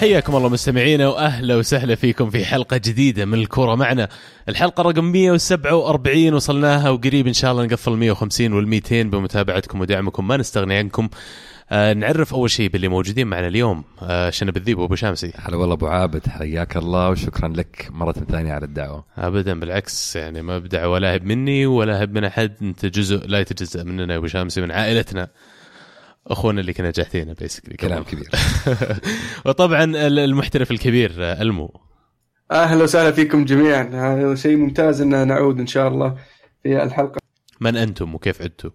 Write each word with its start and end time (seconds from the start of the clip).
حياكم 0.00 0.36
الله 0.36 0.48
مستمعينا 0.48 1.08
وأهلا 1.08 1.56
وسهلا 1.56 1.94
فيكم 1.94 2.30
في 2.30 2.44
حلقة 2.44 2.76
جديدة 2.76 3.24
من 3.24 3.38
الكورة 3.38 3.74
معنا. 3.74 4.08
الحلقة 4.48 4.82
رقم 4.82 5.04
147 5.04 6.34
وصلناها 6.34 6.90
وقريب 6.90 7.26
إن 7.26 7.32
شاء 7.32 7.52
الله 7.52 7.64
نقفل 7.64 7.92
150 7.92 8.52
وال 8.52 8.68
200 8.68 9.02
بمتابعتكم 9.02 9.80
ودعمكم. 9.80 10.28
ما 10.28 10.36
نستغني 10.36 10.76
عنكم. 10.76 11.08
آه 11.70 11.92
نعرف 11.92 12.34
أول 12.34 12.50
شيء 12.50 12.70
باللي 12.70 12.88
موجودين 12.88 13.26
معنا 13.26 13.48
اليوم. 13.48 13.84
آه 14.02 14.30
شنب 14.30 14.56
الذيب 14.56 14.78
وأبو 14.78 14.94
شامسي. 14.94 15.32
هلا 15.36 15.56
والله 15.56 15.74
أبو 15.74 15.86
عابد. 15.86 16.28
حياك 16.28 16.76
الله 16.76 17.10
وشكرا 17.10 17.48
لك 17.48 17.88
مرة 17.90 18.12
ثانية 18.12 18.52
على 18.52 18.64
الدعوة. 18.64 19.04
ابدا 19.18 19.60
بالعكس 19.60 20.16
يعني 20.16 20.42
ما 20.42 20.58
بدعوة 20.58 20.98
لا 20.98 21.16
هب 21.16 21.24
مني 21.24 21.66
ولا 21.66 22.04
هب 22.04 22.14
من 22.14 22.24
أحد. 22.24 22.52
أنت 22.62 22.86
جزء 22.86 23.26
لا 23.26 23.40
يتجزأ 23.40 23.84
مننا 23.84 24.12
يا 24.12 24.18
أبو 24.18 24.26
شامسي 24.26 24.60
من 24.60 24.70
عائلتنا. 24.70 25.28
أخونا 26.26 26.60
اللي 26.60 26.72
كنا 26.72 26.90
جاهتين 26.90 27.32
بيسكلي 27.32 27.76
كلام 27.76 28.02
كبير. 28.02 28.30
وطبعا 29.46 29.84
المحترف 30.06 30.70
الكبير 30.70 31.12
ألمو. 31.18 31.80
أهلا 32.52 32.84
وسهلا 32.84 33.10
فيكم 33.12 33.44
جميعا. 33.44 33.82
هذا 33.82 34.34
شيء 34.34 34.56
ممتاز 34.56 35.00
إن 35.00 35.28
نعود 35.28 35.60
إن 35.60 35.66
شاء 35.66 35.88
الله 35.88 36.16
في 36.62 36.82
الحلقة. 36.82 37.20
من 37.60 37.76
أنتم 37.76 38.14
وكيف 38.14 38.42
عدتوا؟ 38.42 38.70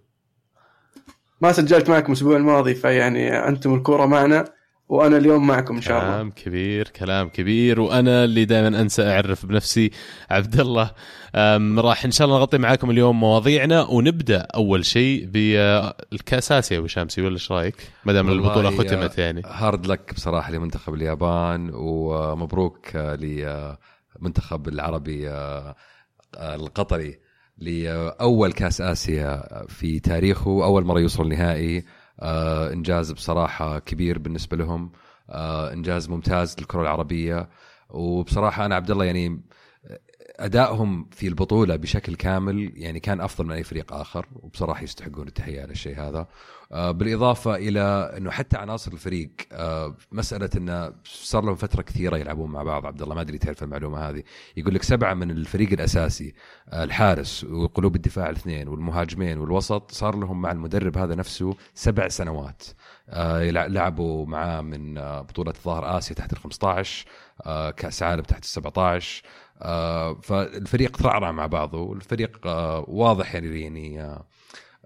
ما 1.40 1.52
سجلت 1.52 1.90
معكم 1.90 2.12
الأسبوع 2.12 2.36
الماضي 2.36 2.74
فيعني 2.74 3.48
أنتم 3.48 3.74
الكورة 3.74 4.06
معنا. 4.06 4.55
وأنا 4.88 5.16
اليوم 5.16 5.46
معكم 5.46 5.74
إن 5.76 5.82
شاء 5.82 5.98
الله. 5.98 6.10
كلام 6.10 6.30
كبير 6.30 6.88
كلام 6.88 7.28
كبير 7.28 7.80
وأنا 7.80 8.24
اللي 8.24 8.44
دائما 8.44 8.80
أنسى 8.80 9.02
أعرف 9.02 9.46
بنفسي 9.46 9.90
عبد 10.30 10.60
الله. 10.60 10.90
راح 11.78 12.04
إن 12.04 12.10
شاء 12.10 12.26
الله 12.26 12.38
نغطي 12.38 12.58
معاكم 12.58 12.90
اليوم 12.90 13.20
مواضيعنا 13.20 13.82
ونبدأ 13.82 14.46
أول 14.54 14.84
شيء 14.84 15.26
بالكاس 15.26 16.52
اسيا 16.52 16.78
أبو 16.78 16.86
شامسي 16.86 17.22
ولا 17.22 17.34
إيش 17.34 17.52
رأيك؟ 17.52 17.74
ما 18.04 18.12
دام 18.12 18.28
البطولة 18.28 18.70
ختمت 18.70 19.18
يعني. 19.18 19.42
هارد 19.46 19.86
لك 19.86 20.14
بصراحة 20.14 20.52
لمنتخب 20.52 20.94
اليابان 20.94 21.70
ومبروك 21.74 22.96
لمنتخب 22.96 24.68
العربي 24.68 25.30
القطري 26.38 27.18
لأول 27.58 28.52
كاس 28.52 28.80
آسيا 28.80 29.42
في 29.68 30.00
تاريخه 30.00 30.64
أول 30.64 30.84
مرة 30.84 31.00
يوصل 31.00 31.28
نهائي. 31.28 31.78
آه 31.78 31.82
إنجاز 32.72 33.12
بصراحة 33.12 33.78
كبير 33.78 34.18
بالنسبة 34.18 34.56
لهم. 34.56 34.92
آه 35.30 35.72
إنجاز 35.72 36.08
ممتاز 36.08 36.56
للكرة 36.58 36.82
العربية. 36.82 37.48
وبصراحة 37.90 38.66
أنا 38.66 38.74
عبد 38.74 38.90
الله 38.90 39.04
يعني 39.04 39.40
أدائهم 40.36 41.08
في 41.12 41.28
البطولة 41.28 41.76
بشكل 41.76 42.14
كامل 42.14 42.72
يعني 42.76 43.00
كان 43.00 43.20
أفضل 43.20 43.44
من 43.46 43.52
أي 43.52 43.62
فريق 43.62 43.92
آخر 43.92 44.26
وبصراحة 44.36 44.82
يستحقون 44.82 45.28
التحية 45.28 45.62
على 45.62 45.72
الشيء 45.72 46.00
هذا. 46.00 46.18
آه، 46.18 46.26
بالإضافة 46.70 47.56
إلى 47.56 48.14
إنه 48.16 48.30
حتى 48.30 48.56
عناصر 48.56 48.92
الفريق 48.92 49.30
آه، 49.52 49.94
مسألة 50.12 50.50
انه 50.56 50.92
صار 51.04 51.44
لهم 51.44 51.54
فترة 51.54 51.82
كثيرة 51.82 52.16
يلعبون 52.16 52.50
مع 52.50 52.62
بعض. 52.62 52.86
عبد 52.86 53.02
الله 53.02 53.14
ما 53.14 53.20
أدري 53.20 53.38
تعرف 53.38 53.62
المعلومة 53.62 53.98
هذه. 54.08 54.22
يقول 54.56 54.74
لك 54.74 54.82
سبعة 54.82 55.14
من 55.14 55.30
الفريق 55.30 55.72
الأساسي 55.72 56.34
آه، 56.68 56.84
الحارس 56.84 57.44
وقلوب 57.44 57.96
الدفاع 57.96 58.30
الاثنين 58.30 58.68
والمهاجمين 58.68 59.38
والوسط 59.38 59.90
صار 59.90 60.16
لهم 60.16 60.42
مع 60.42 60.52
المدرب 60.52 60.98
هذا 60.98 61.14
نفسه 61.14 61.56
سبع 61.74 62.08
سنوات. 62.08 62.62
لعبوا 63.08 64.26
معاه 64.26 64.60
من 64.60 64.94
بطولة 65.22 65.52
ظهر 65.64 65.98
آسيا 65.98 66.14
تحت 66.14 66.32
ال 66.32 66.38
15 66.38 67.06
كأس 67.76 68.02
عالم 68.02 68.22
تحت 68.22 68.44
ال 68.44 68.48
17 68.48 69.22
فالفريق 70.22 70.96
ترعرع 70.96 71.32
مع 71.32 71.46
بعضه 71.46 71.80
والفريق 71.80 72.40
واضح 72.88 73.34
يعني 73.34 73.60
يعني 73.60 74.18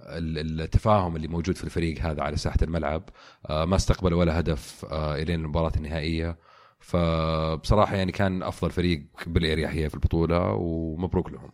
التفاهم 0.03 1.17
اللي 1.17 1.29
موجود 1.29 1.57
في 1.57 1.65
الفريق 1.65 1.99
هذا 2.01 2.23
على 2.23 2.37
ساحة 2.37 2.59
الملعب. 2.63 3.03
آه، 3.51 3.65
ما 3.65 3.77
استقبل 3.77 4.15
ولا 4.15 4.41
هدف 4.41 4.87
آه، 4.91 5.17
إلين 5.17 5.41
المباراة 5.41 5.73
النهائية. 5.77 6.37
فبصراحة 6.81 7.97
يعني 7.97 8.13
كان 8.13 8.43
أفضل 8.43 8.71
فريق 8.71 9.03
بالاريحيه 9.27 9.89
في 9.89 9.95
البطولة 9.95 10.53
ومبروك 10.53 11.33
لهم. 11.33 11.51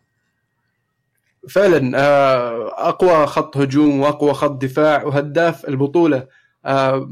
فعلا 1.49 1.99
آه، 1.99 2.89
أقوى 2.89 3.27
خط 3.27 3.57
هجوم 3.57 4.01
وأقوى 4.01 4.35
خط 4.35 4.63
دفاع 4.63 5.05
وهداف 5.05 5.69
البطولة 5.69 6.27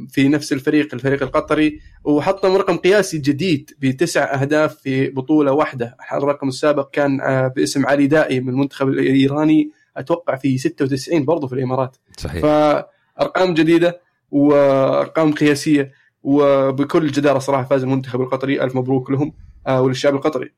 في 0.08 0.28
نفس 0.28 0.52
الفريق 0.52 0.94
الفريق 0.94 1.22
القطري. 1.22 1.80
وحطم 2.04 2.56
رقم 2.56 2.76
قياسي 2.76 3.18
جديد 3.18 3.70
بتسع 3.78 4.42
أهداف 4.42 4.74
في 4.74 5.10
بطولة 5.10 5.52
واحدة. 5.52 5.96
الرقم 6.12 6.48
السابق 6.48 6.90
كان 6.90 7.18
باسم 7.48 7.86
علي 7.86 8.06
دائي 8.06 8.40
من 8.40 8.48
المنتخب 8.48 8.88
الإيراني. 8.88 9.70
أتوقع 9.96 10.36
في 10.36 10.58
96 10.58 11.24
برضه 11.24 11.46
في 11.46 11.54
الإمارات. 11.54 11.96
صحيح. 12.16 12.42
فأرقام 12.42 13.54
جديدة 13.54 14.00
وأرقام 14.30 15.32
قياسية 15.32 15.92
وبكل 16.22 17.06
جدارة 17.06 17.38
صراحة 17.38 17.64
فاز 17.64 17.82
المنتخب 17.82 18.20
القطري. 18.20 18.62
ألف 18.62 18.76
مبروك 18.76 19.10
لهم 19.10 19.32
آه، 19.66 19.82
وللشعب 19.82 20.14
القطري. 20.14 20.52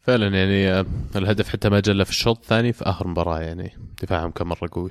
فعلا 0.00 0.26
يعني 0.26 0.68
آه، 0.68 0.86
الهدف 1.16 1.48
حتى 1.48 1.68
ما 1.68 1.80
جلى 1.80 2.04
في 2.04 2.10
الشوط 2.10 2.38
الثاني 2.38 2.72
في 2.72 2.84
آخر 2.84 3.08
مباراة 3.08 3.40
يعني 3.40 3.72
دفاعهم 4.02 4.30
كان 4.30 4.46
مرة 4.46 4.68
قوي. 4.72 4.90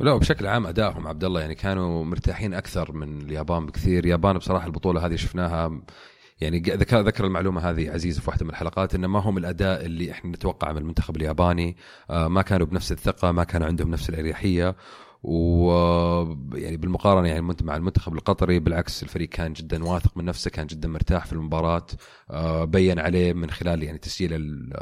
لا 0.00 0.16
بشكل 0.16 0.46
عام 0.46 0.66
ادائهم 0.66 1.06
عبد 1.06 1.24
الله 1.24 1.40
يعني 1.40 1.54
كانوا 1.54 2.04
مرتاحين 2.04 2.54
أكثر 2.54 2.92
من 2.92 3.20
اليابان 3.20 3.66
بكثير. 3.66 4.04
اليابان 4.04 4.38
بصراحة 4.38 4.66
البطولة 4.66 5.06
هذه 5.06 5.16
شفناها 5.16 5.80
يعني 6.42 6.58
ذكر 6.58 7.00
ذكر 7.00 7.24
المعلومة 7.24 7.70
هذه 7.70 7.90
عزيز 7.90 8.18
في 8.18 8.30
واحدة 8.30 8.44
من 8.44 8.50
الحلقات 8.50 8.94
إنه 8.94 9.08
ما 9.08 9.18
هم 9.18 9.38
الأداء 9.38 9.84
اللي 9.86 10.10
إحنا 10.10 10.30
نتوقعه 10.30 10.72
من 10.72 10.78
المنتخب 10.78 11.16
الياباني. 11.16 11.76
آه، 12.10 12.28
ما 12.28 12.42
كانوا 12.42 12.66
بنفس 12.66 12.92
الثقة 12.92 13.32
ما 13.32 13.44
كان 13.44 13.62
عندهم 13.62 13.90
نفس 13.90 14.10
الأريحية. 14.10 14.76
و 15.22 15.70
يعني 16.54 16.76
بالمقارنة 16.76 17.28
يعني 17.28 17.54
مع 17.62 17.76
المنتخب 17.76 18.14
القطري 18.14 18.58
بالعكس 18.58 19.02
الفريق 19.02 19.28
كان 19.28 19.52
جدا 19.52 19.84
واثق 19.84 20.16
من 20.16 20.24
نفسه 20.24 20.50
كان 20.50 20.66
جدا 20.66 20.88
مرتاح 20.88 21.26
في 21.26 21.32
المباراة. 21.32 21.86
آه، 22.30 22.64
بين 22.64 22.98
عليه 22.98 23.32
من 23.32 23.50
خلال 23.50 23.82
يعني 23.82 23.98
تسجيل 23.98 24.72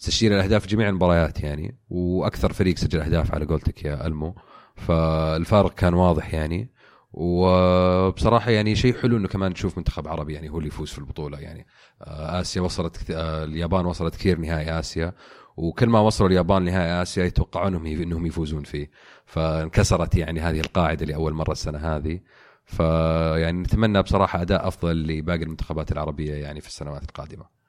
تسجيل 0.00 0.32
الأهداف 0.32 0.62
في 0.62 0.68
جميع 0.68 0.88
المباريات 0.88 1.40
يعني. 1.40 1.78
وأكثر 1.90 2.52
فريق 2.52 2.76
سجل 2.78 3.00
أهداف 3.00 3.34
على 3.34 3.44
قولتك 3.44 3.84
يا 3.84 4.06
ألمو. 4.06 4.34
فالفارق 4.76 5.74
كان 5.74 5.94
واضح 5.94 6.34
يعني. 6.34 6.70
وبصراحة 7.12 8.50
يعني 8.50 8.74
شيء 8.74 8.94
حلو 9.00 9.16
إنه 9.16 9.28
كمان 9.28 9.50
نشوف 9.50 9.78
منتخب 9.78 10.08
عربي 10.08 10.34
يعني 10.34 10.50
هو 10.50 10.58
اللي 10.58 10.68
يفوز 10.68 10.90
في 10.90 10.98
البطولة 10.98 11.38
يعني. 11.38 11.66
آه، 12.02 12.40
آسيا 12.40 12.62
وصلت 12.62 13.10
آه، 13.10 13.44
اليابان 13.44 13.86
وصلت 13.86 14.14
كثير 14.14 14.38
نهائي 14.38 14.78
آسيا. 14.78 15.12
وكل 15.56 15.88
ما 15.88 16.00
وصلوا 16.00 16.28
اليابان 16.28 16.62
نهائي 16.62 17.02
آسيا 17.02 17.24
يتوقعون 17.24 17.86
إنهم 17.86 18.26
يفوزون 18.26 18.62
فيه. 18.62 18.90
فانكسرت 19.26 20.14
يعني 20.14 20.40
هذه 20.40 20.60
القاعدة 20.60 21.06
لأول 21.06 21.32
مرة 21.34 21.52
السنة 21.52 21.78
هذه. 21.78 22.20
فيعني 22.64 23.58
نتمنى 23.60 24.02
بصراحة 24.02 24.42
أداء 24.42 24.68
أفضل 24.68 25.06
لباقي 25.06 25.42
المنتخبات 25.42 25.92
العربية 25.92 26.34
يعني 26.34 26.60
في 26.60 26.68
السنوات 26.68 27.02
القادمة. 27.02 27.59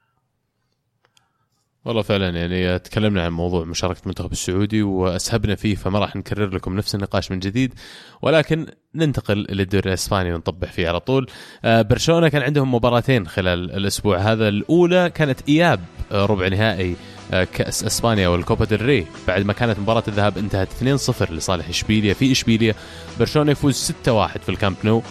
والله 1.84 2.02
فعلا 2.02 2.28
يعني 2.28 2.78
تكلمنا 2.78 3.24
عن 3.24 3.32
موضوع 3.32 3.64
مشاركة 3.64 4.00
المنتخب 4.02 4.32
السعودي 4.32 4.82
وأسهبنا 4.82 5.54
فيه 5.54 5.74
فما 5.74 5.98
راح 5.98 6.16
نكرر 6.16 6.54
لكم 6.54 6.76
نفس 6.76 6.94
النقاش 6.94 7.30
من 7.30 7.38
جديد 7.38 7.74
ولكن 8.22 8.66
ننتقل 8.94 9.46
للدوري 9.50 9.88
الإسباني 9.88 10.34
ونطبح 10.34 10.72
فيه 10.72 10.88
على 10.88 11.00
طول. 11.00 11.30
آه، 11.64 11.82
برشلونة 11.82 12.28
كان 12.28 12.42
عندهم 12.42 12.74
مباراتين 12.74 13.28
خلال 13.28 13.70
الأسبوع 13.72 14.18
هذا. 14.18 14.48
الأولى 14.48 15.10
كانت 15.14 15.48
إياب 15.48 15.80
آه، 16.12 16.26
ربع 16.26 16.48
نهائي 16.48 16.96
آه، 17.32 17.44
كأس 17.44 17.84
إسبانيا 17.84 18.28
والكوبا 18.28 18.64
ديل 18.64 18.82
ري. 18.82 19.06
بعد 19.28 19.42
ما 19.42 19.52
كانت 19.52 19.78
مباراة 19.78 20.02
الذهاب 20.08 20.38
انتهت 20.38 20.68
2-0 20.72 21.32
لصالح 21.32 21.68
إشبيليا. 21.68 22.14
في 22.14 22.32
إشبيليا 22.32 22.74
برشلونة 23.18 23.52
يفوز 23.52 23.74
6-1 23.74 24.38
في 24.42 24.48
الكامب 24.48 24.76
نو. 24.84 25.02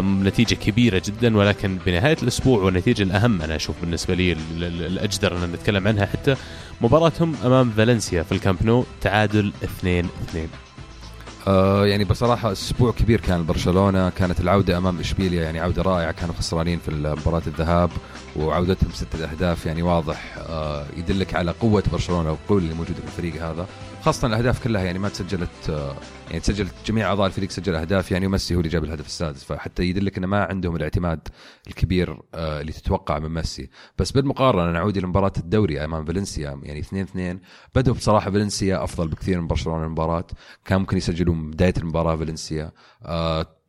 نتيجة 0.00 0.54
كبيرة 0.54 1.02
جدا 1.06 1.36
ولكن 1.36 1.78
بنهاية 1.86 2.16
الأسبوع 2.22 2.62
والنتيجة 2.62 3.02
الأهم 3.02 3.42
أنا 3.42 3.56
أشوف 3.56 3.76
بالنسبة 3.80 4.14
لي 4.14 4.32
الأجدر 4.60 5.44
أن 5.44 5.52
نتكلم 5.52 5.88
عنها 5.88 6.06
حتى 6.06 6.36
مباراتهم 6.80 7.34
أمام 7.44 7.70
فالنسيا 7.70 8.22
في 8.22 8.32
الكامب 8.32 8.66
نو 8.66 8.84
تعادل 9.00 9.52
2 9.64 10.08
2 10.28 10.48
آه 11.46 11.86
يعني 11.86 12.04
بصراحة 12.04 12.52
أسبوع 12.52 12.92
كبير 12.92 13.20
كان 13.20 13.46
برشلونة 13.46 14.10
كانت 14.10 14.40
العودة 14.40 14.78
أمام 14.78 15.00
إشبيليا 15.00 15.42
يعني 15.42 15.60
عودة 15.60 15.82
رائعة 15.82 16.12
كانوا 16.12 16.34
خسرانين 16.34 16.78
في 16.78 16.90
مباراة 16.90 17.42
الذهاب 17.46 17.90
وعودتهم 18.36 18.90
ستة 18.92 19.24
أهداف 19.24 19.66
يعني 19.66 19.82
واضح 19.82 20.34
آه 20.48 20.84
يدلك 20.96 21.34
على 21.34 21.50
قوة 21.50 21.82
برشلونة 21.92 22.30
والقوة 22.30 22.58
اللي 22.58 22.74
موجودة 22.74 22.94
في 22.94 23.04
الفريق 23.04 23.44
هذا. 23.44 23.66
خاصة 24.04 24.28
الأهداف 24.28 24.64
كلها 24.64 24.82
يعني 24.82 24.98
ما 24.98 25.08
تسجلت 25.08 25.70
آه 25.70 25.94
يعني 26.28 26.40
تسجلت 26.40 26.72
جميع 26.86 27.06
أعضاء 27.08 27.26
الفريق 27.26 27.50
سجل 27.50 27.74
أهداف 27.74 28.10
يعني 28.10 28.26
وميسي 28.26 28.54
هو 28.54 28.58
اللي 28.58 28.68
جاب 28.68 28.84
الهدف 28.84 29.06
السادس 29.06 29.44
فحتى 29.44 29.82
يدلك 29.82 30.18
أنه 30.18 30.26
ما 30.26 30.44
عندهم 30.44 30.76
الاعتماد 30.76 31.28
الكبير 31.66 32.20
آه 32.34 32.60
اللي 32.60 32.72
تتوقع 32.72 33.18
من 33.18 33.28
ميسي. 33.28 33.70
بس 33.98 34.10
بالمقارنة 34.12 34.72
نعود 34.72 34.96
إلى 34.96 35.06
مباراة 35.06 35.32
الدوري 35.36 35.84
أمام 35.84 36.04
فالنسيا 36.04 36.60
يعني 36.62 36.80
2 36.80 37.02
2 37.02 37.40
بدأوا 37.74 37.96
بصراحة 37.96 38.30
فالنسيا 38.30 38.84
أفضل 38.84 39.08
بكثير 39.08 39.40
من 39.40 39.46
برشلونة 39.46 39.84
المباراة. 39.84 40.26
كان 40.64 40.80
ممكن 40.80 40.96
يسجلون 40.96 41.50
بداية 41.50 41.74
المباراة 41.78 42.16
فالنسيا 42.16 42.72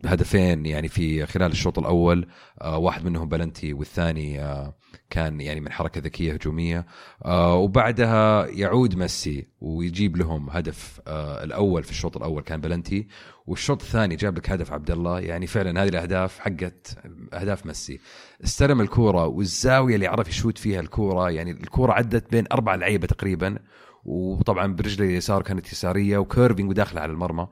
هدفين 0.08 0.66
يعني 0.66 0.88
في 0.88 1.26
خلال 1.26 1.52
الشوط 1.52 1.80
الأول 1.80 2.28
آه، 2.62 2.78
واحد 2.78 3.06
منهم 3.06 3.30
بلنتي 3.30 3.74
والثاني 3.74 4.42
آه، 4.42 4.76
كان 5.10 5.42
يعني 5.42 5.60
من 5.60 5.72
حركة 5.72 6.02
ذكية 6.02 6.34
هجومية. 6.34 6.86
آه، 7.26 7.56
وبعدها 7.56 8.46
يعود 8.48 8.96
ميسي 8.96 9.48
ويجيب 9.62 10.18
لهم 10.18 10.50
هدف 10.50 11.02
الأول 11.44 11.84
في 11.84 11.92
الشوط 11.92 12.18
الأول 12.18 12.44
كان 12.44 12.62
بلنتي 12.62 13.08
والشوط 13.48 13.82
الثاني 13.82 14.16
جاب 14.16 14.38
لك 14.38 14.50
هدف 14.50 14.74
عبد 14.74 14.92
الله 14.92 15.20
يعني 15.20 15.48
فعلا 15.48 15.84
هذه 15.84 15.90
الأهداف 15.90 16.40
حقت 16.40 16.98
أهداف 17.34 17.66
ميسي. 17.66 18.00
استلم 18.44 18.82
الكورة 18.82 19.26
والزاوية 19.26 19.96
اللي 19.96 20.08
عرف 20.08 20.28
يشوت 20.28 20.58
فيها 20.58 20.80
الكورة 20.80 21.32
يعني 21.32 21.52
الكورة 21.52 21.94
عدت 21.94 22.32
بين 22.32 22.46
أربع 22.52 22.76
لعيبة 22.76 23.08
تقريبا. 23.08 23.60
وطبعا 24.06 24.74
برجله 24.74 25.08
اليسار 25.08 25.42
كانت 25.42 25.72
يسارية 25.72 26.18
و 26.18 26.24
curving 26.24 26.70
وداخله 26.70 27.02
على 27.02 27.12
المرمى. 27.12 27.48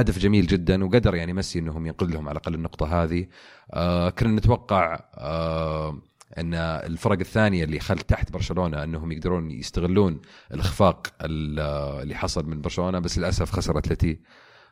هدف 0.00 0.18
جميل 0.18 0.46
جدا 0.46 0.84
وقدر 0.84 1.14
يعني 1.14 1.32
ميسي 1.32 1.58
إنه 1.58 1.86
ينقذ 1.86 2.06
لهم 2.06 2.28
على 2.28 2.36
الأقل 2.38 2.54
النقطة 2.54 3.02
هذه. 3.02 3.26
آه 3.72 4.10
كنا 4.10 4.30
نتوقع 4.36 5.00
آه 5.14 5.98
إن 6.38 6.54
الفرق 6.54 7.18
الثانية 7.18 7.64
اللي 7.64 7.80
خل 7.80 7.98
تحت 7.98 8.32
برشلونة 8.32 8.84
إنهم 8.84 9.12
يقدرون 9.12 9.50
يستغلون 9.50 10.20
الإخفاق 10.54 11.06
اللي 11.20 12.14
حصل 12.14 12.46
من 12.46 12.60
برشلونة 12.60 12.98
بس 12.98 13.18
للأسف 13.18 13.50
خسر 13.50 13.78
أتلتي 13.78 14.20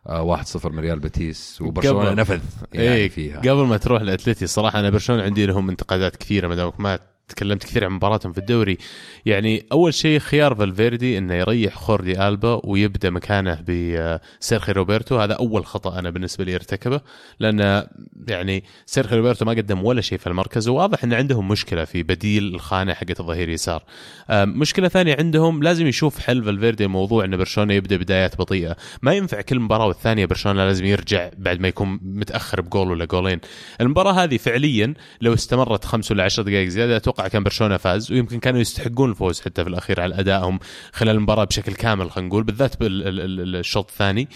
آه 0.07 0.37
1-0 0.43 0.67
من 0.67 0.79
ريال 0.79 0.99
بيتيس 1.01 1.63
وبرشلونة 1.63 2.13
نفذ 2.15 2.41
يعني 2.73 2.89
إيه 2.89 3.09
فيها. 3.09 3.39
قبل 3.39 3.67
ما 3.67 3.77
تروح 3.77 4.03
لأتلتي 4.03 4.47
صراحة 4.47 4.81
أنا 4.81 4.91
برشلونة 4.91 5.23
عندي 5.23 5.47
لهم 5.47 5.69
انتقادات 5.69 6.17
كثيرة 6.17 6.49
ما 6.49 6.55
دامك 6.55 6.81
ما 6.81 6.99
تكلمت 7.29 7.63
كثير 7.63 7.85
عن 7.85 7.91
مباراتهم 7.93 8.33
في 8.33 8.39
الدوري. 8.39 8.79
يعني 9.27 9.67
أول 9.73 9.95
شيء 9.95 10.19
خيار 10.19 10.55
فالفيردي 10.55 11.19
إنه 11.19 11.35
يريح 11.35 11.75
خوردي 11.75 12.29
ألبا 12.29 12.61
ويبدأ 12.65 13.11
مكانه 13.11 13.59
بسيرخي 13.61 14.73
روبرتو. 14.73 15.19
هذا 15.19 15.35
أول 15.35 15.67
خطأ 15.67 15.99
أنا 15.99 16.11
بالنسبة 16.11 16.45
لي 16.45 16.55
ارتكبه 16.55 17.01
لأن 17.41 17.87
يعني 18.29 18.65
سيرخي 18.87 19.17
روبرتو 19.17 19.45
ما 19.45 19.53
قدم 19.53 19.85
ولا 19.85 20.01
شيء 20.01 20.19
في 20.19 20.27
المركز. 20.27 20.69
وواضح 20.69 21.05
إن 21.05 21.13
عندهم 21.13 21.49
مشكلة 21.49 21.85
في 21.85 22.03
بديل 22.03 22.55
الخانة 22.55 22.95
حقت 22.95 23.21
الظهير 23.21 23.49
يسار. 23.49 23.83
مشكلة 24.31 24.89
ثانية 24.89 25.17
عندهم 25.19 25.63
لازم 25.63 25.87
يشوف 25.87 26.19
حل 26.19 26.45
فالفيردي 26.45 26.85
الموضوع 26.85 27.25
إن 27.25 27.37
برشلونة 27.37 27.75
يبدأ 27.75 27.97
بدايات 27.97 28.39
بطيئة. 28.39 28.77
ما 29.03 29.13
ينفع 29.13 29.41
كل 29.41 29.61
مباراة 29.61 29.87
والثانية 29.87 30.27
برشلونة 30.27 30.65
لازم 30.65 30.85
يرجع 30.85 31.31
بعد 31.39 31.61
ما 31.61 31.69
يكون 31.69 32.01
متأخر 32.03 32.61
بجول 32.61 32.91
ولا 32.91 33.05
جولين. 33.05 33.41
المباراة 33.81 34.13
هذه 34.13 34.37
فعليا 34.37 34.95
لو 35.21 35.35
استمرت 35.35 35.85
خمس 35.85 36.11
ولا 36.11 36.25
عشر 36.25 36.43
دقائق 36.43 36.69
زيادة 36.69 37.12
أتوقع 37.13 37.29
كان 37.29 37.43
برشلونة 37.43 37.77
فاز 37.77 38.13
ويمكن 38.13 38.39
كانوا 38.41 38.61
يستحقون 38.61 39.11
الفوز 39.11 39.41
حتى 39.41 39.65
في 39.65 39.71
الأخير 39.71 40.01
على 40.01 40.21
أدائهم 40.21 40.59
خلال 40.93 41.17
المباراة 41.17 41.45
بشكل 41.45 41.75
كامل 41.75 42.11
خلينا 42.11 42.29
نقول 42.29 42.43
بالذات 42.43 42.77
بالشوط 42.81 43.91
الثاني. 43.91 44.29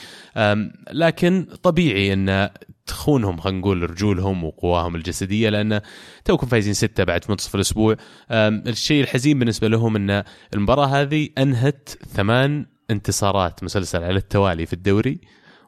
لكن 0.93 1.47
طبيعي 1.63 2.13
أن 2.13 2.51
تخونهم 2.87 3.41
خلينا 3.41 3.59
نقول 3.59 3.91
رجولهم 3.91 4.45
وقواهم 4.45 4.97
الجسدية 4.97 5.49
لأن 5.49 5.81
توكم 6.25 6.47
فايزين 6.47 6.75
ستة 6.75 7.05
بعد 7.05 7.25
في 7.25 7.31
منتصف 7.31 7.55
الأسبوع 7.55 7.97
الشيء 8.31 9.03
الحزين 9.03 9.39
بالنسبة 9.39 9.69
لهم 9.69 9.97
أن 9.97 10.25
المباراة 10.55 10.87
هذه 10.87 11.29
أنهت 11.39 11.89
ثمان 12.15 12.67
انتصارات 12.91 13.65
مسلسل 13.65 14.03
على 14.03 14.17
التوالي 14.17 14.67
في 14.67 14.73
الدوري 14.73 15.21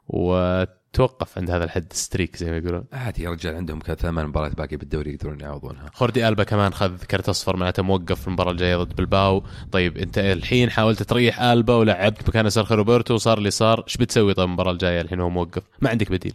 و 0.09 0.65
توقف 0.93 1.39
عند 1.39 1.51
هذا 1.51 1.65
الحد 1.65 1.93
ال 1.93 1.99
streak 1.99 2.37
زي 2.37 2.51
ما 2.51 2.57
يقولون. 2.57 2.85
عادي 2.93 3.23
يا 3.23 3.31
رجال 3.31 3.55
عندهم 3.55 3.79
ثمان 3.79 4.27
مباريات 4.27 4.57
باقي 4.57 4.77
بالدوري 4.77 5.13
يقدرون 5.13 5.41
يعوضونها. 5.41 5.91
خوردي 5.95 6.29
ألبا 6.29 6.45
كمان 6.45 6.75
خذ 6.75 7.05
كرت 7.05 7.29
أصفر 7.29 7.57
معناته 7.57 7.83
موقوف 7.83 8.21
في 8.21 8.27
المباراة 8.27 8.53
الجاية 8.53 8.77
ضد 8.77 8.97
بلباو. 8.97 9.45
طيب 9.73 9.99
أنت 9.99 10.19
الحين 10.19 10.71
حاولت 10.71 11.03
تريح 11.03 11.41
ألبا 11.41 11.75
ولعبت 11.75 12.29
مكانه 12.29 12.49
سيرخي 12.49 12.75
روبرتو 12.75 13.15
وصار 13.15 13.39
اللي 13.39 13.51
صار. 13.51 13.85
إيش 13.89 13.97
بتسوي 13.97 14.35
طيب 14.35 14.49
المباراة 14.49 14.73
الجاية 14.73 15.01
الحين 15.01 15.21
هو 15.21 15.31
موقوف؟ 15.31 15.63
ما 15.81 15.91
عندك 15.91 16.11
بديل. 16.11 16.35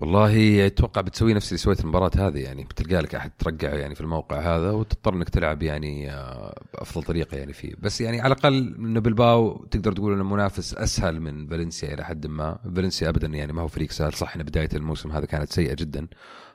والله 0.00 0.66
أتوقع 0.66 1.00
بتسوي 1.00 1.34
نفس 1.34 1.48
اللي 1.48 1.58
سويت 1.58 1.80
المباراة 1.80 2.10
هذه 2.16 2.38
يعني 2.38 2.64
بتلقى 2.64 3.02
لك 3.02 3.14
أحد 3.14 3.30
ترقعه 3.38 3.74
يعني 3.74 3.94
في 3.94 4.00
الموقع 4.00 4.56
هذا 4.56 4.70
وتضطر 4.70 5.14
إنك 5.14 5.28
تلعب 5.28 5.62
يعني 5.62 6.12
آه، 6.12 6.60
بافضل 6.74 7.02
طريقة 7.02 7.36
يعني 7.36 7.52
فيه. 7.52 7.74
بس 7.78 8.00
يعني 8.00 8.20
على 8.20 8.34
الأقل 8.34 8.74
انه 8.78 9.00
بلباو 9.00 9.64
تقدر 9.70 9.92
تقول 9.92 10.12
إنه 10.12 10.24
منافس 10.24 10.74
أسهل 10.74 11.20
من 11.20 11.46
فالنسيا 11.46 11.94
إلى 11.94 12.04
حد 12.04 12.26
ما. 12.26 12.58
فالنسيا 12.74 13.08
ابدا 13.08 13.26
يعني 13.26 13.52
ما 13.52 13.62
هو 13.62 13.68
فريق 13.68 13.90
سهل. 13.90 14.12
صح 14.12 14.36
إن 14.36 14.42
بداية 14.42 14.68
الموسم 14.74 15.12
هذا 15.12 15.26
كانت 15.26 15.52
سيئة 15.52 15.74
جدا 15.74 16.06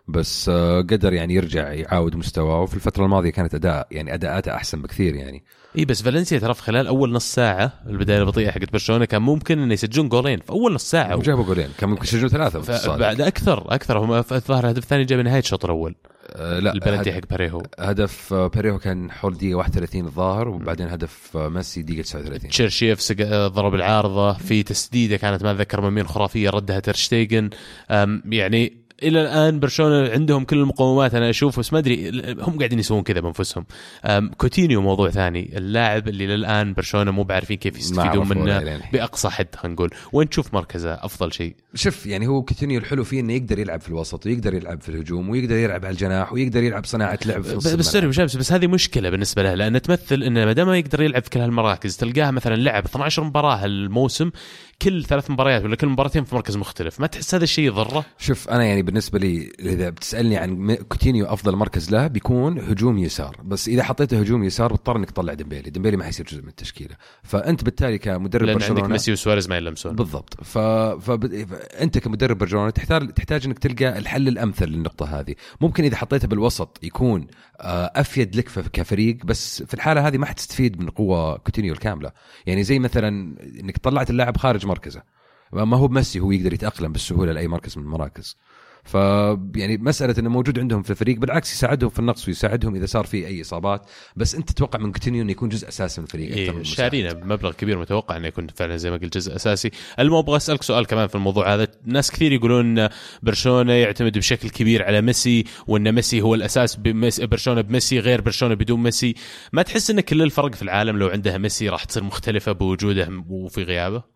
بس 0.08 0.50
آه، 0.50 0.82
قدر 0.82 1.14
يعني 1.14 1.34
يرجع 1.34 1.74
يعاود 1.74 2.16
مستواه 2.16 2.62
وفي 2.62 2.74
الفترة 2.74 3.06
الماضية 3.06 3.30
كانت 3.30 3.56
أداء 3.56 3.88
يعني 3.92 4.14
أداءاته 4.14 4.56
أحسن 4.56 4.82
بكثير 4.82 5.16
يعني. 5.16 5.44
إي 5.78 5.86
بس 5.86 6.02
فالنسيا 6.02 6.40
ترى 6.40 6.54
في 6.54 6.62
خلال 6.62 6.88
أول 6.88 7.12
نص 7.12 7.34
ساعة 7.34 7.74
البداية 7.88 8.20
البطيئة 8.20 8.52
حقت 8.52 8.72
برشلونة 8.74 9.06
كان 9.06 9.22
ممكن 9.22 9.60
إنه 9.60 9.74
يسجلون 9.74 10.10
جولين. 10.10 10.40
في 10.40 10.50
أول 10.50 10.74
نص 10.74 10.92
ساعة 10.92 11.16
وجابوا 11.16 11.44
جولين 11.44 11.70
كان 11.78 11.90
ممكن 11.90 12.04
يسجلون 12.04 12.30
ثلاثة 12.30 12.98
بعد 12.98 13.22
أكثر 13.22 13.76
أكثر. 13.76 13.98
هم 13.98 14.14
الظاهر 14.14 14.64
الهدف 14.64 14.84
الثاني 14.84 15.04
جاء 15.04 15.20
بنهاية 15.20 15.40
الشوط 15.40 15.66
الأول. 15.66 15.96
أه 16.30 16.60
لا 16.60 16.74
البلنتي 16.74 17.14
حق 17.14 17.20
باريهو 17.30 17.64
هدف 17.80 18.34
باريهو 18.34 18.80
كان 18.80 19.12
حول 19.12 19.34
دقيقة 19.34 19.56
31 19.56 20.06
الظاهر 20.06 20.48
وبعدين 20.48 20.88
هدف 20.88 21.38
ميسي 21.38 21.82
دقيقة 21.82 22.02
39 22.02 22.50
تشيريشيف 22.50 23.12
ضرب 23.32 23.76
العارضة. 23.76 24.34
في 24.34 24.64
تسديدة 24.64 25.18
كانت 25.18 25.44
ما 25.44 25.52
أتذكر 25.52 25.82
من 25.82 25.90
مين 25.90 26.08
خرافية 26.08 26.50
ردها 26.50 26.80
تيرشتيجن 26.80 27.50
يعني 28.26 28.83
إلى 29.04 29.22
الآن 29.22 29.60
برشلونة 29.60 30.10
عندهم 30.10 30.44
كل 30.44 30.58
المقومات 30.58 31.16
أنا 31.16 31.30
أشوف 31.30 31.60
بس 31.60 31.74
ما 31.74 31.80
أدري 31.80 32.24
هم 32.40 32.58
قاعدين 32.58 32.80
يسوون 32.80 33.04
كذا 33.04 33.20
بأنفسهم. 33.20 33.66
كوتينيو 34.38 34.82
موضوع 34.82 35.10
ثاني. 35.10 35.58
اللاعب 35.58 36.08
اللي 36.08 36.28
للان 36.28 36.74
برشلونة 36.74 37.12
مو 37.12 37.24
بعارفين 37.24 37.58
كيف 37.58 37.78
يستفيدون 37.78 38.30
منه 38.30 38.82
بأقصى 38.94 39.30
حد 39.30 39.48
خلينا 39.56 39.76
نقول. 39.76 39.90
وين 40.14 40.30
تشوف 40.30 40.54
مركزه؟ 40.54 40.94
أفضل 40.94 41.34
شيء. 41.34 41.56
شوف 41.76 42.06
يعني 42.06 42.28
هو 42.28 42.42
كوتينيو 42.42 42.80
الحلو 42.80 43.04
فيه 43.04 43.20
إنه 43.20 43.34
يقدر 43.34 43.60
يلعب 43.60 43.82
في 43.82 43.90
الوسط 43.90 44.26
ويقدر 44.26 44.54
يلعب 44.54 44.82
في 44.82 44.90
الهجوم 44.90 45.30
ويقدر 45.30 45.56
يلعب 45.56 45.86
على 45.86 45.92
الجناح 45.92 46.34
ويقدر 46.34 46.64
يلعب 46.64 46.86
صناعة 46.86 47.20
لعب 47.26 47.42
في 47.42 47.56
نص 47.56 47.74
بس 47.74 47.96
بس, 47.98 48.36
بس 48.36 48.52
هذه 48.52 48.68
مشكلة 48.68 49.10
بالنسبة 49.10 49.44
له 49.44 49.54
لأن 49.54 49.82
تمثل 49.82 50.24
إنه 50.24 50.46
ما 50.46 50.54
دام 50.54 50.70
يقدر 50.70 51.02
يلعب 51.02 51.24
في 51.24 51.30
كل 51.30 51.40
هالمراكز 51.40 51.98
تلقاه 51.98 52.32
مثلا 52.32 52.56
لعب 52.56 52.86
12 52.86 53.24
مباراة 53.24 53.66
الموسم 53.66 54.32
كل 54.84 55.04
ثلاث 55.04 55.32
مباريات 55.32 55.64
ولا 55.64 55.76
كل 55.76 55.88
مباراتين 55.88 56.24
في 56.24 56.36
مركز 56.36 56.58
مختلف 56.58 57.00
ما 57.00 57.08
تحس 57.08 57.36
هذا 57.36 57.44
الشيء 57.44 57.66
يضره؟ 57.66 58.06
شوف 58.18 58.50
أنا 58.50 58.64
يعني 58.64 58.82
بالنسبة 58.82 59.20
لي 59.20 59.52
إذا 59.60 59.90
بتسألني 59.90 60.38
عن 60.38 60.76
كوتينيو 60.76 61.26
أفضل 61.26 61.56
مركز 61.56 61.92
له 61.92 62.08
بيكون 62.08 62.60
هجوم 62.60 62.98
يسار 62.98 63.38
بس 63.44 63.68
إذا 63.68 63.84
حطيته 63.84 64.20
هجوم 64.20 64.44
يسار 64.44 64.74
بتضطر 64.74 64.98
إنك 64.98 65.12
تطلع 65.12 65.34
ديمبيلي 65.34 65.70
ديمبيلي 65.70 65.98
ما 65.98 66.04
حيصير 66.04 66.26
جزء 66.26 66.42
من 66.42 66.48
التشكيلة. 66.48 66.96
فأنت 67.24 67.64
بالتالي 67.64 67.98
كمدرب 67.98 68.46
لأن 68.46 68.56
برشلونه 68.56 68.82
عندك 68.82 68.92
ميسي 68.92 69.12
وسواريز 69.12 69.50
ما 69.50 69.58
يلمسون. 69.58 69.96
بالضبط. 69.96 70.44
ف... 70.44 70.58
فانت 70.58 71.98
كمدرب 71.98 72.38
برشلونة 72.38 72.70
تحتاج 72.70 73.14
تحتاج 73.14 73.46
إنك 73.46 73.60
تلقى 73.60 73.98
الحل 73.98 74.28
الأمثل 74.28 74.66
للنقطة 74.66 75.20
هذه. 75.20 75.36
ممكن 75.62 75.84
إذا 75.84 75.96
حطيته 75.96 76.28
بالوسط 76.28 76.80
يكون 76.84 77.28
أفيد 77.60 78.36
لك 78.36 78.50
كفريق 78.50 79.26
بس 79.26 79.64
في 79.64 79.74
الحالة 79.74 80.08
هذه 80.08 80.18
ما 80.18 80.26
حتستفيد 80.26 80.82
من 80.82 80.90
قوة 80.90 81.38
كوتينيو 81.38 81.74
الكاملة. 81.74 82.12
يعني 82.46 82.64
زي 82.64 82.80
مثلا 82.80 83.36
إنك 83.60 83.78
طلعت 83.78 84.10
اللاعب 84.10 84.38
خارج 84.38 84.66
مركزه. 84.66 85.04
ما 85.52 85.78
هو 85.78 85.88
بميسي 85.88 86.20
هو 86.20 86.32
يقدر 86.32 86.54
يتأقلم 86.54 86.92
بالسهولة 86.92 87.32
لأي 87.32 87.48
مركز 87.48 87.78
من 87.78 87.84
المراكز. 87.84 88.38
ف 88.84 88.94
يعني 89.56 89.78
مسألة 89.78 90.16
إنه 90.20 90.30
موجود 90.30 90.60
عندهم 90.60 90.84
في 90.84 90.90
الفريق 90.90 91.18
بالعكس 91.18 91.54
يساعدهم 91.54 91.90
في 91.90 92.00
النقص 92.00 92.28
ويساعدهم 92.28 92.76
إذا 92.76 92.86
صار 92.86 93.06
في 93.06 93.28
أي 93.28 93.42
إصابات 93.42 93.90
بس 94.16 94.36
أنت 94.36 94.52
تتوقع 94.52 94.80
من 94.80 94.92
كوتينيو 94.92 95.22
إنه 95.22 95.32
يكون 95.32 95.50
جزء 95.50 95.68
أساسي 95.68 96.02
من 96.02 96.08
الفريق 96.08 96.34
إيه 96.34 96.64
شارينه 96.64 97.14
بمبلغ 97.14 97.52
كبير 97.52 97.78
متوقع 97.80 98.18
إنه 98.18 98.28
يكون 98.28 98.48
فعلا 98.48 98.78
زي 98.78 98.92
ما 98.92 98.98
قلت 98.98 99.18
جزء 99.18 99.36
أساسي. 99.36 99.72
المهم 100.00 100.18
أبغى 100.18 100.38
أسألك 100.38 100.64
سؤال 100.64 100.86
كمان 100.86 101.08
في 101.08 101.16
الموضوع 101.16 101.54
هذا. 101.54 101.68
ناس 101.86 102.12
كثير 102.12 102.32
يقولون 102.32 102.88
برشلونة 103.24 103.74
يعتمد 103.74 104.18
بشكل 104.18 104.50
كبير 104.50 104.84
على 104.84 105.02
ميسي 105.02 105.44
وإن 105.68 105.92
ميسي 105.92 106.22
هو 106.22 106.36
الأساس 106.36 106.76
بميسي 106.76 107.26
برشلونة 107.26 107.62
بميسي 107.62 108.00
غير 108.00 108.22
برشلونة 108.22 108.56
بدون 108.56 108.84
ميسي. 108.84 109.16
ما 109.54 109.62
تحس 109.62 109.90
إن 109.90 110.00
كل 110.00 110.22
الفرق 110.22 110.56
في 110.56 110.62
العالم 110.62 110.98
لو 110.98 111.08
عندها 111.08 111.38
ميسي 111.38 111.70
راح 111.70 111.84
تصير 111.84 112.04
مختلفة 112.04 112.52
بوجوده 112.52 113.24
وفي 113.30 113.64
غيابه؟ 113.64 114.13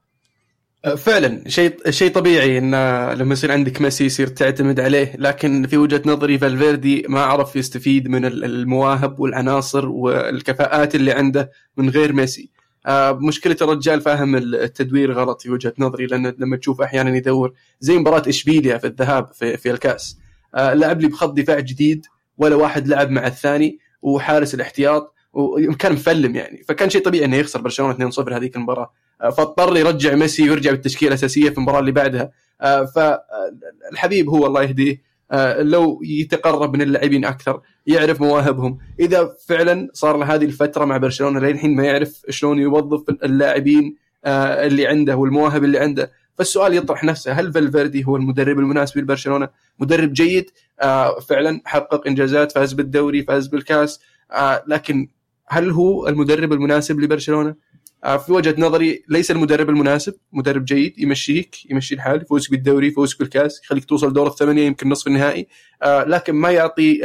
فعلا 0.86 1.50
شيء 1.50 1.90
شيء 1.90 2.12
طبيعي 2.12 2.58
إن 2.58 2.72
لما 3.14 3.34
يصير 3.34 3.52
عندك 3.52 3.82
ميسي 3.82 4.06
يصير 4.06 4.28
تعتمد 4.28 4.80
عليه 4.80 5.16
لكن 5.18 5.68
في 5.68 5.78
وجهة 5.78 6.02
نظري 6.06 6.38
فالفيردي 6.38 7.06
ما 7.10 7.22
عرف 7.22 7.56
يستفيد 7.56 8.08
من 8.08 8.26
المواهب 8.26 9.20
والعناصر 9.20 9.90
والكفاءات 9.90 10.96
اللي 10.96 11.12
عنده 11.12 11.52
من 11.78 11.90
غير 11.90 12.14
ميسي. 12.14 12.50
أه، 12.86 13.12
مشكلة 13.12 13.56
الرجال 13.62 14.02
فاهم 14.02 14.36
التدوير 14.36 15.14
غلط 15.14 15.42
في 15.42 15.50
وجهة 15.50 15.74
نظري 15.80 16.06
لأن 16.06 16.34
لما 16.38 16.58
تشوف 16.58 16.82
أحيانا 16.82 17.18
يدور 17.18 17.54
زي 17.80 17.98
مباراة 17.98 18.30
إشبيليا 18.30 18.78
في 18.78 18.88
الذهاب 18.88 19.34
في, 19.34 19.58
في 19.58 19.72
الكأس. 19.72 20.18
أه، 20.56 20.74
لعب 20.74 21.02
لي 21.02 21.08
بخط 21.08 21.34
دفاع 21.34 21.60
جديد 21.60 22.06
ولا 22.38 22.56
واحد 22.56 22.88
لعب 22.88 23.10
مع 23.10 23.28
الثاني 23.28 23.80
وحارس 24.02 24.54
الاحتياط 24.54 25.14
وكان 25.34 25.94
مفلم 25.94 26.36
يعني. 26.36 26.64
فكان 26.68 26.90
شيء 26.90 27.02
طبيعي 27.02 27.26
إنه 27.26 27.38
يخسر 27.38 27.62
برشلونة 27.62 28.12
2-0 28.12 28.34
هذيك 28.34 28.56
المباراة. 28.56 28.94
فاضطر 29.20 29.78
يرجع 29.78 30.16
ميسي 30.16 30.50
ويرجع 30.50 30.72
بالتشكيلة 30.72 31.10
الأساسية 31.10 31.50
في 31.50 31.58
المباراة 31.58 31.80
اللي 31.80 31.92
بعدها. 31.92 32.32
آه، 32.62 32.86
فالحبيب 32.86 34.30
هو 34.30 34.46
الله 34.46 34.64
يهديه. 34.64 35.02
آه، 35.32 35.62
لو 35.62 36.02
يتقرب 36.04 36.76
من 36.76 36.82
اللاعبين 36.82 37.26
أكثر 37.26 37.62
يعرف 37.88 38.22
مواهبهم. 38.22 38.78
إذا 39.00 39.36
فعلا 39.48 39.90
صار 39.94 40.18
له 40.18 40.36
هذه 40.36 40.46
الفترة 40.46 40.86
مع 40.86 40.98
برشلونة 40.98 41.40
للحين 41.40 41.76
ما 41.76 41.84
يعرف 41.84 42.22
شلون 42.30 42.60
يوظف 42.60 43.04
اللاعبين 43.24 43.96
اللي 44.26 44.88
عنده 44.88 45.16
والمواهب 45.16 45.64
اللي 45.64 45.80
عنده. 45.80 46.12
فالسؤال 46.38 46.74
يطرح 46.74 47.04
نفسه 47.04 47.32
هل 47.32 47.54
فالفيردي 47.54 48.06
هو 48.06 48.16
المدرب 48.16 48.60
المناسب 48.60 48.98
لبرشلونة؟ 48.98 49.50
مدرب 49.80 50.14
جيد 50.14 50.50
آه 50.82 51.20
فعلا 51.20 51.62
حقق 51.66 52.08
إنجازات 52.08 52.52
فاز 52.52 52.74
بالدوري 52.74 53.24
فاز 53.24 53.48
بالكاس 53.48 54.00
آه 54.32 54.64
لكن 54.68 55.08
هل 55.48 55.72
هو 55.72 56.08
المدرب 56.08 56.54
المناسب 56.54 57.00
لبرشلونة؟ 57.00 57.50
آه 57.50 57.56
في 58.04 58.32
وجهة 58.34 58.56
نظري 58.58 59.04
ليس 59.10 59.32
المدرب 59.32 59.70
المناسب 59.70 60.14
مدرب 60.34 60.66
جيد 60.66 61.00
يمشيك 61.00 61.72
يمشي 61.72 61.96
الحال 61.96 62.22
يفوزك 62.22 62.52
بالدوري 62.52 62.88
يفوزك 62.88 63.20
بالكاس 63.20 63.62
يخليك 63.64 63.86
توصل 63.86 64.14
دور 64.14 64.28
الثمانية 64.28 64.66
يمكن 64.68 64.90
نصف 64.90 65.08
النهائي. 65.08 65.48
آه 65.84 66.04
لكن 66.04 66.34
ما 66.34 66.52
يعطي 66.52 67.00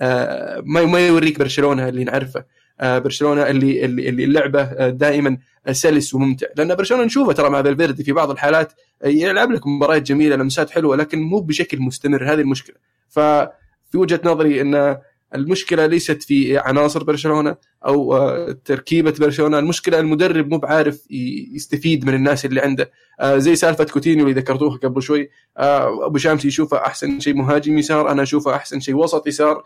آه 0.00 0.60
ما 0.66 1.06
يوريك 1.06 1.38
برشلونة 1.38 1.88
اللي 1.88 2.04
نعرفه. 2.04 2.44
آه 2.80 2.98
برشلونة 2.98 3.42
اللي 3.42 3.84
اللي, 3.84 4.24
اللعبه 4.24 4.62
آه 4.62 4.90
دائما 4.90 5.38
سلس 5.70 6.14
وممتع. 6.14 6.46
لأن 6.56 6.74
برشلونة 6.74 7.04
نشوفه 7.04 7.32
ترى 7.32 7.50
مع 7.50 7.62
فالفيردي 7.62 8.04
في 8.04 8.12
بعض 8.12 8.30
الحالات 8.30 8.72
يلعب 9.04 9.50
لك 9.50 9.66
مباريات 9.66 10.02
جميلة 10.02 10.36
لمسات 10.36 10.70
حلوة 10.70 10.96
لكن 10.96 11.20
مو 11.22 11.40
بشكل 11.40 11.80
مستمر. 11.80 12.32
هذه 12.32 12.40
المشكلة. 12.40 12.76
ففي 13.08 13.50
وجهة 13.94 14.20
نظري 14.24 14.60
إن 14.60 14.98
المشكلة 15.34 15.86
ليست 15.86 16.22
في 16.22 16.58
عناصر 16.58 17.04
برشلونة 17.04 17.56
أو 17.86 18.18
تركيبة 18.52 19.14
برشلونة 19.20 19.58
المشكلة 19.58 19.98
المدرب 19.98 20.50
مو 20.50 20.58
بعارف 20.58 21.10
يستفيد 21.54 22.04
من 22.04 22.14
الناس 22.14 22.44
اللي 22.44 22.60
عنده. 22.60 22.90
زي 23.24 23.56
سالفة 23.56 23.84
كوتينيو 23.84 24.28
اللي 24.28 24.40
ذكرتوها 24.40 24.76
قبل 24.76 25.02
شوي. 25.02 25.30
أبو 25.56 26.18
شامس 26.18 26.44
يشوفه 26.44 26.76
أحسن 26.76 27.20
شيء 27.20 27.34
مهاجم 27.34 27.78
يسار 27.78 28.10
أنا 28.10 28.22
أشوفه 28.22 28.54
أحسن 28.54 28.80
شيء 28.80 28.94
وسط 28.94 29.26
يسار. 29.26 29.62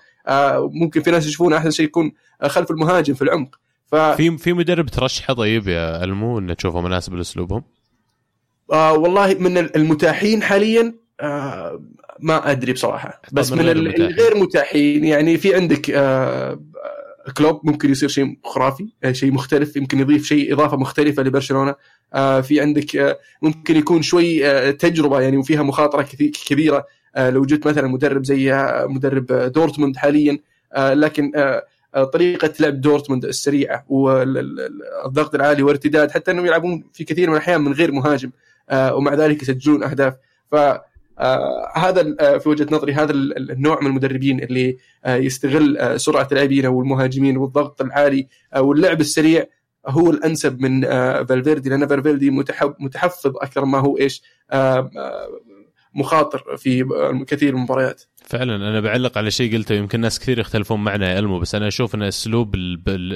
ممكن 0.59 1.03
في 1.03 1.11
ناس 1.11 1.27
يشوفونه 1.27 1.57
أحسن 1.57 1.71
شيء 1.71 1.87
يكون 1.87 2.13
خلف 2.43 2.71
المهاجم 2.71 3.15
في 3.15 3.23
العمق. 3.23 3.57
ف... 3.87 3.95
في 3.95 4.39
في 4.39 4.53
مدرب 4.53 4.87
ترشحه 4.87 5.35
طيب 5.35 5.69
يا 5.69 6.05
ألمو 6.05 6.39
إنه 6.39 6.55
تشوفه 6.55 6.81
مناسب 6.81 7.15
لأسلوبهم؟ 7.15 7.63
آه 8.73 8.93
والله 8.93 9.35
من 9.35 9.59
المتاحين 9.59 10.43
حاليا 10.43 10.95
آه 11.21 11.83
ما 12.21 12.51
أدري 12.51 12.73
بصراحة. 12.73 13.23
بس 13.33 13.53
من, 13.53 13.59
من 13.59 13.69
الغير 13.69 14.37
متاحين 14.37 15.05
يعني 15.05 15.39
في 15.39 15.55
عندك 15.55 15.91
آه 15.91 16.61
كلوب 17.37 17.61
ممكن 17.65 17.91
يصير 17.91 18.09
شيء 18.09 18.39
خرافي 18.45 18.89
شيء 19.13 19.33
مختلف 19.33 19.77
يمكن 19.77 20.01
يضيف 20.01 20.25
شيء 20.25 20.53
إضافة 20.53 20.77
مختلفة 20.77 21.23
لبرشلونة. 21.23 21.75
آه 22.15 22.41
في 22.41 22.61
عندك 22.61 22.97
آه 22.97 23.19
ممكن 23.43 23.77
يكون 23.77 24.03
شوي 24.03 24.47
آه 24.47 24.71
تجربة 24.71 25.21
يعني 25.21 25.37
وفيها 25.37 25.63
مخاطرة 25.63 26.03
كبيرة 26.49 26.87
آه 27.17 27.31
لو 27.31 27.45
جبت 27.45 27.67
مثلا 27.67 27.89
مدرب 27.89 28.25
زي 28.25 28.69
مدرب 28.89 29.27
دورتموند 29.27 29.97
حاليا. 29.97 30.39
آه 30.73 30.95
لكن 30.95 31.33
آه 31.37 31.65
طريقة 32.13 32.53
لعب 32.61 32.81
دورتموند 32.81 33.25
السريعة 33.25 33.85
والضغط 33.89 35.35
العالي 35.35 35.63
وارتداد 35.63 36.11
حتى 36.11 36.31
إنهم 36.31 36.47
يلعبون 36.47 36.85
في 36.93 37.05
كثير 37.05 37.31
من 37.31 37.37
الأحيان 37.37 37.61
من 37.61 37.73
غير 37.73 37.93
مهاجم 37.93 38.31
ومع 38.73 39.15
ذلك 39.15 39.43
يسجلون 39.43 39.83
أهداف. 39.83 40.15
ف 40.51 40.57
هذا 41.75 42.03
في 42.39 42.49
وجهة 42.49 42.67
نظري 42.71 42.93
هذا 42.93 43.13
النوع 43.13 43.81
من 43.81 43.87
المدربين 43.87 44.41
اللي 44.41 44.77
يستغل 45.07 46.01
سرعة 46.01 46.29
اللاعبين 46.33 46.67
والمهاجمين 46.67 47.37
والضغط 47.37 47.83
العالي 47.83 48.29
واللعب 48.57 49.01
السريع 49.01 49.47
هو 49.87 50.11
الأنسب 50.11 50.61
من 50.61 50.83
فالفيردي 51.27 51.71
لأن 51.71 51.87
فالفيردي 51.87 52.31
متحفظ 52.79 53.37
أكثر 53.37 53.65
ما 53.65 53.79
هو 53.79 53.99
إيش 53.99 54.23
مخاطر 55.95 56.57
في 56.57 56.85
كثير 57.27 57.53
من 57.53 57.59
المباريات. 57.59 58.03
فعلا 58.27 58.57
أنا 58.57 58.81
بعلق 58.81 59.19
على 59.19 59.31
شيء 59.31 59.57
قلته 59.57 59.75
يمكن 59.75 60.01
ناس 60.01 60.19
كثير 60.19 60.39
يختلفون 60.39 60.85
معنا 60.85 61.13
يا 61.13 61.19
إلمو 61.19 61.39
بس 61.39 61.55
أنا 61.55 61.69
أشوف 61.69 61.95
إن 61.95 62.03
أسلوب 62.03 62.57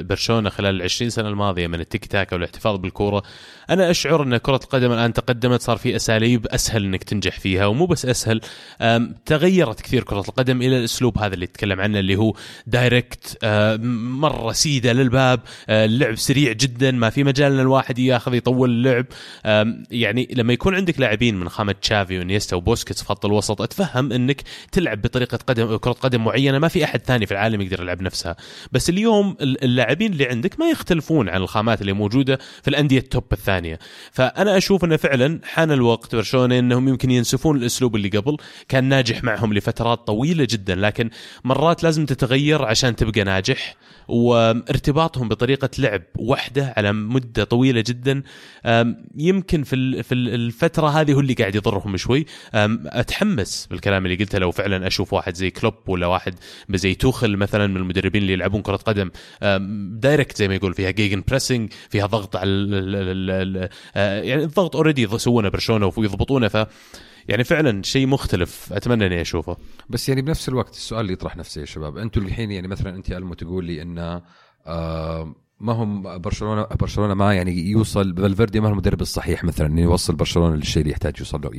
برشلونه 0.09 0.51
خلال 0.51 0.77
ال 0.77 0.83
20 0.83 1.11
سنة 1.11 1.29
الماضية 1.29 1.67
من 1.67 1.81
التيكي 1.81 2.07
تاكا 2.07 2.33
والاحتفاظ 2.33 2.77
بالكورة 2.77 3.23
أنا 3.71 3.91
أشعر 3.91 4.23
إن 4.23 4.37
كرة 4.37 4.61
القدم 4.65 4.93
الآن 4.93 5.13
تقدمت 5.13 5.61
صار 5.61 5.77
في 5.77 5.97
أساليب 5.97 6.47
أسهل 6.47 6.85
إنك 6.85 7.05
تنجح 7.05 7.41
فيها 7.41 7.67
ومو 7.67 7.87
بس 7.87 8.07
أسهل 8.07 8.41
تغيرت 9.27 9.81
كثير 9.81 10.03
كرة 10.03 10.21
القدم 10.29 10.63
إلى 10.63 10.79
الأسلوب 10.79 11.19
هذا 11.19 11.35
اللي 11.35 11.47
تكلم 11.47 11.81
عنه 11.81 11.99
اللي 11.99 12.17
هو 12.17 12.35
direct 12.67 13.39
مرة 14.21 14.53
سيدة 14.53 14.93
للباب 14.93 15.41
اللعب 15.69 16.15
سريع 16.15 16.53
جدا 16.53 16.91
ما 16.91 17.11
في 17.11 17.25
مجال 17.25 17.53
إن 17.53 17.61
الواحد 17.61 17.99
ياخذ 17.99 18.35
يطول 18.35 18.71
اللعب. 18.71 19.07
يعني 19.91 20.29
لما 20.33 20.53
يكون 20.53 20.75
عندك 20.75 21.01
لاعبين 21.01 21.41
من 21.41 21.49
خامة 21.49 21.73
تشافي 21.73 22.19
وإنييستا 22.19 22.57
وبوسكيتس 22.57 23.03
في 23.03 23.09
خط 23.09 23.27
الوسط 23.27 23.63
أتفهم 23.63 24.13
إنك 24.13 24.43
تلعب 24.73 25.00
بطريقة 25.01 25.39
قدم 25.47 25.77
كرة 25.77 25.93
قدم 25.93 26.25
معينة 26.25 26.59
ما 26.59 26.69
في 26.69 26.85
أحد 26.85 27.01
ثاني 27.01 27.27
في 27.27 27.33
العالم 27.33 27.61
يقدر 27.61 27.83
يلعب 27.83 28.03
نفسها. 28.03 28.37
بس 28.73 28.91
اليوم 28.91 29.37
اللاعبين 29.41 30.13
اللي 30.13 30.27
عندك 30.27 30.61
ما 30.61 30.71
يختلفون 30.71 31.29
عن 31.29 31.43
الخامات 31.43 31.81
اللي 31.81 31.93
موجودة 31.93 32.39
في 32.63 32.69
الأندية 32.69 32.99
ال 32.99 33.05
top 33.05 33.25
الثانية. 33.33 33.79
فأنا 34.13 34.57
أشوف 34.57 34.85
إنه 34.85 34.97
فعلا 34.97 35.41
حان 35.45 35.73
الوقت 35.73 36.15
برشلونة 36.15 36.59
إنهم 36.59 36.89
يمكن 36.89 37.11
ينسفون 37.11 37.57
الأسلوب 37.57 37.97
اللي 37.97 38.09
قبل. 38.09 38.37
كان 38.69 38.85
ناجح 38.85 39.25
معهم 39.25 39.55
لفترات 39.55 40.07
طويلة 40.07 40.47
جدا 40.51 40.75
لكن 40.75 41.11
مرات 41.45 41.83
لازم 41.83 42.07
تتغير 42.07 42.65
عشان 42.65 42.97
تبقى 42.97 43.25
ناجح. 43.25 43.77
وارتباطهم 44.09 45.29
بطريقة 45.29 45.71
لعب 45.79 46.03
واحدة 46.19 46.75
على 46.77 46.93
مدة 46.93 47.45
طويلة 47.45 47.85
جدا 47.87 48.23
يمكن 49.17 49.63
في 49.63 50.15
الفترة 50.15 50.89
هذه 50.89 51.13
هو 51.13 51.21
اللي 51.21 51.35
قاعد 51.35 51.55
يضرهم 51.55 51.97
شوي. 51.97 52.27
أتحمس 52.55 53.67
بالكلام 53.71 54.07
اللي 54.07 54.17
قلته 54.17 54.39
لو 54.39 54.51
فعلا 54.51 54.87
أشوف 54.91 55.13
واحد 55.13 55.35
زي 55.35 55.51
كلوب 55.51 55.75
ولا 55.87 56.07
واحد 56.07 56.35
زي 56.71 56.95
توخل 56.95 57.37
مثلا 57.37 57.67
من 57.67 57.77
المدربين 57.77 58.23
اللي 58.23 58.33
يلعبون 58.33 58.63
كرة 58.63 58.77
قدم. 58.77 59.11
direct 60.01 60.37
زي 60.37 60.49
ما 60.49 60.55
يقول 60.55 60.75
فيها 60.75 60.91
gegenpressing 60.91 61.73
فيها 61.91 62.07
ضغط 62.07 62.37
على 62.37 63.69
يعني 63.95 64.45
الضغط 64.45 64.77
already 64.77 65.03
يسوونه 65.03 65.49
برشلونة 65.49 65.93
ويضبطونه 65.97 66.49
ف 66.49 66.67
يعني 67.29 67.45
فعلا 67.45 67.83
شيء 67.83 68.07
مختلف 68.07 68.73
أتمنى 68.73 69.07
إني 69.07 69.21
أشوفه. 69.21 69.57
بس 69.89 70.09
يعني 70.09 70.23
بنفس 70.23 70.49
الوقت 70.49 70.75
السؤال 70.75 71.01
اللي 71.01 71.13
يطرح 71.13 71.37
نفسه 71.37 71.61
يا 71.61 71.67
شباب 71.67 71.97
أنتم 71.97 72.27
الحين 72.27 72.51
يعني 72.51 72.69
مثلا 72.69 72.97
أنت 72.97 73.13
المو 73.13 73.35
تقول 73.35 73.65
لي 73.65 73.83
انه 73.83 74.23
آه 74.67 75.35
ما 75.61 75.73
هم 75.73 76.19
برشلونة 76.19 76.67
برشلونة 76.81 77.15
ما 77.15 77.35
يعني 77.35 77.71
يوصل 77.71 78.15
فالفيردي 78.17 78.61
ما 78.61 78.69
هو 78.69 78.73
المدرب 78.73 79.01
الصحيح 79.01 79.45
مثلا 79.45 79.67
إنه 79.67 79.81
يوصل 79.81 80.15
برشلونة 80.15 80.57
للشيء 80.57 80.83
اللي 80.83 80.93
يحتاج 80.93 81.15
يوصل 81.19 81.41
له 81.41 81.51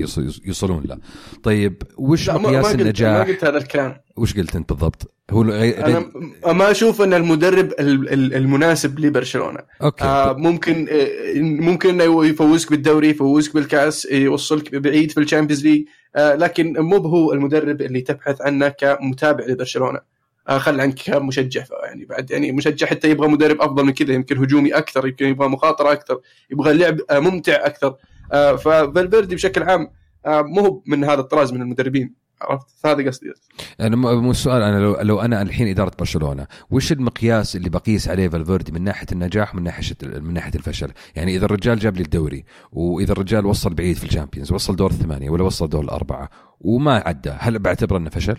يوصلون 0.46 0.84
له. 0.84 0.98
طيب 1.44 1.84
وش 1.98 2.30
مقياس 2.30 2.76
النجاح؟ 2.76 3.18
ما 3.18 3.34
قلت 3.34 3.46
هذا 3.46 3.58
الكلام. 3.58 3.98
وش 4.18 4.38
قلت 4.38 4.56
أنت 4.56 4.74
بالضبط؟ 4.74 5.14
هو 5.32 5.42
أنا 5.44 6.12
ما 6.46 6.72
أشوف 6.72 7.02
أن 7.02 7.14
المدرب 7.14 7.72
المناسب 7.80 9.00
لبرشلونة. 9.00 9.60
أوكي. 9.82 10.04
آه 10.04 10.34
ممكن 10.34 10.88
ممكن 11.36 12.02
إنه 12.02 12.26
يفوزك 12.26 12.72
بالدوري 12.72 13.10
يفوزك 13.10 13.54
بالكأس 13.54 14.06
يوصلك 14.12 14.76
بعيد 14.76 15.12
في 15.12 15.20
ال 15.20 15.24
Champions 15.24 15.66
League 15.66 15.86
آه 16.16 16.36
لكن 16.36 16.74
مو 16.80 16.98
هو 16.98 17.34
المدرب 17.34 17.82
اللي 17.82 18.02
تبحث 18.02 18.42
عنه 18.42 18.68
كمتابع 18.68 19.46
لبرشلونة. 19.46 19.98
آه 20.00 20.21
خل 20.48 20.82
عنك 20.82 20.94
كمشجع 20.94 21.64
يعني 21.84 22.06
بعد 22.06 22.32
يعني 22.32 22.52
مشجع 22.52 22.88
حتى 22.88 23.10
يبغى 23.10 23.28
مدرب 23.28 23.62
أفضل 23.62 23.84
من 23.84 23.94
كذا 23.94 24.14
يمكن 24.14 24.38
هجومي 24.38 24.78
أكثر 24.78 25.08
يمكن 25.08 25.26
يبغى 25.26 25.48
مخاطرة 25.48 25.92
أكثر 25.92 26.20
يبغى 26.52 26.74
لعب 26.74 26.98
آه 27.10 27.20
ممتع 27.20 27.66
أكثر. 27.66 27.96
آه 28.32 28.56
فالفيردي 28.56 29.36
بشكل 29.36 29.64
عام 29.64 29.92
آه 30.26 30.42
مو 30.42 30.84
من 30.86 31.04
هذا 31.04 31.20
الطراز 31.20 31.54
من 31.54 31.62
المدربين 31.62 32.22
عرفت؟ 32.42 32.68
هذا 32.86 33.08
قصدي 33.08 33.34
أنا 33.80 33.96
مو 33.96 34.32
السؤال 34.32 34.62
أنا 34.62 34.80
لو, 34.80 34.98
لو 35.02 35.22
أنا 35.22 35.42
الحين 35.42 35.68
إدارة 35.68 35.92
برشلونة 36.00 36.48
وش 36.72 36.92
المقياس 36.92 37.56
اللي 37.56 37.70
بقيس 37.70 38.08
عليه 38.10 38.28
فالفيردي 38.28 38.72
من 38.72 38.84
ناحية 38.84 39.08
النجاح 39.12 39.56
ومن 39.56 39.64
ناحية 39.64 39.96
من 40.04 40.34
ناحية 40.34 40.56
الفشل؟ 40.56 40.92
يعني 41.16 41.36
إذا 41.36 41.46
الرجال 41.46 41.80
جاب 41.80 41.98
لي 41.98 42.04
الدوري 42.04 42.46
وإذا 42.72 43.12
الرجال 43.12 43.46
وصل 43.46 43.74
بعيد 43.74 43.96
في 43.96 44.04
ال 44.04 44.08
Champions 44.08 44.52
وصل 44.52 44.76
دور 44.76 44.92
الثمانية 44.92 45.30
ولا 45.30 45.44
وصل 45.44 45.70
دور 45.70 45.84
الأربعة 45.84 46.30
وما 46.62 47.04
عدى 47.06 47.30
هل 47.30 47.60
بعتبره 47.60 47.98
إنه 47.98 48.10
فشل؟ 48.10 48.38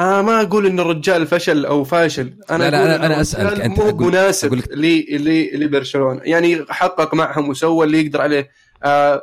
آه 0.00 0.22
ما 0.22 0.40
أقول 0.40 0.66
إن 0.66 0.80
الرجال 0.80 1.26
فشل 1.26 1.66
أو 1.66 1.84
فاشل. 1.84 2.34
أنا 2.50 2.64
لا 2.64 2.70
لا 2.70 2.84
أنا, 2.96 3.06
أنا 3.06 3.20
أسألك 3.20 3.60
أنت 3.60 3.80
مو 3.80 4.08
مناسب 4.08 4.54
لي 4.74 5.50
لبرشلونة. 5.54 6.20
يعني 6.24 6.64
حقق 6.68 7.14
معهم 7.14 7.48
وسوى 7.48 7.86
اللي 7.86 8.04
يقدر 8.06 8.20
عليه. 8.20 8.50
آه 8.84 9.22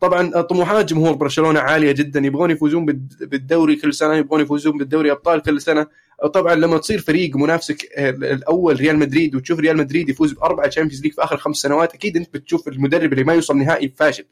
طبعا 0.00 0.40
طموحات 0.40 0.84
جمهور 0.84 1.12
برشلونة 1.12 1.60
عالية 1.60 1.92
جدا. 1.92 2.20
يبغون 2.20 2.50
يفوزون 2.50 2.86
بالدوري 3.20 3.76
كل 3.76 3.94
سنة 3.94 4.14
يبغون 4.14 4.40
يفوزون 4.40 4.78
بالدوري 4.78 5.12
أبطال 5.12 5.42
كل 5.42 5.60
سنة. 5.60 5.86
طبعا 6.34 6.54
لما 6.54 6.78
تصير 6.78 7.00
فريق 7.00 7.36
منافسك 7.36 7.88
الأول 7.98 8.80
ريال 8.80 8.98
مدريد 8.98 9.34
وتشوف 9.34 9.60
ريال 9.60 9.76
مدريد 9.76 10.08
يفوز 10.08 10.32
بأربعة 10.32 10.68
Champions 10.68 11.02
League 11.02 11.12
في 11.12 11.24
آخر 11.24 11.36
خمس 11.36 11.56
سنوات 11.56 11.94
أكيد 11.94 12.16
أنت 12.16 12.34
بتشوف 12.34 12.68
المدرب 12.68 13.12
اللي 13.12 13.24
ما 13.24 13.34
يوصل 13.34 13.56
نهائي 13.58 13.92
فاشل. 13.96 14.24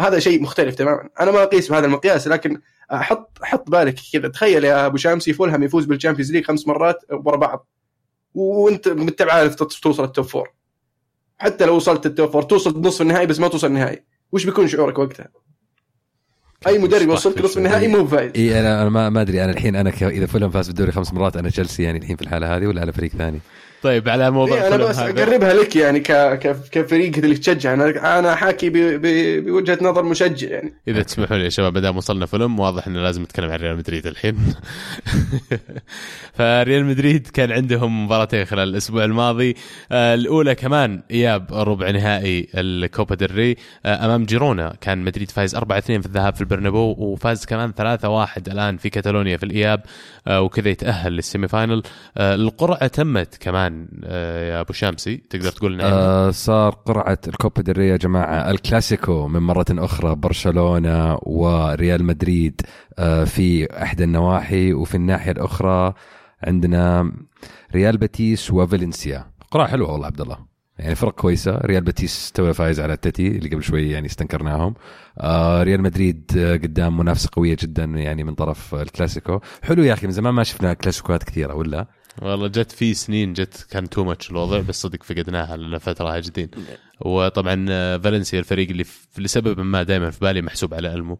فهذا 0.00 0.18
شيء 0.18 0.42
مختلف 0.42 0.74
تماما. 0.74 1.08
أنا 1.20 1.30
ما 1.30 1.42
أقيس 1.42 1.68
بهذا 1.68 1.86
المقياس 1.86 2.28
لكن 2.28 2.60
حط 2.90 3.38
حط 3.42 3.70
بالك 3.70 3.94
كذا. 4.12 4.28
تخيل 4.28 4.64
يا 4.64 4.86
أبو 4.86 4.96
شامسي 4.96 5.32
فولهام 5.32 5.62
يفوز 5.62 5.84
بال 5.84 5.93
Champions 5.93 6.32
League 6.32 6.44
خمس 6.44 6.66
مرات 6.66 6.96
ورا 7.10 7.36
بعض. 7.36 7.68
وأنت 8.34 8.86
انت 8.86 9.22
عارف 9.22 9.54
توصل 9.54 10.04
ال 10.04 10.09
top 10.09 10.24
four 10.24 10.50
حتى 11.38 11.66
لو 11.66 11.76
وصلت 11.76 12.06
ال 12.06 12.12
top 12.12 12.30
four 12.30 12.42
توصل 12.42 12.80
نصف 12.80 13.02
النهائي 13.02 13.26
بس 13.26 13.40
ما 13.40 13.48
توصل 13.48 13.66
النهائي. 13.66 14.04
وش 14.32 14.44
بيكون 14.44 14.68
شعورك 14.68 14.98
وقتها؟ 14.98 15.28
أي 16.66 16.78
مدرب 16.78 17.08
يوصلك 17.08 17.44
نصف 17.44 17.58
النهائي 17.58 17.88
مو 17.88 18.06
فايز 18.06 18.32
إي 18.36 18.60
أنا 18.60 18.88
ما 18.88 19.20
أدري. 19.20 19.44
أنا 19.44 19.52
الحين 19.52 19.76
أنا 19.76 19.90
إذا 19.90 20.26
فولهام 20.26 20.50
فاز 20.50 20.66
بالدوري 20.66 20.92
خمس 20.92 21.12
مرات 21.12 21.36
أنا 21.36 21.48
تشيلسي 21.48 21.82
يعني 21.82 21.98
الحين 21.98 22.16
في 22.16 22.22
الحالة 22.22 22.56
هذه 22.56 22.66
ولا 22.66 22.80
على 22.80 22.92
فريق 22.92 23.10
ثاني؟ 23.10 23.40
طيب 23.82 24.08
على 24.08 24.30
موضوع 24.30 24.56
إيه 24.56 24.66
أنا 24.66 24.76
بس 24.76 24.98
هذا. 24.98 25.22
أقربها 25.22 25.54
لك 25.54 25.76
يعني 25.76 26.00
ك... 26.00 26.12
كفريق 26.72 27.16
اللي 27.16 27.34
تشجع. 27.34 27.74
أنا 27.74 28.18
أنا 28.18 28.34
حاكي 28.34 28.70
ب... 28.70 28.76
ب... 28.76 29.06
بوجهة 29.44 29.78
نظر 29.82 30.02
مشجع 30.02 30.48
يعني. 30.48 30.72
إذا 30.88 31.02
تسمحوا 31.02 31.36
لي 31.36 31.44
يا 31.44 31.48
شباب 31.48 31.74
ما 31.74 31.80
دام 31.80 31.96
وصلنا 31.96 32.26
فولهام 32.26 32.60
واضح 32.60 32.86
إنه 32.86 33.00
لازم 33.00 33.22
نتكلم 33.22 33.50
عن 33.50 33.58
ريال 33.58 33.76
مدريد 33.76 34.06
الحين. 34.06 34.36
فريال 36.38 36.84
مدريد 36.84 37.26
كان 37.26 37.52
عندهم 37.52 38.04
مباراتين 38.04 38.44
خلال 38.44 38.68
الأسبوع 38.68 39.04
الماضي. 39.04 39.56
آه، 39.92 40.14
الأولى 40.14 40.54
كمان 40.54 41.02
إياب 41.10 41.46
ربع 41.52 41.90
نهائي 41.90 42.48
الكوبا 42.54 43.14
ديل 43.14 43.39
ري 43.39 43.56
أمام 43.86 44.24
جيرونا 44.24 44.74
كان 44.80 44.98
مدريد 45.04 45.30
فايز 45.30 45.56
4-2 45.56 45.60
في 45.80 46.06
الذهاب 46.06 46.34
في 46.34 46.40
البرنابو 46.40 46.94
وفاز 46.98 47.46
كمان 47.46 47.72
3-1 47.72 48.38
الآن 48.48 48.76
في 48.76 48.90
كاتالونيا 48.90 49.36
في 49.36 49.42
الإياب 49.42 49.82
آه، 50.26 50.40
وكذا 50.40 50.68
يتأهل 50.68 51.12
لل 51.12 51.48
semi-final. 51.48 51.82
آه، 52.16 52.34
القرعة 52.34 52.86
تمت 52.86 53.36
كمان 53.40 53.69
آه، 54.04 54.50
يا 54.50 54.60
أبو 54.60 54.72
شامسي 54.72 55.16
تقدر 55.16 55.50
تقول 55.50 55.74
لنا 55.74 55.84
عنها؟ 55.84 55.98
آه 55.98 56.30
صار 56.30 56.70
قرعة 56.70 57.18
الكوبا 57.28 57.62
ديل 57.62 57.78
ري 57.78 57.88
يا 57.88 57.96
جماعة. 57.96 58.50
الكلاسيكو 58.50 59.28
من 59.28 59.40
مرة 59.40 59.66
أخرى 59.70 60.14
برشلونة 60.14 61.18
وريال 61.22 62.04
مدريد 62.04 62.60
آه 62.98 63.24
في 63.24 63.72
إحدى 63.82 64.04
النواحي 64.04 64.72
وفي 64.72 64.94
الناحية 64.94 65.32
الأخرى 65.32 65.94
عندنا 66.42 67.12
ريال 67.74 67.96
بيتيس 67.96 68.50
وفالنسيا. 68.50 69.26
قرعة 69.50 69.68
حلوة 69.68 69.92
والله 69.92 70.06
عبد 70.06 70.20
الله. 70.20 70.50
يعني 70.78 70.94
فرق 70.94 71.14
كويسة. 71.14 71.58
ريال 71.58 71.84
بيتيس 71.84 72.32
تو 72.32 72.52
فايز 72.52 72.80
على 72.80 72.92
التتي 72.92 73.28
اللي 73.28 73.48
قبل 73.48 73.62
شوي 73.62 73.90
يعني 73.90 74.06
استنكرناهم. 74.06 74.74
آه 75.18 75.62
ريال 75.62 75.82
مدريد 75.82 76.30
قدام 76.62 76.96
منافسة 76.96 77.28
قوية 77.32 77.56
جدا 77.60 77.84
يعني 77.84 78.24
من 78.24 78.34
طرف 78.34 78.74
الكلاسيكو. 78.74 79.40
حلو 79.62 79.82
يا 79.82 79.92
أخي 79.92 80.06
من 80.06 80.12
زمان 80.12 80.34
ما 80.34 80.42
شفنا 80.42 80.74
كلاسيكوات 80.74 81.22
كثيرة 81.22 81.54
ولا؟ 81.54 81.86
والله 82.22 82.48
جت 82.48 82.72
في 82.72 82.94
سنين 82.94 83.32
جت 83.32 83.66
كان 83.70 83.90
too 83.90 84.04
much 84.04 84.30
الوضع 84.30 84.60
بس 84.60 84.82
صدق 84.82 85.02
فقدناها 85.02 85.56
لنا 85.56 85.78
فتره 85.78 86.18
جدين 86.18 86.50
وطبعا 87.00 87.66
آه، 87.70 87.96
فالنسيا 87.96 88.38
الفريق 88.38 88.68
اللي 88.70 88.84
لسبب 89.18 89.60
ما 89.60 89.82
دائما 89.82 90.10
في 90.10 90.20
بالي 90.20 90.42
محسوب 90.42 90.74
على 90.74 90.94
ألمو. 90.94 91.18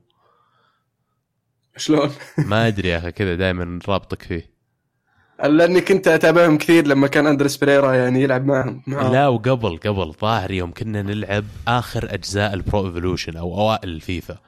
شلون؟ 1.77 2.11
ما 2.39 2.67
أدري 2.67 2.89
يا 2.89 2.99
أخي 2.99 3.13
كذا 3.13 3.35
دائما 3.35 3.79
رابطك 3.89 4.23
فيه. 4.23 4.51
لأني 5.45 5.81
كنت 5.81 6.09
أتابعهم 6.09 6.59
كثير 6.59 6.87
لما 6.87 7.07
كان 7.07 7.27
أندرياس 7.27 7.57
بيريرا 7.57 7.95
يعني 7.95 8.23
يلعب 8.23 8.47
معهم 8.47 8.83
معهم. 8.87 9.13
لا 9.13 9.29
وقبل 9.29 9.77
قبل 9.77 10.13
ظاهر 10.21 10.51
يوم 10.51 10.73
كنا 10.73 11.03
نلعب 11.03 11.45
آخر 11.69 12.15
أجزاء 12.15 12.55
البرو 12.55 12.87
ايفولوشن 12.87 13.37
أو 13.37 13.55
أوائل 13.55 13.89
الفيفا. 13.89 14.39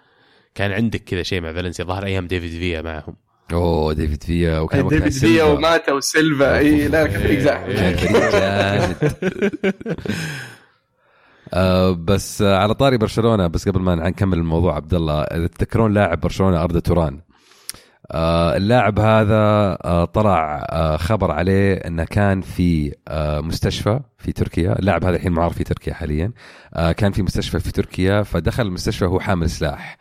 كان 0.55 0.73
عندك 0.73 1.05
كذا 1.05 1.23
شيء 1.23 1.41
مع 1.41 1.53
فالنسيا 1.53 1.85
ظهر 1.85 2.05
أيام 2.05 2.27
ديفيد 2.27 2.51
فيا 2.51 2.83
معهم. 2.83 3.17
أوه 3.53 3.93
ديفيد 3.93 4.23
فيا 4.25 4.59
وكان 4.59 4.89
ديفيد 4.89 5.13
فيا. 5.13 5.45
وماتا 5.45 5.93
وسيلفا. 5.93 6.59
اي 6.59 6.89
لا 6.89 7.07
كان 7.07 7.21
فريق 7.21 7.39
زاحف 7.39 7.67
كان 7.67 7.97
فريق 7.97 8.33
جامد. 8.33 8.97
آه 11.55 11.91
بس 11.93 12.43
آه 12.43 12.57
على 12.59 12.75
طاري 12.75 12.97
برشلونة 12.99 13.47
بس 13.47 13.69
قبل 13.69 13.81
ما 13.81 13.95
نكمل 13.95 14.39
الموضوع 14.39 14.77
عبد 14.77 14.95
الله 14.95 15.23
اذا 15.23 15.47
تذكرون 15.47 15.93
لاعب 15.95 16.21
برشلونة 16.21 16.63
أردا 16.65 16.81
توران؟ 16.81 17.21
آه 18.11 18.57
اللاعب 18.57 18.99
هذا 18.99 19.35
آه 19.85 20.05
طلع 20.05 20.67
آه 20.71 20.97
خبر 20.97 21.31
عليه 21.31 21.75
إنه 21.75 22.05
كان 22.05 22.41
في 22.41 22.95
آه 23.09 23.41
مستشفى 23.41 24.01
في 24.19 24.33
تركيا. 24.33 24.79
اللاعب 24.79 25.05
هذا 25.05 25.17
الحين 25.17 25.33
معار 25.33 25.51
في 25.51 25.65
تركيا 25.65 25.95
حاليا. 25.95 26.33
آه 26.75 26.93
كان 26.93 27.13
في 27.13 27.23
مستشفى 27.23 27.61
في 27.61 27.73
تركيا 27.73 28.23
فدخل 28.23 28.67
المستشفى 28.67 29.05
وهو 29.05 29.21
حامل 29.21 29.51
سلاح. 29.51 29.97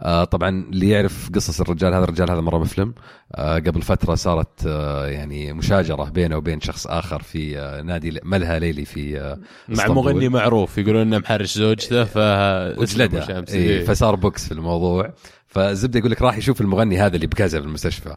آه 0.00 0.24
طبعا 0.24 0.48
اللي 0.48 0.88
يعرف 0.88 1.30
قصص 1.34 1.60
الرجال 1.60 1.94
هذا 1.94 2.04
الرجال 2.04 2.30
هذا 2.30 2.40
مرة 2.40 2.58
مسلم 2.58 2.94
آه 3.34 3.54
قبل 3.58 3.82
فترة 3.82 4.14
صارت 4.14 4.66
آه 4.66 5.06
يعني 5.06 5.52
مشاجرة 5.52 6.04
بينه 6.04 6.36
وبين 6.36 6.60
شخص 6.60 6.86
آخر 6.86 7.22
في 7.22 7.58
آه 7.58 7.82
نادي 7.82 8.20
ملهى 8.24 8.60
ليلي 8.60 8.84
في 8.84 9.20
آه 9.20 9.38
مع 9.68 9.74
إسطنبول. 9.84 10.12
مغني 10.14 10.28
معروف 10.28 10.78
يقولون 10.78 11.02
إنه 11.02 11.18
محرش 11.18 11.58
زوجته 11.58 12.04
ف 12.04 12.18
إيه 12.18 13.84
فصار 13.84 14.14
بوكس 14.14 14.46
في 14.46 14.52
الموضوع. 14.52 15.12
فالزبده 15.48 15.98
يقول 15.98 16.10
لك 16.10 16.22
راح 16.22 16.36
يشوف 16.38 16.60
المغني 16.60 17.00
هذا 17.00 17.16
اللي 17.16 17.26
بكذا 17.26 17.60
في 17.60 17.66
المستشفى. 17.66 18.14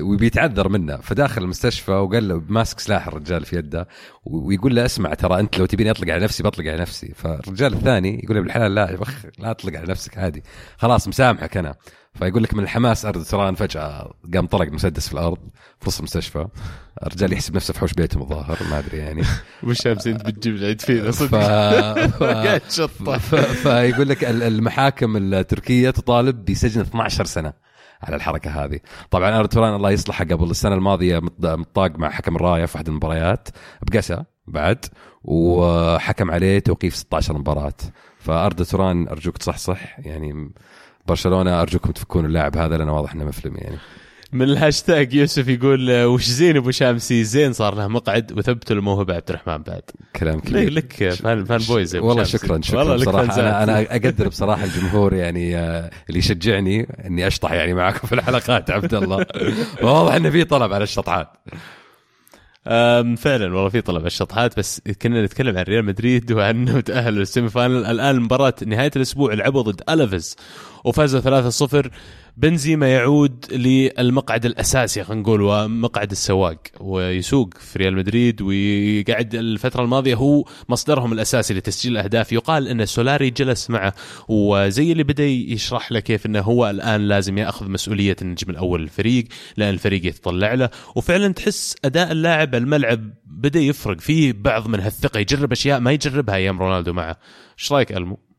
وبيتعذر 0.00 0.68
منه. 0.68 0.96
فداخل 0.96 1.42
المستشفى 1.42 1.92
وقال 1.92 2.28
له 2.28 2.42
ماسك 2.48 2.80
سلاح 2.80 3.06
الرجال 3.06 3.44
في 3.44 3.56
يده 3.56 3.88
ويقول 4.24 4.76
له 4.76 4.84
اسمع 4.84 5.14
ترى 5.14 5.40
انت 5.40 5.58
لو 5.58 5.66
تبيني 5.66 5.90
اطلق 5.90 6.12
على 6.12 6.24
نفسي 6.24 6.42
بطلق 6.42 6.66
على 6.72 6.80
نفسي. 6.80 7.12
فالرجال 7.16 7.72
الثاني 7.74 8.20
يقول 8.24 8.36
له 8.36 8.42
بالحلال 8.42 8.74
لا 8.74 8.96
بخ 8.96 9.10
لا 9.38 9.50
اطلق 9.50 9.78
على 9.78 9.86
نفسك 9.86 10.18
عادي. 10.18 10.42
خلاص 10.78 11.08
مسامحك 11.08 11.56
أنا. 11.56 11.74
فيقول 12.14 12.42
لك 12.42 12.54
من 12.54 12.62
الحماس 12.62 13.04
ارض 13.06 13.24
تران 13.24 13.54
فجأة 13.54 14.14
قام 14.34 14.46
طلق 14.46 14.68
مسدس 14.72 15.06
في 15.08 15.12
الأرض 15.14 15.38
في 15.80 15.88
وسط 15.88 15.98
المستشفى. 15.98 16.46
الرجال 17.06 17.32
يحسب 17.32 17.54
نفسه 17.56 17.74
في 17.74 17.80
حوش 17.80 17.92
بيتهم 17.92 18.22
الظاهر 18.22 18.58
ما 18.70 18.78
أدري 18.78 18.98
يعني. 18.98 19.22
ابو 19.62 19.72
شمس 19.72 20.06
إنت 20.06 20.26
بتجيب 20.26 20.54
العيد 20.54 20.80
فينا. 20.80 21.10
صدق. 21.10 21.38
ف... 21.38 22.80
ف... 23.16 23.34
فيقول 23.34 24.08
لك 24.08 24.24
ال- 24.24 24.42
المحاكم 24.42 25.16
التركية 25.16 25.90
تطالب 25.90 26.44
بسجن 26.44 26.80
12 26.80 27.24
سنة. 27.24 27.52
على 28.02 28.16
الحركة 28.16 28.64
هذه. 28.64 28.80
طبعا 29.10 29.38
اردوغان 29.38 29.74
الله 29.74 29.90
يصلحه 29.90 30.24
قبل 30.24 30.50
السنة 30.50 30.74
الماضية 30.74 31.18
مط- 31.18 31.46
مطاق 31.46 31.98
مع 31.98 32.10
حكم 32.10 32.36
الراية 32.36 32.66
في 32.66 32.76
أحد 32.76 32.88
المباريات 32.88 33.48
بقسى 33.82 34.24
بعد 34.46 34.84
وحكم 35.24 36.30
عليه 36.30 36.58
توقيف 36.58 36.96
16 36.96 37.38
مباراة. 37.38 37.72
فاردا 38.18 38.64
توران 38.64 39.08
أرجوك 39.08 39.36
تصحصح 39.38 39.98
يعني 39.98 40.50
برشلونة 41.06 41.62
أرجوكم 41.62 41.90
تفكون 41.90 42.24
اللاعب 42.24 42.56
هذا 42.56 42.76
لأنه 42.78 42.96
واضح 42.96 43.12
إنه 43.14 43.24
مفلم 43.24 43.54
يعني. 43.56 43.78
من 44.32 44.42
الهاشتاج 44.42 45.14
يوسف 45.14 45.48
يقول 45.48 45.90
آه، 45.90 46.08
وش 46.08 46.24
زين 46.24 46.56
أبو 46.56 46.70
شامسي؟ 46.70 47.24
زين 47.24 47.52
صار 47.52 47.74
له 47.74 47.88
مقعد 47.88 48.32
وثبت 48.38 48.70
الموهبه 48.72 49.14
عبد 49.14 49.28
الرحمن 49.28 49.58
بعد. 49.58 49.82
كلام 50.16 50.38
لك 50.38 50.44
كبير 50.44 50.70
لك 50.72 51.08
fan 51.12 51.44
fanboys 51.44 51.96
والله. 51.96 52.24
شكرا 52.24 52.60
شكرا 52.60 52.78
والله 52.78 52.96
لك 52.96 53.08
بصراحة. 53.08 53.26
فانزات. 53.26 53.44
أنا 53.44 53.62
أنا 53.62 53.80
أقدر 53.90 54.28
بصراحة 54.34 54.64
الجمهور 54.64 55.14
يعني 55.14 55.56
آه، 55.56 55.90
اللي 56.08 56.18
يشجعني 56.18 56.88
إني 57.06 57.26
أشطح 57.26 57.52
يعني 57.52 57.74
معاكم 57.74 58.06
في 58.08 58.14
الحلقات 58.14 58.70
عبد 58.70 58.94
الله. 58.94 59.26
واضح 59.82 60.14
انه 60.14 60.30
في 60.30 60.44
طلب 60.44 60.72
على 60.72 60.84
الشطحات. 60.84 61.28
فعلا 63.16 63.54
والله 63.54 63.68
في 63.68 63.80
طلب 63.80 63.98
على 63.98 64.06
الشطحات 64.06 64.58
بس 64.58 64.80
كنا 65.02 65.24
نتكلم 65.24 65.58
عن 65.58 65.64
ريال 65.64 65.84
مدريد 65.84 66.32
وانه 66.32 66.80
تاهل 66.90 67.14
لل 67.14 67.48
semi-final. 67.48 67.86
الآن 67.86 68.20
مباراة 68.20 68.54
نهاية 68.66 68.90
الأسبوع 68.96 69.34
لعبوا 69.34 69.62
ضد 69.62 69.82
ألافيز 69.88 70.36
وفازوا 70.84 71.50
3-0 71.50 71.88
بنزيما 72.36 72.92
يعود 72.92 73.52
للمقعد 73.52 74.46
الأساسي 74.46 75.04
خلينا 75.04 75.22
نقول 75.22 75.42
ومقعد 75.42 76.10
السواق 76.10 76.58
ويسوق 76.80 77.54
في 77.58 77.78
ريال 77.78 77.96
مدريد 77.96 78.42
ويقعد 78.42 79.34
الفترة 79.34 79.82
الماضية 79.82 80.14
هو 80.14 80.44
مصدرهم 80.68 81.12
الأساسي 81.12 81.54
لتسجيل 81.54 81.92
الاهداف 81.92 82.32
يقال 82.32 82.68
إن 82.68 82.86
سولاري 82.86 83.30
جلس 83.30 83.70
معه 83.70 83.94
وزي 84.28 84.92
اللي 84.92 85.02
بدأ 85.02 85.24
يشرح 85.24 85.92
له 85.92 86.00
كيف 86.00 86.26
إنه 86.26 86.40
هو 86.40 86.70
الآن 86.70 87.08
لازم 87.08 87.38
يأخذ 87.38 87.68
مسؤولية 87.68 88.16
النجم 88.22 88.50
الأول 88.50 88.82
للفريق 88.82 89.24
لأن 89.56 89.74
الفريق 89.74 90.06
يتطلع 90.06 90.54
له. 90.54 90.70
وفعلا 90.96 91.32
تحس 91.32 91.76
أداء 91.84 92.12
اللاعب 92.12 92.54
الملعب 92.54 93.10
بدأ 93.26 93.60
يفرق. 93.60 94.00
فيه 94.00 94.32
بعض 94.32 94.68
من 94.68 94.80
هالثقة 94.80 95.20
يجرب 95.20 95.52
أشياء 95.52 95.80
ما 95.80 95.92
يجربها 95.92 96.34
أيام 96.34 96.58
رونالدو 96.58 96.92
معه. 96.92 97.16
إيش 97.58 97.72
رأيك 97.72 97.92
ألمو؟ 97.92 98.31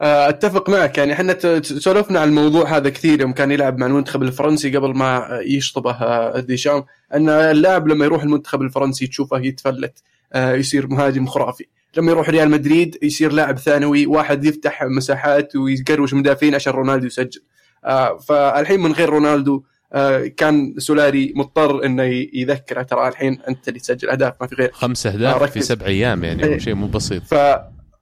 أتفق 0.00 0.70
معك. 0.70 0.98
يعني 0.98 1.12
إحنا 1.12 1.38
سولفنا 1.62 2.20
عن 2.20 2.28
الموضوع 2.28 2.76
هذا 2.76 2.88
كثير 2.88 3.20
يوم 3.20 3.32
كان 3.32 3.50
يلعب 3.50 3.78
مع 3.78 3.86
المنتخب 3.86 4.22
الفرنسي 4.22 4.76
قبل 4.76 4.94
ما 4.94 5.40
يشطبه 5.42 5.92
آه، 5.92 6.40
ديشام 6.40 6.84
أن 7.14 7.28
اللاعب 7.28 7.88
لما 7.88 8.04
يروح 8.04 8.22
المنتخب 8.22 8.62
الفرنسي 8.62 9.06
تشوفه 9.06 9.38
يتفلت 9.38 10.02
آه، 10.32 10.52
يصير 10.54 10.86
مهاجم 10.86 11.26
خرافي. 11.26 11.64
لما 11.96 12.10
يروح 12.10 12.28
ريال 12.28 12.50
مدريد 12.50 12.98
يصير 13.02 13.32
لاعب 13.32 13.58
ثانوي 13.58 14.06
واحد 14.06 14.44
يفتح 14.44 14.82
مساحات 14.82 15.56
ويقروش 15.56 16.14
مدافعين 16.14 16.54
عشان 16.54 16.72
رونالدو 16.72 17.06
يسجل. 17.06 17.42
آه، 17.84 18.18
فالحين 18.18 18.80
من 18.80 18.92
غير 18.92 19.08
رونالدو 19.08 19.62
آه، 19.92 20.26
كان 20.26 20.74
سولاري 20.78 21.32
مضطر 21.36 21.84
إنه 21.84 22.02
يذكره. 22.32 22.82
ترى 22.82 23.08
الحين 23.08 23.38
أنت 23.48 23.68
اللي 23.68 23.80
تسجل 23.80 24.10
أهداف 24.10 24.34
ما 24.40 24.46
في 24.46 24.54
غير. 24.54 24.70
خمس 24.72 25.06
آه، 25.06 25.10
اهداف. 25.10 25.50
في 25.52 25.60
سبع 25.60 25.86
أيام 25.86 26.24
يعني 26.24 26.44
إيه. 26.44 26.58
شيء 26.58 26.74
مو 26.74 26.86
بسيط. 26.86 27.22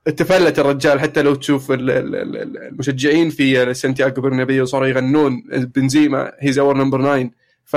فتفلت 0.09 0.59
الرجال 0.59 1.01
حتى 1.01 1.23
لو 1.23 1.35
تشوف 1.35 1.71
ال- 1.73 1.91
ال- 1.91 2.17
ال- 2.17 2.57
المشجعين 2.69 3.31
في 3.31 3.75
سانتياغو 3.75 4.23
برنابيو 4.23 4.65
صاروا 4.65 4.87
يغنون 4.89 5.43
بنزيما 5.77 6.33
he's 6.41 6.59
our 6.59 6.77
number 6.77 7.01
9 7.03 7.31
ف 7.65 7.77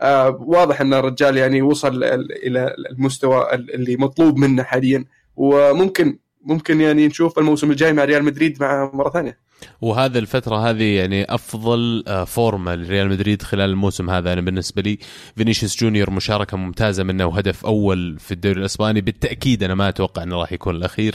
آه، 0.00 0.28
واضح 0.40 0.80
أن 0.80 0.94
الرجال 0.94 1.36
يعني 1.36 1.62
وصل 1.62 2.04
ال- 2.04 2.46
إلى 2.46 2.74
المستوى 2.90 3.54
ال- 3.54 3.74
اللي 3.74 3.96
مطلوب 3.96 4.36
منه 4.38 4.62
حاليا. 4.62 5.04
وممكن 5.36 6.18
ممكن 6.44 6.80
يعني 6.80 7.06
نشوف 7.06 7.38
الموسم 7.38 7.70
الجاي 7.70 7.92
مع 7.92 8.04
ريال 8.04 8.24
مدريد 8.24 8.62
مع 8.62 8.90
مرة 8.94 9.10
ثانية. 9.10 9.38
وهذا 9.80 10.18
الفترة 10.18 10.70
هذه 10.70 10.96
يعني 10.96 11.34
أفضل 11.34 12.04
آه، 12.08 12.24
فورمة 12.24 12.74
لريال 12.74 13.08
مدريد 13.08 13.42
خلال 13.42 13.70
الموسم 13.70 14.10
هذا. 14.10 14.32
أنا 14.32 14.40
بالنسبة 14.40 14.82
لي 14.82 14.98
فينيسيوس 15.36 15.80
جونيور 15.80 16.10
مشاركة 16.10 16.56
ممتازة 16.56 17.04
منه 17.04 17.26
وهدف 17.26 17.66
أول 17.66 18.18
في 18.18 18.32
الدوري 18.34 18.60
الإسباني. 18.60 19.00
بالتأكيد 19.00 19.62
أنا 19.62 19.74
ما 19.74 19.88
أتوقع 19.88 20.22
أنه 20.22 20.36
راح 20.36 20.52
يكون 20.52 20.76
الأخير. 20.76 21.14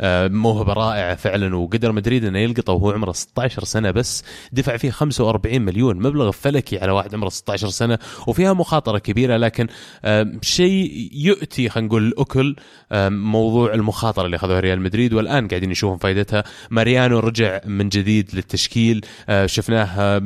آه، 0.00 0.28
موهبة 0.28 0.72
رائعة 0.72 1.14
فعلا. 1.14 1.56
وقدر 1.56 1.92
مدريد 1.92 2.24
أنه 2.24 2.38
يلقطه 2.38 2.72
وهو 2.72 2.90
عمره 2.90 3.12
16 3.12 3.64
سنة 3.64 3.90
بس 3.90 4.24
دفع 4.52 4.76
فيه 4.76 4.90
45 4.90 5.62
مليون 5.62 5.96
مبلغ 5.96 6.30
فلكي 6.30 6.78
على 6.78 6.92
واحد 6.92 7.14
عمره 7.14 7.28
16 7.28 7.68
سنة 7.68 7.98
وفيها 8.26 8.52
مخاطرة 8.52 8.98
كبيرة. 8.98 9.36
لكن 9.36 9.66
آه، 10.04 10.32
شيء 10.42 11.10
يؤتي 11.12 11.68
خلينا 11.68 11.88
نقول 11.88 12.06
الأكل 12.06 12.56
موضوع 13.10 13.74
المخاطرة 13.74 14.26
اللي 14.26 14.36
أخذوها 14.36 14.60
ريال 14.60 14.80
مدريد. 14.80 15.12
والآن 15.12 15.48
قاعدين 15.48 15.70
يشوفون 15.70 15.98
فائدتها 15.98 16.44
ماريانو 16.70 17.18
رجع 17.18 17.60
من 17.66 17.83
جديد 17.88 18.34
للتشكيل. 18.34 19.00
آه، 19.28 19.46
شفناه 19.46 20.22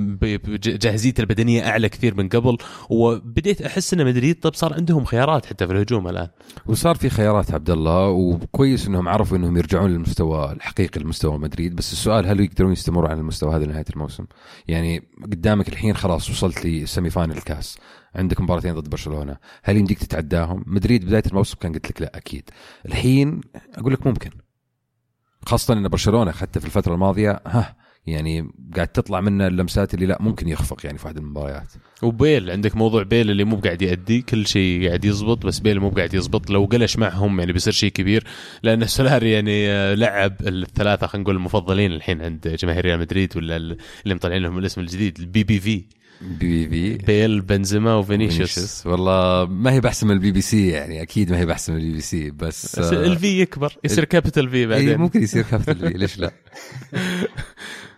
جاهزيته 0.58 1.20
البدنية 1.20 1.68
أعلى 1.68 1.88
كثير 1.88 2.14
من 2.14 2.28
قبل 2.28 2.56
وبديت 2.90 3.62
أحس 3.62 3.94
ان 3.94 4.06
مدريد 4.06 4.40
طب 4.40 4.54
صار 4.54 4.74
عندهم 4.74 5.04
خيارات 5.04 5.46
حتى 5.46 5.66
في 5.66 5.72
الهجوم 5.72 6.08
الآن. 6.08 6.28
وصار 6.66 6.94
في 6.94 7.10
خيارات 7.10 7.54
عبد 7.54 7.70
الله 7.70 8.08
وكويس 8.08 8.86
إنهم 8.86 9.08
عرفوا 9.08 9.36
إنهم 9.36 9.56
يرجعون 9.56 9.90
للمستوى 9.90 10.52
الحقيقي 10.52 11.00
لمستوى 11.00 11.38
مدريد. 11.38 11.76
بس 11.76 11.92
السؤال 11.92 12.26
هل 12.26 12.40
يقدرون 12.40 12.72
يستمروا 12.72 13.08
على 13.08 13.20
المستوى 13.20 13.56
هذا 13.56 13.64
لنهاية 13.64 13.84
الموسم؟ 13.90 14.24
يعني 14.68 15.02
قدامك 15.22 15.68
الحين 15.68 15.94
خلاص 15.96 16.30
وصلت 16.30 16.66
ل 16.66 16.75
semi 16.75 17.10
final 17.10 17.36
الكاس 17.36 17.78
عندك 18.14 18.40
مباراتين 18.40 18.74
ضد 18.74 18.90
برشلونة. 18.90 19.36
هل 19.64 19.76
يمديك 19.76 19.98
تتعداهم؟ 19.98 20.64
لمدريد 20.66 21.04
بداية 21.04 21.22
الموسم 21.26 21.56
كان 21.60 21.72
قلت 21.72 21.90
لك 21.90 22.02
لا 22.02 22.16
أكيد. 22.16 22.50
الحين 22.86 23.40
أقول 23.74 23.92
لك 23.92 24.06
ممكن. 24.06 24.30
خاصة 25.46 25.74
إن 25.74 25.88
برشلونة 25.88 26.32
حتى 26.32 26.60
في 26.60 26.66
الفترة 26.66 26.94
الماضية 26.94 27.40
ها 27.46 27.76
يعني 28.06 28.50
قاعد 28.74 28.88
تطلع 28.88 29.20
منه 29.20 29.46
اللمسات 29.46 29.94
اللي 29.94 30.06
لا 30.06 30.18
ممكن 30.20 30.48
يخفق 30.48 30.86
يعني 30.86 30.98
في 30.98 31.04
واحد 31.04 31.16
المباريات. 31.16 31.72
وبيل 32.02 32.50
عندك 32.50 32.76
موضوع 32.76 33.02
بيل 33.02 33.30
اللي 33.30 33.44
مو 33.44 33.56
قاعد 33.56 33.82
يأدي 33.82 34.22
كل 34.22 34.46
شيء 34.46 34.86
قاعد 34.86 35.04
يزبط 35.04 35.46
بس 35.46 35.58
بيل 35.58 35.80
مو 35.80 35.90
قاعد 35.90 36.14
يزبط. 36.14 36.50
لو 36.50 36.64
قلش 36.64 36.96
معهم 36.96 37.40
يعني 37.40 37.52
بيصير 37.52 37.72
شيء 37.72 37.90
كبير 37.90 38.24
لأن 38.62 38.86
سولاري 38.86 39.32
يعني 39.32 39.68
آه، 39.70 39.94
لعب 39.94 40.36
الثلاثة 40.40 41.06
خلينا 41.06 41.22
نقول 41.22 41.36
المفضلين 41.36 41.92
الحين 41.92 42.22
عند 42.22 42.56
جماهير 42.60 42.84
ريال 42.84 43.00
مدريد 43.00 43.36
ولا 43.36 43.56
اللي 43.56 43.76
مطلعين 44.06 44.42
لهم 44.42 44.58
الاسم 44.58 44.80
الجديد 44.80 45.18
ال 45.18 45.25
BBV 45.25 45.44
BBV 45.44 47.06
بيل 47.06 47.40
بنزيما 47.40 47.94
وفينيسيوس. 47.94 48.86
والله 48.86 49.46
ما 49.50 49.72
هي 49.72 49.80
بحسن 49.80 50.06
من 50.06 50.12
ال 50.12 50.32
BB 50.32 50.40
C 50.40 50.68
يعني 50.68 51.02
أكيد 51.02 51.30
ما 51.30 51.38
هي 51.38 51.46
بحسن 51.46 51.72
من 51.72 51.78
البي 51.78 51.92
بي 51.92 52.00
سي 52.00 52.30
بس, 52.30 52.78
بس 52.78 52.92
ال 52.92 53.16
V 53.16 53.40
يكبر 53.40 53.76
يصير 53.84 54.04
capital 54.04 54.50
V 54.50 54.66
بعدين. 54.66 54.98
ممكن 54.98 55.22
يصير 55.22 55.42
capital 55.42 55.78
V 55.92 55.98
ليش 55.98 56.18
لا؟ 56.18 56.30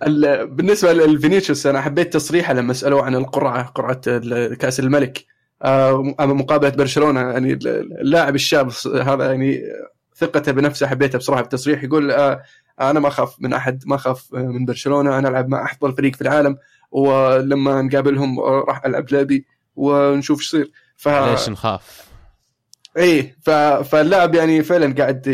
بالنسبة 0.45 0.93
لفينيسيوس 0.93 1.67
أنا 1.67 1.81
حبيت 1.81 2.13
تصريحه 2.13 2.53
لما 2.53 2.73
سألوه 2.73 3.03
عن 3.03 3.15
القرعة 3.15 3.63
قرعة 3.63 4.01
كأس 4.55 4.81
الملك. 4.81 5.27
آه، 5.63 6.03
مقابلة 6.21 6.71
برشلونة 6.71 7.21
يعني 7.21 7.53
اللاعب 8.01 8.35
الشاب 8.35 8.71
هذا 9.03 9.25
يعني 9.25 9.63
ثقته 10.17 10.53
بنفسه 10.53 10.87
حبيتها 10.87 11.19
بصراحة 11.19 11.43
بالتصريح 11.43 11.85
يقول 11.85 12.11
آه، 12.11 12.43
أنا 12.81 13.01
ما 13.01 13.09
أخاف 13.09 13.37
من 13.41 13.53
أحد 13.53 13.83
ما 13.87 13.95
أخاف 13.95 14.35
من 14.35 14.65
برشلونة 14.65 15.19
أنا 15.19 15.29
ألعب 15.29 15.49
مع 15.49 15.65
أفضل 15.73 15.97
فريق 15.97 16.15
في 16.15 16.23
العالم. 16.23 16.57
ولما 16.91 17.83
نقابلهم 17.83 18.41
راح 18.41 18.85
العب 18.85 19.13
لعبي 19.13 19.47
ونشوف 19.77 20.39
إيش 20.39 20.47
يصير. 20.47 20.71
ف 20.97 21.09
ليش 21.09 21.49
نخاف؟ 21.49 22.11
إيه 22.97 23.37
ف... 23.43 23.51
فاللاعب 23.51 24.35
يعني 24.35 24.63
فعلا 24.63 24.95
قاعد 24.95 25.29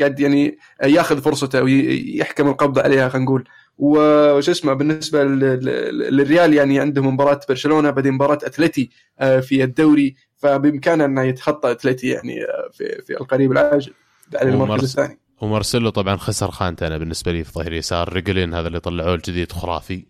قاعد 0.00 0.20
يعني 0.20 0.58
ياخذ 0.84 1.20
فرصته 1.20 1.62
ويحكم 1.62 2.48
القبض 2.48 2.78
عليها 2.78 3.08
خلينا 3.08 3.24
نقول. 3.24 3.48
وش 3.78 4.50
اسمه 4.50 4.72
بالنسبة 4.72 5.24
للريال 5.24 6.54
يعني 6.54 6.80
عندهم 6.80 7.14
مباراة 7.14 7.40
برشلونة 7.48 7.90
بعدين 7.90 8.12
مباراة 8.12 8.38
أتلتي 8.42 8.90
آه، 9.20 9.40
في 9.40 9.64
الدوري. 9.64 10.14
فبامكانه 10.36 11.04
انه 11.04 11.22
يتخطى 11.22 11.70
أتلتي 11.70 12.08
يعني 12.08 12.42
آه، 12.42 12.70
في 12.72 13.02
في 13.06 13.20
القريب 13.20 13.52
العاجل 13.52 13.92
على 14.34 14.50
المركز 14.50 14.84
الثاني. 14.84 15.18
ومارسيلو 15.40 15.90
طبعا 15.90 16.16
خسر 16.16 16.50
خانته 16.50 16.86
أنا 16.86 16.98
بالنسبة 16.98 17.32
لي 17.32 17.44
في 17.44 17.52
ظهير 17.52 17.72
يسار. 17.72 18.12
ريجلين 18.12 18.54
هذا 18.54 18.68
اللي 18.68 18.80
طلعوه 18.80 19.14
الجديد 19.14 19.52
خرافي. 19.52 20.04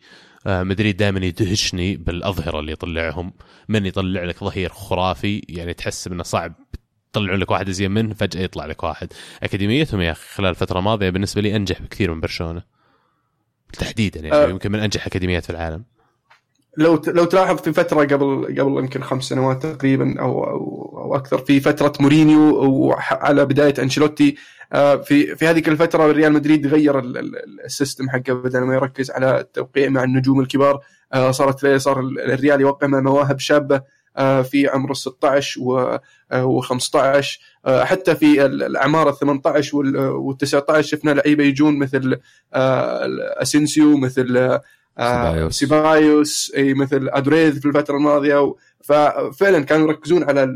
مدريد 0.46 0.96
دائما 0.96 1.26
يدهشني 1.26 1.96
بالأظهرة 1.96 2.61
اللي 2.61 2.72
يطلعهم. 2.72 3.33
من 3.68 3.87
يطلع 3.87 4.24
لك 4.24 4.44
ظهير 4.44 4.68
خرافي 4.68 5.42
يعني 5.48 5.74
تحس 5.74 6.07
إنه 6.07 6.22
صعب 6.22 6.52
يطلعون 7.11 7.38
لك 7.40 7.50
واحد 7.50 7.70
زين 7.70 7.90
منه 7.90 8.14
فجأة 8.14 8.42
يطلع 8.42 8.66
لك 8.66 8.83
واحد. 8.83 9.12
أكاديميتهم 9.42 10.00
يا 10.00 10.12
أخي 10.12 10.35
خلال 10.35 10.55
فتره 10.55 10.81
ماضيه 10.81 11.11
بالنسبة 11.11 11.42
لي 11.42 11.57
أنجح 11.57 11.83
بكثير 11.83 12.14
من 12.14 12.20
برشلونة. 12.20 12.62
تحديدا 13.72 14.20
يعني 14.20 14.35
أه. 14.35 14.48
يمكن 14.48 14.72
من 14.72 14.78
أنجح 14.78 15.07
أكاديميات 15.07 15.44
في 15.44 15.50
العالم. 15.50 15.85
لو 16.76 17.02
لو 17.07 17.24
تلاحظ 17.24 17.57
في 17.57 17.72
فترة 17.72 18.00
قبل 18.00 18.57
قبل 18.61 18.78
يمكن 18.78 19.02
خمس 19.02 19.24
سنوات 19.24 19.66
تقريبا 19.66 20.20
أو 20.20 20.44
أو, 20.44 20.98
أو 20.98 21.16
أكثر 21.16 21.38
في 21.38 21.61
فترة 21.61 21.92
مورينيو 22.00 22.64
وعلى 22.64 23.44
بداية 23.44 23.74
أنشيلوتي 23.78 24.28
آه، 24.28 24.37
في 25.04 25.37
في 25.37 25.46
هذيك 25.46 25.68
الفترة 25.68 26.12
ريال 26.12 26.32
مدريد 26.32 26.66
غير 26.66 26.98
ال 27.64 27.71
system 27.71 28.11
حقه 28.11 28.32
بدل 28.32 28.61
ما 28.61 28.74
يركز 28.74 29.11
على 29.11 29.40
التوقيع 29.40 29.88
مع 29.88 30.04
النجوم 30.04 30.40
الكبار. 30.40 30.80
آه، 31.12 31.30
صارت 31.30 31.66
صار 31.66 32.00
الريال 32.00 32.61
يوقع 32.61 32.87
مع 32.87 33.00
مواهب 33.00 33.38
شابة 33.38 33.82
آه، 34.16 34.42
في 34.42 34.68
عمر 34.68 34.90
ال 34.90 34.96
16 34.96 35.61
و 36.35 36.61
15 36.61 37.40
حتى 37.66 38.14
في 38.14 38.46
الأعمار 38.46 39.08
ال 39.08 39.18
18 39.18 39.76
وال 39.76 40.37
19 40.37 40.88
شفنا 40.88 41.11
لعيبة 41.11 41.44
يجون 41.44 41.78
مثل 41.78 42.20
أسينسيو 42.52 43.96
مثل 43.96 44.58
سيبايوس, 44.98 45.59
سيبايوس 45.59 46.52
إي 46.57 46.74
مثل 46.74 47.09
ادريز 47.12 47.59
في 47.59 47.66
الفترة 47.68 47.96
الماضية 47.96 48.55
ففعلا 48.83 49.64
كانوا 49.64 49.88
يركزون 49.88 50.24
على 50.24 50.55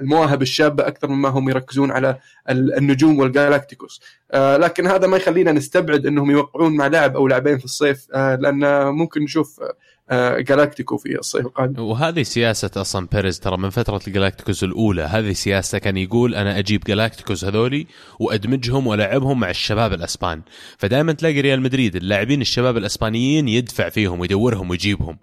المواهب 0.00 0.42
الشابة 0.42 0.86
أكثر 0.86 1.08
مما 1.08 1.28
هم 1.28 1.48
يركزون 1.50 1.90
على 1.90 2.18
النجوم 2.48 3.18
والجالاكتيكوس. 3.18 4.00
آه، 4.32 4.56
لكن 4.56 4.86
هذا 4.86 5.06
ما 5.06 5.16
يخلينا 5.16 5.52
نستبعد 5.52 6.06
إنهم 6.06 6.30
يوقعون 6.30 6.76
مع 6.76 6.86
لاعب 6.86 7.16
أو 7.16 7.28
لاعبين 7.28 7.58
في 7.58 7.64
الصيف 7.64 8.06
آه، 8.14 8.34
لأن 8.34 8.86
ممكن 8.86 9.22
نشوف 9.22 9.60
جالاكتيكو 10.12 10.94
آه، 10.94 10.98
في 10.98 11.18
الصيف 11.18 11.46
القادم 11.46 11.82
وهذه 11.82 12.22
سياسة 12.22 12.70
أصلا 12.76 13.06
بيريز 13.12 13.40
ترى 13.40 13.56
من 13.56 13.70
فترة 13.70 14.00
الجالاكتيكوس 14.06 14.64
الأولى. 14.64 15.02
هذه 15.02 15.32
سياسة 15.32 15.78
كان 15.78 15.96
يقول 15.96 16.34
أنا 16.34 16.58
أجيب 16.58 16.80
جالاكتيكوس 16.80 17.44
هذولي 17.44 17.86
وأدمجهم 18.20 18.86
وألعبهم 18.86 19.40
مع 19.40 19.50
الشباب 19.50 19.92
الأسبان. 19.92 20.42
فدائما 20.78 21.12
تلاقي 21.12 21.40
ريال 21.40 21.60
مدريد 21.60 21.96
اللاعبين 21.96 22.40
الشباب 22.40 22.76
الأسبانيين 22.76 23.48
يدفع 23.48 23.88
فيهم 23.88 24.20
ويدورهم 24.20 24.70
ويجيبهم. 24.70 25.18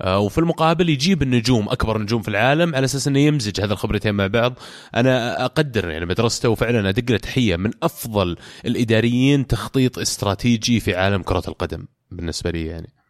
آه، 0.00 0.18
وفي 0.18 0.38
المقابل 0.38 0.88
يجيب 0.88 1.22
النجوم 1.22 1.68
أكبر 1.68 1.98
نجوم 1.98 2.22
في 2.22 2.28
العالم 2.28 2.74
على 2.74 2.84
أساس 2.84 3.08
إنه 3.08 3.18
يمزج 3.18 3.60
هذه 3.60 3.72
الخبرتين 3.72 4.14
مع 4.14 4.26
بعض. 4.26 4.54
أنا 4.94 5.44
أقدر 5.44 5.90
يعني 5.90 6.06
مدرسته 6.06 6.48
وفعلا 6.48 6.88
أدق 6.88 7.10
له 7.10 7.18
تحية 7.18 7.56
من 7.56 7.70
أفضل 7.82 8.36
الإداريين 8.66 9.46
تخطيط 9.46 9.98
استراتيجي 9.98 10.80
في 10.80 10.94
عالم 10.94 11.22
كرة 11.22 11.42
القدم 11.48 11.86
بالنسبة 12.10 12.50
لي 12.50 12.66
يعني. 12.66 13.01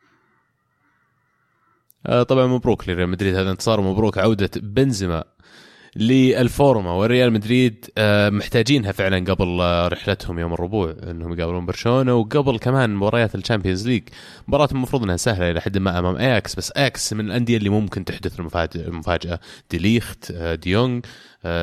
طبعا 2.29 2.47
مبروك 2.47 2.89
لريال 2.89 3.09
مدريد. 3.09 3.37
هذا 3.37 3.51
انتصار 3.51 3.81
ومبروك 3.81 4.19
عودة 4.19 4.51
بنزيما 4.57 5.25
للفورما 5.97 6.91
والريال 6.93 7.33
مدريد 7.33 7.87
آه، 7.99 8.31
محتاجينها 8.31 8.93
فعلا 8.93 9.33
قبل 9.33 9.61
آه، 9.61 9.89
رحلتهم 9.89 10.39
يوم 10.39 10.53
الربوع 10.53 10.95
إنهم 11.11 11.33
يقابلون 11.33 11.67
برشلونة 11.67 12.15
وقبل 12.15 12.59
كمان 12.59 12.95
مباريات 12.95 13.35
ال 13.35 13.40
Champions 13.40 13.89
League. 13.89 14.03
مباراة 14.49 14.69
المفروض 14.73 15.03
إنها 15.03 15.17
سهلة 15.17 15.51
إلى 15.51 15.61
حد 15.61 15.79
ما 15.79 15.99
أمام 15.99 16.17
اياكس 16.17 16.55
بس 16.55 16.71
اياكس 16.71 17.13
من 17.13 17.27
الأندية 17.27 17.57
اللي 17.57 17.69
ممكن 17.69 18.05
تحدث 18.05 18.41
المفاجأة 18.77 19.41
ديليخت 19.71 20.33
ديونغ 20.33 21.01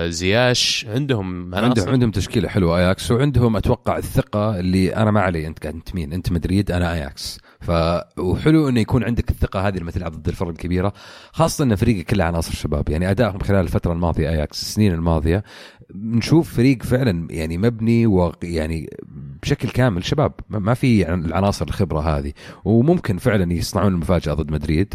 زياش 0.05 0.85
عندهم 0.89 1.55
عندهم 1.55 1.89
عندهم 1.89 2.11
تشكيلة 2.11 2.49
حلوة 2.49 2.77
اياكس 2.79 3.11
وعندهم 3.11 3.55
أتوقع 3.55 3.97
الثقة 3.97 4.59
اللي 4.59 4.95
أنا 4.95 5.11
ما 5.11 5.21
علي. 5.21 5.47
أنت 5.47 5.59
قاعد 5.59 5.75
انت 5.75 5.95
مين 5.95 6.13
أنت 6.13 6.31
مدريد 6.31 6.71
أنا 6.71 6.93
اياكس 6.93 7.39
ف 7.59 7.71
وحلو 8.19 8.69
إنه 8.69 8.79
يكون 8.79 9.03
عندك 9.03 9.29
الثقة 9.29 9.67
هذه 9.67 9.77
لما 9.77 9.91
تلعب 9.91 10.11
ضد 10.11 10.27
الفرق 10.27 10.49
الكبيرة 10.49 10.93
خاصة 11.31 11.63
إن 11.63 11.75
فريقك 11.75 12.05
كله 12.09 12.23
عناصر 12.23 12.53
شباب 12.53 12.89
يعني 12.89 13.11
أدائهم 13.11 13.39
خلال 13.39 13.59
الفترة 13.59 13.93
الماضية 13.93 14.29
اياكس 14.29 14.61
السنين 14.61 14.93
الماضية 14.93 15.43
نشوف 15.95 16.55
فريق 16.55 16.83
فعلا 16.83 17.27
يعني 17.31 17.57
مبني 17.57 18.07
ويعني 18.07 18.89
بشكل 19.41 19.69
كامل 19.69 20.05
شباب. 20.05 20.33
ما 20.49 20.73
في 20.73 21.13
العناصر 21.13 21.65
الخبرة 21.67 21.99
هذه. 21.99 22.33
وممكن 22.65 23.17
فعلا 23.17 23.53
يصنعون 23.53 23.93
المفاجأة 23.93 24.33
ضد 24.33 24.51
مدريد. 24.51 24.93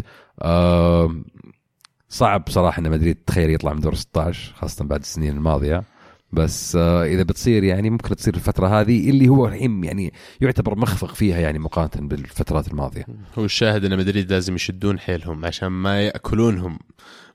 صعب 2.09 2.43
صراحة 2.49 2.79
إن 2.79 2.91
مدريد 2.91 3.17
تخيل 3.27 3.49
يطلع 3.49 3.73
من 3.73 3.79
دور 3.79 3.95
16 3.95 4.53
خاصة 4.55 4.85
بعد 4.85 4.99
السنين 4.99 5.37
الماضية. 5.37 5.83
بس 6.35 6.75
آه، 6.75 7.03
إذا 7.05 7.23
بتصير 7.23 7.63
يعني 7.63 7.89
ممكن 7.89 8.15
تصير 8.15 8.33
الفترة 8.33 8.67
هذه 8.81 9.09
اللي 9.09 9.27
هو 9.27 9.47
الحين 9.47 9.83
يعني 9.83 10.13
يعتبر 10.41 10.75
مخفق 10.77 11.15
فيها 11.15 11.39
يعني 11.39 11.59
مقارنة 11.59 12.07
بالفترات 12.07 12.67
الماضية. 12.67 13.05
هو 13.39 13.45
الشاهد 13.45 13.85
إن 13.85 13.97
مدريد 13.97 14.31
لازم 14.31 14.55
يشدون 14.55 14.99
حيلهم 14.99 15.45
عشان 15.45 15.67
ما 15.67 16.01
يأكلونهم 16.01 16.79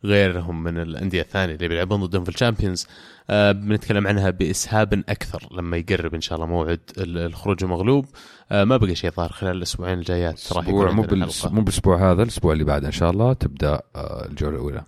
غيرهم 0.05 0.63
من 0.63 0.79
الأندية 0.79 1.21
الثانية 1.23 1.55
اللي 1.55 1.69
بيلعبون 1.69 2.05
ضدهم 2.05 2.25
في 2.25 2.31
الشامبيونز. 2.31 2.87
آه 3.31 3.53
بنتكلم 3.53 4.07
عنها 4.07 4.31
بإسهاب 4.31 4.93
أكثر 5.09 5.49
لما 5.53 5.77
يقرب 5.77 6.15
إن 6.15 6.21
شاء 6.21 6.37
الله 6.37 6.47
موعد 6.47 6.81
ال- 6.99 7.19
الخروج 7.19 7.65
المغلوب. 7.65 8.07
آه 8.53 8.65
ما 8.65 8.77
بقى 8.77 8.95
شيء 8.95 9.11
ظاهر 9.11 9.33
خلال 9.33 9.57
الأسبوعين 9.57 9.99
الجايات 9.99 10.53
راح 10.53 10.69
يكون 10.69 10.87
مو. 10.95 11.03
مو 11.51 11.61
بالأسبوع 11.63 12.13
هذا 12.13 12.23
الأسبوع 12.23 12.53
اللي 12.53 12.65
بعده 12.65 12.87
إن 12.87 12.93
شاء 12.93 13.11
الله 13.11 13.33
تبدأ 13.33 13.81
آه، 13.97 14.27
الجولة 14.27 14.55
الأولى. 14.57 14.85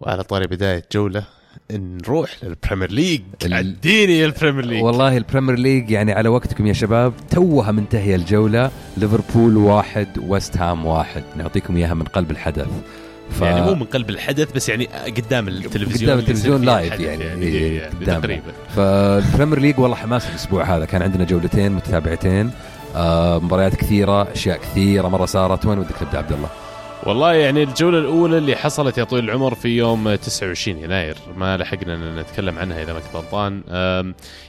وعلى 0.00 0.22
طاري 0.22 0.46
بداية 0.46 0.84
جولة 0.92 1.24
نروح 1.72 2.30
لل 2.42 2.53
Premier 2.53 2.92
League. 2.92 3.20
اديني 3.44 4.24
ال 4.24 4.29
Premier 4.29 4.64
League. 4.64 4.82
والله 4.82 5.16
ال 5.16 5.21
Premier 5.21 5.58
League 5.58 5.90
يعني 5.90 6.12
على 6.12 6.28
وقتكم 6.28 6.66
يا 6.66 6.72
شباب 6.72 7.12
توها 7.30 7.72
منتهية 7.72 8.16
الجولة. 8.16 8.70
ليفربول 8.96 9.56
واحد 9.56 10.08
ويست 10.26 10.56
هام 10.56 10.86
واحد. 10.86 11.22
نعطيكم 11.36 11.76
إياها 11.76 11.94
من 11.94 12.04
قلب 12.04 12.30
الحدث. 12.30 12.68
ف... 13.30 13.40
يعني 13.40 13.60
مو 13.60 13.74
من 13.74 13.84
قلب 13.84 14.10
الحدث 14.10 14.52
بس 14.52 14.68
يعني 14.68 14.86
قدام 14.86 15.48
التلفزيون 15.48 16.10
قدام 16.10 16.18
التلفزيون 16.18 16.62
live 16.62 17.00
يعني, 17.00 17.24
يعني, 17.24 17.46
إيه، 17.46 17.80
يعني 17.80 17.94
قدامنا. 17.94 18.20
تقريبا. 18.20 18.52
فال 18.76 18.94
Premier 18.94 19.58
League 19.58 19.78
والله 19.78 19.96
حماس 19.96 20.30
الأسبوع 20.30 20.76
هذا. 20.76 20.84
كان 20.84 21.02
عندنا 21.02 21.24
جولتين 21.24 21.72
متتابعتين. 21.72 22.50
آه 22.96 23.38
مباريات 23.38 23.74
كثيرة 23.74 24.32
أشياء 24.32 24.58
كثيرة. 24.58 25.08
مرة 25.08 25.26
صارت 25.26 25.66
وين 25.66 25.78
ودك 25.78 26.02
نبدأ 26.02 26.18
عبد 26.18 26.32
الله؟ 26.32 26.48
والله 27.06 27.32
يعني 27.34 27.62
الجولة 27.62 27.98
الأولى 27.98 28.38
اللي 28.38 28.56
حصلت 28.56 28.98
يا 28.98 29.04
طويل 29.04 29.24
العمر 29.24 29.54
في 29.54 29.68
يوم 29.68 30.14
29 30.14 30.78
يناير 30.78 31.16
ما 31.36 31.56
لحقنا 31.56 31.94
أن 31.94 32.16
نتكلم 32.16 32.58
عنها 32.58 32.82
إذا 32.82 32.92
ما 32.92 33.00
كنت 33.00 33.16
غلطان. 33.16 33.62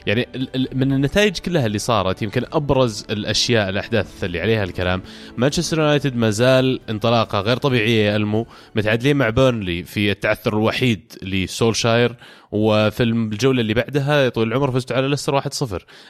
يعني 0.06 0.28
من 0.72 0.92
النتائج 0.92 1.38
كلها 1.38 1.66
اللي 1.66 1.78
صارت 1.78 2.22
يمكن 2.22 2.42
أبرز 2.52 3.06
الأشياء 3.10 3.68
الأحداث 3.68 4.24
اللي 4.24 4.40
عليها 4.40 4.64
الكلام 4.64 5.02
مانشستر 5.36 5.78
يونايتد 5.78 6.16
ما 6.16 6.30
زال 6.30 6.80
انطلاقة 6.90 7.40
غير 7.40 7.56
طبيعية 7.56 8.10
يا 8.10 8.16
ألمو 8.16 8.46
متعادلين 8.74 9.16
مع 9.16 9.30
بيرنلي 9.30 9.82
في 9.82 10.10
التعثر 10.10 10.52
الوحيد 10.52 11.12
لسولشاير 11.22 12.16
وفي 12.50 13.02
الجولة 13.02 13.60
اللي 13.60 13.74
بعدها 13.74 14.22
يا 14.24 14.28
طويل 14.28 14.48
العمر 14.48 14.70
فزتوا 14.70 14.96
على 14.96 15.08
ليستر 15.08 15.40
1-0 15.40 15.44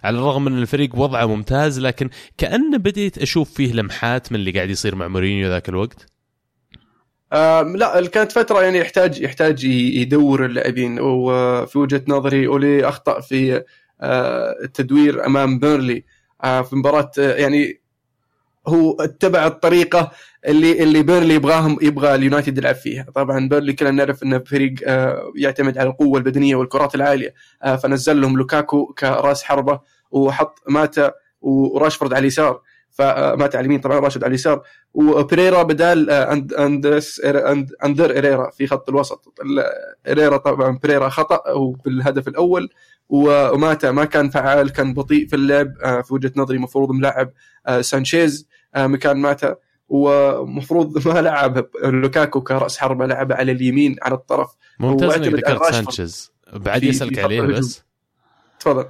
على 0.04 0.18
الرغم 0.18 0.44
من 0.44 0.58
الفريق 0.58 0.96
وضعه 0.98 1.26
ممتاز 1.26 1.80
لكن 1.80 2.10
كأن 2.38 2.78
بديت 2.78 3.18
أشوف 3.18 3.52
فيه 3.54 3.72
لمحات 3.72 4.32
من 4.32 4.38
اللي 4.38 4.50
قاعد 4.50 4.70
يصير 4.70 4.94
مع 4.94 5.08
مورينيو 5.08 5.48
ذاك 5.48 5.68
الوقت. 5.68 6.11
لا 7.32 8.06
كانت 8.06 8.32
فترة 8.32 8.62
يعني 8.62 8.78
يحتاج 8.78 9.20
يحتاج 9.20 9.64
يدور 9.64 10.44
اللاعبين. 10.44 11.00
وفي 11.00 11.78
وجهة 11.78 12.02
نظري 12.08 12.46
أولي 12.46 12.88
أخطأ 12.88 13.20
في 13.20 13.62
آه، 14.00 14.54
التدوير 14.64 15.26
أمام 15.26 15.58
بيرنلي. 15.58 16.04
آه، 16.44 16.62
في 16.62 16.76
مباراة 16.76 17.10
آه، 17.18 17.34
يعني 17.34 17.80
هو 18.68 18.92
اتبع 19.00 19.46
الطريقة 19.46 20.10
اللي 20.46 20.82
اللي 20.82 21.02
بيرنلي 21.02 21.34
يبغاهم 21.34 21.78
يبغى 21.82 22.14
اليونايتد 22.14 22.58
يلعب 22.58 22.74
فيها. 22.74 23.06
طبعا 23.14 23.48
بيرنلي 23.48 23.72
كلنا 23.72 23.90
نعرف 23.90 24.22
إنه 24.22 24.38
فريق 24.38 24.74
يعتمد 25.36 25.78
على 25.78 25.88
القوة 25.90 26.18
البدنية 26.18 26.56
والكرات 26.56 26.94
العالية. 26.94 27.34
فنزل 27.82 28.20
لهم 28.20 28.36
لوكاكو 28.36 28.86
كرأس 28.98 29.42
حربة 29.42 29.80
وحط 30.10 30.58
ماتا 30.68 31.12
وراشفورد 31.40 32.12
على 32.12 32.20
اليسار. 32.20 32.60
فماتا 32.92 33.54
على 33.56 33.60
اليمين 33.60 33.80
طبعا 33.80 33.98
راشفورد 33.98 34.24
على 34.24 34.30
اليسار. 34.30 34.62
وبريرا 34.94 35.62
بدال 35.62 36.10
آه، 36.10 36.32
أند 36.32 36.54
أندرس 36.54 37.20
أند 37.24 37.70
أندر 37.84 38.18
إريرا 38.18 38.50
في 38.50 38.66
خط 38.66 38.88
الوسط. 38.88 39.34
ال- 39.44 39.64
إريرا 40.10 40.36
طبعا 40.36 40.78
بريرا 40.82 41.08
خطأ 41.08 41.50
وبالهدف 41.52 42.28
الأول. 42.28 42.68
وماتا 43.08 43.90
ما 43.90 44.04
كان 44.04 44.30
فعال 44.30 44.70
كان 44.72 44.94
بطيء 44.94 45.26
في 45.28 45.36
اللعب 45.36 45.72
آه، 45.84 46.00
في 46.00 46.14
وجهة 46.14 46.32
نظري 46.36 46.56
المفروض 46.56 46.90
لعب 46.90 47.30
آه، 47.66 47.80
سانشيز 47.80 48.48
مكان 48.76 49.16
ماتا. 49.16 49.56
ومفروض 49.88 50.98
ما 51.08 51.20
لعب 51.20 51.66
لوكاكو 51.84 52.40
كرأس 52.40 52.78
حربة 52.78 53.06
لعب 53.06 53.32
على 53.32 53.52
اليمين 53.52 53.96
على 54.02 54.14
الطرف. 54.14 54.50
ممتاز 54.80 55.14
إنك 55.14 55.34
ذكرت. 55.34 55.72
سانشيز. 55.74 56.32
بعد 56.52 56.84
يسألك 56.84 57.18
عليه. 57.18 57.40
بس. 57.40 57.82
تفضل. 58.60 58.84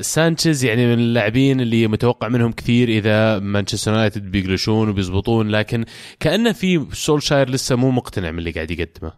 سانشيز 0.00 0.64
يعني 0.64 0.86
من 0.86 0.92
اللاعبين 0.92 1.60
اللي 1.60 1.86
متوقع 1.86 2.28
منهم 2.28 2.52
كثير 2.52 2.88
إذا 2.88 3.38
مانشستر 3.38 3.92
يونايتد 3.92 4.30
بيقلشون 4.30 4.88
وبيزبطون 4.88 5.48
لكن 5.48 5.84
كانه 6.20 6.52
في 6.52 6.86
سولشاير 6.92 7.50
لسه 7.50 7.76
مو 7.76 7.90
مقتنع 7.90 8.30
من 8.30 8.38
اللي 8.38 8.50
قاعد 8.50 8.70
يقدمه. 8.70 9.12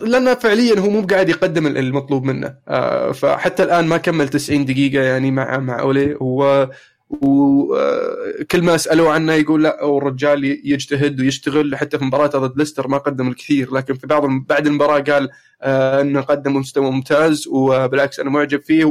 لأنه 0.00 0.34
فعليا 0.34 0.80
هو 0.80 0.90
مو 0.90 1.02
قاعد 1.02 1.28
يقدم 1.28 1.66
المطلوب 1.66 2.24
منه. 2.24 2.56
آه، 2.68 3.12
فحتى 3.12 3.62
الآن 3.62 3.86
ما 3.86 3.96
كمل 3.96 4.28
90 4.28 4.64
دقيقة 4.64 5.02
يعني 5.02 5.30
مع 5.30 5.58
مع 5.58 5.80
أولي. 5.80 6.16
و 6.20 6.66
وكل 7.10 8.62
ما 8.62 8.76
سالوه 8.76 9.12
عنه 9.12 9.32
يقول 9.32 9.62
لا 9.62 9.84
والرجال 9.84 10.44
يجتهد 10.44 11.20
ويشتغل 11.20 11.76
حتى 11.76 11.98
في 11.98 12.04
مباراته 12.04 12.38
ضد 12.38 12.58
ليستر 12.58 12.88
ما 12.88 12.98
قدم 12.98 13.28
الكثير 13.28 13.74
لكن 13.74 13.94
في 13.94 14.06
بعض 14.06 14.26
بعد 14.26 14.66
المباراة 14.66 15.00
قال 15.00 15.30
آه، 15.62 16.00
إنه 16.00 16.20
قدم 16.20 16.56
مستوى 16.56 16.90
ممتاز 16.90 17.48
وبالعكس 17.48 18.20
أنا 18.20 18.30
معجب 18.30 18.60
فيه 18.60 18.84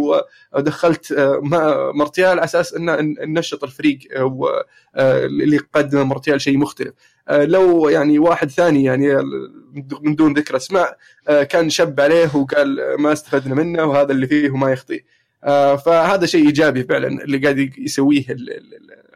ودخلت 0.54 1.12
آه، 1.12 1.40
مارتيال 1.96 2.30
على 2.30 2.44
أساس 2.44 2.74
إنه 2.74 2.98
ننشط 3.02 3.64
الفريق 3.64 4.00
آه، 4.16 4.66
اللي 5.26 5.58
قدم 5.74 6.10
مارتيال 6.10 6.42
شيء 6.42 6.58
مختلف. 6.58 6.94
لو 7.30 7.90
يعني 7.90 8.20
واحد 8.20 8.50
ثاني 8.50 8.84
يعني 8.84 9.16
من 10.02 10.16
دون 10.16 10.34
ذكر 10.34 10.56
أسماء 10.56 10.98
كان 11.50 11.70
شب 11.70 12.00
عليه 12.00 12.36
وقال 12.36 12.96
ما 13.00 13.14
استفدنا 13.14 13.56
منه 13.56 13.86
وهذا 13.86 14.12
اللي 14.12 14.28
فيه 14.28 14.50
وما 14.50 14.72
يخطي. 14.72 14.96
آه، 14.96 15.04
فهذا 15.86 16.26
شيء 16.26 16.46
إيجابي 16.46 16.84
فعلا 16.84 17.08
اللي 17.08 17.38
قاعد 17.38 17.74
يسويه 17.78 18.26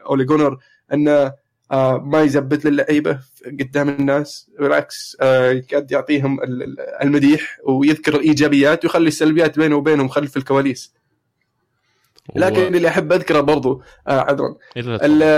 أولي 0.06 0.24
جونر 0.24 0.58
إنه 0.92 1.32
آه، 1.72 1.98
ما 1.98 2.22
يزبط 2.22 2.64
للعيبة 2.64 3.18
قدام 3.60 3.88
الناس 3.88 4.50
بالعكس 4.60 5.16
آه، 5.20 5.62
قاعد 5.70 5.92
يعطيهم 5.92 6.42
ال- 6.42 6.62
ال- 6.62 6.80
المديح 7.02 7.58
ويذكر 7.64 8.14
الإيجابيات 8.16 8.84
ويخلي 8.84 9.08
السلبيات 9.08 9.58
بينه 9.58 9.76
وبينهم 9.76 10.08
خلف 10.08 10.36
الكواليس. 10.36 10.94
لكن 12.36 12.74
اللي 12.74 12.88
أحب 12.88 13.12
أذكره 13.12 13.40
برضو 13.40 13.82
آه، 14.08 14.20
عذرا 14.20 14.56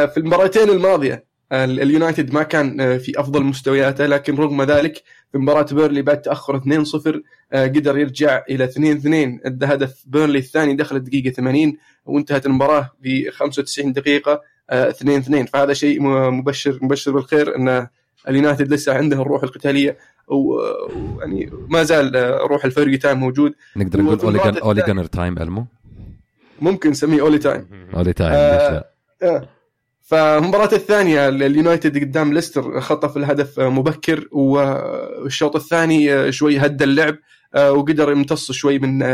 في 0.07 0.17
المباراتين 0.17 0.69
الماضية 0.71 1.15
ال- 1.15 1.25
اليونايتد 1.53 2.35
ما 2.35 2.43
كان 2.43 2.81
آه، 2.81 2.97
في 2.97 3.21
أفضل 3.21 3.45
مستوياته 3.45 4.07
لكن 4.07 4.37
رغم 4.37 4.63
ذلك 4.63 5.03
في 5.33 5.39
مباراة 5.39 5.67
بيرنلي 5.73 6.03
بعد 6.03 6.23
تأخر 6.23 6.57
2-0 6.57 7.23
آه، 7.53 7.67
قدر 7.67 7.99
يرجع 7.99 8.45
إلى 8.51 8.65
2-2 8.69 9.47
ادى 9.47 9.67
هدف 9.67 10.05
بيرنلي 10.07 10.39
الثاني 10.39 10.75
دخل 10.75 10.97
الدقيقه 10.97 11.31
80 11.31 11.77
وانتهت 12.07 12.47
المباراة 12.47 12.91
ب 13.01 13.31
95 13.31 13.93
دقيقة 13.93 14.43
آه، 14.71 14.91
2-2 14.91 15.47
فهذا 15.47 15.73
شيء 15.73 16.03
مبشر 16.31 16.79
مبشر 16.83 17.13
بالخير 17.13 17.57
إن 17.57 17.87
اليونايتد 18.29 18.73
لسه 18.73 18.95
عنده 18.95 19.23
الروح 19.23 19.43
القتالية 19.43 19.97
ويعني 20.29 21.51
ما 21.69 21.83
زال 21.83 22.17
آه، 22.17 22.39
روح 22.39 22.65
ال 22.65 22.70
Fergie 22.70 22.99
time 22.99 23.19
موجود. 23.19 23.55
نقدر 23.77 24.03
نقول 24.03 24.39
اولي 24.39 24.83
جنر 24.87 25.05
تايم 25.05 25.39
ألمو؟ 25.39 25.67
ممكن 26.61 26.91
نسميه 26.91 27.21
اولي 27.21 27.39
تايم 27.39 27.67
اولي 27.95 28.13
تايم 28.13 28.33
آه، 28.33 28.73
ليش 28.73 28.85
لا؟ 29.23 29.49
آه. 30.13 30.39
فالمباراة 30.39 30.75
الثانية 30.75 31.29
اليونايتد 31.29 31.99
قدام 31.99 32.33
ليستر 32.33 32.81
خطف 32.81 33.17
الهدف 33.17 33.61
مبكر 33.61 34.29
والشوط 34.33 35.57
الثاني 35.57 36.33
شوي 36.33 36.59
هدى 36.59 36.85
اللعب 36.85 37.17
وقدر 37.57 38.13
يمتص 38.13 38.53
شوي 38.53 38.79
من 38.79 39.05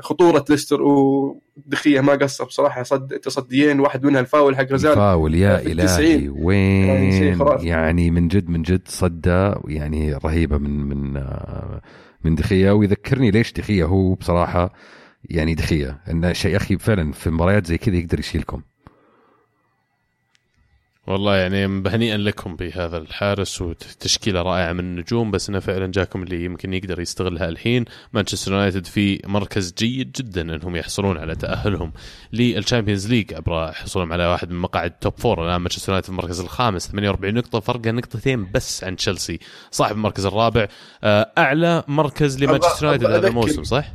خطورة 0.00 0.44
ليستر 0.50 0.82
ودخية 0.82 2.00
ما 2.00 2.12
قصر 2.12 2.44
بصراحة 2.44 2.82
صد 2.82 3.08
تصديين 3.08 3.80
واحد 3.80 4.04
منها 4.04 4.20
الفاول 4.20 4.56
حق 4.56 4.72
رزال 4.72 4.94
فاول 4.94 5.34
يا. 5.34 5.60
يعني 5.60 5.88
شيء 5.88 6.32
وين 6.36 7.38
خرافي. 7.38 7.66
يعني 7.66 8.10
من 8.10 8.28
جد 8.28 8.48
من 8.48 8.62
جد 8.62 8.82
صدى 8.88 9.52
يعني 9.68 10.12
رهيبة 10.12 10.58
من 10.58 10.70
من 10.70 11.16
آه، 11.16 11.80
من 12.24 12.34
دي 12.34 12.48
خيا 12.48 12.70
ويذكرني 12.70 13.30
ليش 13.30 13.52
دي 13.52 13.65
خيا 13.65 13.84
هو 13.84 14.14
بصراحة 14.14 14.72
يعني 15.24 15.54
دي 15.54 15.72
خيا 15.72 16.00
إنه 16.10 16.32
شيء 16.32 16.56
أخي 16.56 16.78
فعلا 16.78 17.12
في 17.12 17.30
مباريات 17.30 17.66
زي 17.66 17.78
كذا 17.78 17.96
يقدر 17.96 18.18
يشيلكم 18.18 18.62
والله 21.06 21.36
يعني 21.36 21.64
هنيئا 21.66 22.16
لكم 22.16 22.56
بهذا 22.56 22.96
الحارس 22.96 23.62
وتشكيلة 23.62 24.42
رائعة 24.42 24.72
من 24.72 24.80
النجوم 24.80 25.30
بس 25.30 25.48
انه 25.48 25.58
فعلا 25.60 25.86
جاكم 25.86 26.22
اللي 26.22 26.44
يمكن 26.44 26.74
يقدر 26.74 27.00
يستغلها 27.00 27.48
الحين. 27.48 27.84
مانشستر 28.12 28.52
يونايتد 28.52 28.86
في 28.86 29.20
مركز 29.26 29.74
جيد 29.78 30.12
جدا 30.12 30.40
انهم 30.40 30.76
يحصلون 30.76 31.18
على 31.18 31.34
تأهلهم 31.34 31.92
لل 32.32 32.46
Champions 32.46 33.08
League 33.08 33.34
عبر 33.34 33.72
حصولهم 33.72 34.12
على 34.12 34.26
واحد 34.26 34.50
من 34.50 34.56
مقاعد 34.58 34.90
top 34.90 35.12
four 35.18 35.44
الآن 35.46 35.60
مانشستر 35.60 35.88
يونايتد 35.88 36.06
في 36.06 36.10
المركز 36.12 36.40
الخامس 36.40 36.88
48 36.90 37.34
نقطة 37.34 37.60
فرقه 37.60 37.90
نقطتين 37.90 38.50
بس 38.54 38.84
عن 38.84 38.96
تشيلسي. 38.96 39.38
صاحب 39.70 39.96
المركز 39.96 40.26
الرابع 40.26 40.68
آه، 41.04 41.32
أعلى 41.38 41.84
مركز 41.88 42.44
لمانشستر 42.44 42.84
يونايتد 42.86 43.06
هذا 43.06 43.28
الموسم 43.28 43.64
صح؟ 43.64 43.92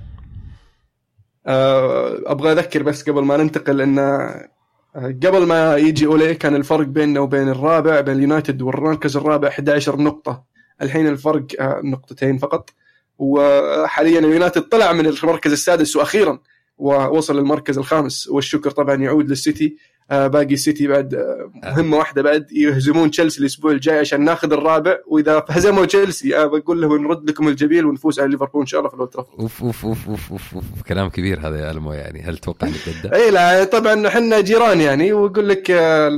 آه، 1.48 2.18
أبغى 2.26 2.52
أذكر 2.52 2.84
بس 2.84 3.10
قبل 3.10 3.22
ما 3.24 3.38
ننتقل 3.38 3.82
إن 3.82 4.00
آه، 4.00 4.55
قبل 4.96 5.46
ما 5.46 5.78
يجي 5.78 6.06
أولي 6.06 6.36
كان 6.36 6.56
الفرق 6.56 6.88
بيننا 6.88 7.20
وبين 7.20 7.50
الرابع 7.50 8.02
بين 8.02 8.16
اليونايتد 8.16 8.62
والمركز 8.62 9.18
الرابع 9.18 9.48
11 9.48 10.02
نقطة. 10.02 10.44
الحين 10.82 11.08
الفرق 11.08 11.46
آه، 11.60 11.82
نقطتين 11.84 12.38
فقط. 12.38 12.70
وحاليا 13.18 14.20
اليونايتد 14.20 14.62
طلع 14.62 14.94
من 14.94 15.06
المركز 15.06 15.52
السادس 15.52 15.96
وأخيرا 15.96 16.40
ووصل 16.78 17.38
للمركز 17.38 17.78
الخامس. 17.78 18.28
والشكر 18.28 18.72
طبعا 18.72 18.96
يعود 18.96 19.30
للسيتي. 19.30 19.78
باقي 20.10 20.54
السيتي 20.54 20.88
بعد 20.88 21.14
آه 21.14 21.52
مهمة 21.64 21.98
واحدة 21.98 22.22
بعد 22.22 22.52
يهزمون 22.52 23.12
تشيلسي 23.12 23.40
الأسبوع 23.40 23.72
الجاي 23.72 24.00
عشان 24.00 24.22
ناخذ 24.22 24.54
الرابع 24.54 24.98
وإذا 25.08 25.46
هزموا 25.50 25.86
تشيلسي 25.86 26.38
آه 26.38 26.46
بقول 26.46 26.82
لهم 26.82 27.04
نرد 27.04 27.30
لكم 27.30 27.48
الجميل 27.48 27.86
ونفوز 27.86 28.20
على 28.20 28.32
ليفربول 28.32 28.62
إن 28.62 28.68
شاء 28.68 28.80
الله 28.80 28.90
في 28.90 28.96
الأولد 28.96 29.12
ترافورد 29.12 29.40
أوف 29.40 29.64
أوف 29.64 29.86
أوف 29.86 30.10
أوف 30.10 30.32
أوف, 30.32 30.56
أوف. 30.56 30.64
كلام 30.88 31.10
كبير 31.10 31.48
هذا 31.48 31.60
يا 31.60 31.72
ألمو 31.72 31.94
يعني 31.94 32.22
هل 32.22 32.38
تتوقع 32.38 32.68
إنك؟ 32.68 33.14
اي 33.14 33.32
لا 33.32 33.64
طبعا 33.64 34.08
إحنا 34.08 34.42
جيران 34.42 34.82
يعني 34.82 35.14
ويقول 35.14 35.50
لك 35.50 35.72
آه، 35.72 36.10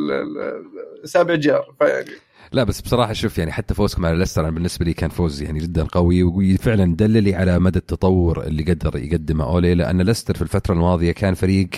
سابع 1.03 1.35
جار 1.35 1.73
فيعني 1.79 2.11
لا 2.51 2.63
بس 2.63 2.81
بصراحة 2.81 3.13
شوف 3.13 3.37
يعني 3.37 3.51
حتى 3.51 3.73
فوزكم 3.73 4.05
على 4.05 4.17
ليستر 4.17 4.41
أنا 4.41 4.51
بالنسبة 4.51 4.85
لي 4.85 4.93
كان 4.93 5.09
فوز 5.09 5.41
يعني 5.41 5.59
جدا 5.59 5.83
قوي 5.83 6.23
وفعلا 6.23 6.95
دللي 6.95 7.35
على 7.35 7.59
مدى 7.59 7.79
التطور 7.79 8.43
اللي 8.43 8.63
قدر 8.63 8.95
يقدمه 8.95 9.45
أولي 9.45 9.75
لأن 9.75 10.01
ليستر 10.01 10.35
في 10.35 10.41
الفترة 10.41 10.73
الماضية 10.73 11.11
كان 11.11 11.33
فريق 11.33 11.69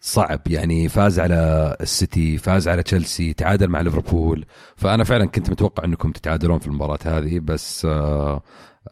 صعب. 0.00 0.40
يعني 0.46 0.88
فاز 0.88 1.20
على 1.20 1.76
السيتي 1.80 2.38
فاز 2.38 2.68
على 2.68 2.82
تشيلسي 2.82 3.32
تعادل 3.32 3.68
مع 3.68 3.80
ليفربول. 3.80 4.44
فأنا 4.76 5.04
فعلا 5.04 5.26
كنت 5.26 5.50
متوقع 5.50 5.84
أنكم 5.84 6.12
تتعادلون 6.12 6.58
في 6.58 6.66
المباراة 6.66 6.98
هذه 7.04 7.38
بس 7.38 7.84
آه، 7.84 8.42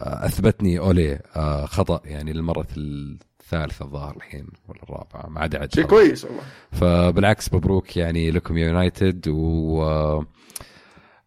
آه، 0.00 0.26
أثبتني 0.26 0.78
أولي 0.78 1.20
آه، 1.36 1.66
خطأ 1.66 2.00
يعني 2.04 2.32
للمرة 2.32 2.66
الثالثة 2.76 3.84
الظاهر 3.84 4.16
الحين 4.16 4.46
ولا 4.68 4.82
الرابعة 4.82 5.28
ما 5.28 5.40
عاد 5.40 5.56
عاد 5.56 5.74
شيء. 5.74 5.84
كويس 5.84 6.24
والله. 6.24 6.42
فبالعكس 6.72 7.54
مبروك 7.54 7.96
يعني 7.96 8.30
لكم 8.30 8.58
يا 8.58 8.66
يونايتد 8.66 9.28
و 9.28 9.82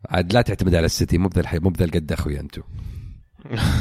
عاد 0.09 0.33
لا 0.33 0.41
تعتمد 0.41 0.75
على 0.75 0.85
السيتي 0.85 1.17
مو 1.17 1.27
بذا 1.27 1.59
مو 1.59 1.69
بذا 1.69 1.85
القد 1.85 2.11
أخوي 2.11 2.39
أنتم 2.39 2.61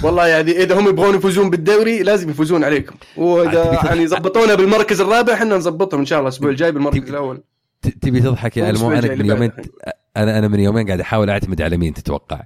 والله 0.03 0.27
يعني 0.27 0.51
إذا 0.51 0.79
هم 0.81 0.88
يبغون 0.88 1.14
يفوزون 1.16 1.51
بالدوري 1.51 2.03
لازم 2.03 2.31
يفوزون 2.31 2.64
عليكم. 2.64 2.96
وإذا 3.16 3.81
يعني 3.85 4.07
زبطونا 4.07 4.55
بالمركز 4.55 5.01
الرابع 5.01 5.35
إحنا 5.35 5.57
نظبطهم 5.57 6.01
إن 6.01 6.07
شاء 6.07 6.18
الله 6.18 6.29
الأسبوع 6.29 6.51
الجاي 6.51 6.73
بالمركز 6.73 6.99
تبي- 7.01 7.11
الأول. 7.11 7.42
ت- 7.83 7.88
تبي 7.88 8.20
تضحك 8.20 8.57
يا 8.57 8.64
مو 8.64 8.70
ألمو؟ 8.70 8.92
أنا 8.92 9.14
من 9.14 9.27
يومين. 9.27 9.53
أنا 10.16 10.38
أنا 10.38 10.49
من 10.49 10.61
يومين 10.61 10.87
قاعد 10.87 11.01
أحاول 11.01 11.31
أعتمد 11.31 11.62
على 11.62 11.77
مين 11.77 11.94
تتوقع؟ 11.94 12.40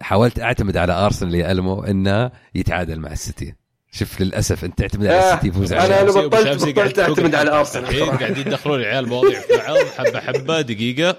حاولت 0.00 0.40
أعتمد 0.40 0.76
على 0.76 0.92
أرسنال 0.92 1.34
يا 1.34 1.52
ألمو 1.52 1.82
إنه 1.82 2.30
يتعادل 2.54 3.00
مع 3.00 3.12
السيتي. 3.12 3.54
شوف 3.92 4.20
للأسف 4.20 4.64
أنت 4.64 4.78
تعتمد 4.78 5.06
على 5.06 5.16
آه، 5.18 5.30
السيتي 5.34 5.48
يفوز 5.48 5.72
عليه. 5.72 6.00
أنا 6.00 6.06
شمسي 6.12 6.28
بطلت- 6.28 6.68
بطلت 6.78 7.00
تفوق 7.00 7.34
على 7.34 7.64
صراحة. 7.64 8.16
قاعدين 8.16 8.46
يدخلون 8.46 8.80
العيال 8.80 9.08
مواضيع 9.08 9.40
في 9.40 9.52
بعض 9.56 9.76
حبه 10.08 10.20
حبة 10.20 10.60
دقيقة. 10.60 11.16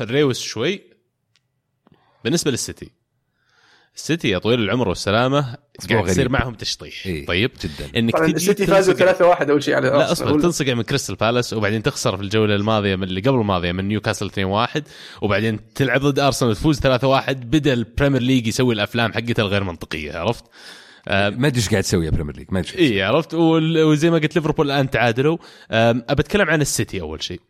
الريوس 0.00 0.38
شوي. 0.40 0.82
بالنسبة 2.24 2.50
للسيتي. 2.50 2.90
السيتي 4.00 4.28
يا 4.28 4.38
طويل 4.38 4.60
العمر 4.60 4.88
والسلامة 4.88 5.56
قاعد 5.90 6.08
يصير. 6.08 6.28
معهم 6.28 6.54
تشطيح. 6.54 7.06
إيه، 7.06 7.26
طيب؟ 7.26 7.50
جدا. 7.64 7.98
إنك 7.98 8.12
طبعا 8.16 8.26
السيتي 8.26 8.66
فازوا 8.66 8.94
تنصقع- 8.94 9.12
3-1 9.12 9.50
أول 9.50 9.62
شيء 9.62 9.74
على 9.74 9.88
لا 9.88 9.94
أرسنال. 10.10 10.12
أصبر 10.28 10.40
تنصقع 10.40 10.74
من 10.74 10.82
كريستال 10.82 11.14
بالاس 11.14 11.52
وبعدين 11.52 11.82
تخسر 11.82 12.16
في 12.16 12.22
الجولة 12.22 12.54
الماضية 12.54 12.96
من 12.96 13.02
اللي 13.02 13.20
قبل 13.20 13.40
الماضية 13.40 13.72
من 13.72 13.88
نيوكاسل 13.88 14.26
2-1 14.30 14.82
وبعدين 15.22 15.60
تلعب 15.74 16.00
ضد 16.00 16.18
أرسنال 16.18 16.56
تفوز 16.56 16.80
3-1 16.80 17.30
بدا 17.30 17.72
ال 17.72 17.78
Premier 17.78 18.22
League 18.22 18.46
يسوي 18.46 18.74
الأفلام 18.74 19.12
حقته 19.12 19.40
الغير 19.40 19.64
منطقية 19.64 20.12
عرفت؟ 20.18 20.44
آه، 21.08 21.28
ما 21.30 21.46
أدري 21.46 21.58
إيش 21.60 21.68
قاعد 21.68 21.82
تسوي 21.82 22.06
يا 22.06 22.10
Premier 22.10 22.36
League 22.36 22.46
ما 22.50 22.58
أدري 22.60 22.78
اي 22.78 23.02
عرفت؟ 23.02 23.34
وال- 23.34 23.82
وزي 23.84 24.10
ما 24.10 24.18
قلت 24.18 24.36
ليفربول 24.36 24.66
الآن 24.70 24.90
تعادلوا. 24.90 25.36
أبى 25.70 26.22
أتكلم 26.22 26.48
عن 26.50 26.60
السيتي 26.60 27.00
أول 27.00 27.22
شيء. 27.22 27.40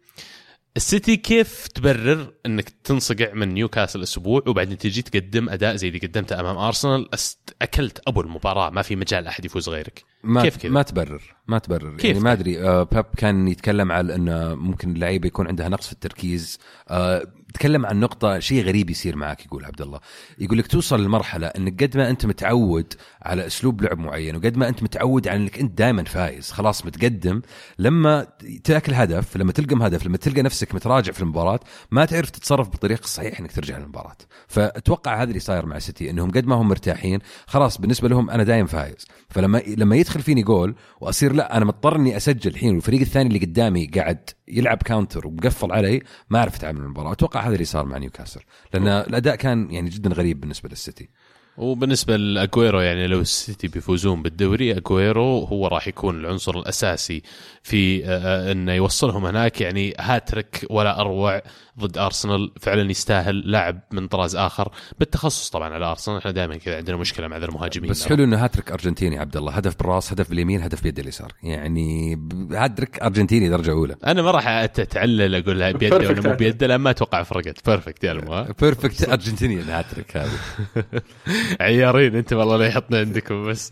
السيتي 0.76 1.16
كيف 1.16 1.66
تبرر 1.66 2.32
إنك 2.46 2.70
تنصقع 2.84 3.34
من 3.34 3.48
نيوكاسل 3.48 4.02
أسبوع 4.02 4.42
وبعدين 4.46 4.78
تجي 4.78 5.02
تقدم 5.02 5.48
أداء 5.48 5.76
زي 5.76 5.88
اللي 5.88 5.98
قدمته 5.98 6.40
أمام 6.40 6.56
أرسنال؟ 6.58 7.08
أست- 7.16 7.52
أكلت 7.62 8.00
أبو 8.06 8.20
المباراة 8.20 8.70
ما 8.70 8.82
في 8.82 8.96
مجال 8.96 9.26
أحد 9.26 9.44
يفوز 9.44 9.68
غيرك. 9.68 10.04
ما 10.24 10.42
كيف 10.42 10.56
كذا؟ 10.56 10.72
ما 10.72 10.82
تبرر 10.82 11.22
ما 11.46 11.58
تبرر. 11.58 11.96
كيف 11.96 12.04
يعني 12.04 12.20
ما 12.20 12.32
أدري 12.32 12.62
آه 12.62 12.82
بيب 12.82 13.04
كان 13.16 13.48
يتكلم 13.48 13.92
على 13.92 14.14
إنه 14.14 14.54
ممكن 14.54 14.92
اللعيبه 14.92 15.26
يكون 15.26 15.46
عندها 15.46 15.68
نقص 15.68 15.86
في 15.86 15.92
التركيز. 15.92 16.58
آه 16.88 17.22
تكلم 17.54 17.86
عن 17.86 18.00
نقطة 18.00 18.38
شيء 18.38 18.64
غريب 18.64 18.90
يصير 18.90 19.16
معك 19.16 19.46
يقول 19.46 19.64
عبد 19.64 19.80
الله 19.80 20.00
يقول 20.38 20.58
لك 20.58 20.66
توصل 20.66 21.04
لمرحلة 21.04 21.46
إنك 21.46 21.82
قد 21.82 21.96
ما 21.96 22.10
أنت 22.10 22.26
متعود 22.26 22.94
على 23.22 23.46
أسلوب 23.46 23.82
لعب 23.82 23.98
معين 23.98 24.36
وقد 24.36 24.56
ما 24.56 24.68
أنت 24.68 24.82
متعود 24.82 25.28
على 25.28 25.36
إنك 25.36 25.58
أنت 25.58 25.78
دائما 25.78 26.04
فايز 26.04 26.50
خلاص 26.50 26.86
متقدم. 26.86 27.42
لما 27.78 28.26
تأكل 28.64 28.94
هدف 28.94 29.36
لما 29.36 29.52
تلقم 29.52 29.82
هدف 29.82 30.06
لما 30.06 30.16
تلقى 30.16 30.42
نفسك 30.42 30.74
متراجع 30.74 31.12
في 31.12 31.22
المباراة 31.22 31.60
ما 31.90 32.04
تعرف 32.04 32.30
تتصرف 32.30 32.68
بالطريقة 32.68 33.04
الصحيحة 33.04 33.40
إنك 33.40 33.52
ترجع 33.52 33.78
للمباراة. 33.78 34.16
فأتوقع 34.48 35.22
هذا 35.22 35.28
اللي 35.28 35.40
صاير 35.40 35.66
مع 35.66 35.78
سيتي 35.78 36.10
إنهم 36.10 36.30
قد 36.30 36.46
ما 36.46 36.54
هم 36.54 36.68
مرتاحين 36.68 37.18
خلاص 37.46 37.78
بالنسبة 37.78 38.08
لهم 38.08 38.30
أنا 38.30 38.44
دايم 38.44 38.66
فايز. 38.66 39.06
فلما 39.30 39.62
لما 39.66 39.96
يدخل 39.96 40.20
فيني 40.20 40.42
جول 40.42 40.74
وأصير 41.00 41.32
لا 41.32 41.56
أنا 41.56 41.64
مضطر 41.64 41.96
إني 41.96 42.16
أسجل 42.16 42.50
الحين 42.50 42.74
والفريق 42.74 43.00
الثاني 43.00 43.28
اللي 43.28 43.38
قدامي 43.38 43.86
قاعد 43.86 44.30
يلعب 44.48 44.82
counter 44.82 45.26
ومقفل 45.26 45.72
علي 45.72 46.02
ما 46.30 46.38
أعرف 46.38 46.56
أتعامل 46.56 46.78
مع 46.78 46.84
المباراة. 46.84 47.12
أتوقع 47.12 47.39
هذا 47.40 47.54
اللي 47.54 47.64
صار 47.64 47.84
مع 47.84 47.98
نيوكاسل 47.98 48.40
لأن 48.74 48.88
الأداء 48.88 49.34
كان 49.34 49.70
يعني 49.70 49.90
جدا 49.90 50.10
غريب 50.10 50.40
بالنسبة 50.40 50.68
للسيتي. 50.68 51.08
وبالنسبة 51.56 52.16
لأجويرو 52.16 52.80
يعني 52.80 53.06
لو 53.06 53.20
السيتي 53.20 53.68
بيفوزون 53.68 54.22
بالدوري 54.22 54.76
أجويرو 54.76 55.38
هو 55.38 55.66
راح 55.66 55.88
يكون 55.88 56.20
العنصر 56.20 56.58
الأساسي 56.58 57.22
في 57.62 58.06
آه، 58.06 58.52
إنه 58.52 58.72
يوصلهم 58.72 59.26
هناك. 59.26 59.60
يعني 59.60 59.94
هاتريك 59.98 60.66
ولا 60.70 61.00
أروع. 61.00 61.42
ضد 61.80 61.98
أرسنال 61.98 62.52
فعلا 62.60 62.90
يستاهل 62.90 63.50
لاعب 63.50 63.80
من 63.92 64.08
طراز 64.08 64.36
آخر. 64.36 64.68
بالتخصص 64.98 65.50
طبعا 65.50 65.74
على 65.74 65.84
أرسنال 65.86 66.18
إحنا 66.18 66.30
دائما 66.30 66.56
كذا 66.56 66.76
عندنا 66.76 66.96
مشكلة 66.96 67.28
مع 67.28 67.36
ذا 67.36 67.44
المهاجمين. 67.44 67.90
بس 67.90 68.06
حلو 68.06 68.24
إنه 68.24 68.44
هاتريك 68.44 68.72
أرجنتيني 68.72 69.18
عبد 69.18 69.36
الله. 69.36 69.52
هدف 69.52 69.76
بالراس 69.78 70.12
هدف 70.12 70.30
باليمين 70.30 70.62
هدف 70.62 70.82
بيد 70.82 70.98
اليسار. 70.98 71.32
يعني 71.42 72.18
هاتريك 72.52 73.02
أرجنتيني 73.02 73.48
درجة 73.48 73.70
أولى. 73.70 73.96
أنا 74.06 74.22
ما 74.22 74.30
راح 74.30 74.48
أتعلل 74.48 75.34
أقول 75.34 75.72
بيده 75.72 75.96
ولا 75.96 76.28
مو. 76.30 76.34
بيده 76.36 76.66
لأن 76.66 76.80
ما 76.80 76.90
أتوقع 76.90 77.22
فرقت 77.22 77.66
perfect 77.66 78.04
يا 78.04 78.12
المو؟ 78.12 78.46
perfect 78.60 79.08
أرجنتيني 79.12 79.62
هاتريك 79.62 80.16
هذه 80.16 80.30
عيارين 81.60 82.16
انت 82.16 82.32
والله 82.32 82.56
لا 82.56 82.66
يحطنا 82.66 82.98
عندكم 82.98 83.48
بس. 83.48 83.70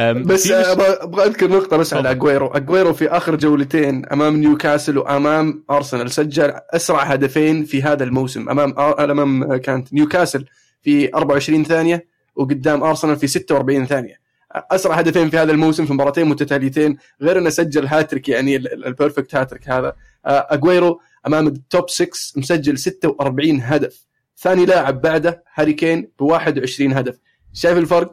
بس 0.00 0.50
أبغى 0.50 1.24
أذكر 1.26 1.50
نقطة 1.50 1.76
بس 1.76 1.94
على. 1.94 2.10
أجويرو. 2.10 2.46
أجويرو 2.46 2.92
في 2.92 3.08
آخر 3.08 3.36
جولتين 3.36 4.06
أمام 4.06 4.36
نيوكاسل 4.36 4.98
وأمام 4.98 5.64
أرسنال 5.70 6.10
سجل 6.10 6.52
أسرع 6.74 7.02
هدفين 7.02 7.49
في 7.64 7.82
هذا 7.82 8.04
الموسم 8.04 8.48
أمام 8.48 8.74
أمام 8.78 9.56
كانت 9.56 9.92
نيوكاسل 9.92 10.44
في 10.82 11.14
24 11.14 11.64
ثانية 11.64 12.06
وقدام 12.36 12.82
أرسنال 12.82 13.16
في 13.16 13.26
46 13.26 13.86
ثانية. 13.86 14.20
أسرع 14.52 14.94
هدفين 14.94 15.30
في 15.30 15.38
هذا 15.38 15.52
الموسم 15.52 15.86
في 15.86 15.92
مباراتين 15.92 16.26
متتاليتين 16.28 16.96
غير 17.22 17.38
أنه 17.38 17.50
سجل 17.50 17.86
هاتريك 17.86 18.28
يعني 18.28 18.56
ال- 18.56 18.72
ال- 18.72 18.86
ال 18.86 18.92
perfect 18.92 19.34
hat-trick 19.34 19.68
هذا. 19.68 19.96
اجويرو 20.24 21.00
أمام 21.26 21.46
ال 21.46 21.57
top 21.57 21.90
6 21.90 22.10
مسجل 22.36 22.78
46 22.78 23.60
هدف. 23.60 24.06
ثاني 24.38 24.66
لاعب 24.66 25.00
بعده 25.00 25.44
هاري 25.54 25.72
كين 25.72 26.10
ب 26.18 26.22
21 26.22 26.92
هدف. 26.92 27.18
شايف 27.52 27.78
الفرق؟ 27.78 28.12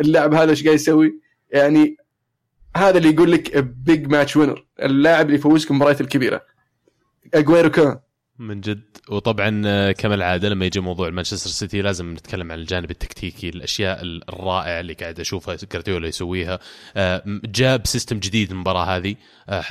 اللاعب 0.00 0.34
هذا 0.34 0.50
إيش 0.50 0.64
قاعد 0.64 0.74
يسوي؟ 0.74 1.20
يعني 1.50 1.96
هذا 2.76 2.98
اللي 2.98 3.10
يقول 3.14 3.32
لك 3.32 3.56
big 3.58 4.06
match 4.06 4.36
winner 4.36 4.66
اللاعب 4.82 5.26
اللي 5.26 5.36
يفوزك 5.38 5.70
المباريات 5.70 6.00
الكبيرة. 6.00 6.42
اجويرو 7.34 7.70
كان. 7.70 7.98
من 8.40 8.60
جد. 8.60 8.82
وطبعا 9.08 9.62
آه، 9.66 9.92
كما 9.92 10.14
العادة 10.14 10.48
لما 10.48 10.66
يجي 10.66 10.80
موضوع 10.80 11.10
مانشستر 11.10 11.50
سيتي 11.50 11.82
لازم 11.82 12.12
نتكلم 12.12 12.52
عن 12.52 12.58
الجانب 12.58 12.90
التكتيكي 12.90 13.48
الأشياء 13.48 14.02
الرائعة 14.02 14.80
اللي 14.80 14.92
قاعد 14.92 15.20
أشوفها 15.20 15.56
جارديولا 15.72 16.08
يسويها. 16.08 16.58
آه، 16.96 17.22
جاب 17.44 17.86
system 17.86 18.18
جديد 18.18 18.50
المباراة 18.50 18.96
هذه. 18.96 19.16
آه، 19.48 19.64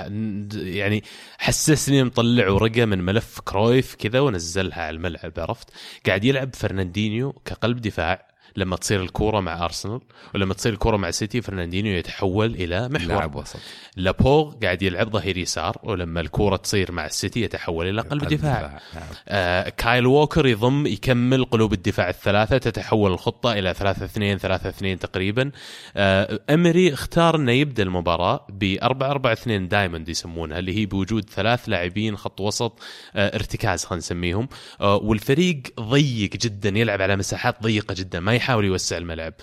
يعني 0.53 1.03
حسسني 1.37 2.03
مطلع 2.03 2.49
ورقة 2.49 2.85
من 2.85 3.01
ملف 3.01 3.39
كرويف 3.39 3.95
كذا 3.95 4.19
ونزلها 4.19 4.81
على 4.83 4.95
الملعب 4.95 5.31
عرفت؟ 5.37 5.69
قاعد 6.07 6.25
يلعب 6.25 6.55
فرناندينيو 6.55 7.31
كقلب 7.31 7.81
دفاع. 7.81 8.28
لما 8.59 8.75
تصير 8.75 9.01
الكورة 9.01 9.39
مع 9.39 9.65
أرسنال 9.65 9.99
ولما 10.35 10.53
تصير 10.53 10.73
الكورة 10.73 10.97
مع 10.97 11.11
سيتي 11.11 11.41
فرناندينيو 11.41 11.97
يتحول 11.97 12.55
إلى 12.55 12.89
محور. 12.89 13.07
لاعب 13.07 13.35
وسط. 13.35 13.59
لابورت 13.97 14.53
قاعد 14.63 14.81
يلعب 14.81 15.09
ظهير 15.09 15.37
يسار 15.37 15.77
ولما 15.83 16.21
الكورة 16.21 16.55
تصير 16.55 16.91
مع 16.91 17.05
السيتي 17.05 17.41
يتحول 17.41 17.89
إلى 17.89 18.01
قلب 18.01 18.23
دفاع. 18.23 18.61
نعم. 18.93 19.03
آه 19.27 19.69
كايل 19.69 20.05
ووكر 20.07 20.47
يضم 20.47 20.87
يكمل 20.87 21.45
قلوب 21.45 21.73
الدفاع 21.73 22.09
الثلاثة 22.09 22.57
تتحول 22.57 23.11
الخطة 23.11 23.53
إلى 23.53 23.73
3 23.73 24.05
2 24.05 24.37
3 24.37 24.69
2 24.69 24.99
تقريبا. 24.99 25.51
آه 25.95 26.39
إمري 26.49 26.93
اختار 26.93 27.35
انه 27.35 27.51
يبدا 27.51 27.83
المباراة 27.83 28.47
ب 28.49 28.77
4 28.83 29.11
4 29.11 29.33
2 29.33 29.67
diamond 29.67 30.09
يسمونها 30.09 30.59
اللي 30.59 30.77
هي 30.77 30.85
بوجود 30.85 31.29
ثلاث 31.29 31.69
لاعبين 31.69 32.17
خط 32.17 32.41
وسط 32.41 32.79
آه 33.15 33.35
ارتكاز 33.35 33.85
خلينا 33.85 33.99
نسميهم. 33.99 34.47
آه 34.81 34.95
والفريق 34.95 35.61
ضيق 35.79 36.29
جدا 36.29 36.69
يلعب 36.69 37.01
على 37.01 37.15
مساحات 37.15 37.63
ضيقة 37.63 37.93
جدا 37.93 38.19
ما 38.19 38.33
يحاول 38.49 38.65
يوسع 38.65 38.97
الملعب. 38.97 39.33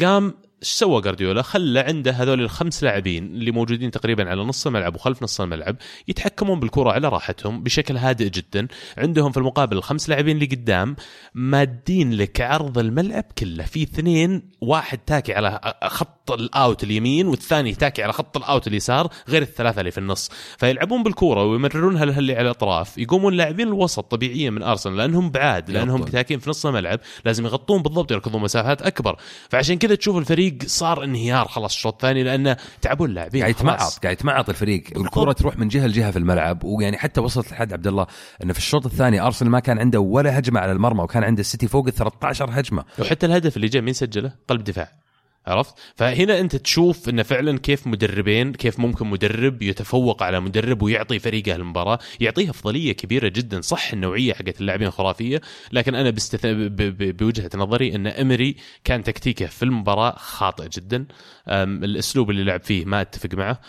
قام 0.00 0.34
إيش 0.62 0.70
سوى 0.70 1.00
جارديولا؟ 1.00 1.42
خلى 1.42 1.80
عنده 1.80 2.10
هذول 2.10 2.40
الخمس 2.40 2.82
لاعبين 2.82 3.24
اللي 3.24 3.50
موجودين 3.50 3.90
تقريبا 3.90 4.30
على 4.30 4.42
نص 4.42 4.66
الملعب 4.66 4.94
وخلف 4.94 5.22
نص 5.22 5.40
الملعب 5.40 5.76
يتحكمون 6.08 6.60
بالكرة 6.60 6.90
على 6.92 7.08
راحتهم 7.08 7.62
بشكل 7.62 7.96
هادئ 7.96 8.28
جدا، 8.28 8.68
عندهم 8.98 9.32
في 9.32 9.38
المقابل 9.38 9.76
الخمس 9.76 10.08
لاعبين 10.08 10.36
اللي 10.36 10.46
قدام 10.46 10.96
مادين 11.34 12.12
لك 12.12 12.40
عرض 12.40 12.78
الملعب 12.78 13.24
كله، 13.38 13.64
في 13.64 13.82
اثنين 13.82 14.42
واحد 14.60 14.98
تاكي 14.98 15.34
على 15.34 15.74
خط 15.84 16.21
الأوت 16.30 16.84
اليمين 16.84 17.26
والثاني 17.26 17.74
تاكي 17.74 18.02
على 18.02 18.12
خط 18.12 18.36
الأوت 18.36 18.66
اليسار 18.66 19.08
غير 19.28 19.42
الثلاثة 19.42 19.80
اللي 19.80 19.90
في 19.90 19.98
النص، 19.98 20.30
فيلعبون 20.58 21.02
بالكره 21.02 21.44
ويمررونها 21.44 22.04
للي 22.04 22.32
على 22.32 22.42
الأطراف، 22.42 22.98
يقومون 22.98 23.34
لاعبين 23.34 23.68
الوسط 23.68 24.04
طبيعيا 24.10 24.50
من 24.50 24.62
أرسنال 24.62 24.96
لأنهم 24.96 25.30
بعاد 25.30 25.70
لأنهم. 25.70 26.02
تاكين 26.04 26.38
في 26.38 26.50
نص 26.50 26.66
الملعب. 26.66 27.00
لازم 27.24 27.46
يغطون 27.46 27.82
بالضبط 27.82 28.12
يركضون 28.12 28.42
مسافات 28.42 28.82
أكبر. 28.82 29.16
فعشان 29.50 29.78
كذا 29.78 29.94
تشوف 29.94 30.16
الفريق 30.16 30.58
صار 30.66 31.04
انهيار 31.04 31.48
خلاص 31.48 31.74
الشوط 31.74 31.92
الثاني 31.92 32.22
لأنه 32.22 32.56
تعبوا 32.80 33.06
اللاعبين 33.06 33.42
قاعد. 33.42 33.54
يتمعط 33.54 33.98
قاعد 34.02 34.16
يتمعط 34.16 34.48
الفريق. 34.48 34.84
والكره 34.96 35.32
تروح 35.32 35.58
من 35.58 35.68
جهة 35.68 35.86
لجهة 35.86 36.10
في 36.10 36.18
الملعب. 36.18 36.64
ويعني 36.64 36.98
حتى 36.98 37.20
وصلت 37.20 37.52
لحد 37.52 37.72
عبد 37.72 37.86
الله 37.86 38.06
انه 38.42 38.52
في 38.52 38.58
الشوط 38.58 38.86
الثاني 38.86 39.20
أرسنال 39.20 39.50
ما 39.50 39.60
كان 39.60 39.78
عنده 39.78 40.00
ولا 40.00 40.38
هجمة 40.38 40.60
على 40.60 40.72
المرمى 40.72 41.02
وكان 41.02 41.24
عنده 41.24 41.40
السيتي 41.40 41.68
فوق 41.68 41.86
ال 41.86 41.94
13 41.94 42.48
هجمة. 42.50 42.84
وحتى 42.98 43.26
الهدف 43.26 43.56
اللي 43.56 43.68
جاء 43.68 43.82
مين 43.82 43.94
سجله؟ 43.94 44.32
قلب 44.48 44.64
دفاع. 44.64 45.01
عرفت؟ 45.46 45.74
فهنا 45.94 46.40
انت 46.40 46.56
تشوف 46.56 47.08
انه 47.08 47.22
فعلا 47.22 47.58
كيف 47.58 47.86
مدربين 47.86 48.52
كيف 48.52 48.80
ممكن 48.80 49.06
مدرب 49.06 49.62
يتفوق 49.62 50.22
على 50.22 50.40
مدرب 50.40 50.82
ويعطي 50.82 51.18
فريقه 51.18 51.56
المباراة، 51.56 51.98
يعطيه 52.20 52.50
أفضلية 52.50 52.92
كبيرة 52.92 53.28
جدا، 53.28 53.60
صح 53.60 53.92
النوعية 53.92 54.32
حقت 54.32 54.60
اللاعبين 54.60 54.90
خرافيه، 54.90 55.40
لكن 55.72 55.94
أنا 55.94 56.10
بستث... 56.10 56.46
ب... 56.46 56.76
ب... 56.76 57.16
بوجهة 57.16 57.50
نظري 57.54 57.94
إن 57.94 58.06
إمري 58.06 58.56
كان 58.84 59.02
تكتيكه 59.02 59.46
في 59.46 59.62
المباراة 59.62 60.14
خاطئ 60.16 60.68
جدا، 60.68 61.06
الأسلوب 61.48 62.30
اللي 62.30 62.44
لعب 62.44 62.62
فيه 62.62 62.84
ما 62.84 63.00
أتفق 63.00 63.34
معه، 63.34 63.60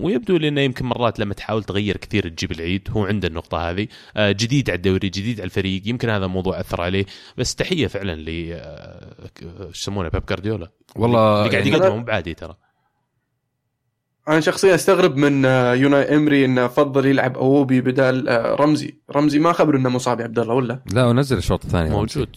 ويبدو 0.00 0.36
لي 0.36 0.48
إنه 0.48 0.60
يمكن 0.60 0.86
مرات 0.86 1.18
لما 1.18 1.34
تحاول 1.34 1.64
تغير 1.64 1.96
كثير 1.96 2.28
تجيب 2.28 2.52
العيد، 2.52 2.88
هو 2.90 3.06
عنده 3.06 3.28
النقطة 3.28 3.70
هذه، 3.70 3.88
أه 4.16 4.32
جديد 4.32 4.70
على 4.70 4.76
الدوري، 4.76 5.08
جديد 5.08 5.40
على 5.40 5.46
الفريق، 5.46 5.82
يمكن 5.86 6.10
هذا 6.10 6.24
الموضوع 6.24 6.60
أثر 6.60 6.80
عليه، 6.80 7.06
بس 7.36 7.54
تحية 7.54 7.86
فعلا 7.86 8.14
ل 8.14 8.52
أه، 8.52 9.30
إيش 9.66 9.80
يسمونه 9.80 10.08
بيب 10.08 10.26
جارديولا 10.26 10.70
والله 11.16 11.38
اللي 11.38 11.50
قاعد 11.50 11.66
يعني 11.66 11.76
يقدمه 11.78 11.96
مو 11.96 12.04
بعادي 12.04 12.34
ترى. 12.34 12.56
أنا 14.28 14.40
شخصيا 14.40 14.74
أستغرب 14.74 15.16
من 15.16 15.44
آه، 15.44 15.74
يوناي 15.74 16.16
إمري 16.16 16.44
انه 16.44 16.68
فضل 16.68 17.06
يلعب 17.06 17.36
أووبي 17.36 17.80
بدال 17.80 18.28
آه، 18.28 18.54
رمزي. 18.54 18.94
رمزي 19.16 19.38
ما 19.38 19.52
خبر 19.52 19.76
إنه 19.76 19.88
مصاب 19.88 20.20
يا 20.20 20.24
عبد 20.24 20.38
الله 20.38 20.54
ولا؟ 20.54 20.82
لا 20.92 21.04
ونزل 21.04 21.38
الشوط 21.38 21.64
الثاني 21.64 21.90
موجود. 21.90 22.28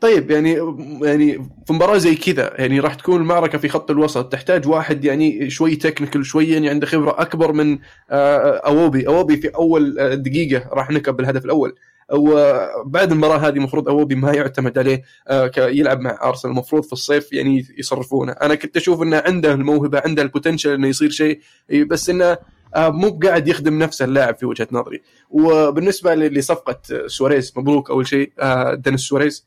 طيب 0.00 0.30
يعني 0.30 0.58
يعني 1.02 1.48
في 1.66 1.72
مباراة 1.72 1.96
زي 1.96 2.14
كذا 2.14 2.54
يعني 2.58 2.80
راح 2.80 2.94
تكون 2.94 3.20
المعركة 3.20 3.58
في 3.58 3.68
خط 3.68 3.90
الوسط 3.90 4.32
تحتاج 4.32 4.68
واحد 4.68 5.04
يعني 5.04 5.50
شوي 5.50 5.76
technical 5.76 6.26
شوي 6.26 6.48
يعني 6.48 6.68
عنده 6.68 6.86
خبرة 6.86 7.14
أكبر 7.18 7.52
من 7.52 7.78
آه، 8.10 8.56
إيوبي. 8.56 9.06
إيوبي 9.06 9.36
في 9.36 9.48
أول 9.48 9.98
آه، 9.98 10.14
دقيقة 10.14 10.68
راح 10.72 10.90
نكب 10.90 11.16
بالهدف 11.16 11.44
الأول. 11.44 11.74
وبعد 12.12 13.12
المباراة 13.12 13.38
هذه 13.38 13.56
المفروض 13.56 13.88
إيوبي 13.88 14.14
ما 14.14 14.32
يعتمد 14.32 14.78
عليه 14.78 15.02
آه، 15.28 15.50
يلعب 15.58 16.00
مع 16.00 16.18
أرسنال. 16.24 16.52
المفروض 16.52 16.82
في 16.82 16.92
الصيف 16.92 17.32
يعني 17.32 17.66
يصرفونه. 17.78 18.32
أنا 18.32 18.54
كنت 18.54 18.76
أشوف 18.76 19.02
إنه 19.02 19.22
عنده 19.26 19.52
الموهبة 19.52 20.02
عنده 20.04 20.22
ال 20.22 20.27
potential 20.27 20.70
إنه 20.70 20.88
يصير 20.88 21.10
شيء 21.10 21.40
بس 21.86 22.10
إنه 22.10 22.38
آه، 22.74 22.88
مو 22.90 23.18
قاعد 23.24 23.48
يخدم 23.48 23.78
نفسه 23.78 24.04
اللاعب 24.04 24.36
في 24.36 24.46
وجهة 24.46 24.68
نظري. 24.72 25.02
وبالنسبة 25.30 26.14
لصفقة 26.14 26.78
سواريز 27.06 27.52
مبروك 27.56 27.90
أول 27.90 28.06
شيء 28.06 28.32
آه، 28.40 28.74
دينيس 28.74 29.00
سواريز. 29.00 29.46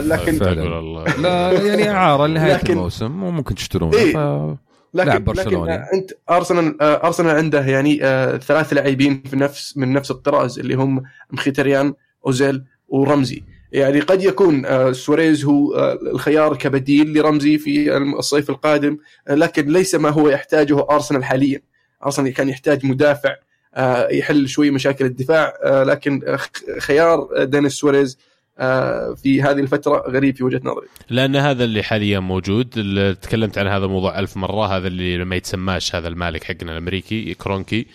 لكن- 0.00 0.38
لا 1.22 1.52
يعني 1.52 1.90
اعاره 1.90 2.26
لنهاية 2.26 2.54
لكن- 2.54 2.72
الموسم 2.72 3.22
وممكن 3.22 3.54
تشترونه 3.54 3.96
إيه. 3.98 4.12
ف... 4.12 4.16
لكن 4.94 5.08
لاعب 5.08 5.24
برشلوني. 5.24 5.72
لكن 5.72 5.82
أنت 5.94 6.10
أرسنال 6.30 6.82
آه، 6.82 7.06
أرسنال 7.06 7.36
عنده 7.36 7.60
يعني 7.66 8.04
آه، 8.04 8.36
ثلاث 8.36 8.72
لاعبين 8.72 9.22
في 9.30 9.36
نفس 9.36 9.76
من 9.76 9.92
نفس 9.92 10.10
الطراز 10.10 10.58
اللي 10.58 10.74
هم 10.74 11.02
مخيتريان 11.30 11.94
أوزيل 12.26 12.64
ورمزي 12.88 13.42
يعني 13.72 14.00
قد 14.00 14.22
يكون 14.22 14.66
آه، 14.66 14.92
سواريز 14.92 15.44
هو 15.44 15.74
آه، 15.74 15.92
الخيار 16.12 16.56
كبديل 16.56 17.18
لرمزي 17.18 17.58
في 17.58 17.96
الصيف 17.96 18.50
القادم 18.50 18.98
آه، 19.28 19.34
لكن 19.34 19.66
ليس 19.72 19.94
ما 19.94 20.08
هو 20.10 20.28
يحتاجه 20.28 20.86
أرسنال 20.90 21.24
حاليا 21.24 21.60
أرسنال 22.04 22.32
كان 22.34 22.48
يحتاج 22.48 22.86
مدافع 22.86 23.34
آه، 23.74 24.08
يحل 24.08 24.48
شوي 24.48 24.70
مشاكل 24.70 25.04
الدفاع 25.04 25.54
آه، 25.64 25.82
لكن 25.84 26.20
آه، 26.26 26.38
خيار 26.78 27.44
دينيس 27.44 27.72
سواريز 27.72 28.18
آه، 28.18 28.35
في 29.16 29.42
هذه 29.42 29.60
الفترة 29.60 30.04
غريب 30.08 30.36
في 30.36 30.44
وجهة 30.44 30.60
نظري. 30.64 30.86
لأن 31.10 31.36
هذا 31.36 31.64
اللي 31.64 31.82
حاليا 31.82 32.20
موجود 32.20 32.78
اللي 32.78 33.14
تكلمت 33.14 33.58
عن 33.58 33.66
هذا 33.66 33.84
الموضوع 33.84 34.18
ألف 34.18 34.36
مرة 34.36 34.76
هذا 34.76 34.86
اللي 34.86 35.16
ما 35.18 35.36
يتسماش 35.36 35.94
هذا 35.94 36.08
المالك 36.08 36.44
حقنا 36.44 36.72
الأمريكي 36.72 37.34
كرونكي. 37.34 37.86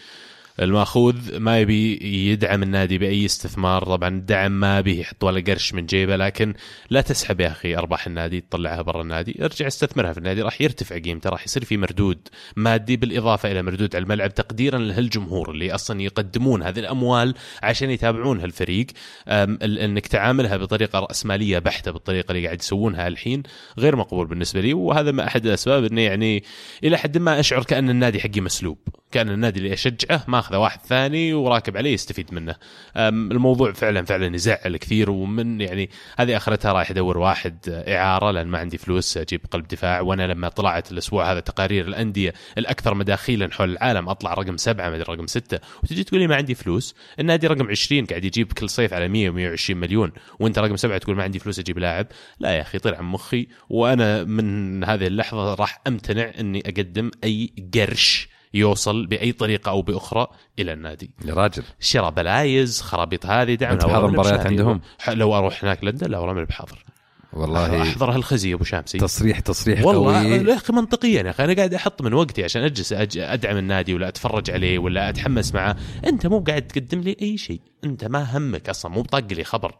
المأخوذ 0.59 1.39
ما 1.39 1.59
يبي 1.59 1.99
يدعم 2.31 2.63
النادي 2.63 2.97
بأي 2.97 3.25
استثمار. 3.25 3.83
طبعا 3.85 4.09
الدعم 4.09 4.51
ما 4.51 4.81
به 4.81 4.99
يحط 4.99 5.23
ولا 5.23 5.43
قرش 5.47 5.73
من 5.73 5.85
جيبه 5.85 6.15
لكن 6.15 6.53
لا 6.89 7.01
تسحب 7.01 7.39
يا 7.39 7.47
أخي 7.47 7.75
أرباح 7.75 8.07
النادي 8.07 8.41
تطلعها 8.41 8.81
برا 8.81 9.01
النادي. 9.01 9.45
ارجع 9.45 9.67
استثمرها 9.67 10.13
في 10.13 10.17
النادي 10.17 10.41
راح 10.41 10.61
يرتفع 10.61 10.97
قيمته 10.97 11.29
راح 11.29 11.45
يصير 11.45 11.65
في 11.65 11.77
مردود 11.77 12.27
مادي 12.55 12.97
بالإضافة 12.97 13.51
إلى 13.51 13.61
مردود 13.61 13.95
على 13.95 14.03
الملعب 14.03 14.33
تقديرا 14.33 14.79
لهالجمهور 14.79 15.51
اللي 15.51 15.75
أصلا 15.75 16.01
يقدمون 16.01 16.63
هذه 16.63 16.79
الأموال 16.79 17.33
عشان 17.63 17.89
يتابعون 17.89 18.39
هالفريق. 18.39 18.87
إنك 19.27 20.07
تعاملها 20.07 20.57
بطريقة 20.57 20.99
رأسمالية 20.99 21.59
بحتة 21.59 21.91
بالطريقة 21.91 22.31
اللي 22.31 22.45
قاعد 22.45 22.61
يسوونها 22.61 23.07
الحين 23.07 23.43
غير 23.79 23.95
مقبول 23.95 24.27
بالنسبة 24.27 24.61
لي. 24.61 24.73
وهذا 24.73 25.11
ما 25.11 25.27
أحد 25.27 25.45
الأسباب 25.45 25.83
إنه 25.83 26.01
يعني 26.01 26.43
إلى 26.83 26.97
حد 26.97 27.17
ما 27.17 27.39
أشعر 27.39 27.63
كأن 27.63 27.89
النادي 27.89 28.19
حقي 28.19 28.41
مسلوب 28.41 28.77
كأن 29.11 29.29
النادي 29.29 29.59
اللي 29.59 29.73
أشجعه 29.73 30.25
ماخذه 30.41 30.57
واحد 30.57 30.79
ثاني 30.81 31.33
وراكب 31.33 31.77
عليه 31.77 31.93
يستفيد 31.93 32.33
منه. 32.33 32.55
الموضوع 32.97 33.71
فعلا 33.71 34.05
فعلا 34.05 34.35
يزعل 34.35 34.77
كثير 34.77 35.11
ومن 35.11 35.61
يعني 35.61 35.89
هذه 36.17 36.37
آخرتها 36.37 36.73
رايح 36.73 36.91
ادور 36.91 37.17
واحد 37.17 37.83
إعارة 37.87 38.31
لأن 38.31 38.47
ما 38.47 38.57
عندي 38.57 38.77
فلوس 38.77 39.17
أجيب 39.17 39.41
قلب 39.51 39.67
دفاع. 39.67 40.01
وأنا 40.01 40.27
لما 40.27 40.49
طلعت 40.49 40.91
الأسبوع 40.91 41.31
هذا 41.31 41.39
تقارير 41.39 41.87
الأندية 41.87 42.33
الأكثر 42.57 42.93
مداخيلا 42.93 43.49
حول 43.51 43.69
العالم 43.69 44.09
أطلع 44.09 44.33
رقم 44.33 44.57
سبعة 44.57 44.89
ما 44.89 44.95
أدري 44.95 45.13
رقم 45.13 45.27
ستة 45.27 45.59
وتجي 45.83 46.03
تقول 46.03 46.19
لي 46.19 46.27
ما 46.27 46.35
عندي 46.35 46.55
فلوس. 46.55 46.95
النادي 47.19 47.47
رقم 47.47 47.67
20 47.69 48.05
قاعد 48.05 48.25
يجيب 48.25 48.53
كل 48.53 48.69
صيف 48.69 48.93
على 48.93 49.07
100 49.07 49.55
و120 49.55 49.69
مليون 49.69 50.11
وأنت 50.39 50.59
رقم 50.59 50.75
سبعة 50.75 50.97
تقول 50.97 51.15
ما 51.15 51.23
عندي 51.23 51.39
فلوس 51.39 51.59
أجيب 51.59 51.79
لاعب. 51.79 52.07
لا 52.39 52.55
يا 52.55 52.61
أخي 52.61 52.79
طلع 52.79 53.01
مخي 53.01 53.47
وأنا 53.69 54.23
من 54.23 54.83
هذه 54.83 55.07
اللحظة 55.07 55.53
راح 55.53 55.81
أمتنع 55.87 56.31
إني 56.39 56.63
أقدم 56.65 57.11
أي 57.23 57.53
قرش. 57.75 58.30
يوصل 58.53 59.05
بأي 59.05 59.31
طريقة 59.31 59.69
أو 59.69 59.81
بأخرى 59.81 60.27
إلى 60.59 60.73
النادي. 60.73 61.11
يا 61.25 61.33
راجل. 61.33 61.63
شراء 61.79 62.09
بلايز 62.11 62.81
خرابيط 62.81 63.25
هذه 63.25 63.53
دعم 63.55 63.75
بحاضر 63.77 64.11
مباريات 64.11 64.45
عندهم؟ 64.45 64.81
لو 65.07 65.37
أروح 65.37 65.63
هناك 65.63 65.83
لندن 65.83 66.11
لا 66.11 66.17
والله 66.19 66.33
ماني 66.33 66.45
بحاضر. 66.45 66.83
والله 67.33 67.81
أحضر 67.81 68.11
هالخزي 68.11 68.49
يا 68.49 68.55
أبو 68.55 68.63
شامسي. 68.63 68.97
تصريح 68.97 69.39
تصريح 69.39 69.85
والله 69.85 70.17
قوي 70.17 70.35
يا 70.35 70.55
أخي 70.55 70.73
منطقيا 70.73 71.23
يا 71.23 71.29
أخي. 71.29 71.43
أنا 71.43 71.53
قاعد 71.53 71.73
أحط 71.73 72.01
من 72.01 72.13
وقتي 72.13 72.43
عشان 72.43 72.63
أجلس 72.63 72.93
أج- 72.93 73.17
أدعم 73.17 73.57
النادي 73.57 73.93
ولا 73.93 74.07
أتفرج 74.07 74.51
عليه 74.51 74.79
ولا 74.79 75.09
أتحمس 75.09 75.53
معه. 75.53 75.75
أنت 76.05 76.27
مو 76.27 76.39
قاعد 76.39 76.61
تقدم 76.67 76.99
لي 76.99 77.17
أي 77.21 77.37
شيء. 77.37 77.61
أنت 77.83 78.05
ما 78.05 78.37
همك 78.37 78.69
أصلا 78.69 78.91
مو 78.91 79.01
بداق 79.01 79.33
لي 79.33 79.43
خبر. 79.43 79.75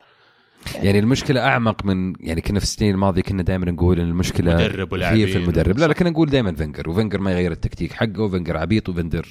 يعني 0.75 0.99
المشكلة 0.99 1.41
أعمق 1.41 1.85
من 1.85 2.13
يعني 2.19 2.41
كنا 2.41 2.59
في 2.59 2.65
السنين 2.65 2.93
الماضية 2.93 3.21
كنا 3.21 3.43
دائما 3.43 3.71
نقول 3.71 3.99
إن 3.99 4.07
المشكلة 4.09 4.55
مدرب. 4.55 4.93
هي 4.93 5.27
في 5.27 5.37
المدرب 5.37 5.77
لا 5.77 5.85
لكن 5.85 6.05
نقول 6.05 6.29
دائما 6.29 6.53
فينجر 6.55 6.89
وفينجر 6.89 7.21
ما 7.21 7.31
يغير 7.31 7.51
التكتيك 7.51 7.93
حقه 7.93 8.21
وفينجر 8.21 8.57
عبيط 8.57 8.89
وفينجر 8.89 9.27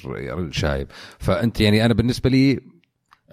شايب 0.51 0.87
فأنت 1.19 1.61
يعني 1.61 1.85
أنا 1.85 1.93
بالنسبة 1.93 2.29
لي 2.29 2.59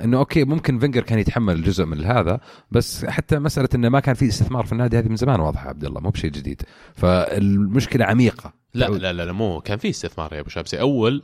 إنه 0.04 0.18
okay 0.18 0.44
ممكن 0.44 0.78
فينجر 0.78 1.02
كان 1.02 1.18
يتحمل 1.18 1.62
جزء 1.62 1.84
من 1.84 2.04
هذا 2.04 2.40
بس 2.70 3.04
حتى 3.04 3.38
مسألة 3.38 3.68
إنه 3.74 3.88
ما 3.88 4.00
كان 4.00 4.14
في 4.14 4.28
استثمار 4.28 4.66
في 4.66 4.72
النادي 4.72 4.98
هذه 4.98 5.08
من 5.08 5.16
زمان 5.16 5.40
واضحة 5.40 5.68
عبد 5.68 5.84
الله 5.84 6.00
مو 6.00 6.10
بشيء 6.10 6.30
جديد. 6.30 6.62
فالمشكلة 6.94 8.04
عميقة. 8.04 8.52
لا 8.74 8.86
لا 8.86 9.12
لا, 9.12 9.24
لا 9.24 9.32
مو 9.32 9.60
كان 9.60 9.78
في 9.78 9.90
استثمار 9.90 10.32
يا 10.32 10.40
أبو 10.40 10.48
شامسي 10.48 10.80
أول 10.80 11.22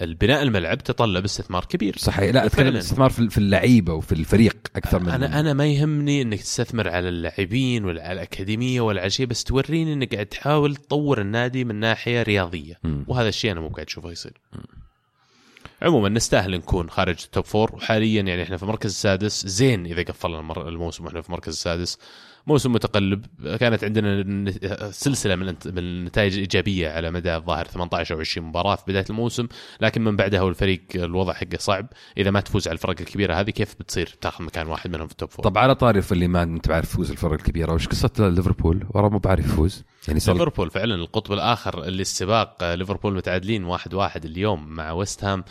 البناء 0.00 0.42
الملعب 0.42 0.78
تطلب 0.78 1.24
استثمار 1.24 1.64
كبير. 1.64 1.96
صحيح. 1.98 2.34
لا 2.34 2.46
أتكلم. 2.46 2.76
استثمار 2.76 3.10
في 3.10 3.38
اللعيبة 3.38 3.92
وفي 3.92 4.12
الفريق 4.12 4.56
أكثر 4.76 4.98
من 4.98 5.08
أنا 5.08 5.40
أنا 5.40 5.52
ما 5.52 5.66
يهمني 5.66 6.22
إنك 6.22 6.40
تستثمر 6.40 6.88
على 6.88 7.08
اللاعبين 7.08 7.84
ولا 7.84 8.02
على 8.02 8.12
الأكاديمية 8.12 8.80
ولا 8.80 9.00
على 9.00 9.10
شيء 9.10 9.26
بس 9.26 9.44
توريني 9.44 9.92
إنك 9.92 10.14
قاعد 10.14 10.26
تحاول 10.26 10.76
تطور 10.76 11.20
النادي 11.20 11.64
من 11.64 11.74
ناحية 11.74 12.22
رياضية. 12.22 12.74
مم. 12.84 13.04
وهذا 13.08 13.28
الشيء 13.28 13.52
أنا 13.52 13.60
مو 13.60 13.68
قاعد 13.68 13.86
أشوفه 13.86 14.10
يصير. 14.10 14.40
عموما 15.82 16.08
نستاهل 16.08 16.56
نكون 16.56 16.90
خارج 16.90 17.16
ال 17.24 17.29
top 17.29 17.44
four 17.44 17.74
وحاليا 17.74 18.22
يعني 18.22 18.42
إحنا 18.42 18.56
في 18.56 18.62
المركز 18.62 18.90
السادس. 18.90 19.46
زين 19.46 19.86
إذا 19.86 20.02
قفلنا 20.02 20.68
الموسم 20.68 21.04
وإحنا 21.04 21.20
في 21.20 21.28
المركز 21.28 21.52
السادس. 21.52 21.98
موسم 22.46 22.72
متقلب. 22.72 23.26
كانت 23.60 23.84
عندنا 23.84 24.50
سلسلة 24.90 25.36
من 25.36 25.46
من 25.46 25.78
النتائج 25.78 26.32
الإيجابية 26.32 26.90
على 26.90 27.10
مدى 27.10 27.36
الظاهر. 27.36 27.64
18 27.64 28.14
أو 28.14 28.20
20 28.20 28.46
مباراة 28.46 28.76
في 28.76 28.82
بداية 28.86 29.04
الموسم. 29.10 29.48
لكن 29.80 30.04
من 30.04 30.16
بعدها 30.16 30.42
والفريق 30.42 30.82
الوضع 30.94 31.32
حقه 31.32 31.58
صعب. 31.58 31.86
إذا 32.18 32.30
ما 32.30 32.40
تفوز 32.40 32.68
على 32.68 32.74
الفرق 32.74 32.96
الكبيرة 33.00 33.34
هذه 33.34 33.50
كيف 33.50 33.74
بتصير؟ 33.80 34.16
تاخذ 34.20 34.44
مكان 34.44 34.66
واحد 34.66 34.90
منهم 34.90 35.06
في 35.06 35.12
ال 35.12 35.16
top 35.16 35.30
four 35.30 35.44
طب 35.44 35.58
على 35.58 35.74
طاري 35.74 36.02
اللي 36.12 36.28
ما 36.28 36.42
هو 36.42 36.68
بعارف 36.68 36.90
يفوز 36.90 37.10
الفرق 37.10 37.32
الكبيرة 37.32 37.72
وش 37.72 37.88
قصة 37.88 38.10
ليفربول؟ 38.18 38.86
وراه 38.90 39.08
مو 39.08 39.18
بعارف 39.18 39.44
يفوز. 39.44 39.84
يعني 40.08 40.20
صار 40.20 40.34
ليفربول 40.34 40.70
فعلا 40.70 40.94
القطب 40.94 41.32
الآخر 41.32 41.84
اللي 41.84 42.02
السباق 42.02 42.56
آه، 42.62 42.74
ليفربول 42.74 43.14
متعادلين 43.14 43.64
واحد 43.64 43.94
واحد 43.94 44.24
اليوم 44.24 44.68
مع 44.68 44.92
ويست 44.92 45.24
هام. 45.24 45.44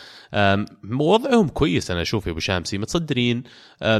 وضعهم 0.91 1.47
كويس 1.47 1.91
أنا 1.91 2.01
أشوف 2.01 2.27
يا 2.27 2.31
أبو 2.31 2.39
شامسي 2.39 2.77
متصدرين. 2.77 3.43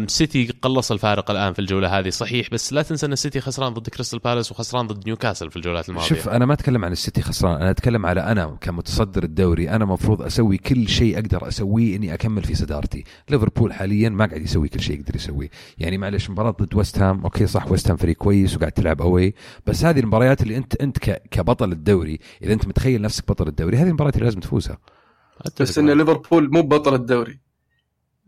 سيتي 0.08 0.53
قلص 0.62 0.91
الفارق 0.91 1.32
الآن 1.32 1.53
في 1.53 1.60
الجولة 1.60 1.99
هذه 1.99 2.10
صحيح 2.10 2.49
بس 2.51 2.74
لا 2.74 2.82
تنسى 2.82 3.05
أن 3.05 3.14
السيتي 3.14 3.41
خسران 3.41 3.74
ضد 3.74 3.89
كريستال 3.89 4.20
بالاس 4.20 4.51
وخسران 4.51 4.88
ضد 4.88 5.08
نيوكاسل 5.08 5.49
في 5.49 5.58
الجولات 5.58 5.89
الماضية. 5.89 6.08
شوف 6.08 6.30
أنا 6.30 6.45
ما 6.45 6.53
أتكلم 6.53 6.86
عن 6.86 6.91
السيتي 6.91 7.22
خسران 7.22 7.62
أنا 7.62 7.70
أتكلم 7.70 8.05
على 8.05 8.22
أنا 8.22 8.58
كمتصدر 8.62 9.24
الدوري 9.24 9.70
أنا 9.70 9.86
مفروض 9.86 10.22
أسوي 10.22 10.58
كل 10.58 10.88
شيء 10.88 11.16
أقدر 11.16 11.47
أسويه 11.47 11.95
إني 11.95 12.14
أكمل 12.14 12.43
في 12.43 12.55
صدارتي. 12.55 13.03
ليفربول 13.30 13.74
حاليا 13.74 14.10
ما 14.10 14.26
قاعد 14.26 14.41
يسوي 14.41 14.68
كل 14.68 14.80
شيء 14.82 14.99
يقدر 14.99 15.16
يسويه. 15.16 15.49
يعني 15.78 15.97
معلش 15.97 16.30
مباراة 16.30 16.51
ضد 16.51 16.76
ويست 16.76 16.99
هام 16.99 17.24
okay 17.23 17.47
صح 17.47 17.72
ويست 17.72 17.89
هام 17.89 17.97
فريق 17.97 18.16
كويس 18.16 18.55
وقاعد 18.55 18.72
تلعب 18.72 19.01
away 19.01 19.34
بس 19.68 19.86
هذه 19.86 19.99
المباريات 19.99 20.41
اللي 20.47 20.57
أنت 20.57 20.75
أنت 20.75 20.99
ك- 20.99 21.21
كبطل 21.31 21.71
الدوري 21.71 22.19
إذا 22.43 22.53
أنت 22.53 22.67
متخيل 22.67 23.01
نفسك 23.01 23.27
بطل 23.27 23.47
الدوري 23.47 23.77
هذه 23.77 23.87
المباريات 23.87 24.15
اللي 24.15 24.25
لازم 24.25 24.39
تفوزها. 24.39 24.77
بس 25.61 25.77
إن. 25.77 25.89
ليفربول 25.89 26.51
مو 26.51 26.61
بطل 26.61 26.93
الدوري. 26.93 27.39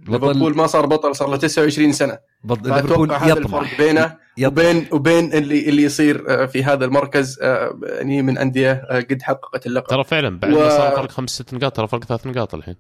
ليفربول 0.08 0.58
ما 0.58 0.68
صار 0.68 0.86
بطل 0.86 1.16
صار 1.16 1.30
له 1.30 1.38
29 1.38 1.92
سنة. 1.92 2.20
بطل 2.44 2.70
ليفربول 2.74 3.12
هذا 3.12 3.34
الفرق 3.34 3.46
يطمح. 3.62 3.78
بينه 3.82 4.18
يطمح. 4.38 4.52
وبين 4.62 4.88
وبين 4.92 5.34
اللي 5.34 5.70
اللي 5.70 5.84
يصير 5.84 6.26
آه، 6.30 6.46
في 6.46 6.64
هذا 6.64 6.86
المركز 6.86 7.40
آه، 7.42 7.80
يعني 7.84 8.22
من 8.22 8.38
أندية 8.38 8.72
آه، 8.72 9.00
قد 9.00 9.22
حققت 9.22 9.66
اللقب. 9.68 9.88
ترى 9.88 10.04
فعلا 10.04 10.40
بعد 10.40 10.54
و- 10.54 10.60
ما 10.60 10.70
صار 10.70 10.96
فرق 10.96 11.12
خمس 11.12 11.30
ست 11.30 11.54
نقاط 11.54 11.76
ترى 11.76 11.88
فرق 11.88 12.04
ثلاث 12.04 12.28
نقاط 12.28 12.56
الحين. 12.56 12.76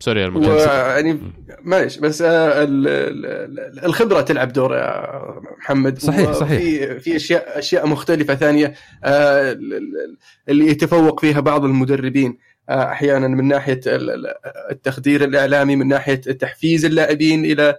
سوري 0.00 0.24
المكان. 0.24 0.50
ويعني 0.50 1.18
معليش 1.62 1.98
بس 1.98 2.22
آه، 2.22 2.62
ال- 2.64 2.88
ال- 2.88 3.26
ال- 3.60 3.84
الخبرة 3.84 4.20
تلعب 4.20 4.52
دور 4.52 4.74
يا 4.74 5.20
محمد. 5.58 5.98
صحيح، 5.98 6.32
صحيح. 6.32 6.58
في 6.60 7.00
في 7.00 7.16
أشياء 7.16 7.58
أشياء 7.58 7.86
مختلفة 7.86 8.34
ثانية 8.34 8.74
آه، 9.04 9.52
ال- 9.52 9.74
ال- 9.74 10.16
اللي 10.48 10.66
يتفوق 10.66 11.20
فيها 11.20 11.40
بعض 11.40 11.64
المدربين 11.64 12.38
آه، 12.68 12.92
أحيانا 12.92 13.28
من 13.28 13.48
ناحية 13.48 13.80
ال- 13.86 14.10
ال- 14.10 14.34
التخدير 14.70 15.24
الإعلامي 15.24 15.76
من 15.76 15.88
ناحية 15.88 16.14
تحفيز 16.14 16.84
اللاعبين 16.84 17.44
إلى 17.44 17.76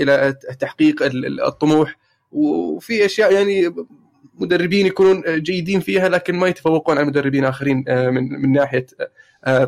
إلى 0.00 0.34
تحقيق 0.60 1.02
ال- 1.02 1.26
ال- 1.26 1.40
الطموح. 1.44 1.96
وفي 2.32 3.04
أشياء 3.04 3.32
يعني 3.32 3.74
مدربين 4.34 4.86
يكونون 4.86 5.22
جيدين 5.42 5.80
فيها 5.80 6.08
لكن 6.08 6.34
ما 6.36 6.46
يتفوقون 6.48 6.96
على 6.98 7.06
مدربين 7.06 7.44
آخرين 7.44 7.84
من 7.88 8.28
من 8.42 8.52
ناحية 8.52 8.86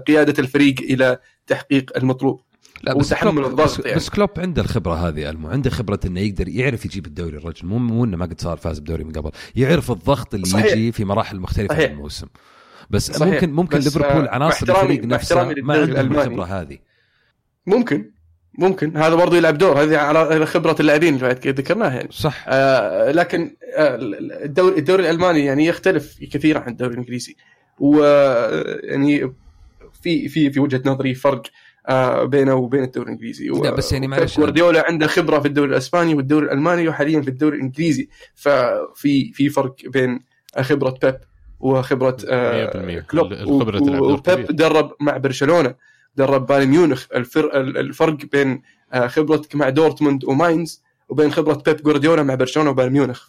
قيادة 0.06 0.34
الفريق 0.38 0.74
إلى 0.80 1.18
تحقيق 1.46 1.96
المطلوب 1.96 2.40
لا 2.82 2.94
بس 2.94 3.06
وتحمل 3.06 3.44
الضغط 3.44 3.86
يعني. 3.86 3.96
بس 3.96 4.10
كلوب 4.10 4.30
عنده 4.38 4.62
الخبرة 4.62 4.94
هذه 5.08 5.30
المو. 5.30 5.48
عنده 5.48 5.70
خبرة 5.70 6.00
إنه 6.06 6.20
يقدر 6.20 6.48
يعرف 6.48 6.84
يجيب 6.84 7.06
الدوري 7.06 7.36
الرجل. 7.36 7.66
مو 7.68 7.78
مو 7.78 8.04
إنه 8.04 8.16
ما 8.16 8.24
قد 8.24 8.40
صار 8.40 8.56
فاز 8.56 8.78
بدوري 8.78 9.04
من 9.04 9.12
قبل. 9.12 9.30
يعرف 9.56 9.90
الضغط 9.90 10.34
اللي 10.34 10.46
صحيح. 10.46 10.72
يجي 10.72 10.92
في 10.92 11.04
مراحل 11.04 11.40
مختلفة 11.40 11.74
صحيح. 11.74 11.90
من 11.90 11.96
الموسم. 11.96 12.26
بس 12.90 13.12
صحيح. 13.12 13.32
ممكن 13.34 13.52
ممكن 13.52 13.78
ليفربول 13.78 14.26
آه، 14.26 14.30
عناصر 14.30 14.68
الفريق 14.68 15.04
نفسه 15.04 15.44
ما 15.44 15.74
عندهم. 15.74 16.12
الخبرة 16.12 16.44
هذه. 16.44 16.78
ممكن. 17.66 18.10
ممكن. 18.58 18.96
هذا 18.96 19.14
برضو 19.14 19.36
يلعب 19.36 19.58
دور. 19.58 19.82
هذه 19.82 19.96
على 19.96 20.46
خبرة 20.46 20.76
اللاعبين 20.80 21.14
اللي 21.14 21.28
ذكرناها 21.46 21.94
يعني. 21.94 22.08
صح. 22.12 22.44
آه 22.48 23.10
لكن 23.12 23.56
آه 23.76 23.98
الدوري 24.44 24.78
الدوري 24.78 25.02
الألماني 25.02 25.44
يعني 25.44 25.66
يختلف 25.66 26.18
كثيرا 26.32 26.60
عن 26.60 26.72
الدوري 26.72 26.92
الإنجليزي. 26.92 27.36
ويعني 27.78 29.34
في 30.04 30.28
في 30.28 30.50
في 30.50 30.60
وجهة 30.60 30.82
نظري 30.86 31.14
فرق 31.14 31.42
آه 31.88 32.24
بينه 32.24 32.54
وبين 32.54 32.82
الدوري 32.82 33.06
الإنجليزي. 33.06 33.48
لا، 33.48 33.70
بس 33.70 33.92
يعني 33.92 34.06
معلش، 34.06 34.36
جوارديولا 34.38 34.86
عنده 34.86 35.06
خبرة 35.06 35.38
في 35.38 35.48
الدوري 35.48 35.70
الإسباني 35.70 36.14
والدوري 36.14 36.46
الألماني 36.46 36.88
وحاليا 36.88 37.20
في 37.20 37.28
الدوري 37.28 37.56
الإنجليزي. 37.56 38.08
ففي 38.34 39.32
في 39.32 39.48
فرق 39.48 39.74
بين 39.86 40.20
خبرة 40.60 40.98
بيب 41.02 41.16
وخبرة 41.60 42.16
آه 42.28 43.00
100% 43.00 43.06
كلوب 43.10 43.32
وبيب. 43.48 44.46
درب 44.56 44.90
مع 45.00 45.16
برشلونة 45.16 45.74
درب 46.16 46.46
بايرن 46.46 46.68
ميونخ. 46.68 47.06
الفر... 47.14 47.60
الفرق 47.60 48.16
بين 48.32 48.62
آه، 48.92 49.06
خبرتك 49.06 49.56
مع 49.56 49.68
دورتموند 49.68 50.24
وماينز 50.24 50.82
وبين 51.08 51.32
خبرة 51.32 51.54
بيب 51.54 51.82
جوارديولا 51.82 52.22
مع 52.22 52.34
برشلونة 52.34 52.70
وبايرن 52.70 52.92
ميونخ. 52.92 53.26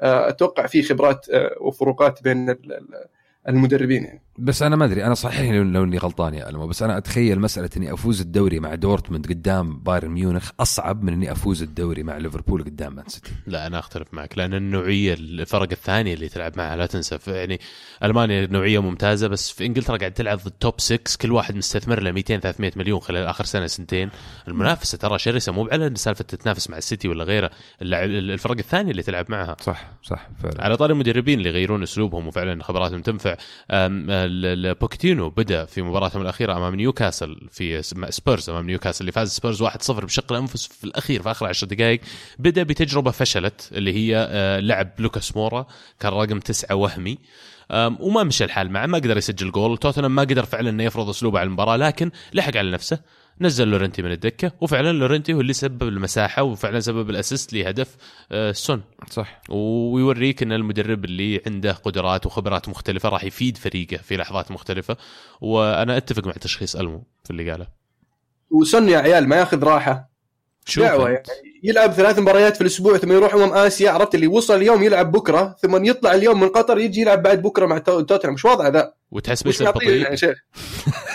فاتوقع 0.00 0.66
في 0.66 0.82
خبرات 0.82 1.26
وفروقات 1.60 2.22
بين 2.22 2.50
ال- 2.50 2.72
ال- 2.72 3.04
المدربين 3.48 4.04
يعني. 4.04 4.22
بس 4.38 4.62
أنا 4.62 4.76
ما 4.76 4.84
أدري 4.84 5.04
أنا 5.04 5.14
صحيح 5.14 5.50
لو 5.50 5.84
إني 5.84 5.98
غلطان 5.98 6.34
يا 6.34 6.48
ألمو 6.48 6.66
بس 6.66 6.82
أنا 6.82 6.98
أتخيل 6.98 7.40
مسألة 7.40 7.70
إني 7.76 7.92
أفوز 7.92 8.20
الدوري 8.20 8.60
مع 8.60 8.74
دورتموند 8.74 9.26
قدام 9.26 9.78
بايرن 9.78 10.08
ميونخ 10.08 10.50
أصعب 10.60 11.02
من 11.02 11.12
إني 11.12 11.32
أفوز 11.32 11.62
الدوري 11.62 12.02
مع 12.02 12.16
ليفربول 12.16 12.64
قدام 12.64 12.94
مان 12.94 13.08
سيتي. 13.08 13.30
لا 13.46 13.66
أنا 13.66 13.78
أختلف 13.78 14.08
معك 14.12 14.38
لأن 14.38 14.54
النوعية 14.54 15.14
الفرق 15.14 15.68
الثانية 15.72 16.14
اللي 16.14 16.28
تلعب 16.28 16.52
معها 16.56 16.76
لا 16.76 16.86
تنسى 16.86 17.18
يعني 17.26 17.60
ألمانيا 18.04 18.46
نوعية 18.46 18.82
ممتازة 18.82 19.28
بس 19.28 19.50
في 19.50 19.66
إنجلترا 19.66 19.96
قاعد 19.96 20.12
تلعب 20.12 20.38
ضد 20.38 20.52
top 20.60 20.80
6 20.80 20.98
كل 21.20 21.32
واحد 21.32 21.56
مستثمر 21.56 22.02
له 22.02 22.12
200 22.12 22.38
300 22.38 22.72
مليون 22.76 23.00
خلال 23.00 23.26
آخر 23.26 23.44
سنة 23.44 23.66
سنتين. 23.66 24.10
المنافسة 24.48 24.98
ترى 24.98 25.18
شرسة 25.18 25.52
مو 25.52 25.68
على 25.72 25.92
سالفة 25.94 26.24
تتنافس 26.24 26.70
مع 26.70 26.78
السيتي 26.78 27.08
ولا 27.08 27.24
غيره 27.24 27.50
الفرق 27.82 28.56
الثانية 28.58 28.90
اللي 28.90 29.02
تلعب 29.02 29.26
معها. 29.28 29.56
صح 29.60 29.90
صح 30.02 30.28
فعلا. 30.42 30.64
على 30.64 30.76
طاري 30.76 30.92
المدربين 30.92 31.38
اللي 31.38 31.48
يغيرون 31.48 31.82
أسلوبهم 31.82 32.26
وفعلا 32.26 32.62
خبراتهم 32.62 33.02
تنفع. 33.02 33.36
بوكيتينو 34.80 35.30
بدأ 35.30 35.64
في 35.64 35.82
مباراتهم 35.82 36.22
الأخيرة 36.22 36.56
أمام 36.56 36.74
نيوكاسل 36.74 37.48
في 37.50 37.82
سبيرز 38.10 38.50
أمام 38.50 38.66
نيوكاسل 38.66 39.00
اللي 39.00 39.12
فاز 39.12 39.30
سبيرز 39.30 39.62
1-0 39.62 39.90
بشق 39.90 40.32
الأنفس 40.32 40.66
في 40.66 40.84
الأخير 40.84 41.22
في 41.22 41.30
آخر 41.30 41.46
10 41.46 41.68
دقائق. 41.68 42.00
بدأ 42.38 42.62
بتجربة 42.62 43.10
فشلت 43.10 43.68
اللي 43.72 43.92
هي 43.94 44.28
آه، 44.30 44.60
لعب 44.60 44.90
لوكاس 44.98 45.36
مورا 45.36 45.66
كان 46.00 46.12
رقم 46.12 46.40
تسعة 46.40 46.74
وهمي. 46.74 47.18
وما 48.00 48.22
مشى 48.22 48.44
الحال 48.44 48.70
معه 48.70 48.86
ما 48.86 48.98
قدر 48.98 49.16
يسجل 49.16 49.50
جول. 49.52 49.78
توتنهام 49.78 50.14
ما 50.14 50.22
قدر 50.22 50.44
فعلا 50.44 50.70
إنه 50.70 50.84
يفرض 50.84 51.08
أسلوبه 51.08 51.38
على 51.38 51.46
المباراة 51.46 51.76
لكن 51.76 52.10
لحق 52.34 52.56
على 52.56 52.70
نفسه. 52.70 52.98
نزل 53.40 53.68
لورنتي 53.68 54.02
من 54.02 54.12
الدكة 54.12 54.52
وفعلا 54.60 54.92
لورنتي 54.92 55.34
هو 55.34 55.40
اللي 55.40 55.52
سبب 55.52 55.82
المساحة 55.82 56.42
وفعلا 56.42 56.80
سبب 56.80 57.10
ال 57.10 57.16
assist 57.16 57.52
لهدف 57.52 57.96
آه، 58.32 58.52
سون. 58.52 58.82
صح. 59.10 59.42
ويوريك 59.48 60.42
إن 60.42 60.52
المدرب 60.52 61.04
اللي 61.04 61.42
عنده 61.46 61.72
قدرات 61.72 62.26
وخبرات 62.26 62.68
مختلفة 62.68 63.08
راح 63.08 63.24
يفيد 63.24 63.56
فريقه 63.56 63.96
في 63.96 64.16
لحظات 64.16 64.50
مختلفة. 64.50 64.96
وأنا 65.40 65.96
أتفق 65.96 66.26
مع 66.26 66.32
تشخيص 66.32 66.76
ألمو 66.76 67.02
في 67.24 67.30
اللي 67.30 67.50
قاله. 67.50 67.66
وسون 68.50 68.88
يا 68.88 68.98
عيال 68.98 69.28
ما 69.28 69.36
ياخذ 69.36 69.64
راحة. 69.64 70.07
دعوه. 70.76 71.10
يعني 71.10 71.22
يلعب 71.62 71.92
ثلاث 71.92 72.18
مباريات 72.18 72.54
في 72.56 72.60
الأسبوع 72.60 72.96
ثم 72.96 73.12
يروح 73.12 73.34
امم 73.34 73.52
آسيا. 73.52 73.90
عرفت 73.90 74.14
اللي 74.14 74.26
وصل 74.26 74.54
اليوم 74.56 74.82
يلعب 74.82 75.12
بكرة 75.12 75.56
ثم 75.62 75.84
يطلع 75.84 76.14
اليوم 76.14 76.40
من 76.40 76.48
قطر 76.48 76.78
يجي 76.78 77.00
يلعب 77.00 77.22
بعد 77.22 77.42
بكرة 77.42 77.66
مع 77.66 77.78
تو- 77.78 78.00
توتنهام. 78.00 78.34
مش 78.34 78.44
وضعه 78.44 78.68
ذا 78.68 78.92
وتحس 79.10 79.46
يا 80.10 80.16
شيخ 80.16 80.38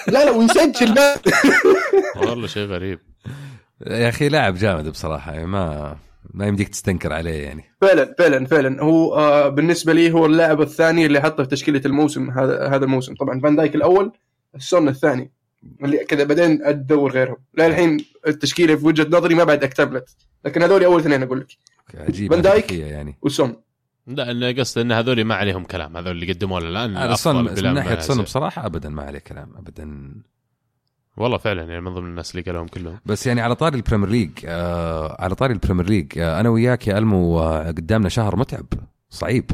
لا 0.08 0.26
لا 0.26 0.32
ويسجل 0.32 0.94
بعد. 0.94 1.18
والله 2.30 2.48
شيء 2.48 2.68
غريب. 2.68 3.00
يا 3.88 4.10
أخي 4.10 4.30
لاعب 4.30 4.56
جامد 4.56 4.90
بصراحة 4.90 5.32
يعني 5.34 5.46
ما 5.46 5.98
ما 6.34 6.48
يمديك 6.48 6.70
تستنكر 6.70 7.14
عليه 7.14 7.44
يعني. 7.44 7.64
فعلا 7.82 8.16
فعلا 8.20 8.46
فعلا. 8.46 8.84
هو 8.84 9.16
آه 9.16 9.50
بالنسبة 9.50 9.94
لي 9.94 10.12
هو 10.12 10.26
اللاعب 10.26 10.62
الثاني 10.62 11.06
اللي 11.06 11.22
حطه 11.22 11.44
في 11.44 11.50
تشكيلة 11.50 11.82
الموسم 11.86 12.30
هذا 12.32 12.68
هذا 12.68 12.86
الموسم. 12.86 13.14
طبعا 13.16 13.40
فان 13.40 13.56
دايك 13.56 13.76
الأول 13.76 14.12
سون 14.56 14.88
الثاني. 14.88 15.32
اللي 15.84 15.98
كذا 15.98 16.24
بعدين 16.24 16.64
أدور 16.64 17.12
غيرهم. 17.12 17.38
لا 17.54 17.68
الحين 17.68 18.06
التشكيلة 18.28 18.76
في 18.76 18.86
وجهة 18.86 19.08
نظري 19.10 19.36
ما 19.36 19.44
بعد 19.44 19.64
اكتملت 19.64 20.16
لكن 20.46 20.64
هذول 20.64 20.84
أول 20.84 21.00
اثنين 21.00 21.24
أقول 21.24 21.40
لك. 21.40 21.58
عجيب 21.96 22.34
فان 22.34 22.42
دايك. 22.42 22.72
يعني. 22.72 23.18
وسون. 23.22 23.56
لا 24.08 24.32
أنا 24.32 24.52
قصدي 24.52 24.82
إن 24.82 24.92
هذول 24.92 25.24
ما 25.24 25.36
عليهم 25.36 25.64
كلام. 25.64 25.98
هذول 25.98 26.12
اللي 26.12 26.34
قدموا 26.34 26.60
له 26.60 26.70
الآن 26.70 26.98
أنا 26.98 27.16
سون 27.16 27.44
من 27.44 27.74
ناحية. 27.74 28.00
سون 28.00 28.22
بصراحة 28.22 28.66
ابدا 28.66 28.90
ما 28.90 29.04
عليه 29.04 29.20
كلام 29.20 29.58
ابدا. 29.58 30.14
والله 31.18 31.38
فعلا 31.38 31.64
يعني 31.64 31.82
من 31.82 31.94
ضمن 31.94 32.08
الناس 32.08 32.32
اللي 32.32 32.42
قالهم 32.42 32.68
كلهم. 32.68 33.00
بس 33.06 33.28
يعني 33.28 33.42
على 33.42 33.56
طاري 33.56 33.76
ال 33.78 33.82
Premier 33.82 34.10
League 34.10 34.32
آه 34.46 35.18
على 35.20 35.36
طاري 35.36 35.54
ال 35.54 35.58
Premier 35.58 35.86
League 35.86 36.20
آه 36.20 36.40
أنا 36.40 36.50
وياك 36.50 36.88
يا 36.88 36.98
ألمو 36.98 37.40
آه 37.40 37.68
قدامنا 37.68 38.10
شهر 38.10 38.36
متعب 38.36 38.66
صعيب. 39.10 39.52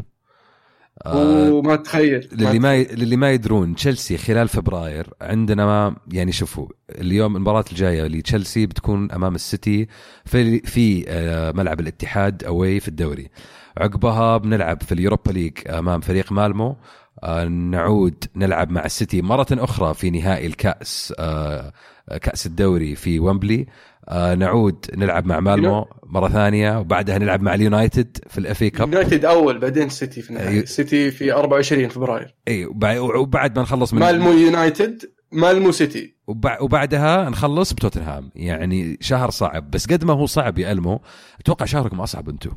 وما 1.05 1.75
تخيل 1.75 2.29
للي 2.31 2.59
ما. 2.59 2.83
للي 2.83 3.15
ما 3.15 3.31
يدرون 3.31 3.75
تشيلسي 3.75 4.17
خلال 4.17 4.47
فبراير 4.47 5.09
عندنا 5.21 5.65
ما 5.65 5.95
يعني 6.11 6.31
شوفوا 6.31 6.67
اليوم 6.89 7.35
المباراة 7.35 7.65
الجاية 7.71 8.07
لتشيلسي 8.07 8.65
بتكون 8.65 9.11
أمام 9.11 9.35
السيتي 9.35 9.87
في 10.25 10.59
في 10.59 11.05
آه، 11.07 11.51
ملعب 11.51 11.79
الاتحاد 11.79 12.43
away 12.43 12.79
في 12.79 12.87
الدوري. 12.87 13.29
عقبها 13.77 14.37
بنلعب 14.37 14.83
في 14.83 14.91
ال 14.91 14.97
Europa 14.97 15.31
League 15.31 15.53
أمام 15.69 16.01
فريق 16.01 16.31
مالمو. 16.31 16.77
آه، 17.23 17.45
نعود 17.45 18.23
نلعب 18.35 18.71
مع 18.71 18.85
السيتي 18.85 19.21
مرة 19.21 19.47
أخرى 19.51 19.93
في 19.93 20.09
نهائي 20.09 20.47
الكأس 20.47 21.13
آه، 21.19 21.73
كأس 22.21 22.45
الدوري 22.45 22.95
في 22.95 23.19
ويمبلي 23.19 23.67
آه، 24.07 24.35
نعود 24.35 24.85
نلعب 24.95 25.25
مع 25.25 25.39
مالمو 25.39 25.85
مرة 26.05 26.29
ثانية 26.29 26.79
وبعدها 26.79 27.17
نلعب 27.17 27.41
مع 27.41 27.53
اليونايتد 27.53 28.17
في 28.27 28.37
ال 28.37 28.61
FA 28.61 28.69
Cup 28.69 28.93
يونايتد 28.93 29.25
أول 29.25 29.59
بعدين 29.59 29.89
سيتي 29.89 30.21
في 30.21 30.29
النهاية. 30.29 30.47
أيوه. 30.49 30.65
سيتي 30.65 31.11
في 31.11 31.33
24 31.33 31.89
فبراير. 31.89 32.35
إي 32.47 32.65
وبع- 32.65 32.99
وبعد 33.15 33.55
ما 33.57 33.61
نخلص 33.63 33.93
من 33.93 33.99
مالمو 33.99 34.31
يونايتد 34.31 35.11
مالمو 35.31 35.71
سيتي. 35.71 36.15
وبع- 36.27 36.61
وبعدها 36.61 37.29
نخلص 37.29 37.73
بتوتنهام. 37.73 38.31
يعني 38.35 38.97
شهر 39.01 39.29
صعب 39.29 39.71
بس 39.71 39.87
قد 39.87 40.03
ما 40.03 40.13
هو 40.13 40.25
صعب 40.25 40.59
يا 40.59 40.71
ألمو 40.71 41.01
أتوقع 41.39 41.65
شهركم 41.65 42.01
أصعب 42.01 42.29
أنتم 42.29 42.51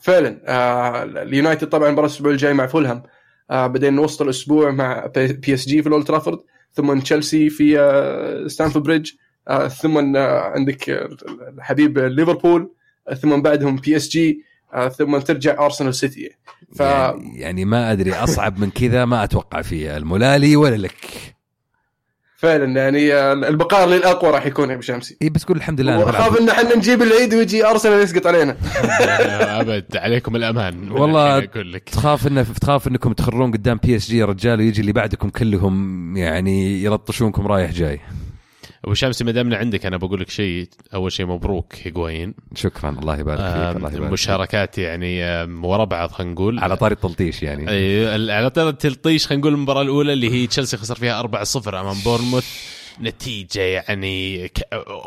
فعلا 0.00 0.40
آه 0.46 1.02
اليونايتد 1.02 1.68
طبعا 1.68 1.90
مباراه 1.90 2.06
الأسبوع 2.06 2.30
الجاي 2.32 2.54
مع 2.54 2.66
فولهام. 2.66 3.02
آه 3.50 3.66
بعدين 3.66 3.98
وسط 3.98 4.22
الأسبوع 4.22 4.70
مع 4.70 5.06
بي 5.16 5.54
اس 5.54 5.66
جي 5.68 5.82
في 5.82 5.88
الأولد 5.88 6.04
ترافورد 6.06 6.38
ثم 6.72 6.98
تشيلسي 6.98 7.50
في 7.50 7.80
آه 7.80 8.46
ستانفورد 8.46 8.84
بريدج 8.84 9.10
ثم 9.68 10.16
آه 10.16 10.40
عندك 10.40 10.90
آه، 10.90 11.08
الحبيب 11.56 11.98
ليفربول 11.98 12.70
آه 13.08 13.14
ثم 13.14 13.42
بعدهم 13.42 13.76
بي 13.76 13.96
اس 13.96 14.08
جي 14.08 14.42
آه 14.74 14.88
ثم 14.88 15.18
ترجع 15.18 15.64
ارسنال 15.64 15.94
سيتي 15.94 16.30
ف 16.76 16.80
يعني, 16.80 17.40
يعني 17.40 17.64
ما 17.64 17.92
أدري 17.92 18.12
أصعب 18.12 18.58
من 18.58 18.70
كذا 18.70 19.04
ما 19.04 19.24
أتوقع 19.24 19.62
فيه 19.62 19.96
لا 19.96 20.16
لي 20.16 20.56
ولا 20.56 20.76
لك؟ 20.76 21.36
فعلا 22.36 22.80
يعني 22.80 23.14
آه، 23.14 23.32
البقاء 23.32 23.88
للأقوى 23.88 24.30
راح 24.30 24.46
يكون 24.46 24.68
يا 24.68 24.74
ابو 24.74 24.82
شمسي 24.82 25.16
اي 25.22 25.30
بس 25.30 25.44
قول 25.44 25.56
الحمد 25.56 25.80
لله 25.80 25.98
واخاف 25.98 26.14
بلعب. 26.14 26.36
إن 26.36 26.48
إحنا 26.48 26.76
نجيب 26.76 27.02
العيد 27.02 27.34
ويجي 27.34 27.66
ارسنال 27.66 28.02
يسقط 28.02 28.26
علينا. 28.26 28.56
أبد 29.60 29.96
عليكم 29.96 30.36
الأمان. 30.36 30.92
والله 30.92 31.38
أقول 31.38 31.72
لك. 31.72 31.88
تخاف 31.88 32.26
انه 32.26 32.42
تخاف 32.60 32.88
إنكم 32.88 33.12
تخرون 33.12 33.52
قدام 33.52 33.78
بي 33.82 33.96
اس 33.96 34.08
جي 34.08 34.18
يا 34.18 34.24
رجال 34.24 34.58
ويجي 34.58 34.80
اللي 34.80 34.92
بعدكم 34.92 35.28
كلهم 35.28 36.16
يعني 36.16 36.82
يلطشونكم 36.84 37.46
رايح 37.46 37.70
جاي. 37.70 38.00
أبو 38.86 38.94
شمس 38.94 39.22
ما 39.22 39.32
دامنا 39.32 39.56
عندك 39.56 39.86
أنا 39.86 39.96
بقول 39.96 40.20
لك 40.20 40.30
شيء 40.30 40.68
أول 40.94 41.12
شيء 41.12 41.26
مبروك 41.26 41.74
هيغوين 41.82 42.34
شكرا 42.54 42.90
الله 42.90 43.18
يبارك 43.18 43.38
فيك 43.40 43.76
الله 43.76 43.92
يبارك. 43.94 44.12
مشاركات 44.12 44.78
يعني 44.78 45.42
ورا 45.62 45.84
بعض 45.84 46.10
خلينا 46.10 46.32
نقول. 46.32 46.58
على 46.58 46.76
طاري 46.76 46.94
التلطيش 46.94 47.42
يعني. 47.42 47.70
أي 47.70 48.14
ال- 48.16 48.30
على 48.30 48.50
طار 48.50 48.68
التلطيش 48.68 49.26
خلينا 49.26 49.40
نقول 49.40 49.54
المباراة 49.54 49.82
الأولى 49.82 50.12
اللي 50.12 50.30
هي 50.32 50.46
تشيلسي 50.46 50.76
خسر 50.76 50.94
فيها 50.94 51.22
4-0 51.22 51.68
أمام 51.74 51.96
بورنموث. 52.04 52.75
نتيجة 53.00 53.60
يعني 53.60 54.48
ك... 54.48 54.60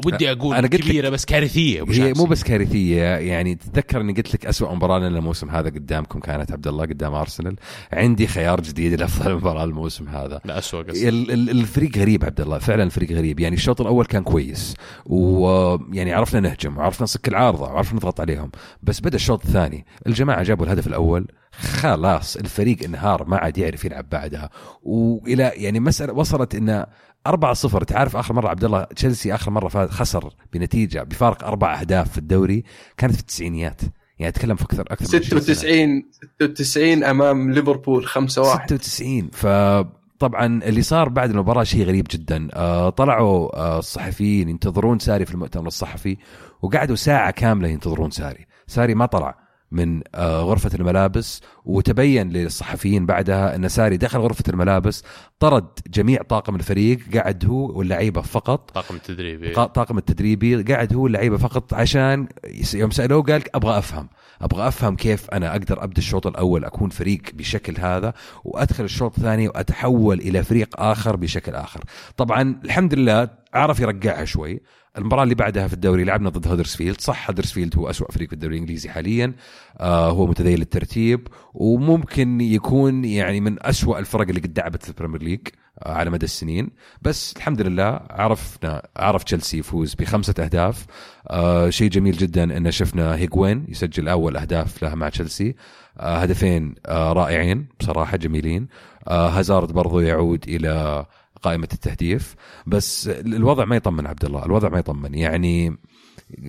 ودي 0.06 0.32
أقول 0.32 0.56
أنا 0.56 0.68
قلت 0.68 0.76
لك- 0.76 0.82
كبيرة 0.84 1.10
بس 1.10 1.26
كارثية 1.26 1.84
هي. 1.90 2.14
مو 2.14 2.26
بس 2.26 2.44
كارثية 2.44 3.04
يعني 3.04 3.56
تتذكر 3.56 4.02
إني 4.02 4.14
قلت 4.14 4.34
لك 4.34 4.46
أسوأ 4.46 4.74
مباراة 4.74 5.00
لنا 5.00 5.08
الموسم 5.20 5.50
هذا 5.50 5.70
قدامكم 5.70 6.20
كانت 6.20 6.52
عبد 6.52 6.68
الله 6.68 6.86
قدام 6.86 7.14
أرسنال. 7.14 7.56
عندي 7.94 8.28
خيار 8.28 8.62
جديد 8.62 8.94
لأفضل 9.00 9.36
مباراة 9.40 9.64
الموسم 9.64 10.08
هذا. 10.10 10.42
لا 10.46 10.58
اسوء 10.58 10.84
قصدي 10.84 11.10
ال- 11.10 11.32
ال- 11.32 11.50
الفريق 11.50 11.98
غريب 11.98 12.26
عبد 12.26 12.42
الله 12.42 12.58
فعلا 12.58 12.84
الفريق 12.84 13.12
غريب. 13.12 13.40
يعني 13.40 13.56
الشوط 13.56 13.82
الأول 13.82 14.06
كان 14.06 14.24
كويس 14.24 14.76
ويعني 15.06 16.14
عرفنا 16.14 16.40
نهجم 16.40 16.78
وعرفنا 16.78 17.04
نسك 17.04 17.28
العارضة 17.28 17.62
وعرفنا 17.64 17.96
نضغط 18.00 18.20
عليهم. 18.22 18.52
بس 18.84 19.00
بدأ 19.00 19.16
الشوط 19.16 19.46
الثاني 19.46 19.86
الجماعة 20.08 20.44
جابوا 20.44 20.66
الهدف 20.66 20.88
الأول. 20.88 21.28
خلاص 21.52 22.36
الفريق 22.38 22.84
انهار 22.84 23.26
ما 23.28 23.38
عاد 23.38 23.58
يعرف 23.58 23.86
يلعب 23.86 24.10
بعدها. 24.10 24.50
والى 24.84 25.52
يعني 25.56 25.80
مسألة 25.80 26.14
وصلت 26.14 26.56
انه 26.56 26.86
4 27.30 27.54
0 27.54 27.84
تعرف 27.84 28.16
آخر 28.16 28.34
مرة 28.34 28.50
عبد 28.50 28.64
الله 28.64 28.84
تشيلسي 28.84 29.36
آخر 29.36 29.52
مرة 29.52 29.68
فاز 29.68 29.90
خسر 29.90 30.34
بنتيجة 30.54 31.04
بفارق 31.04 31.44
أربع 31.44 31.80
أهداف 31.80 32.12
في 32.12 32.18
الدوري 32.18 32.64
كانت 32.98 33.14
في 33.14 33.22
التسعينيات. 33.22 33.82
يعني 34.20 34.30
أتكلم 34.30 34.56
في 34.56 34.64
أكثر 34.64 34.82
أكثر 34.82 35.18
من 35.18 35.24
20 35.24 35.42
سنة. 35.42 35.42
96 35.42 36.04
96 36.40 37.04
أمام 37.04 37.52
ليفربول 37.52 38.06
5 38.06 38.42
1 38.42 38.74
96 38.74 39.30
فطبعا 39.30 40.64
اللي 40.64 40.82
صار 40.82 41.10
بعد 41.10 41.30
المباراة 41.30 41.64
شيء 41.64 41.86
غريب 41.86 42.08
جدا. 42.12 42.48
آه 42.54 42.90
طلعوا 42.90 43.58
آه 43.58 43.80
الصحفيين 43.80 44.50
ينتظرون 44.50 45.00
ساري 45.00 45.26
في 45.26 45.32
المؤتمر 45.34 45.68
الصحفي 45.68 46.18
وقعدوا 46.62 46.96
ساعة 46.96 47.32
كاملة 47.32 47.68
ينتظرون 47.68 48.12
ساري. 48.12 48.46
ساري 48.68 48.96
ما 48.96 49.06
طلع. 49.06 49.49
من 49.72 50.02
آه 50.16 50.42
غرفة 50.42 50.70
الملابس 50.80 51.42
وتبين 51.66 52.30
للصحفيين 52.30 53.06
بعدها 53.06 53.56
أن 53.56 53.68
ساري 53.70 53.98
دخل 53.98 54.20
غرفة 54.20 54.44
الملابس 54.50 55.04
طرد 55.40 55.66
جميع 55.88 56.22
طاقم 56.22 56.56
الفريق 56.56 57.00
قعد 57.18 57.46
هو 57.46 57.78
واللعيبة 57.78 58.22
فقط. 58.22 58.72
طاقم 58.72 58.96
التدريب 58.96 59.54
قا- 59.56 59.68
طاقم 59.72 59.98
التدريبي 59.98 60.64
قاعد 60.64 60.94
هو 60.94 61.08
اللعيبه 61.08 61.38
فقط 61.38 61.74
عشان 61.74 62.28
يوم 62.74 62.92
سألوه 62.92 63.24
قال 63.24 63.56
أبغى 63.56 63.78
أفهم 63.78 64.10
أبغى 64.42 64.68
أفهم 64.68 64.96
كيف 64.96 65.30
أنا 65.30 65.52
أقدر 65.52 65.84
أبدأ 65.84 65.98
الشوط 65.98 66.28
الأول 66.28 66.66
أكون 66.66 66.90
فريق 66.90 67.22
بشكل 67.34 67.76
هذا 67.80 68.14
وأدخل 68.46 68.84
الشوط 68.84 69.18
الثاني 69.18 69.48
وأتحول 69.48 70.20
إلى 70.20 70.44
فريق 70.44 70.70
آخر 70.82 71.16
بشكل 71.16 71.56
آخر. 71.56 71.84
طبعا 72.18 72.60
الحمد 72.66 72.94
لله 72.94 73.30
عرف 73.54 73.80
يرجعها 73.80 74.26
شوي 74.26 74.62
المباراة 74.98 75.24
اللي 75.24 75.36
بعدها 75.36 75.68
في 75.68 75.74
الدوري 75.74 76.04
لعبنا 76.04 76.30
ضد 76.30 76.48
هدرسفيلد 76.48 77.02
صح 77.02 77.30
هدرسفيلد 77.30 77.78
هو 77.78 77.90
أسوأ 77.90 78.12
فريق 78.12 78.28
في 78.28 78.34
الدوري 78.34 78.56
الإنجليزي 78.56 78.90
حاليا. 78.90 79.34
آه 79.80 80.10
هو 80.12 80.28
متذيل 80.28 80.62
الترتيب 80.62 81.28
وممكن 81.54 82.42
يكون 82.42 83.06
يعني 83.06 83.40
من 83.42 83.66
أسوأ 83.66 84.00
الفرق 84.00 84.28
اللي 84.28 84.42
قد 84.42 84.60
لعبت 84.60 84.84
في 84.84 84.90
ال 84.90 84.94
Premier 84.94 85.24
League 85.24 85.40
آه 85.80 85.94
على 85.94 86.10
مدى 86.10 86.26
السنين. 86.26 86.70
بس 87.02 87.34
الحمد 87.38 87.62
لله 87.62 88.00
عرفنا 88.10 88.82
عرف 88.98 89.24
تشيلسي 89.24 89.58
يفوز 89.58 89.94
بخمسة 89.96 90.34
أهداف. 90.40 90.86
آه 91.28 91.70
شيء 91.70 91.90
جميل 91.90 92.18
جدا 92.18 92.58
أن 92.58 92.72
شفنا 92.72 93.16
هيغوين 93.16 93.66
يسجل 93.70 94.08
أول 94.08 94.38
أهداف 94.38 94.84
له 94.84 94.96
مع 94.96 95.10
تشيلسي 95.10 95.56
آه 96.00 96.18
هدفين 96.18 96.76
آه 96.86 97.14
رائعين 97.14 97.68
بصراحة 97.80 98.18
جميلين. 98.18 98.68
آه 99.08 99.30
هازارد 99.30 99.72
برضو 99.72 100.00
يعود 100.00 100.44
إلى 100.48 101.06
قائمة 101.42 101.68
التهديف 101.74 102.36
بس 102.68 103.08
الوضع 103.08 103.66
ما 103.66 103.76
يطمن 103.76 104.08
عبد 104.08 104.26
الله 104.26 104.46
الوضع 104.46 104.70
ما 104.70 104.80
يطمن. 104.80 105.16
يعني 105.16 105.78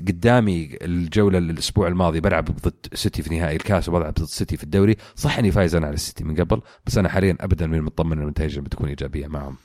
قدامي 0.08 0.78
الجولة 0.82 1.38
الأسبوع 1.38 1.88
الماضي 1.88 2.20
بلعب 2.20 2.44
ضد 2.44 2.86
سيتي 2.94 3.22
في 3.22 3.34
نهائي 3.34 3.56
الكاس 3.56 3.88
وبلعب 3.88 4.14
ضد 4.14 4.24
سيتي 4.24 4.56
في 4.56 4.64
الدوري. 4.64 4.96
صح 5.16 5.38
إني 5.38 5.50
فايز 5.50 5.74
أنا 5.74 5.86
على 5.86 5.94
السيتي 5.94 6.24
من 6.24 6.36
قبل 6.36 6.60
بس 6.86 6.98
أنا 6.98 7.08
حاليا 7.08 7.36
ابدا 7.40 7.66
من 7.66 7.82
مطمن 7.82 8.12
ان 8.12 8.22
النتائج 8.22 8.58
بتكون 8.58 8.88
إيجابية 8.88 9.26
معهم. 9.26 9.56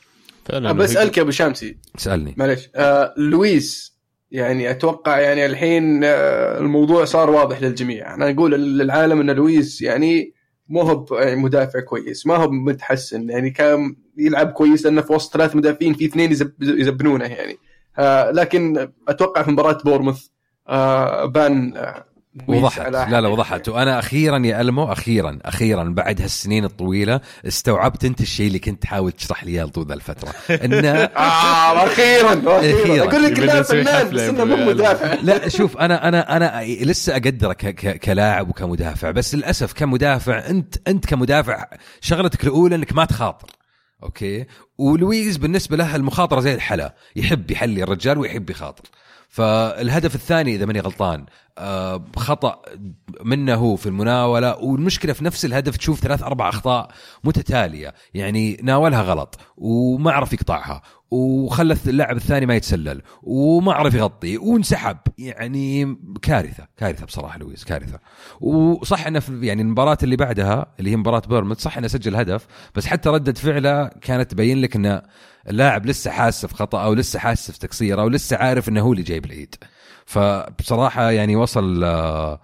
فعلا. 0.46 0.72
بسالك 0.72 1.18
يا 1.18 1.22
أبو 1.24 1.32
شمسي. 1.32 1.78
اسألني. 1.98 2.34
معلش 2.38 2.70
آه 2.76 3.14
لويس 3.18 3.96
يعني 4.32 4.72
أتوقع 4.72 5.20
يعني 5.20 5.46
الحين 5.46 6.04
آه 6.04 6.58
الموضوع 6.60 7.06
صار 7.06 7.30
واضح 7.30 7.62
للجميع. 7.62 8.16
أنا 8.16 8.30
أقول 8.30 8.52
للعالم 8.52 9.20
إن 9.20 9.32
لويس 9.32 9.82
يعني 9.82 10.35
مو 10.70 10.82
هو 10.82 11.18
يعني 11.18 11.36
مدافع 11.36 11.80
كويس 11.80 12.28
ما 12.28 12.36
هو 12.36 12.52
متحسن 12.52 13.30
يعني 13.30 13.50
كان 13.50 13.96
يلعب 14.18 14.52
كويس 14.52 14.86
لأنه 14.86 15.02
في 15.02 15.14
وسط 15.14 15.34
ثلاث 15.34 15.56
مدافعين 15.56 15.94
في 15.94 16.06
اثنين 16.06 16.32
يزب 16.32 16.54
يزبنونه 16.62 17.26
يعني. 17.26 17.58
آه 17.98 18.32
لكن 18.32 18.90
أتوقع 19.08 19.44
في 19.44 19.52
مباراة 19.52 19.78
بورموث 19.86 20.28
آه 20.68 21.26
بان 21.26 21.78
آه 21.78 22.06
وضحت. 22.48 22.80
على 22.80 23.08
لا 23.12 23.22
لا 23.22 23.28
وضحت. 23.28 23.70
وأنا 23.70 24.00
أخيرا 24.00 24.38
يا 24.46 24.62
ألمو 24.62 24.92
أخيرا 24.92 25.40
أخيرا 25.46 25.84
بعد 25.84 26.22
هالسنين 26.22 26.66
الطويلة 26.66 27.22
استوعبت 27.48 28.06
أنت 28.06 28.22
الشيء 28.22 28.48
اللي 28.48 28.60
كنت 28.60 28.82
تحاول 28.82 29.12
تشرح 29.12 29.44
لي 29.44 29.52
إياه 29.52 29.66
طول 29.66 29.92
الفترة 29.92 30.30
انه 30.50 30.90
آه 30.90 31.86
أخيرا 31.86 32.34
أخيراً. 32.34 32.60
أخيرا. 32.60 33.10
أقول 33.10 33.24
لك 33.24 33.40
لا 33.40 33.64
فنان 33.64 34.10
بس 34.10 34.22
إنه 34.22 34.44
مو 34.44 34.56
مدافع. 34.56 35.14
لا 35.24 35.50
شوف 35.50 35.78
أنا 35.78 36.08
أنا 36.08 36.38
أنا 36.38 36.64
لسه 36.84 37.14
أقدرك 37.14 37.58
ك- 37.58 37.76
ك- 37.76 38.00
كلاعب 38.00 38.50
وكمدافع 38.50 39.12
بس 39.12 39.36
للأسف 39.36 39.74
كمدافع 39.74 40.38
أنت 40.50 40.76
أنت 40.88 41.06
كمدافع 41.06 41.66
شغلتك 42.02 42.44
الأولى 42.44 42.76
إنك 42.76 42.94
ما 42.94 43.06
تخاطر. 43.06 43.48
أوكي؟ 44.04 44.46
ولويز 44.78 45.38
بالنسبة 45.38 45.78
له 45.78 45.96
المخاطرة 45.96 46.40
زي 46.40 46.54
الحلا. 46.54 46.96
يحب 47.16 47.52
يحلي 47.52 47.84
الرجال 47.84 48.18
ويحب 48.18 48.50
يخاطر. 48.50 48.84
فالهدف 49.36 50.16
الثاني 50.16 50.56
إذا 50.56 50.66
ماني 50.66 50.80
غلطان 50.80 51.26
آه، 51.58 52.04
خطأ 52.16 52.62
منه 53.24 53.56
هو 53.56 53.76
في 53.76 53.86
المناولة 53.86 54.58
والمشكلة 54.58 55.14
في 55.14 55.26
نفس 55.26 55.46
الهدف 55.46 55.78
تشوف 55.78 56.00
ثلاث 56.00 56.24
أربع 56.24 56.50
أخطاء 56.50 56.92
متتالية 57.24 57.94
يعني 58.14 58.58
ناولها 58.64 59.02
غلط 59.02 59.40
وما 59.58 60.12
عرف 60.12 60.34
يقطعها. 60.34 60.82
وخلى 61.12 61.78
اللاعب 61.88 62.16
الثاني 62.18 62.46
ما 62.46 62.56
يتسلل 62.56 63.02
وما 63.24 63.74
عرف 63.74 63.94
يغطي 63.94 64.38
وانسحب. 64.38 64.98
يعني 65.18 65.98
كارثة 66.22 66.68
كارثة 66.78 67.06
بصراحة 67.06 67.40
لويس 67.40 67.64
كارثة. 67.64 68.00
وصح 68.42 69.08
إنه 69.08 69.20
في 69.20 69.46
يعني 69.48 69.62
المباراة 69.62 69.98
اللي 70.04 70.16
بعدها 70.16 70.66
اللي 70.80 70.92
هي 70.92 70.96
مباراة 70.96 71.20
بيرموث 71.20 71.60
صح 71.60 71.78
إنه 71.78 71.88
سجل 71.88 72.16
هدف 72.16 72.48
بس 72.76 72.86
حتى 72.86 73.10
ردة 73.10 73.34
فعله 73.34 73.88
كانت 73.88 74.32
تبين 74.32 74.62
لك 74.62 74.76
انه 74.76 75.02
اللاعب 75.50 75.86
لسه 75.86 76.12
حاسس 76.12 76.46
في 76.46 76.56
خطا 76.56 76.84
أو 76.84 76.94
لسه 76.94 77.20
حاسس 77.20 77.52
في 77.52 77.60
تقصير 77.60 78.02
أو 78.02 78.08
لسه 78.08 78.38
عارف 78.38 78.70
إنه 78.70 78.82
هو 78.82 78.92
اللي 78.92 79.04
جايب 79.04 79.26
العيد. 79.26 79.56
فبصراحة 80.06 81.12
يعني 81.12 81.36
وصل 81.36 81.84
آه، 81.84 82.42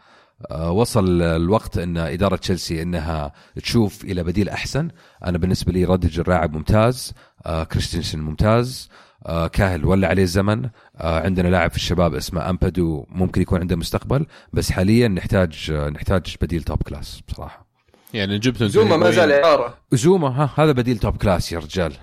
وصل 0.51 1.21
الوقت 1.21 1.77
إن 1.77 1.97
إدارة 1.97 2.35
تشيلسي 2.35 2.81
إنها 2.81 3.31
تشوف 3.55 4.03
إلى 4.03 4.23
بديل 4.23 4.49
أحسن. 4.49 4.87
أنا 5.25 5.37
بالنسبة 5.37 5.71
لي 5.71 5.85
رودجر 5.85 6.29
لاعب 6.29 6.53
ممتاز 6.53 7.13
آه، 7.45 7.63
كريستنسن 7.63 8.19
ممتاز 8.19 8.89
آه، 9.25 9.47
كاهيل 9.47 9.85
ولى 9.85 10.07
عليه 10.07 10.23
الزمن. 10.23 10.69
آه، 10.97 11.19
عندنا 11.25 11.47
لاعب 11.47 11.69
في 11.71 11.77
الشباب 11.77 12.15
اسمه 12.15 12.49
أمبادو 12.49 13.05
ممكن 13.09 13.41
يكون 13.41 13.59
عنده 13.59 13.75
مستقبل 13.75 14.25
بس 14.53 14.71
حاليا 14.71 15.07
نحتاج 15.07 15.71
آه، 15.71 15.89
نحتاج 15.89 16.35
بديل 16.41 16.63
top 16.63 16.83
class 16.83 17.21
بصراحة. 17.27 17.67
يعني 18.13 18.39
جبت 18.39 18.63
زوما 18.63 18.97
ما 18.97 19.11
زال 19.11 19.31
اعاره 19.31 19.77
زوما 19.91 20.27
ها 20.27 20.49
هذا 20.57 20.71
بديل 20.71 20.97
top 20.97 21.17
class 21.17 21.51
يا 21.51 21.59
رجال. 21.59 21.93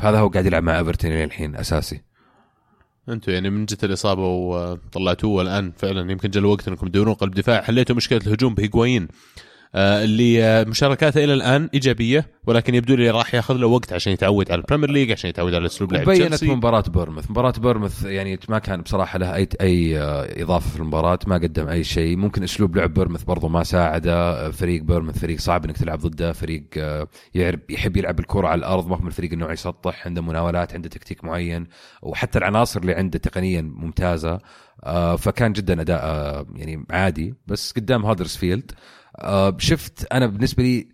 هذا 0.00 0.18
هو 0.18 0.28
قاعد 0.28 0.46
يلعب 0.46 0.62
مع 0.62 0.78
ايفرتون 0.78 1.10
الحين 1.10 1.56
أساسي. 1.56 2.07
أنتم 3.10 3.32
يعني 3.32 3.50
من 3.50 3.64
جت 3.64 3.84
الإصابة 3.84 4.26
وطلعتوه 4.26 5.30
والان 5.30 5.72
فعلا 5.76 6.12
يمكن 6.12 6.30
جاء 6.30 6.40
الوقت 6.40 6.68
إنكم 6.68 6.88
تدورون 6.88 7.14
قلب 7.14 7.34
دفاع. 7.34 7.62
حليتوا 7.62 7.96
مشكلة 7.96 8.20
الهجوم 8.26 8.54
بهيغوايين 8.54 9.02
آه، 9.02 9.47
اللي 9.74 10.44
آه، 10.44 10.64
مشاركاته 10.64 11.24
إلى 11.24 11.34
الآن 11.34 11.68
إيجابية 11.74 12.26
ولكن 12.46 12.74
يبدو 12.74 12.94
لي 12.94 13.10
راح 13.10 13.34
ياخذ 13.34 13.54
له 13.54 13.66
وقت 13.66 13.92
عشان 13.92 14.12
يتعود 14.12 14.50
على 14.50 14.60
ال 14.60 14.64
Premier 14.64 14.90
League 14.90 15.12
عشان 15.12 15.30
يتعود 15.30 15.54
على 15.54 15.66
أسلوب 15.66 15.92
لعب 15.92 16.04
بينت 16.04 16.20
تشيلسي 16.20 16.48
مباراة 16.48 16.80
بورنموث. 16.80 17.30
مباراة 17.30 17.50
بورنموث 17.50 18.04
يعني 18.04 18.38
ما 18.48 18.58
كان 18.58 18.80
بصراحة 18.80 19.18
له 19.18 19.34
أي 19.34 19.48
أي 19.60 19.98
آه، 19.98 20.42
إضافة 20.42 20.70
في 20.70 20.76
المباراة 20.76 21.18
ما 21.26 21.34
قدم 21.34 21.68
أي 21.68 21.84
شيء. 21.84 22.16
ممكن 22.16 22.42
أسلوب 22.42 22.76
لعب 22.76 22.94
بورنموث 22.94 23.22
برضو 23.22 23.48
ما 23.48 23.64
ساعده. 23.64 24.46
آه، 24.46 24.50
فريق 24.50 24.82
بورنموث 24.82 25.18
فريق 25.18 25.38
صعب 25.38 25.64
إنك 25.64 25.76
تلعب 25.76 25.98
ضده. 25.98 26.32
فريق 26.32 26.64
آه، 26.78 27.08
يعرف 27.34 27.60
يحب 27.68 27.96
يلعب 27.96 28.20
الكرة 28.20 28.48
على 28.48 28.58
الأرض. 28.58 28.88
ما 28.88 28.96
هو 28.96 29.00
من 29.00 29.06
الفريق 29.06 29.32
إنه 29.32 29.52
يسطح 29.52 30.06
عنده 30.06 30.22
مناولات 30.22 30.74
عنده 30.74 30.88
تكتيك 30.88 31.24
معين. 31.24 31.66
وحتى 32.02 32.38
العناصر 32.38 32.80
اللي 32.80 32.94
عنده 32.94 33.18
تقنيا 33.18 33.62
ممتازة. 33.62 34.38
آه، 34.84 35.16
فكان 35.16 35.52
جدا 35.52 35.80
أداء 35.80 36.00
آه، 36.04 36.46
يعني 36.56 36.84
عادي. 36.90 37.34
بس 37.46 37.72
قدام 37.72 38.06
هودرسفيلد 38.06 38.72
آه، 38.72 38.97
شفت 39.58 40.12
أنا 40.12 40.26
بالنسبة 40.26 40.62
لي 40.62 40.88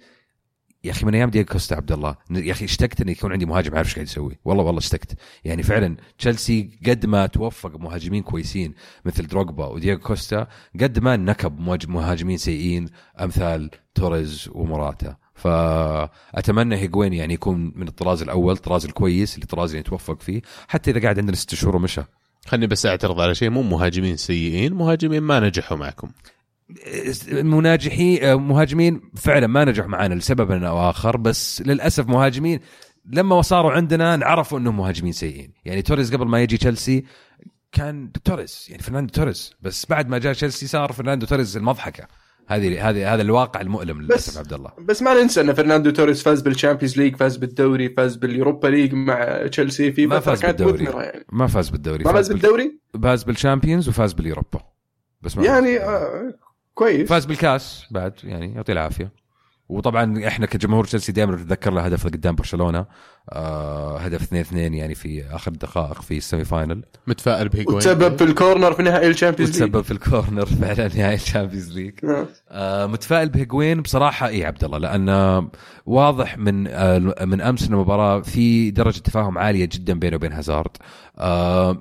يا 0.85 0.91
أخي 0.91 1.07
من 1.07 1.15
أيام 1.15 1.31
دياغو 1.31 1.47
كوستا 1.47 1.75
عبد 1.75 1.93
الله 1.93 2.17
يا 2.31 2.53
أخي 2.53 2.65
اشتقت 2.65 3.01
إنه 3.01 3.13
يكون 3.13 3.33
عندي 3.33 3.47
مهاجم 3.47 3.75
عارف 3.77 3.87
إيش 3.89 3.95
قاعد 3.95 4.07
يسوي. 4.07 4.39
والله 4.45 4.65
والله 4.65 4.79
اشتقت. 4.79 5.13
يعني 5.45 5.63
فعلا 5.63 5.97
تشيلسي 6.19 6.71
قد 6.87 7.07
ما 7.07 7.27
توفق 7.27 7.77
مهاجمين 7.77 8.23
كويسين 8.23 8.75
مثل 9.05 9.27
دروغبا 9.27 9.67
ودياغو 9.67 10.01
كوستا 10.01 10.47
قد 10.81 10.99
ما 10.99 11.17
نكب 11.17 11.61
مهاجم- 11.61 11.93
مهاجمين 11.93 12.37
سيئين 12.37 12.89
أمثال 13.21 13.71
توريز 13.95 14.51
ومراتا 14.53 15.17
فأتمنى 15.35 16.77
هيغوين 16.77 17.13
يعني 17.13 17.35
يكون 17.35 17.73
من 17.77 17.89
الطراز 17.89 18.23
الأول 18.23 18.53
الطراز 18.55 18.85
الكويس 18.85 19.35
اللي 19.35 19.43
الطراز 19.43 19.71
اللي 19.71 19.81
يتوفق 19.81 20.21
فيه 20.23 20.43
حتى 20.69 20.91
إذا 20.91 21.01
قاعد 21.01 21.19
عندنا 21.19 21.37
ست 21.37 21.55
شهور 21.55 21.77
ومشى. 21.77 22.03
خلني 22.47 22.67
بس 22.67 22.87
أعترض 22.87 23.21
على 23.21 23.35
شيء 23.35 23.51
مو 23.51 23.63
مهاجمين 23.63 24.17
سيئين 24.17 24.73
مهاجمين 24.75 25.23
ما 25.23 25.41
نجحوا 25.41 25.77
معكم. 25.77 26.11
ما 27.33 27.53
نجحوا 27.53 28.35
مهاجمين 28.35 29.01
فعلا 29.17 29.47
ما 29.47 29.65
نجحوا 29.65 29.89
معنا 29.89 30.15
لسبب 30.15 30.51
أو 30.65 30.91
آخر 30.91 31.17
بس 31.17 31.63
للأسف 31.63 32.09
مهاجمين 32.09 32.61
لما 33.13 33.43
صاروا 33.43 33.73
عندنا 33.73 34.17
نعرفوا 34.17 34.59
إنهم 34.59 34.77
مهاجمين 34.77 35.13
سيئين 35.13 35.53
يعني 35.65 35.83
توريس 35.83 36.15
قبل 36.15 36.27
ما 36.27 36.43
يجي 36.43 36.57
تشيلسي 36.57 37.05
كان 37.73 38.13
توريس 38.25 38.71
يعني 38.71 38.83
فرناندو 38.83 39.13
توريس 39.13 39.55
بس 39.61 39.87
بعد 39.87 40.09
ما 40.09 40.19
جاء 40.19 40.33
تشيلسي 40.33 40.67
صار 40.67 40.93
فرناندو 40.93 41.27
توريس 41.27 41.57
المضحكة 41.57 42.07
هذه 42.47 42.91
هذه 42.91 43.15
هذا 43.15 43.23
الواقع 43.23 43.61
المؤلم 43.61 44.03
للأسف 44.03 44.39
عبد 44.39 44.53
الله 44.53 44.71
بس 44.79 45.03
ما 45.03 45.23
ننسى 45.23 45.41
إن 45.41 45.53
فرناندو 45.53 45.91
توريس 45.91 46.23
فاز 46.23 46.41
بال 46.41 46.51
Champions 46.51 46.97
League 46.99 47.17
فاز 47.17 47.37
بالدوري 47.37 47.89
فاز 47.89 48.17
بال 48.17 48.30
Europa 48.30 48.69
League 48.69 48.95
مع 48.95 49.47
تشيلسي 49.47 49.93
في 49.93 50.07
ما 50.07 50.21
فاز 50.21 50.45
بالدوري. 50.45 50.85
يعني 50.85 51.25
ما 51.33 51.47
فاز 51.47 51.69
بالدوري 51.69 52.05
ما 52.05 52.13
فاز 52.13 52.29
بال- 52.29 52.37
بالدوري؟ 52.41 52.79
فاز 53.03 53.23
بال 53.23 53.35
Champions 53.35 53.89
وفاز 53.89 54.13
بال 54.13 54.25
Europa 54.25 54.61
بس 55.23 55.37
ما 55.37 55.45
يعني. 55.45 55.79
آه 55.81 56.35
كويس. 56.75 57.09
فاز 57.09 57.25
بالكاس 57.25 57.87
بعد 57.91 58.13
يعني 58.25 58.55
يعطيه 58.55 58.73
العافية. 58.73 59.25
وطبعا 59.69 60.27
إحنا 60.29 60.47
كجمهور 60.47 60.85
تشيلسي 60.85 61.13
دائما 61.13 61.35
نتذكر 61.37 61.71
له 61.71 61.81
هدف 61.83 62.05
قدام 62.05 62.35
برشلونة. 62.35 62.87
آه 63.33 63.99
هدف 63.99 64.23
2 64.23 64.41
2 64.43 64.75
يعني 64.75 64.95
في 64.95 65.25
آخر 65.31 65.53
الدقائق 65.53 66.03
في 66.03 66.17
ال 66.17 66.45
semi-final. 66.45 66.83
متفائل 67.07 67.49
بهيغوين 67.49 67.77
وتسبب 67.77 68.17
في 68.19 68.25
ال 68.25 68.32
corner 68.32 68.73
في 68.73 68.83
نهائي 68.83 69.09
ال 69.11 69.15
Champions 69.15 69.51
League. 69.51 69.63
وتسبب 69.63 69.85
في 69.85 69.91
ال 69.91 69.99
corner 69.99 70.47
فعلا 70.63 70.89
نهائي 70.97 71.15
ال 71.15 71.21
Champions 71.21 71.79
League. 71.79 71.95
آه. 72.05 72.27
آه 72.51 72.87
متفائل 72.87 73.29
بهيغوين 73.29 73.81
بصراحة 73.81 74.29
إي 74.29 74.45
عبد 74.45 74.65
الله 74.65 74.79
لأن 74.79 75.49
واضح 75.87 76.39
من 76.39 76.67
آه 76.67 76.99
من 77.25 77.41
أمس 77.41 77.69
المباراة 77.69 78.21
في 78.21 78.71
درجة 78.71 78.99
تفاهم 78.99 79.39
عالية 79.39 79.69
جدا 79.73 79.99
بينه 79.99 80.17
وبين 80.17 80.33
هازارد. 80.33 80.71
آه 80.77 81.04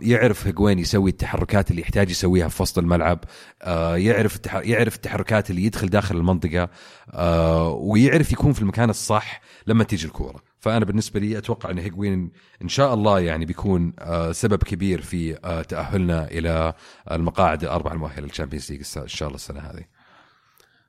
يعرف 0.02 0.48
هيغوين 0.48 0.80
يسوي 0.80 1.10
التحركات 1.10 1.72
اللي 1.72 1.82
يحتاج 1.82 2.10
يسويها 2.12 2.48
في 2.48 2.62
وسط 2.62 2.78
الملعب. 2.78 3.20
آه 3.62 3.98
يعرف. 3.98 4.40
يعرف 4.54 4.96
التحركات 4.96 5.50
اللي 5.50 5.64
يدخل 5.66 5.88
داخل 5.90 6.18
المنطقة 6.18 6.70
آه 7.12 7.70
ويعرف 7.70 8.32
يكون 8.32 8.54
في 8.54 8.62
المكان 8.62 8.90
الصح 8.90 9.42
لما 9.68 9.84
تيجي 9.84 10.08
الكورة. 10.08 10.44
فأنا 10.60 10.86
بالنسبة 10.86 11.20
لي 11.20 11.38
أتوقع 11.38 11.72
أن 11.72 11.80
هيغوين 11.80 12.32
إن 12.62 12.68
شاء 12.68 12.94
الله 12.94 13.20
يعني 13.20 13.46
بيكون 13.46 13.94
آه 14.00 14.32
سبب 14.32 14.64
كبير 14.64 15.02
في 15.02 15.38
آه 15.46 15.62
تأهلنا 15.62 16.28
إلى 16.28 16.74
المقاعد 17.12 17.64
الأربع 17.64 17.92
المؤهلة 17.92 18.28
لل 18.28 18.36
Champions 18.36 18.72
League 18.72 18.84
إن 18.98 19.08
شاء 19.08 19.28
الله 19.28 19.36
السنة 19.36 19.60
هذه. 19.60 19.84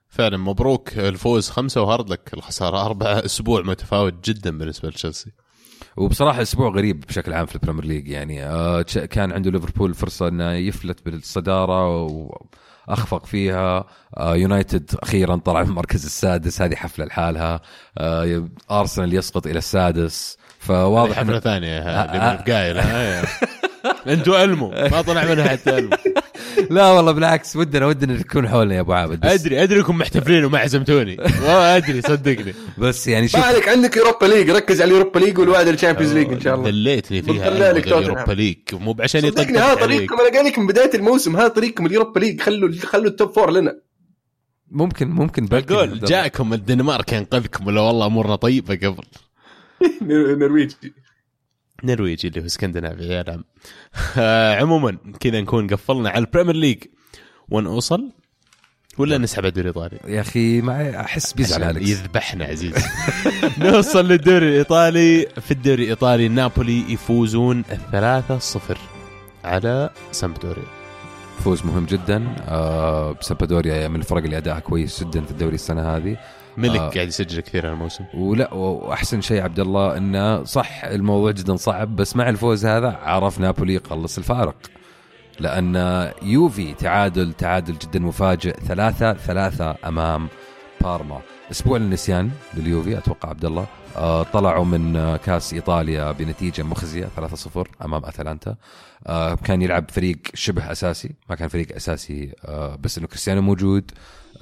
فعلا 0.09 0.37
مبروك 0.37 0.97
الفوز 0.97 1.49
خمسة 1.49 1.81
و 1.81 1.87
hard 1.87 2.09
luck 2.09 2.33
الخسارة 2.33 2.85
أربعة 2.85 3.25
أسبوع 3.25 3.61
متفاوت 3.61 4.29
جدا 4.29 4.57
بالنسبة 4.57 4.89
لتشيلسي. 4.89 5.31
وبصراحة 5.97 6.41
أسبوع 6.41 6.69
غريب 6.69 6.99
بشكل 7.07 7.33
عام 7.33 7.45
في 7.45 7.55
ال 7.55 7.59
Premier 7.59 7.85
League 7.85 8.07
يعني 8.07 8.45
آه 8.45 8.81
كان 8.81 9.31
عنده 9.31 9.51
ليفربول 9.51 9.93
فرصة 9.93 10.27
إنه 10.27 10.51
يفلت 10.51 11.05
بالصدارة 11.05 12.03
وأخفق 12.87 13.25
فيها. 13.25 13.85
آه 14.17 14.35
يونايتد 14.35 14.91
أخيرا 15.03 15.35
طلع 15.35 15.63
من 15.63 15.69
المركز 15.69 16.05
السادس 16.05 16.61
هذه 16.61 16.75
حفلة 16.75 17.05
لحالها. 17.05 17.61
آه 17.97 18.47
أرسنال 18.71 19.13
يسقط 19.13 19.47
إلى 19.47 19.57
السادس. 19.57 20.37
فواضح 20.59 21.15
حفلة 21.15 21.31
انه 21.31 21.39
ثانية 21.39 21.79
أنتوا 24.13 24.37
علموا. 24.37 24.89
ما 24.89 25.01
طلع 25.01 25.25
منها 25.25 25.47
حتى 25.47 25.71
علموا 25.75 25.97
لا 26.69 26.91
والله 26.91 27.11
بالعكس 27.11 27.55
ودنا 27.55 27.85
ودنا 27.85 28.17
تكون 28.17 28.47
حولنا 28.49 28.75
يا 28.75 28.79
أبو 28.79 28.93
عابد. 28.93 29.25
ادري 29.25 29.63
أدري 29.63 29.79
إنكم 29.79 29.97
محتفلين 29.97 30.45
وما 30.45 30.59
عزمتوني. 30.59 31.17
والله 31.19 31.77
أدري 31.77 32.01
صدقني. 32.01 32.53
بس 32.77 33.07
يعني 33.07 33.27
شوف 33.27 33.43
عليك 33.43 33.69
عندك 33.69 33.97
Europa 33.97 34.25
League 34.25 34.49
ركز 34.49 34.81
على 34.81 34.91
ال 34.91 34.95
Europa 34.95 35.19
League 35.19 35.39
والوعد 35.39 35.67
ال 35.67 35.72
Champions 35.72 36.13
League 36.13 36.33
إن 36.33 36.41
شاء 36.41 36.55
الله. 36.55 36.69
دليتني 36.69 37.21
فيها. 37.21 37.71
ال 37.71 37.80
Europa 37.80 38.31
League 38.31 38.57
مو 38.73 38.95
عشان 38.99 39.21
صدقني 39.21 39.43
يطقطق 39.43 39.59
هذا 39.61 39.63
عليك. 39.63 39.79
طريقكم. 39.79 40.15
أنا 40.21 40.29
قايل 40.29 40.45
لك 40.45 40.59
من 40.59 40.67
بداية 40.67 40.91
الموسم 40.95 41.35
هذا 41.35 41.47
طريقكم 41.47 41.85
ال 41.85 41.90
Europa 41.90 42.19
League 42.19 42.41
خلوا 42.41 42.71
خلوا 42.83 43.07
ال 43.07 43.13
top 43.13 43.31
four 43.31 43.51
لنا. 43.51 43.79
ممكن 44.71 45.07
ممكن 45.07 45.45
بقول 45.45 45.99
جاءكم 45.99 46.53
الدنمارك 46.53 47.13
ينقذكم. 47.13 47.67
ولا 47.67 47.81
والله 47.81 48.05
أمورنا 48.05 48.35
طيبة 48.35 48.75
قبل. 48.75 49.03
نرويجي. 50.41 50.75
نرويجي 51.83 52.27
اللي 52.27 52.41
هو 52.41 52.45
اسكندنافي 52.45 53.03
يا 53.03 53.43
آه، 54.17 54.55
عموما 54.55 54.97
كذا 55.19 55.41
نكون 55.41 55.67
قفلنا 55.67 56.09
على 56.09 56.25
ال 56.25 56.29
Premier 56.29 56.55
League. 56.55 56.83
ونوصل 57.49 58.11
ولا 58.97 59.17
نسحب 59.17 59.39
على 59.39 59.47
الدوري 59.47 59.69
الإيطالي؟ 59.69 60.15
يا 60.15 60.21
أخي 60.21 60.61
ما 60.61 60.99
أحس 61.01 61.33
بيزعل 61.33 61.63
عليك 61.63 61.87
يذبحنا 61.87 62.45
عزيز 62.45 62.73
نوصل 63.59 64.07
للدوري 64.07 64.49
الإيطالي. 64.49 65.27
في 65.41 65.51
الدوري 65.51 65.83
الإيطالي 65.83 66.27
نابولي 66.27 66.93
يفوزون 66.93 67.63
3-0 67.63 67.67
على 69.43 69.89
سامبدوريا. 70.11 70.63
فوز 71.39 71.65
مهم 71.65 71.85
جدا. 71.85 72.35
آه 72.47 73.15
سامبدوريا 73.21 73.87
من 73.87 73.95
الفرق 73.95 74.23
اللي 74.23 74.37
اداها 74.37 74.59
كويس 74.59 75.03
جدا 75.03 75.21
في 75.21 75.31
الدوري 75.31 75.55
السنة 75.55 75.95
هذه. 75.97 76.17
ملك 76.57 76.79
آه. 76.79 76.89
قاعد 76.89 77.07
يسجل 77.07 77.41
كثير 77.41 77.69
هالموسم 77.69 78.05
ولا 78.13 78.53
وأحسن 78.53 79.21
شيء 79.21 79.41
عبد 79.41 79.59
الله 79.59 79.97
إنه 79.97 80.43
صح 80.43 80.83
الموضوع 80.83 81.31
جدا 81.31 81.55
صعب 81.55 81.95
بس 81.95 82.15
مع 82.15 82.29
الفوز 82.29 82.65
هذا 82.65 82.99
عرف 83.03 83.39
نابولي 83.39 83.73
يقلص 83.73 84.17
الفارق. 84.17 84.55
لأن 85.39 85.75
يوفي 86.21 86.73
تعادل 86.73 87.33
تعادل 87.33 87.77
جدا 87.77 87.99
مفاجئ 87.99 88.59
ثلاثة 88.59 89.13
ثلاثة 89.13 89.75
أمام 89.85 90.27
بارما. 90.81 91.21
أسبوع 91.51 91.77
للنسيان 91.77 92.31
لليوفي 92.53 92.97
أتوقع 92.97 93.29
عبد 93.29 93.45
الله. 93.45 93.65
آه 93.97 94.23
طلعوا 94.23 94.65
من 94.65 94.95
آه، 94.95 95.17
كاس 95.17 95.53
إيطاليا 95.53 96.11
بنتيجة 96.11 96.63
مخزية 96.63 97.05
3-0 97.05 97.67
أمام 97.85 98.05
أتلانتا. 98.05 98.55
آه 99.07 99.35
كان 99.35 99.61
يلعب 99.61 99.91
فريق 99.91 100.17
شبه 100.33 100.71
أساسي 100.71 101.11
ما 101.29 101.35
كان 101.35 101.47
فريق 101.47 101.75
أساسي 101.75 102.31
آه 102.45 102.75
بس 102.75 102.97
إنه 102.97 103.07
كريستيانو 103.07 103.41
موجود. 103.41 103.91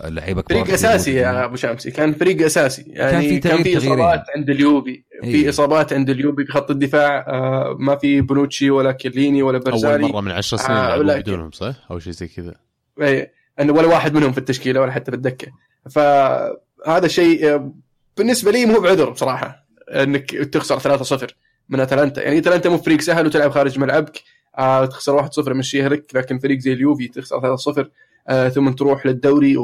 آه، 0.02 0.10
لعيبه 0.10 0.42
كبار 0.42 0.60
فريق 0.64 0.74
أساسي 0.74 1.14
يا 1.14 1.46
أبو 1.46 1.56
شمسي. 1.56 1.92
كان 1.92 2.14
فريق 2.14 2.46
أساسي. 2.46 2.84
يعني 2.88 3.30
في 3.30 3.40
كان 3.40 3.58
في, 3.64 3.64
تغيير- 3.64 3.78
إصابات. 3.78 4.24
عند 4.36 4.50
اليوبي 4.50 5.06
في 5.22 5.28
إيه. 5.28 5.50
إصابات 5.50 5.94
عند 5.94 6.10
اليوبي 6.10 6.46
في 6.46 6.52
خط 6.52 6.72
الدفاع. 6.72 7.26
آه 7.28 7.76
ما 7.80 7.96
في 7.96 8.22
بونوتشي 8.22 8.70
ولا 8.70 8.92
كيليني 8.92 9.44
ولا 9.44 9.58
أول 9.58 9.64
برزالي 9.66 10.08
مرة 10.08 10.22
من 10.22 10.32
عشر 10.32 10.58
سنين 10.58 10.78
آه، 10.78 10.96
لعبوا 10.98 11.20
بدونهم 11.22 11.52
صح؟ 11.52 11.76
أو 11.92 12.00
شيء 12.00 12.14
زي 12.14 12.28
كذا. 12.28 12.54
إيه، 13.02 13.32
انه 13.60 13.74
ولا 13.74 13.88
واحد 13.88 14.14
منهم 14.14 14.32
في 14.32 14.38
التشكيلة 14.38 14.82
ولا 14.82 14.92
حتى 14.92 15.12
في 15.12 15.18
الدكة. 15.18 15.48
فهذا 15.92 17.08
شيء 17.08 17.48
آه، 17.54 17.74
بالنسبة 18.18 18.52
لي 18.52 18.66
مو 18.66 18.80
بعذر 18.80 19.10
بصراحة 19.10 19.66
إنك 19.90 20.32
تخسر 20.32 20.80
3-0 20.80 21.28
من 21.70 21.80
أتلانتا. 21.80 22.22
يعني 22.24 22.38
أتلانتا 22.38 22.70
مو 22.70 22.78
فريق 22.78 23.02
سهل 23.02 23.26
وتلعب 23.26 23.52
خارج 23.52 23.80
ملعبك. 23.80 24.22
آه 24.58 24.86
تخسر 24.86 25.18
1-0 25.18 25.48
مشيها 25.54 25.90
لك 25.90 26.12
لكن 26.16 26.40
فريق 26.40 26.60
زي 26.60 26.74
اليوفي 26.74 27.08
تخسر 27.08 27.40
3-0 27.58 27.86
آه 28.28 28.50
ثم 28.50 28.72
تروح 28.72 29.06
للدوري 29.06 29.58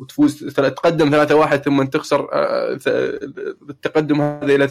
وتفوز 0.00 0.44
تقدم 0.54 1.26
3-1 1.26 1.54
ثم 1.54 1.82
تخسر 1.82 2.28
آه 2.32 2.78
التقدم 3.70 4.20
هذا 4.20 4.54
إلى 4.54 4.68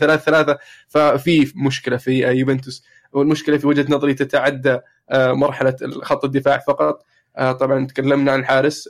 3-3 0.58 0.58
ففي 0.88 1.52
مشكلة 1.56 1.98
في 1.98 2.12
يوفنتوس 2.28 2.84
والمشكلة 3.14 3.58
في 3.58 3.68
وجهة 3.68 3.86
نظري 3.90 4.14
تتعدى 4.14 4.80
آه 5.10 5.32
مرحلة 5.34 5.76
خط 6.02 6.26
الدفاع 6.26 6.58
فقط. 6.58 7.06
طبعا 7.38 7.88
تكلمنا 7.88 8.32
عن 8.32 8.40
الحارس 8.40 8.90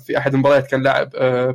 في 0.00 0.18
أحد 0.18 0.34
المباريات 0.34 0.66
كان 0.66 0.82
لاعب 0.82 1.10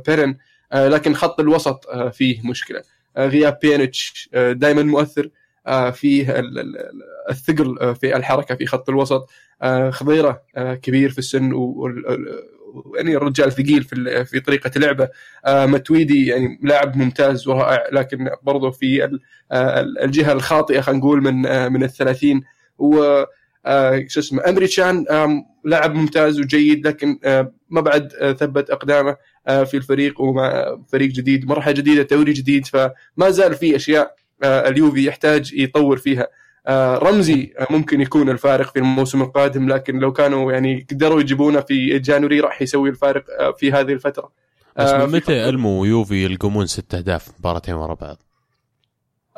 بيرين 0.06 0.36
لكن 0.74 1.14
خط 1.14 1.40
الوسط 1.40 1.90
فيه 2.12 2.48
مشكلة. 2.48 2.82
غياب 3.18 3.58
بيانيتش 3.62 4.30
دائما 4.34 4.82
مؤثر. 4.82 5.28
فيه 5.90 6.38
ال- 6.38 6.58
ال- 6.58 6.76
الثقل 7.30 7.78
آه، 7.80 7.92
في 7.92 8.16
الحركة 8.16 8.54
في 8.54 8.66
خط 8.66 8.88
الوسط. 8.88 9.30
آه، 9.62 9.90
خضيرة 9.90 10.42
آه، 10.56 10.74
كبير 10.74 11.10
في 11.10 11.18
السن 11.18 11.52
يعني 12.96 13.16
الرجال 13.16 13.52
ثقيل 13.52 13.82
في 13.82 14.24
في 14.24 14.40
طريقة 14.40 14.70
لعبه. 14.76 15.08
آه، 15.46 15.66
متويدي 15.66 16.26
يعني 16.26 16.58
لاعب 16.62 16.96
ممتاز 16.96 17.48
ورائع 17.48 17.84
لكن 17.92 18.30
برضه 18.42 18.70
في 18.70 19.04
ال- 19.04 19.20
آه، 19.52 19.80
الجهة 19.80 20.32
الخاطئة 20.32 20.80
خلينا 20.80 21.00
نقول 21.00 21.22
من 21.22 21.46
آه، 21.46 21.68
من 21.68 21.82
الثلاثين. 21.84 22.42
و 22.78 23.24
آه، 23.66 24.04
شو 24.08 24.20
اسمه 24.20 24.48
امريتشان 24.48 25.08
آم، 25.08 25.44
لاعب 25.64 25.94
ممتاز 25.94 26.40
وجيد 26.40 26.86
لكن 26.86 27.18
آه، 27.24 27.52
ما 27.70 27.80
بعد 27.80 28.12
آه، 28.20 28.32
ثبت 28.32 28.70
أقدامه 28.70 29.16
آه، 29.46 29.64
في 29.64 29.76
الفريق 29.76 30.20
ومع 30.20 30.78
فريق 30.92 31.08
جديد 31.10 31.48
مرحلة 31.48 31.72
جديدة 31.74 32.02
دوري 32.02 32.32
جديد 32.32 32.66
فما 32.66 33.30
زال 33.30 33.54
في 33.54 33.76
أشياء 33.76 34.02
آه، 34.04 34.14
اليوفي 34.44 35.04
يحتاج 35.04 35.52
يطور 35.54 35.96
فيها. 35.96 36.28
آه، 36.66 36.98
رمزي 36.98 37.52
آه، 37.58 37.66
ممكن 37.70 38.00
يكون 38.00 38.30
الفارق 38.30 38.72
في 38.72 38.78
الموسم 38.78 39.22
القادم 39.22 39.68
لكن 39.68 39.98
لو 39.98 40.12
كانوا 40.12 40.52
يعني 40.52 40.86
قدروا 40.90 41.20
يجيبونه 41.20 41.60
في 41.60 41.98
جانوري 41.98 42.40
راح 42.40 42.62
يسوي 42.62 42.88
الفارق 42.88 43.24
آه، 43.40 43.52
في 43.52 43.72
هذه 43.72 43.92
الفترة. 43.92 44.32
بس 44.76 44.90
آه، 44.90 45.06
متى 45.06 45.48
ألمو 45.48 45.80
ويوفي 45.80 46.24
يلقمون 46.24 46.66
ست 46.66 46.94
أهداف 46.94 47.28
مباراتين 47.38 47.74
ورا 47.74 47.94
بعض؟ 47.94 48.22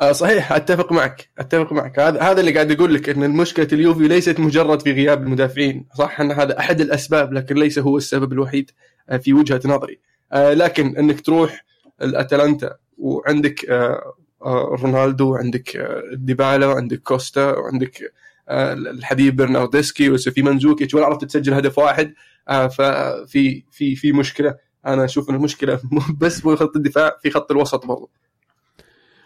آه 0.01 0.11
صحيح 0.11 0.51
أتفق 0.51 0.91
معك 0.91 1.29
أتفق 1.39 1.73
معك. 1.73 1.99
هذا 1.99 2.21
هذا 2.21 2.39
اللي 2.39 2.51
قاعد 2.51 2.71
أقول 2.71 2.93
لك 2.93 3.09
إن 3.09 3.23
المشكلة 3.23 3.67
اليوفي 3.73 4.07
ليست 4.07 4.39
مجرد 4.39 4.81
في 4.81 4.91
غياب 4.91 5.23
المدافعين 5.23 5.85
صح؟ 5.97 6.21
إن 6.21 6.31
هذا 6.31 6.59
أحد 6.59 6.81
الأسباب 6.81 7.33
لكن 7.33 7.55
ليس 7.55 7.79
هو 7.79 7.97
السبب 7.97 8.33
الوحيد 8.33 8.71
آه، 9.09 9.17
في 9.17 9.33
وجهة 9.33 9.61
نظري. 9.65 9.99
آه 10.33 10.53
لكن 10.53 10.97
إنك 10.97 11.21
تروح 11.21 11.65
الأتلانتا 12.01 12.75
وعندك 12.97 13.65
آه 13.69 13.73
آه 13.73 14.17
رونالدو 14.53 15.31
وعندك 15.31 15.75
آه 15.75 16.01
ديبالا 16.13 16.65
وعندك 16.67 17.01
كوستا 17.01 17.57
وعندك 17.57 18.13
آه 18.49 18.73
الحبيب 18.73 19.35
برنارديسكي 19.35 20.09
وسوفي 20.09 20.41
منزوكيتش 20.41 20.93
ولا 20.93 21.05
عرفت 21.05 21.25
تسجل 21.25 21.53
هدف 21.53 21.77
واحد. 21.77 22.13
آه 22.49 22.67
ففي 22.67 23.63
في 23.71 23.95
في 23.95 24.11
مشكلة. 24.11 24.55
أنا 24.85 25.05
أشوف 25.05 25.29
إن 25.29 25.35
المشكلة 25.35 25.79
مو 25.91 26.01
بس 26.21 26.41
في 26.41 26.55
خط 26.55 26.75
الدفاع 26.75 27.17
في 27.21 27.29
خط 27.29 27.51
الوسط 27.51 27.85
برضه 27.85 28.09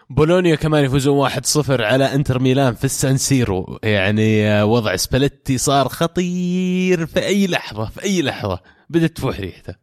بولونيا 0.10 0.56
كمان 0.56 0.86
يفوزون 0.86 1.30
1-0 1.30 1.70
على 1.70 2.16
إنتر 2.16 2.40
ميلان 2.40 2.74
في 2.74 2.84
السان 2.84 3.18
سيرو. 3.18 3.80
يعني 3.84 4.64
وضع 4.64 4.96
سباليتي 4.96 5.58
صار 5.58 5.88
خطير 5.88 7.06
في 7.06 7.26
أي 7.26 7.48
لحظة 7.48 7.86
في 7.86 8.04
أي 8.04 8.22
لحظة. 8.22 8.60
بدت 8.90 9.18
تفوح 9.18 9.40
ريحته. 9.40 9.76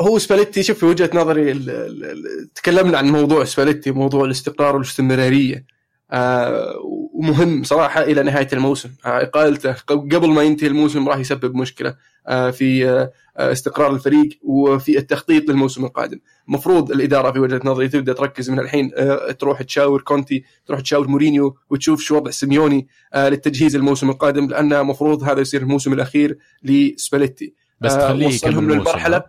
هو 0.00 0.18
سباليتي 0.18 0.62
شوف 0.62 0.78
في 0.78 0.86
وجهة 0.86 1.10
نظري 1.14 1.52
ال- 1.52 1.70
ال- 1.70 2.04
ال- 2.04 2.52
تكلمنا 2.54 2.98
عن 2.98 3.06
موضوع 3.08 3.44
سباليتي 3.44 3.90
موضوع 3.90 4.24
الاستقرار 4.24 4.74
والاستمرارية. 4.76 5.64
آه 6.10 6.74
ومهم 7.14 7.62
صراحة 7.64 8.02
إلى 8.02 8.22
نهاية 8.22 8.48
الموسم. 8.52 8.88
آه 9.06 9.22
إقالته 9.22 9.72
قبل 9.88 10.28
ما 10.30 10.42
ينتهي 10.42 10.66
الموسم 10.68 11.08
راح 11.08 11.18
يسبب 11.18 11.54
مشكلة 11.54 11.94
آه 12.28 12.50
في 12.50 12.88
آه 12.88 13.10
استقرار 13.52 13.94
الفريق 13.94 14.28
وفي 14.42 14.98
التخطيط 14.98 15.48
للموسم 15.50 15.84
القادم. 15.84 16.18
مفروض 16.48 16.90
الإدارة 16.90 17.32
في 17.32 17.38
وجهة 17.38 17.60
نظري 17.64 17.88
تبدأ 17.88 18.12
تركز 18.12 18.50
من 18.50 18.58
الحين 18.60 18.90
آه 18.96 19.30
تروح 19.30 19.62
تشاور 19.62 20.00
كونتي 20.02 20.44
تروح 20.66 20.80
تشاور 20.80 21.08
مورينيو 21.08 21.56
وتشوف 21.70 22.00
شو 22.00 22.16
وضع 22.16 22.30
سيميوني 22.30 22.88
آه 23.14 23.28
للتجهيز 23.28 23.76
الموسم 23.76 24.10
القادم 24.10 24.46
لأن 24.46 24.84
مفروض 24.86 25.22
هذا 25.22 25.40
يصير 25.40 25.62
الموسم 25.62 25.92
الأخير 25.92 26.38
لسباليتي. 26.62 27.54
بس 27.80 27.92
آه، 27.92 28.08
تخليه 28.08 28.26
وصلهم 28.26 28.52
يكمل 28.52 28.72
الموسم، 28.72 28.88
للمرحله 28.88 29.24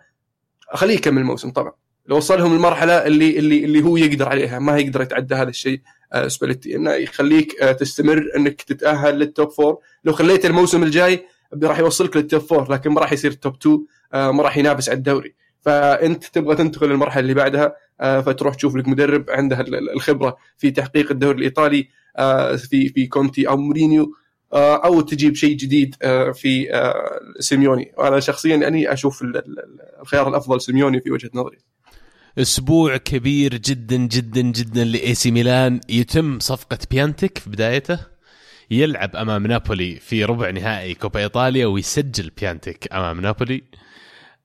ها؟ 0.74 0.78
خليه 0.78 0.94
يكمل 0.94 1.22
الموسم 1.22 1.50
طبعا. 1.50 1.72
لو 2.08 2.18
وصلهم 2.18 2.54
المرحلة 2.54 2.94
اللي 3.08 3.40
اللي 3.40 3.66
اللي 3.66 3.84
هو 3.84 3.98
يقدر 3.98 4.30
عليها 4.30 4.60
ما 4.60 4.78
يقدر 4.78 5.02
يتعدى 5.02 5.36
هذا 5.36 5.50
الشيء 5.50 5.82
آه، 6.14 6.28
سباليتي. 6.28 6.76
إنه 6.76 6.92
يخليك 6.94 7.62
آه، 7.62 7.72
تستمر 7.72 8.30
إنك 8.38 8.62
تتأهل 8.62 9.20
لل 9.20 9.32
top 9.32 9.50
four 9.50 9.78
لو 10.06 10.14
خليت 10.14 10.46
الموسم 10.46 10.84
الجاي 10.84 11.26
راح 11.64 11.80
يوصلك 11.80 12.18
لل 12.18 12.27
top 12.27 12.42
four 12.42 12.72
لكن 12.72 12.90
ما 12.92 13.02
راح 13.02 13.12
يصير 13.14 13.32
top 13.32 13.56
2 13.62 13.86
آه، 14.14 14.32
ما 14.32 14.44
راح 14.44 14.58
ينافس 14.58 14.90
على 14.90 14.98
الدوري. 14.98 15.36
فأنت 15.62 16.24
تبغى 16.26 16.56
تنتقل 16.56 16.90
للمرحلة 16.90 17.20
اللي 17.22 17.34
بعدها 17.34 17.76
فتروح 18.00 18.56
تشوف 18.56 18.76
لك 18.76 18.88
مدرب 18.88 19.30
عنده 19.30 19.60
ال- 19.60 19.76
ال- 19.76 19.90
الخبرة 19.94 20.38
في 20.58 20.72
تحقيق 20.72 21.12
الدوري 21.12 21.38
الإيطالي 21.38 21.88
في 22.58 22.90
في 22.90 23.08
كونتي 23.08 23.48
أو 23.48 23.58
مورينيو. 23.58 24.14
أو 24.58 25.02
تجيب 25.02 25.36
شيء 25.36 25.56
جديد 25.58 25.96
آه، 26.02 26.32
في 26.32 26.74
آه، 26.74 27.20
سيميوني. 27.40 27.92
وأنا 27.98 28.20
شخصيا 28.20 28.56
يعني 28.56 28.94
أشوف 28.94 29.22
ال- 29.22 29.38
ال- 29.38 29.80
الخيار 30.02 30.30
الأفضل 30.30 30.62
سيميوني 30.62 31.02
في 31.02 31.12
وجهة 31.12 31.30
نظري. 31.34 31.58
أسبوع 32.38 32.98
كبير 32.98 33.56
جدا 33.58 33.98
جدا 33.98 34.42
جدا 34.42 34.84
لإي 34.84 35.14
سي 35.14 35.32
ميلان. 35.32 35.80
يتم 35.90 36.40
صفقة 36.40 36.78
بيانتك 36.92 37.38
في 37.38 37.50
بدايته. 37.50 38.00
يلعب 38.72 39.16
أمام 39.16 39.48
نابولي 39.48 39.96
في 39.96 40.26
ربع 40.26 40.50
نهائي 40.50 40.94
كوبا 40.94 41.20
إيطاليا 41.20 41.66
ويسجل 41.66 42.32
بيانتك 42.42 42.94
أمام 42.94 43.22
نابولي. 43.22 43.62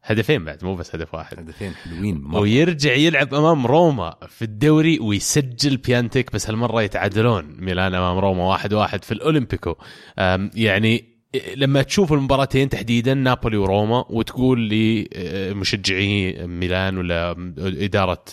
هدفين 0.09 0.45
بعد 0.45 0.65
مو 0.65 0.75
بس 0.75 0.95
هدف 0.95 1.15
واحد 1.15 1.39
هدفين 1.39 1.73
حلوين 1.75 2.21
مرة. 2.21 2.41
ويرجع 2.41 2.93
يلعب 2.93 3.35
أمام 3.35 3.67
روما 3.67 4.17
في 4.29 4.43
الدوري 4.43 4.99
ويسجل 4.99 5.77
بيانتيك 5.77 6.33
بس 6.33 6.51
هالمرة 6.51 6.83
يتعادلون 6.83 7.57
ميلان 7.59 7.95
أمام 7.95 8.19
روما 8.19 8.45
واحد 8.45 8.75
واحد 8.75 9.05
في 9.05 9.13
الأولمبيكو 9.13 9.75
يعني 10.55 11.18
لما 11.57 11.83
تشوف 11.83 12.13
المباراتين 12.13 12.69
تحديدا 12.69 13.15
نابولي 13.15 13.57
وروما 13.57 14.05
وتقول 14.11 14.69
لمشجعي 14.69 16.47
ميلان 16.47 16.99
ولا 16.99 17.53
إدارة 17.59 18.25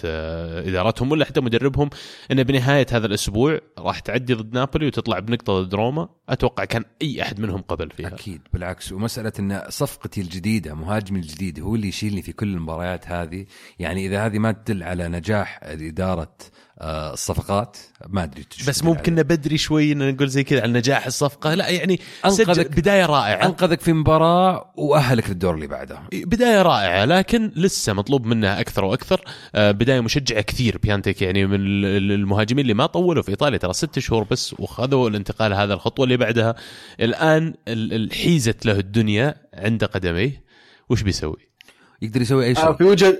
إدارتهم 0.67 1.11
ولا 1.11 1.25
حتى 1.25 1.41
مدربهم 1.41 1.89
إن 2.31 2.43
بنهاية 2.43 2.85
هذا 2.91 3.05
الأسبوع 3.05 3.59
راح 3.77 3.99
تعدي 3.99 4.33
ضد 4.33 4.53
نابولي 4.53 4.87
وتطلع 4.87 5.19
بنقطة 5.19 5.61
ضد 5.61 5.75
روما. 5.75 6.09
أتوقع 6.29 6.65
كان 6.65 6.83
أي 7.01 7.21
أحد 7.21 7.39
منهم 7.39 7.61
قبل 7.61 7.89
فيها. 7.89 8.07
أكيد 8.07 8.41
بالعكس. 8.53 8.91
ومسألة 8.91 9.31
إن 9.39 9.63
صفقتي 9.69 10.21
الجديدة 10.21 10.73
مهاجمي 10.73 11.19
الجديد 11.19 11.59
هو 11.59 11.75
اللي 11.75 11.87
يشيلني 11.87 12.21
في 12.21 12.33
كل 12.33 12.47
المباريات 12.47 13.07
هذه. 13.07 13.45
يعني 13.79 14.05
إذا 14.05 14.25
هذه 14.25 14.39
ما 14.39 14.51
تدل 14.51 14.83
على 14.83 15.07
نجاح 15.07 15.59
إدارة 15.63 16.21
آه، 16.21 16.64
الصفقات 16.81 17.77
ما 18.07 18.23
أدري 18.23 18.45
بس 18.67 18.83
ممكن. 18.83 19.15
بدري 19.15 19.57
شوي 19.57 19.91
إن 19.91 20.13
نقول 20.13 20.27
زي 20.29 20.43
كذا 20.43 20.61
على 20.61 20.73
نجاح 20.73 21.05
الصفقة 21.05 21.53
لا 21.53 21.69
يعني 21.69 21.99
أنقذك- 22.25 22.29
سجل 22.29 22.63
بداية 22.63 23.05
رائعة. 23.05 23.45
أنقذك 23.45 23.81
في 23.81 23.93
مباراة 23.93 24.71
وأهلك 24.75 25.29
للدور 25.29 25.55
اللي 25.55 25.67
بعده. 25.67 25.99
بداية 26.13 26.61
رائعة 26.61 27.05
لكن 27.05 27.51
لسه 27.55 27.93
مطلوب 27.93 28.25
منها 28.25 28.59
أكثر 28.59 28.85
وأكثر. 28.85 29.21
آه، 29.55 29.71
بداية 29.71 29.99
مشجعة 30.01 30.41
كثير 30.41 30.77
بيانتيك 30.77 31.21
يعني 31.21 31.45
من 31.47 31.55
ال- 31.55 31.85
ال- 31.85 32.11
المهاجمين 32.11 32.61
اللي 32.63 32.73
ما 32.73 32.85
طولوا 32.85 33.23
في 33.23 33.29
إيطاليا 33.29 33.57
ترى 33.57 33.73
ست 33.73 33.99
شهور 33.99 34.23
بس 34.31 34.55
وخذوا 34.59 35.09
الانتقال 35.09 35.53
هذا 35.53 35.73
الخطوة 35.73 36.03
اللي 36.03 36.17
بعدها. 36.17 36.55
الآن 36.99 37.53
ال- 37.67 37.93
ال- 37.93 38.13
حيزت 38.13 38.65
له 38.65 38.79
الدنيا 38.79 39.35
عند 39.53 39.83
قدميه. 39.83 40.43
وش 40.89 41.01
بيسوي؟ 41.01 41.37
يقدر 42.01 42.21
يسوي 42.21 42.45
أي 42.45 42.51
آه، 42.51 42.53
شيء 42.53 42.73
في 42.73 42.83
وجهه 42.83 43.07
آه، 43.09 43.17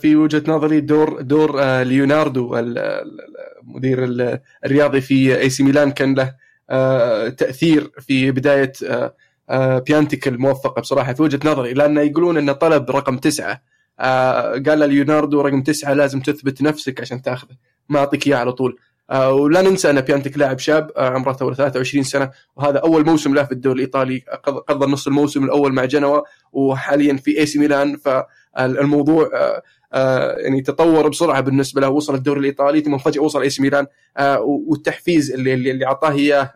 في 0.00 0.16
وجهة 0.16 0.42
نظري 0.48 0.80
دور 0.80 1.20
دور 1.20 1.62
آه، 1.62 1.82
ليوناردو 1.82 2.58
ال- 2.58 2.78
ال- 2.78 3.20
المدير 3.62 4.04
ال- 4.04 4.40
الرياضي 4.64 5.00
في 5.00 5.38
اي 5.40 5.50
سي 5.50 5.62
ميلان 5.62 5.90
كان 5.90 6.14
له 6.14 6.34
آه، 6.70 7.28
تأثير 7.28 7.90
في 8.00 8.30
بداية 8.30 8.72
آه، 8.86 9.14
آه، 9.50 9.78
بيانتيك 9.78 10.28
الموفقة 10.28 10.80
بصراحة. 10.80 11.12
في 11.12 11.22
وجهة 11.22 11.40
نظري 11.44 11.72
لأن 11.74 11.96
يقولون 11.96 12.36
انه 12.36 12.52
طلب 12.52 12.90
رقم 12.90 13.18
تسعة 13.18 13.62
آه، 14.00 14.50
قال 14.52 14.78
له 14.78 14.86
ليوناردو 14.86 15.40
رقم 15.40 15.62
تسعة 15.62 15.92
لازم 15.92 16.20
تثبت 16.20 16.62
نفسك 16.62 17.00
عشان 17.00 17.22
تاخذه. 17.22 17.56
ما 17.88 17.98
أعطيك 17.98 18.26
إياه 18.26 18.36
على 18.36 18.52
طول. 18.52 18.76
آه، 19.10 19.32
ولا 19.32 19.62
ننسى 19.62 19.90
أن 19.90 20.00
بيانتيك 20.00 20.38
لاعب 20.38 20.58
شاب 20.58 20.90
آه، 20.96 21.08
عمره 21.10 21.32
تو 21.32 21.52
23 21.54 22.04
سنة 22.04 22.30
وهذا 22.56 22.78
أول 22.78 23.04
موسم 23.06 23.34
له 23.34 23.42
في 23.44 23.52
الدوري 23.52 23.74
الإيطالي 23.76 24.22
قضى- 24.72 24.82
نص 24.88 25.06
الموسم 25.06 25.44
الأول 25.44 25.72
مع 25.72 25.84
جنوا 25.84 26.20
وحاليا 26.52 27.16
في 27.16 27.38
اي 27.38 27.46
سي 27.46 27.58
ميلان 27.58 27.96
فالموضوع 27.96 28.26
آه، 28.56 29.62
آه، 29.92 30.36
يعني 30.38 30.60
تطور 30.60 31.08
بسرعة 31.08 31.40
بالنسبة 31.40 31.80
له 31.80 31.88
وصل 31.88 32.14
الدوري 32.14 32.40
الإيطالي 32.40 32.80
ثم 32.80 32.98
فجأة 32.98 33.22
وصل 33.22 33.42
إي 33.42 33.48
ميلان 33.60 33.86
آه، 34.16 34.40
والتحفيز 34.40 35.32
اللي 35.32 35.54
اللي 35.54 35.70
اللي 35.70 35.86
أعطاه 35.86 36.12
إياه 36.12 36.52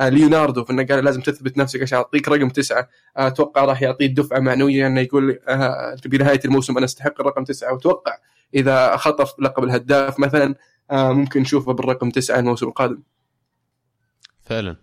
ليوناردو 0.00 0.64
في 0.64 0.72
انه 0.72 0.86
قال 0.86 1.04
لازم 1.04 1.20
تثبت 1.20 1.58
نفسك 1.58 1.82
عشان 1.82 1.98
اعطيك 1.98 2.28
رقم 2.28 2.48
تسعة. 2.48 2.88
أتوقع 3.16 3.64
راح 3.64 3.82
يعطيه 3.82 4.06
دفعة 4.06 4.38
معنوية 4.38 4.86
إنه 4.86 5.00
يقول 5.00 5.38
بنهايه 6.06 6.40
الموسم 6.44 6.76
أنا 6.76 6.84
أستحق 6.84 7.20
الرقم 7.20 7.44
تسعة. 7.44 7.72
واتوقع 7.72 8.18
إذا 8.54 8.96
خطف 8.96 9.40
لقب 9.40 9.64
الهداف 9.64 10.18
مثلا 10.18 10.54
ممكن 10.92 11.40
نشوفه 11.40 11.72
بالرقم 11.72 12.10
تسعة 12.10 12.38
الموسم 12.38 12.66
القادم. 12.66 13.02
فعلا. 14.40 14.76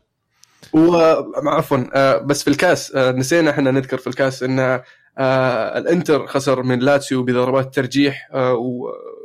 وعفوا 0.73 2.17
بس 2.17 2.43
في 2.43 2.49
الكاس 2.49 2.95
نسينا 2.95 3.51
إحنا 3.51 3.71
نذكر 3.71 3.97
في 3.97 4.07
الكاس 4.07 4.43
إن 4.43 4.81
آه، 5.17 5.77
الإنتر 5.77 6.27
خسر 6.27 6.63
من 6.63 6.79
لاتسيو 6.79 7.23
بضربات 7.23 7.75
ترجيح 7.75 8.29
آه، 8.33 8.53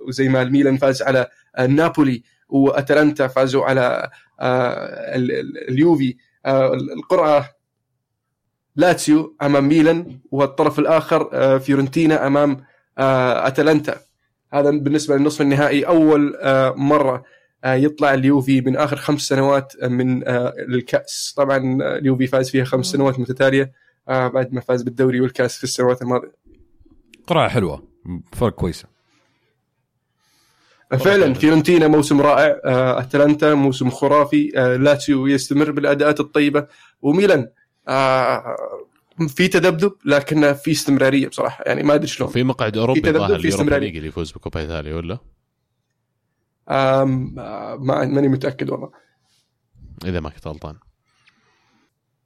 وزي 0.08 0.28
ما 0.28 0.42
الميلان 0.42 0.76
فاز 0.76 1.02
على 1.02 1.26
آه، 1.56 1.66
نابولي 1.66 2.22
وأتلانتا 2.48 3.26
فازوا 3.26 3.64
على 3.64 4.10
آه، 4.40 5.16
ال- 5.16 5.32
ال- 5.32 5.68
اليوفي. 5.68 6.16
آه، 6.46 6.74
القرعة 6.74 7.50
لاتسيو 8.76 9.36
أمام 9.42 9.68
ميلان 9.68 10.18
والطرف 10.30 10.78
الآخر 10.78 11.30
آه، 11.32 11.58
فيورنتينا 11.58 12.26
أمام 12.26 12.64
آه، 12.98 13.46
أتلانتا. 13.46 13.96
هذا 14.52 14.70
بالنسبة 14.70 15.16
للنصف 15.16 15.40
النهائي 15.40 15.86
أول 15.86 16.36
آه، 16.40 16.70
مرة 16.76 17.24
آه، 17.64 17.74
يطلع 17.74 18.14
اليوفي 18.14 18.60
من 18.60 18.76
آخر 18.76 18.96
خمس 18.96 19.20
سنوات 19.20 19.72
من 19.84 20.28
آه، 20.28 20.52
الكاس 20.58 21.34
طبعا 21.36 21.78
آه، 21.82 21.96
اليوفي 21.98 22.26
فاز 22.26 22.50
فيها 22.50 22.64
خمس 22.64 22.86
سنوات 22.86 23.18
متتالية. 23.20 23.72
آه، 24.08 24.28
بعد 24.28 24.52
ما 24.54 24.60
فاز 24.60 24.82
بالدوري 24.82 25.20
والكاس 25.20 25.58
في 25.58 25.64
السنوات 25.64 26.02
الماضية. 26.02 26.32
قرعة 27.26 27.48
حلوة 27.48 27.88
فرق 28.32 28.52
كويسة. 28.52 28.88
فعلا 30.90 31.34
فيورنتينا 31.34 31.88
موسم 31.88 32.20
رائع 32.20 32.60
آه، 32.64 33.00
أتلانتا 33.00 33.54
موسم 33.54 33.90
خرافي 33.90 34.58
آه، 34.58 34.76
لاتسيو 34.76 35.26
يستمر 35.26 35.70
بالأداءات 35.70 36.20
الطيبة 36.20 36.66
وميلان 37.02 37.48
آه، 37.88 38.56
في 39.28 39.48
تذبذب 39.48 39.92
لكن 40.04 40.52
في 40.52 40.70
استمرارية 40.70 41.28
بصراحة. 41.28 41.64
يعني 41.66 41.82
ما 41.82 41.94
أدري 41.94 42.06
شلون. 42.06 42.30
في 42.30 42.42
مقعد 42.44 42.76
أوروبي 42.76 43.00
في 43.00 43.12
تذبذب، 43.12 43.50
في. 43.50 43.78
ليج 43.78 43.96
اللي 43.96 44.08
يفوز 44.08 44.32
بكوبا 44.32 44.60
ايطاليا 44.60 44.94
ولا؟ 44.94 45.18
آه، 46.68 47.04
ما 47.04 48.06
ماني 48.06 48.28
متأكد 48.28 48.70
والله. 48.70 48.90
إذا 50.04 50.20
ما 50.20 50.30
كنت 50.30 50.46
غلطان. 50.46 50.76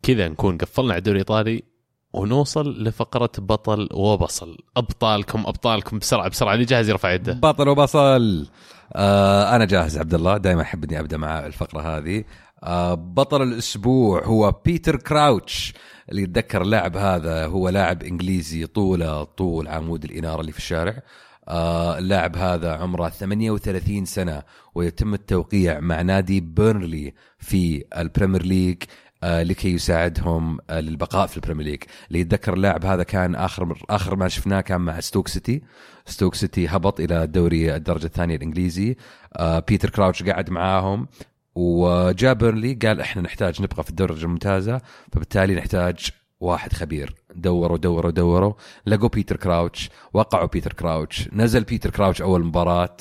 كذا 0.02 0.28
نكون 0.28 0.58
قفلنا 0.58 0.92
على 0.92 0.98
الدوري 0.98 1.16
الإيطالي. 1.16 1.69
ونوصل 2.12 2.82
لفقرة 2.84 3.30
بطل 3.38 3.88
وبصل. 3.92 4.58
أبطالكم 4.76 5.42
أبطالكم 5.46 5.98
بسرعة 5.98 6.28
بسرعة. 6.28 6.54
اللي 6.54 6.64
جاهز 6.64 6.88
يرفع 6.88 7.12
يده. 7.12 7.32
بطل 7.32 7.68
وبصل. 7.68 8.46
آه 8.92 9.56
أنا 9.56 9.64
جاهز 9.64 9.98
عبد 9.98 10.14
الله. 10.14 10.36
دائما 10.36 10.62
أحب 10.62 10.84
إني 10.84 11.00
أبدأ 11.00 11.16
مع 11.16 11.46
الفقرة 11.46 11.98
هذه. 11.98 12.24
آه 12.64 12.94
بطل 12.94 13.42
الأسبوع 13.42 14.24
هو 14.24 14.60
بيتر 14.64 14.96
كراوتش. 14.96 15.74
اللي 16.10 16.22
يتذكر 16.22 16.62
اللاعب 16.62 16.96
هذا 16.96 17.46
هو 17.46 17.68
لاعب 17.68 18.02
إنجليزي 18.02 18.66
طوله 18.66 19.24
طول 19.24 19.68
عمود 19.68 20.04
الإنارة 20.04 20.40
اللي 20.40 20.52
في 20.52 20.58
الشارع. 20.58 21.02
آه 21.48 21.98
اللاعب 21.98 22.36
هذا 22.36 22.72
عمره 22.72 23.08
38 23.08 24.04
سنة 24.04 24.42
ويتم 24.74 25.14
التوقيع 25.14 25.80
مع 25.80 26.02
نادي 26.02 26.40
بيرنلي 26.40 27.14
في 27.38 27.84
البريمير 27.96 28.42
ليج. 28.42 28.82
لكي 29.24 29.74
يساعدهم 29.74 30.58
آه 30.70 30.80
للبقاء 30.80 31.26
في 31.26 31.36
البريمير 31.36 31.66
ليج. 31.66 31.82
اللي 32.08 32.20
يتذكر 32.20 32.54
اللاعب 32.54 32.84
هذا 32.84 33.02
كان 33.02 33.34
آخر 33.34 33.78
آخر 33.90 34.16
ما 34.16 34.28
شفناه 34.28 34.60
كان 34.60 34.80
مع 34.80 35.00
ستوك 35.00 35.28
سيتي. 35.28 35.62
ستوك 36.06 36.34
سيتي 36.34 36.68
هبط 36.68 37.00
إلى 37.00 37.22
الدوري 37.22 37.76
الدرجة 37.76 38.06
الثانية 38.06 38.36
الإنجليزي. 38.36 38.96
آه 39.36 39.58
بيتر 39.58 39.90
كراوتش 39.90 40.22
قعد 40.22 40.50
معاهم. 40.50 41.08
وجاء 41.54 42.34
بيرنلي 42.34 42.74
قال 42.74 43.00
إحنا 43.00 43.22
نحتاج 43.22 43.62
نبقى 43.62 43.84
في 43.84 43.90
الدرجة 43.90 44.24
الممتازة 44.24 44.80
فبالتالي 45.12 45.54
نحتاج 45.54 46.10
واحد 46.40 46.72
خبير. 46.72 47.14
دوروا 47.34 47.78
دوروا 47.78 48.10
دوروا. 48.10 48.52
لقوا 48.86 49.08
بيتر 49.08 49.36
كراوتش. 49.36 49.90
وقعوا 50.12 50.46
بيتر 50.48 50.72
كراوتش. 50.72 51.28
نزل 51.32 51.64
بيتر 51.64 51.90
كراوتش 51.90 52.22
أول 52.22 52.44
مباراة. 52.44 52.96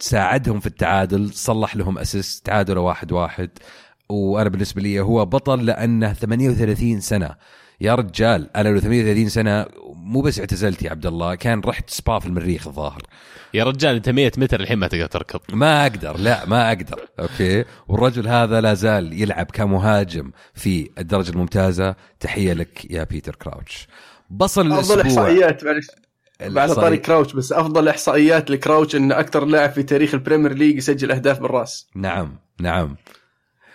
ساعدهم 0.00 0.60
في 0.60 0.66
التعادل 0.66 1.32
صلح 1.32 1.76
لهم 1.76 1.98
assist 1.98 2.46
تعادلوا 2.46 2.82
واحد 2.82 3.12
واحد. 3.12 3.50
وأنا 4.08 4.48
بالنسبة 4.48 4.82
لي 4.82 5.00
هو 5.00 5.24
بطل 5.24 5.66
لأنه 5.66 6.12
38 6.12 7.00
سنة. 7.00 7.34
يا 7.80 7.94
رجال 7.94 8.56
أنا 8.56 8.68
لو 8.68 8.80
38 8.80 9.28
سنة 9.28 9.66
مو 9.94 10.20
بس 10.20 10.40
اعتزلت 10.40 10.82
يا 10.82 10.90
عبد 10.90 11.06
الله 11.06 11.34
كان 11.34 11.60
رحت 11.60 11.90
سبا 11.90 12.18
في 12.18 12.26
المريخ 12.26 12.66
الظاهر. 12.66 13.02
يا 13.54 13.64
رجال 13.64 13.94
أنت 13.94 14.08
100 14.08 14.32
متر 14.38 14.60
الحين 14.60 14.78
ما 14.78 14.86
تقدر 14.88 15.06
تركض. 15.06 15.40
ما 15.52 15.82
أقدر 15.82 16.16
لا 16.16 16.46
ما 16.46 16.68
أقدر. 16.68 17.08
okay؟ 17.20 17.64
والرجل 17.88 18.28
هذا 18.28 18.60
لا 18.60 18.74
زال 18.74 19.22
يلعب 19.22 19.46
كمهاجم 19.46 20.30
في 20.54 20.90
الدرجة 20.98 21.30
الممتازة. 21.30 21.94
تحية 22.20 22.52
لك 22.52 22.90
يا 22.90 23.04
بيتر 23.04 23.34
كراوتش. 23.34 23.88
بصل 24.30 24.72
أفضل 24.72 25.00
الأسبوع. 25.00 25.02
إحصائيات 25.02 25.64
معلش. 25.64 25.86
على 26.40 26.74
طاري 26.74 26.96
كراوتش 26.96 27.32
بس 27.32 27.52
أفضل 27.52 27.88
إحصائيات 27.88 28.50
لكراوتش 28.50 28.96
انه 28.96 29.18
أكثر 29.20 29.44
لاعب 29.44 29.70
في 29.70 29.82
تاريخ 29.82 30.14
البريمير 30.14 30.52
ليج 30.52 30.76
يسجل 30.76 31.12
أهداف 31.12 31.40
بالراس. 31.40 31.86
نعم 31.94 32.38
نعم. 32.60 32.96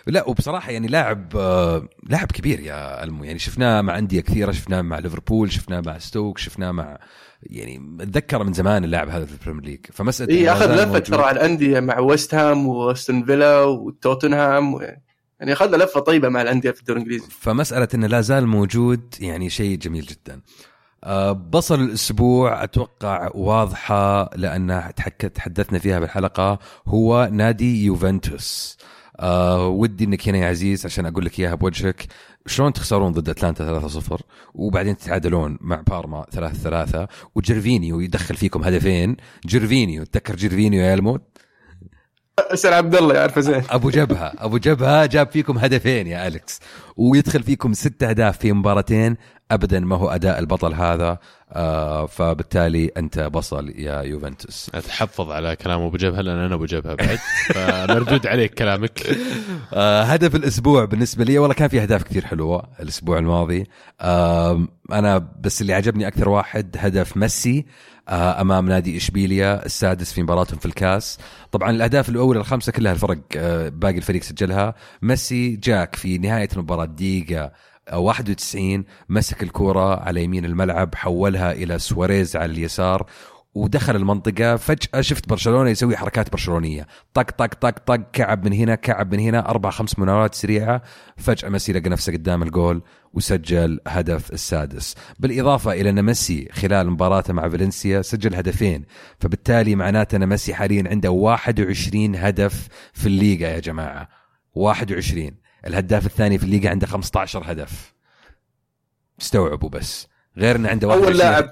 لا 0.06 0.28
وبصراحة 0.28 0.70
يعني 0.70 0.86
لاعب 0.86 1.36
آه، 1.36 1.88
لاعب 2.02 2.32
كبير 2.32 2.60
يا 2.60 3.04
ألمو 3.04 3.24
يعني 3.24 3.38
شفناه 3.38 3.80
مع 3.80 3.98
أندية 3.98 4.20
كثيرة 4.20 4.52
شفناه 4.52 4.82
مع 4.82 4.98
ليفربول 4.98 5.52
شفناه 5.52 5.82
مع 5.86 5.98
ستوك 5.98 6.38
شفناه 6.38 6.72
مع 6.72 6.98
يعني 7.42 7.96
اتذكر 8.00 8.44
من 8.44 8.52
زمان 8.52 8.84
اللاعب 8.84 9.08
هذا 9.08 9.24
في 9.24 9.32
البريمير 9.32 9.64
ليج 9.64 9.86
فمسألة 9.92 10.34
اي 10.34 10.52
أخذ 10.52 10.74
لفة 10.74 10.98
ترى 10.98 11.22
على 11.22 11.36
الأندية 11.36 11.80
مع 11.80 11.98
ويست 11.98 12.34
هام 12.34 12.66
وأستون 12.66 13.24
فيلا 13.24 13.60
وتوتنهام 13.60 14.74
و... 14.74 14.80
يعني 15.40 15.52
أخذ 15.52 15.76
لفة 15.76 16.00
طيبة 16.00 16.28
مع 16.28 16.42
الأندية 16.42 16.70
في 16.70 16.80
الدوري 16.80 17.00
الإنجليزي 17.00 17.26
فمسألة 17.30 17.88
إنه 17.94 18.06
لا 18.06 18.20
زال 18.20 18.46
موجود 18.46 19.14
يعني 19.20 19.50
شيء 19.50 19.78
جميل 19.78 20.02
جدا. 20.04 20.40
آه، 21.04 21.32
بصل 21.32 21.80
الأسبوع 21.80 22.64
أتوقع 22.64 23.30
واضحة 23.34 24.30
لأن 24.36 24.92
تحدثنا 25.34 25.78
فيها 25.78 25.98
بالحلقة 25.98 26.58
هو 26.86 27.28
نادي 27.32 27.84
يوفنتوس. 27.84 28.78
آه 29.16 29.68
ودي 29.68 30.04
إنك 30.04 30.28
هنا 30.28 30.38
يا 30.38 30.48
عزيز 30.48 30.86
عشان 30.86 31.06
أقول 31.06 31.24
لك 31.24 31.40
إياها 31.40 31.54
بوجهك. 31.54 32.06
شلون 32.46 32.72
تخسرون 32.72 33.12
ضد 33.12 33.28
أتلانتا 33.28 33.88
3-0 33.88 34.20
وبعدين 34.54 34.96
تتعادلون 34.96 35.58
مع 35.60 35.80
بارما 35.80 36.26
3-3 36.30 37.08
وجيرفينيو 37.34 38.00
يدخل 38.00 38.34
فيكم 38.36 38.62
هدفين. 38.62 39.16
جيرفينيو 39.46 40.04
تذكر 40.04 40.36
جيرفينيو 40.36 40.80
يا 40.80 40.94
إلموت؟ 40.94 41.22
اسال 42.38 42.72
عبد 42.72 42.94
الله 42.94 43.14
يعرفه 43.14 43.40
زين. 43.40 43.62
أبو 43.70 43.90
جبهة 43.90 44.32
أبو 44.38 44.58
جبهة 44.58 45.06
جاب 45.06 45.30
فيكم 45.30 45.58
هدفين 45.58 46.06
يا 46.06 46.26
أليكس. 46.26 46.60
ويدخل 46.96 47.42
فيكم 47.42 47.72
ست 47.72 48.02
أهداف 48.02 48.38
في 48.38 48.52
مباراتين. 48.52 49.16
ابدا 49.50 49.80
ما 49.80 49.96
هو 49.96 50.08
أداء 50.08 50.38
البطل 50.38 50.74
هذا 50.74 51.18
آه 51.52 52.06
فبالتالي 52.06 52.90
أنت 52.96 53.20
بصل 53.20 53.70
يا 53.70 54.02
يوفنتوس. 54.02 54.70
أتحفظ 54.74 55.30
على 55.30 55.56
كلام 55.56 55.80
أبو 55.80 55.96
جبهة 55.96 56.20
لأن 56.20 56.38
أنا 56.38 56.54
أبو 56.54 56.64
جبهة 56.64 56.94
بعد 56.94 57.18
فمردود 57.54 58.26
عليك 58.26 58.54
كلامك. 58.54 59.00
آه 59.74 60.02
هدف 60.02 60.34
الأسبوع 60.34 60.84
بالنسبة 60.84 61.24
لي 61.24 61.38
والله 61.38 61.54
كان 61.54 61.68
في 61.68 61.82
أهداف 61.82 62.02
كثير 62.02 62.24
حلوة 62.24 62.62
الأسبوع 62.80 63.18
الماضي. 63.18 63.66
آه 64.00 64.68
أنا 64.92 65.18
بس 65.40 65.60
اللي 65.62 65.74
عجبني 65.74 66.08
أكثر 66.08 66.28
واحد 66.28 66.76
هدف 66.78 67.16
ميسي 67.16 67.66
آه 68.08 68.40
أمام 68.40 68.68
نادي 68.68 68.96
إشبيليا 68.96 69.66
السادس 69.66 70.12
في 70.12 70.22
مباراتهم 70.22 70.58
في 70.58 70.66
الكاس. 70.66 71.18
طبعا 71.52 71.70
الأهداف 71.70 72.08
الأولى 72.08 72.40
الخمسة 72.40 72.72
كلها 72.72 72.92
الفرق 72.92 73.18
آه 73.36 73.68
باقي 73.68 73.96
الفريق 73.96 74.22
سجلها. 74.22 74.74
ميسي 75.02 75.56
جاك 75.56 75.94
في 75.94 76.18
نهاية 76.18 76.48
المباراة 76.52 76.84
دقيقة 76.84 77.52
91 77.92 78.84
مسك 79.08 79.42
الكرة 79.42 80.00
على 80.00 80.24
يمين 80.24 80.44
الملعب 80.44 80.94
حولها 80.94 81.52
إلى 81.52 81.78
سواريز 81.78 82.36
على 82.36 82.52
اليسار 82.52 83.06
ودخل 83.54 83.96
المنطقة. 83.96 84.56
فجأة 84.56 85.00
شفت 85.00 85.28
برشلونة 85.28 85.70
يسوي 85.70 85.96
حركات 85.96 86.32
برشلونية. 86.32 86.86
طق 87.14 87.30
طق 87.30 87.54
طق 87.54 87.78
طق 87.78 88.10
كعب 88.12 88.44
من 88.44 88.52
هنا 88.52 88.74
كعب 88.74 89.14
من 89.14 89.20
هنا 89.20 89.48
أربع 89.48 89.70
خمس 89.70 89.98
مناورات 89.98 90.34
سريعة. 90.34 90.82
فجأة 91.16 91.48
ميسي 91.48 91.72
لقى 91.72 91.90
نفسه 91.90 92.12
قدام 92.12 92.42
الجول 92.42 92.82
وسجل 93.12 93.80
هدف 93.86 94.32
السادس. 94.32 94.94
بالإضافة 95.18 95.72
إلى 95.72 95.90
أن 95.90 96.02
ميسي 96.02 96.48
خلال 96.52 96.90
مباراته 96.90 97.32
مع 97.32 97.48
فالنسيا 97.48 98.02
سجل 98.02 98.34
هدفين. 98.34 98.84
فبالتالي 99.18 99.74
معناته 99.74 100.16
أن 100.16 100.26
ميسي 100.26 100.54
حاليا 100.54 100.84
عنده 100.90 101.10
21 101.10 102.16
هدف 102.16 102.68
في 102.92 103.06
الليغا 103.06 103.48
يا 103.48 103.58
جماعة. 103.58 104.08
21 104.54 105.30
الهداف 105.66 106.06
الثاني 106.06 106.38
في 106.38 106.44
الليغا 106.44 106.70
عنده 106.70 106.86
15 106.86 107.42
هدف. 107.52 107.94
استوعبوا 109.20 109.68
بس. 109.68 110.08
غير 110.38 110.56
إنه 110.56 110.68
عنده 110.68 110.92
أول 110.92 111.00
21 111.00 111.18
لاعب 111.18 111.50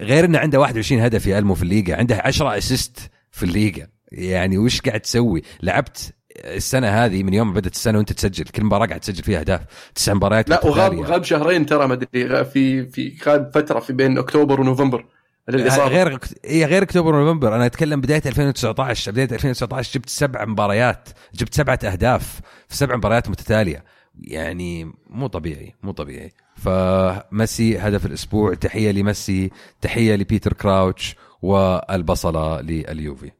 غير 0.00 0.24
إنه 0.24 0.38
عنده 0.38 0.60
21 0.60 1.00
هدف 1.02 1.26
يا 1.26 1.38
ألمو 1.38 1.54
في 1.54 1.62
الليغا. 1.62 1.96
عنده 1.96 2.22
10 2.24 2.58
اسيست 2.58 3.10
في 3.30 3.42
الليغا. 3.42 3.86
يعني 4.12 4.58
وش 4.58 4.80
قاعد 4.80 5.00
تسوي؟ 5.00 5.42
لعبت 5.62 6.14
السنة 6.36 6.88
هذه 6.88 7.22
من 7.22 7.34
يوم 7.34 7.48
ما 7.48 7.54
بدأت 7.54 7.74
السنة 7.74 7.98
وأنت 7.98 8.12
تسجل. 8.12 8.44
كل 8.44 8.64
مباراة 8.64 8.86
قاعد 8.86 9.00
تسجل 9.00 9.22
فيها 9.22 9.40
أهداف. 9.40 9.60
تسع 9.94 10.14
مباريات 10.14 10.50
لا 10.50 10.66
وغاب. 10.66 11.00
غاب 11.00 11.24
شهرين 11.24 11.66
ترى 11.66 11.88
ما 11.88 11.94
أدري 11.94 12.44
في 12.44 12.86
في 12.86 13.18
غاب 13.26 13.50
فترة 13.54 13.80
في 13.80 13.92
بين 13.92 14.18
أكتوبر 14.18 14.60
ونوفمبر. 14.60 15.06
للإصابة. 15.48 15.88
غير 15.88 16.18
اي 16.44 16.64
غير 16.64 16.82
أكتوبر 16.82 17.14
ونوفمبر. 17.14 17.56
أنا 17.56 17.66
أتكلم 17.66 18.00
بداية 18.00 18.22
2019 18.26 19.12
بداية 19.12 19.28
2019 19.32 19.98
جبت 19.98 20.08
سبع 20.08 20.44
مباريات. 20.44 21.08
جبت 21.34 21.54
سبعة 21.54 21.78
أهداف 21.84 22.40
في 22.68 22.76
سبع 22.76 22.96
مباريات 22.96 23.28
متتالية. 23.28 23.84
يعني 24.20 24.92
مو 25.10 25.26
طبيعي 25.26 25.74
مو 25.82 25.92
طبيعي. 25.92 26.32
فميسي 26.56 27.78
هدف 27.78 28.06
الأسبوع. 28.06 28.54
تحية 28.54 28.90
لميسي 28.90 29.50
تحية 29.80 30.16
لبيتر 30.16 30.52
كراوتش 30.52 31.16
والبصلة 31.42 32.60
لليوفي. 32.60 33.30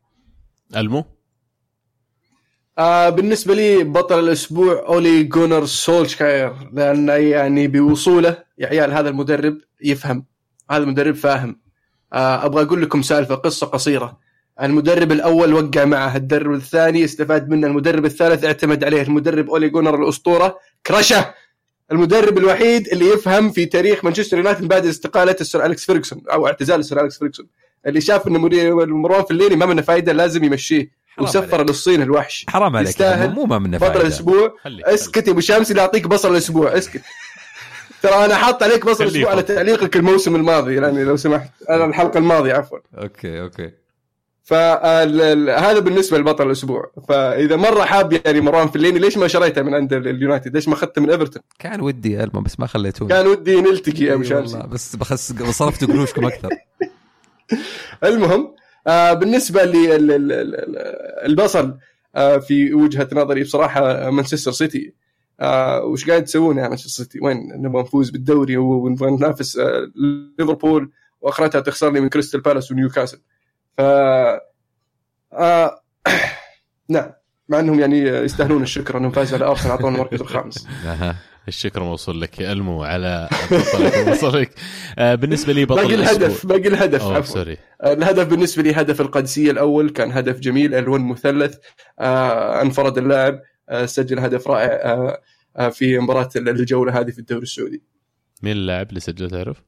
ألمو؟ 0.77 1.05
آه 2.79 3.09
بالنسبة 3.09 3.55
لي 3.55 3.85
بطل 3.85 4.19
الأسبوع 4.19 4.87
أولي 4.89 5.23
جونر 5.23 5.67
سولشكاير 5.67 6.71
لأن 6.73 7.09
يعني 7.09 7.69
بوصوله 7.69 8.45
يا 8.59 8.67
عيال 8.67 8.93
هذا 8.93 9.09
المدرب 9.09 9.59
يفهم. 9.85 10.27
هذا 10.71 10.83
المدرب 10.83 11.15
فاهم. 11.15 11.62
أبغى 12.13 12.63
أقول 12.63 12.83
لكم 12.83 13.03
سالفة 13.03 13.35
قصة 13.35 13.67
قصيرة. 13.67 14.19
المدرب 14.63 15.13
الأول 15.13 15.55
وقع 15.55 15.85
معه 15.85 16.17
المدرب 16.17 16.55
الثاني 16.55 17.05
استفاد 17.05 17.49
منه 17.49 17.67
المدرب 17.67 18.05
الثالث 18.05 18.45
اعتمد 18.45 18.85
عليه 18.85 19.03
المدرب 19.03 19.51
أولي 19.51 19.69
جونر 19.69 20.03
الأسطورة 20.03 20.59
كرشه. 20.87 21.35
المدرب 21.93 22.39
الوحيد 22.39 22.89
اللي 22.89 23.07
يفهم 23.07 23.51
في 23.51 23.67
تاريخ 23.67 24.05
مانشستر 24.05 24.37
يونايتد 24.37 24.69
بعد 24.69 24.87
استقالة 24.87 25.37
السير 25.41 25.67
أليكس 25.67 25.87
فيرجسون 25.87 26.23
أو 26.33 26.47
اعتزال 26.47 26.81
السير 26.81 27.01
أليكس 27.01 27.19
فيرجسون 27.19 27.47
اللي 27.87 28.01
شاف 28.01 28.29
ان 28.29 28.33
مروان 28.91 29.25
فليني 29.25 29.57
ما 29.57 29.67
منه 29.67 29.83
فايدة 29.83 30.13
لازم 30.13 30.45
يمشيه. 30.45 31.03
وسفر 31.19 31.55
عليك. 31.55 31.69
للصين 31.69 32.03
الوحش. 32.03 32.47
حرام 32.49 32.77
عليك 32.77 32.89
يستاهل 32.89 33.31
مو 33.31 33.45
ما 33.45 33.59
منه 33.59 33.79
بطل 33.79 33.87
فائده 33.87 34.01
الأسبوع. 34.01 34.55
خليك 34.63 34.85
اسكت 34.87 35.27
يا 35.27 35.33
أبو 35.33 35.41
شمس 35.41 35.71
اللي 35.71 35.83
أعطيك 35.83 36.07
بصل 36.07 36.33
الأسبوع. 36.33 36.79
اسكت. 36.79 37.01
ترى 38.03 38.25
أنا 38.25 38.35
حاط 38.35 38.63
عليك 38.63 38.87
بصل 38.87 38.97
خليه 38.97 39.09
الأسبوع 39.09 39.31
على. 39.31 39.43
تعليقك 39.43 39.97
الموسم 39.97 40.37
الماضي 40.37 40.75
يعني 40.75 41.05
لو 41.05 41.17
سمحت. 41.17 41.51
على 41.69 41.85
الحلقة 41.85 42.19
الماضية 42.19 42.53
عفوا. 42.53 42.79
أوكي 42.99 43.41
أوكي. 43.41 43.71
فهذا 44.45 45.79
بالنسبة 45.79 46.19
لبطل 46.19 46.47
الأسبوع. 46.47 46.93
فإذا 47.09 47.57
مرة 47.57 47.85
حاب 47.85 48.13
يعني 48.27 48.41
مروان 48.41 48.69
فليني 48.69 48.99
ليش 48.99 49.19
ما 49.19 49.29
شريته 49.29 49.63
من 49.63 49.75
عند 49.75 49.93
اليونايتد؟ 49.93 50.55
ليش 50.55 50.69
ما 50.69 50.75
أخذته 50.75 51.03
من 51.03 51.11
إيفرتون؟ 51.11 51.43
كان 51.59 51.81
ودي 51.81 52.13
يا 52.13 52.25
الما 52.25 52.41
بس 52.41 52.61
ما 52.61 52.67
خليتوني 52.67 53.11
كان 53.11 53.27
ودي 53.27 53.61
نلتقي 53.61 54.05
يا 54.05 54.15
ابو 54.15 54.23
شمس 54.23 54.53
والله، 54.55 54.67
بس 54.67 54.97
بخس 54.97 55.33
صرفت 55.33 55.85
قروشكم 55.85 56.25
أكثر. 56.25 56.49
المهم 58.05 58.55
آه 58.87 59.13
بالنسبة 59.13 59.65
للبصل 61.25 61.79
آه 62.17 62.39
في 62.39 62.75
وجهة 62.75 63.09
نظري 63.13 63.43
بصراحة 63.43 64.11
مانشستر 64.11 64.53
سيتي. 64.53 64.95
آه 65.41 65.85
وش 65.85 66.11
قاعد 66.11 66.25
تسوون 66.25 66.59
يا 66.59 66.69
مانشستر 66.69 67.05
سيتي 67.05 67.19
وين 67.23 67.49
نبغى 67.55 67.83
نفوز 67.83 68.11
بالدوري 68.11 68.57
ونبغى 68.57 69.11
ننافس 69.11 69.59
آه 69.59 69.91
ليفربول 70.39 70.91
وأخرتها 71.21 71.61
تخسر 71.61 71.91
لي 71.93 72.01
من 72.01 72.09
كريستال 72.09 72.41
بالاس 72.41 72.73
ونيوكاسل. 72.73 73.19
ف 73.79 73.81
آه 75.33 75.83
نعم. 76.89 77.11
مع 77.49 77.61
أنهم 77.61 77.81
يعني 77.81 77.99
يستاهلون 77.99 78.63
الشكر 78.63 78.99
أنهم 78.99 79.11
فازوا 79.11 79.39
على 79.39 79.47
أرسنال 79.47 79.71
أعطونا 79.71 79.97
المركز 79.97 80.21
الخامس. 80.21 80.67
أها. 80.87 81.17
الشكر 81.49 81.83
موصول 81.83 82.21
لك 82.21 82.41
يا 82.41 82.53
ألمو 82.53 82.85
على 82.85 83.29
وصلك 84.09 84.51
آه 84.99 85.15
بالنسبة 85.15 85.53
لي 85.53 85.65
بطل 85.65 85.83
باقي. 85.83 85.95
الهدف 85.95 86.47
باقي 86.47 86.69
الهدف 86.69 87.03
عفوا. 87.03 87.35
sorry. 87.35 87.59
الهدف 87.85 88.27
بالنسبة 88.27 88.63
لي 88.63 88.73
هدف 88.73 89.01
القادسية 89.01 89.51
الأول 89.51 89.91
كان 89.91 90.13
هدف 90.13 90.39
جميل 90.41 90.75
ال 90.75 90.81
one 90.81 91.01
مثلث 91.01 91.57
آه 92.01 92.63
انفرد 92.63 92.99
اللاعب. 92.99 93.35
آه 93.35 93.52
سجل 93.87 94.19
هدف 94.19 94.49
رائع 94.49 94.93
آه 94.93 95.21
آه 95.57 95.69
في 95.69 95.99
مباراة 95.99 96.29
الجولة 96.37 97.01
هذه 97.01 97.11
في 97.11 97.19
الدوري 97.19 97.43
السعودي. 97.43 97.83
مين 98.43 98.53
اللاعب 98.53 98.89
اللي 98.89 99.01
سجل 99.01 99.31
تعرف؟ 99.31 99.63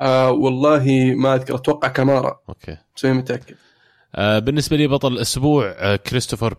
آه 0.00 0.30
والله 0.30 1.14
ما 1.16 1.34
أذكر 1.34 1.54
أتوقع 1.54 1.88
كمارا 1.88 2.40
okay. 2.48 2.76
بس 2.96 3.04
متأكد. 3.04 3.54
بالنسبة 4.38 4.76
لي 4.76 4.86
بطل 4.86 5.12
الأسبوع 5.12 5.74
آه، 5.78 5.96
كريستوفر 5.96 6.54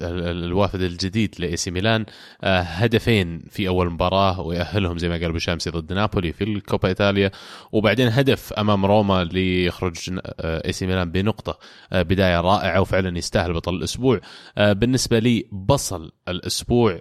ال- 0.00 0.44
الوافد 0.44 0.80
الجديد 0.80 1.34
لاي 1.38 1.56
سي 1.56 1.70
ميلان 1.70 2.06
آه، 2.42 2.60
هدفين 2.60 3.42
في 3.50 3.68
أول 3.68 3.90
مباراة 3.90 4.40
ويأهلهم 4.40 4.98
زي 4.98 5.08
ما 5.08 5.16
قال 5.16 5.32
شامسي 5.38 5.70
ضد 5.70 5.92
نابولي 5.92 6.32
في 6.32 6.44
الكوبا 6.44 6.88
إيطاليا. 6.88 7.30
وبعدين 7.72 8.08
هدف 8.08 8.52
أمام 8.52 8.86
روما 8.86 9.24
ليخرج 9.24 10.18
اي 10.40 10.72
سي 10.72 10.86
ميلان 10.86 11.10
بنقطة 11.10 11.58
آه، 11.92 12.02
بداية 12.02 12.40
رائعة 12.40 12.80
وفعلا 12.80 13.18
يستاهل 13.18 13.52
بطل 13.52 13.74
الأسبوع. 13.74 14.20
آه، 14.58 14.72
بالنسبة 14.72 15.18
لي 15.18 15.44
بصل 15.52 16.12
الأسبوع 16.28 17.00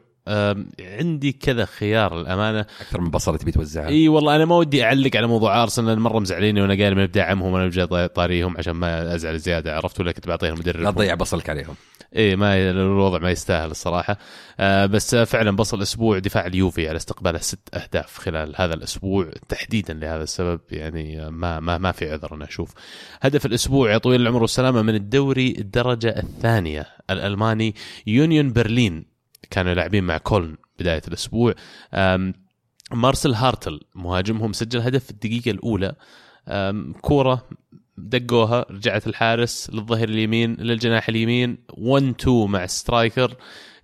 عندي 0.80 1.32
كذا 1.32 1.66
خيار 1.66 2.22
الامانه 2.22 2.60
أكثر 2.60 3.02
من 3.02 3.10
بصلة 3.10 3.38
تبي 3.38 3.52
توزعها. 3.52 3.88
إي 3.88 4.08
والله 4.08 4.36
أنا 4.36 4.46
ما 4.46 4.56
ودي 4.56 4.84
أعلق 4.84 5.16
على 5.16 5.28
موضوع 5.28 5.64
أرسنال 5.64 6.00
مرة 6.00 6.20
مزعليني 6.20 6.62
وأنا 6.62 6.74
قايل 6.74 6.96
من 6.96 7.06
بدعمهم 7.06 7.54
وأنا 7.54 7.70
جاي 7.70 8.08
طاريهم 8.08 8.58
عشان 8.58 8.74
ما 8.74 9.16
أزعل 9.16 9.40
زيادة 9.40 9.76
عرفت 9.76 10.00
ولا 10.00 10.12
كنت 10.12 10.28
بعطيهم 10.28 10.54
مدرب؟ 10.54 10.82
لا 10.82 10.92
تضيع 10.92 11.16
بصلك 11.16 11.50
عليهم. 11.50 11.76
إيه 12.16 12.36
ما 12.36 12.70
الوضع 12.70 13.20
ما 13.20 13.32
يستاهل 13.32 13.72
الصراحة. 13.72 14.18
آه 14.60 14.86
بس 14.86 15.16
فعلا 15.16 15.52
بصل 15.52 15.82
أسبوع 15.82 16.20
دفاع 16.20 16.46
اليوفي 16.46 16.90
على 16.90 16.98
استقبال 16.98 17.42
ست 17.42 17.60
أهداف 17.74 18.18
خلال 18.18 18.54
هذا 18.58 18.74
الأسبوع 18.74 19.32
تحديدا 19.50 19.94
لهذا 19.94 20.24
السبب 20.24 20.60
يعني 20.72 21.30
ما 21.30 21.60
ما 21.60 21.78
ما 21.78 21.92
في 21.92 22.12
عذر 22.12 22.36
أنا 22.36 22.46
أشوف. 22.46 22.74
هدف 23.22 23.46
الأسبوع 23.46 23.92
يا 23.92 23.98
طويل 23.98 24.22
العمر 24.22 24.42
والسلامة 24.42 24.82
من 24.82 24.96
الدوري 24.96 25.56
الدرجة 25.60 26.20
الثانية 26.20 26.88
الألماني 27.10 27.76
يونيون 28.08 28.54
برلين 28.54 29.17
كانوا 29.50 29.74
لاعبين 29.74 30.04
مع 30.04 30.18
كولن 30.18 30.56
بداية 30.80 31.02
الأسبوع. 31.08 31.54
آم، 31.94 32.34
مارسيل 32.92 33.34
هارتل 33.34 33.80
مهاجمهم 33.96 34.54
سجل 34.54 34.80
هدف 34.80 35.04
في 35.04 35.12
الدقيقة 35.12 35.52
الأولى. 35.52 35.96
كورة 37.02 37.48
دقوها 37.98 38.66
رجعت 38.72 39.08
الحارس 39.08 39.70
للظهير 39.74 40.10
اليمين 40.10 40.54
للجناح 40.54 41.10
اليمين 41.10 41.58
1 41.70 42.16
2 42.20 42.48
مع 42.48 42.66
striker. 42.66 43.36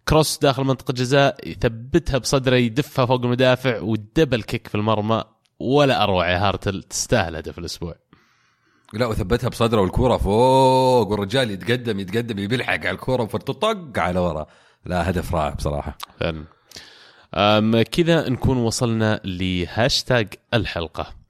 cross 0.07 0.37
داخل 0.37 0.63
منطقة 0.63 0.91
جزاء 0.91 1.49
يثبتها 1.49 2.17
بصدره 2.17 2.55
يدفها 2.55 3.05
فوق 3.05 3.21
المدافع 3.21 3.79
وال 3.81 3.97
double 3.97 4.43
kick 4.43 4.67
في 4.67 4.75
المرمى. 4.75 5.23
ولا 5.59 6.03
أروع 6.03 6.29
يا 6.29 6.37
هارتل 6.47 6.83
تستاهل 6.83 7.35
هدف 7.35 7.59
الأسبوع. 7.59 7.95
لا 8.93 9.05
وثبتها 9.05 9.47
بصدره 9.47 9.81
والكورة 9.81 10.17
فوق 10.17 11.07
والرجال 11.07 11.51
يتقدم 11.51 11.99
يتقدم 11.99 12.39
يبي 12.39 12.55
يلحق 12.55 12.79
على 12.79 12.91
الكورة 12.91 13.25
فتطق 13.25 13.99
على 13.99 14.19
ورا. 14.19 14.45
لا 14.85 15.09
هدف 15.09 15.35
رائع 15.35 15.53
بصراحة. 15.53 15.97
فعلا. 16.19 17.83
كذا 17.83 18.29
نكون 18.29 18.57
وصلنا 18.57 19.19
لهاشتاج 19.25 20.27
الحلقة. 20.53 21.23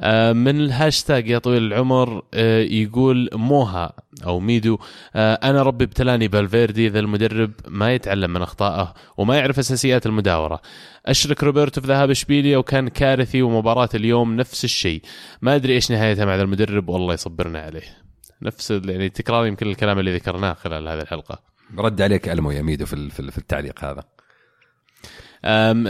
أم، 0.00 0.36
من 0.36 0.60
الهاشتاج 0.60 1.28
يا 1.28 1.38
طويل 1.38 1.62
العمر 1.62 2.22
أه، 2.34 2.60
يقول 2.60 3.28
موها 3.32 3.92
أو 4.26 4.40
ميدو 4.40 4.78
أه، 5.16 5.34
أنا 5.34 5.62
ربي 5.62 5.84
ابتلاني 5.84 6.28
بفالفيردي 6.28 6.88
ذا 6.88 6.98
المدرب 6.98 7.52
ما 7.68 7.94
يتعلم 7.94 8.32
من 8.32 8.42
أخطائه 8.42 8.94
وما 9.16 9.36
يعرف 9.36 9.58
أساسيات 9.58 10.06
المداورة. 10.06 10.60
أشرك 11.06 11.44
روبرتو 11.44 11.80
في 11.80 11.86
ذهاب 11.86 12.10
إشبيليا 12.10 12.58
وكان 12.58 12.88
كارثي 12.88 13.42
ومباراة 13.42 13.88
اليوم 13.94 14.36
نفس 14.36 14.64
الشيء. 14.64 15.02
ما 15.42 15.54
أدري 15.54 15.74
إيش 15.74 15.90
نهايتها 15.90 16.24
مع 16.24 16.36
ذا 16.36 16.42
المدرب 16.42 16.88
والله 16.88 17.14
يصبرنا 17.14 17.60
عليه. 17.60 17.98
نفس 18.42 18.70
يعني 18.70 19.08
تكرار 19.08 19.46
يمكن 19.46 19.66
الكلام 19.66 19.98
اللي 19.98 20.14
ذكرناه 20.14 20.52
خلال 20.52 20.88
هذه 20.88 21.00
الحلقة. 21.00 21.53
رد 21.78 22.02
عليك 22.02 22.28
ألمو 22.28 22.50
يا 22.50 22.62
ميدو 22.62 22.86
في 22.86 22.92
ال- 22.92 23.10
في 23.10 23.20
ال- 23.20 23.32
في 23.32 23.38
التعليق 23.38 23.84
هذا. 23.84 24.04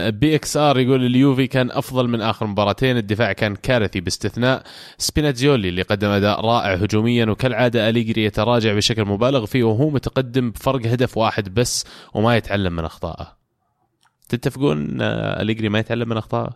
بي 0.09 0.35
إكس 0.35 0.57
آر 0.57 0.79
يقول 0.79 1.05
اليوفي 1.05 1.47
كان 1.47 1.71
أفضل 1.71 2.07
من 2.07 2.21
آخر 2.21 2.45
مباراتين 2.47 2.97
الدفاع 2.97 3.33
كان 3.33 3.55
كارثي 3.55 3.99
باستثناء. 3.99 4.63
سبيناتزيولي 4.97 5.69
اللي 5.69 5.81
قدم 5.81 6.09
أداء 6.09 6.45
رائع 6.45 6.73
هجوميا 6.73 7.25
وكالعادة 7.25 7.89
أليجري 7.89 8.23
يتراجع 8.25 8.73
بشكل 8.73 9.05
مبالغ 9.05 9.45
فيه 9.45 9.63
وهو 9.63 9.89
متقدم 9.89 10.51
بفرق 10.51 10.85
هدف 10.87 11.17
واحد 11.17 11.53
بس 11.53 11.85
وما 12.13 12.37
يتعلم 12.37 12.75
من 12.75 12.85
أخطائه. 12.85 13.37
تتفقون 14.29 15.01
آه، 15.01 15.41
أليجري 15.41 15.69
ما 15.69 15.79
يتعلم 15.79 16.09
من 16.09 16.17
أخطائه؟ 16.17 16.49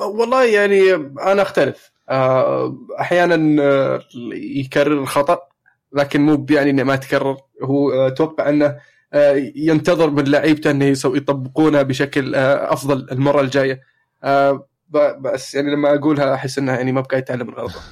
والله 0.00 0.44
يعني 0.44 0.94
أنا 1.20 1.42
أختلف. 1.42 1.90
آه، 2.08 2.76
أحيانا 3.00 3.62
آه، 3.62 4.00
يكرر 4.34 4.92
الخطأ. 5.02 5.47
لكن 5.92 6.20
مو 6.20 6.46
يعني 6.50 6.70
إنه 6.70 6.82
ما 6.82 6.96
تكرر 6.96 7.36
هو 7.62 7.92
آه، 7.92 8.06
أتوقع 8.06 8.48
إنه 8.48 8.76
آه، 9.12 9.52
ينتظر 9.56 10.10
من 10.10 10.24
لعيبته 10.24 10.70
إنه 10.70 10.84
يطبقونها 10.84 11.82
بشكل 11.82 12.34
آه، 12.34 12.72
أفضل 12.72 13.06
المرة 13.12 13.40
الجاية. 13.40 13.80
آه، 14.24 14.68
ب- 14.88 15.22
بس 15.22 15.54
يعني 15.54 15.70
لما 15.70 15.94
أقولها 15.94 16.34
أحس 16.34 16.58
انه 16.58 16.72
يعني 16.72 16.92
ما 16.92 17.00
بقى 17.00 17.18
يتعلم 17.18 17.46
من 17.46 17.54
غلطه 17.54 17.80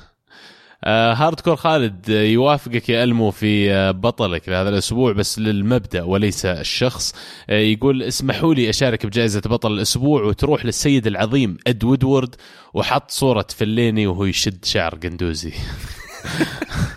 آه 0.84 1.12
هارد 1.14 1.40
كور 1.40 1.56
خالد 1.56 2.10
آه، 2.10 2.22
يوافقك 2.22 2.88
يا 2.88 3.04
ألمو 3.04 3.30
في 3.30 3.72
آه 3.72 3.90
بطلك 3.90 4.48
لهذا 4.48 4.68
الأسبوع 4.68 5.12
بس 5.12 5.38
للمبدأ 5.38 6.02
وليس 6.02 6.46
الشخص. 6.46 7.14
آه 7.50 7.58
يقول 7.58 8.02
اسمحوا 8.02 8.54
لي 8.54 8.70
أشارك 8.70 9.06
بجائزة 9.06 9.40
بطل 9.40 9.72
الأسبوع 9.72 10.22
وتروح 10.22 10.64
للسيد 10.64 11.06
العظيم 11.06 11.56
اد 11.66 11.84
وودورد 11.84 12.34
وحط 12.74 13.10
صورة 13.10 13.46
فليني 13.56 14.06
وهو 14.06 14.24
يشد 14.24 14.64
شعر 14.64 14.94
قندوزي 14.94 15.52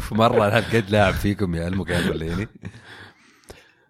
في 0.00 0.14
مرة 0.14 0.44
هالقد 0.56 0.90
لاعب 0.90 1.14
فيكم 1.14 1.54
يا 1.54 1.68
ألمو 1.68 1.84
قال 1.84 2.10
ولا 2.10 2.26
يعني 2.26 2.48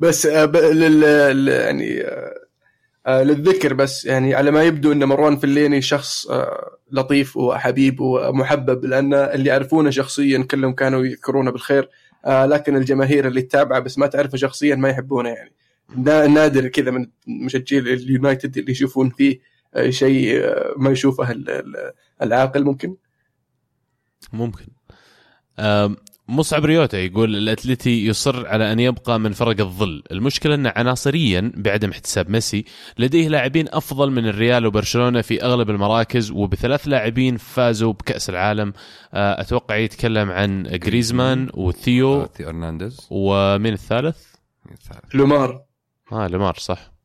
بس 0.00 0.26
آه، 0.26 0.44
لل 0.46 1.48
يعني 1.48 2.00
آه، 2.00 2.34
آه، 3.06 3.22
للذكر 3.22 3.74
بس 3.74 4.04
يعني 4.04 4.34
على 4.34 4.50
ما 4.50 4.62
يبدو 4.62 4.92
إن 4.92 5.04
مروان 5.04 5.36
فليني 5.36 5.82
شخص 5.82 6.26
لطيف 6.90 7.36
وحبيب 7.36 8.00
ومحبب 8.00 8.84
لأن 8.84 9.14
اللي 9.14 9.48
يعرفونه 9.50 9.90
شخصيا 9.90 10.42
كلهم 10.42 10.72
كانوا 10.72 11.04
يذكرونه 11.04 11.50
بالخير 11.50 11.88
لكن 12.26 12.76
الجماهير 12.76 13.26
اللي 13.26 13.42
تتابعه 13.42 13.80
بس 13.80 13.98
ما 13.98 14.06
تعرفه 14.06 14.36
شخصيا 14.38 14.74
ما 14.74 14.88
يحبونه 14.88 15.28
يعني. 15.28 15.52
نا- 15.96 16.26
نادر 16.26 16.68
كذا 16.68 16.90
من 16.90 17.06
مشجعي 17.44 17.80
اليونايتد 17.80 18.58
اللي 18.58 18.72
يشوفون 18.72 19.10
فيه 19.10 19.40
شيء 19.88 20.42
ما 20.76 20.90
يشوفه 20.90 21.30
ال- 21.30 21.50
ال- 21.50 21.92
العاقل 22.22 22.64
ممكن؟ 22.64 22.96
ممكن. 24.32 24.66
مصعب 26.28 26.64
ريوتا 26.64 26.98
يقول 26.98 27.36
الأتلتي 27.36 28.06
يصر 28.06 28.46
على 28.46 28.72
أن 28.72 28.80
يبقى 28.80 29.20
من 29.20 29.32
فرق 29.32 29.60
الظل، 29.60 30.02
المشكلة 30.12 30.54
أن 30.54 30.66
عناصريا 30.66 31.52
بعدم 31.56 31.90
احتساب 31.90 32.30
ميسي 32.30 32.64
لديه 32.98 33.28
لاعبين 33.28 33.66
أفضل 33.72 34.10
من 34.10 34.28
الريال 34.28 34.66
وبرشلونة 34.66 35.20
في 35.20 35.42
أغلب 35.42 35.70
المراكز 35.70 36.30
وبثلاث 36.30 36.88
لاعبين 36.88 37.36
فازوا 37.36 37.92
بكأس 37.92 38.30
العالم. 38.30 38.72
آه، 39.14 39.40
أتوقع 39.40 39.76
يتكلم 39.76 40.30
عن 40.30 40.62
جريزمان 40.62 41.48
وثيو 41.54 42.26
ثيو 42.26 42.48
هيرنانديز. 42.48 43.06
ومين 43.10 43.72
الثالث؟ 43.72 44.26
لومار. 45.14 45.62
آه 46.12 46.26
لومار 46.28 46.54
صح. 46.54 46.95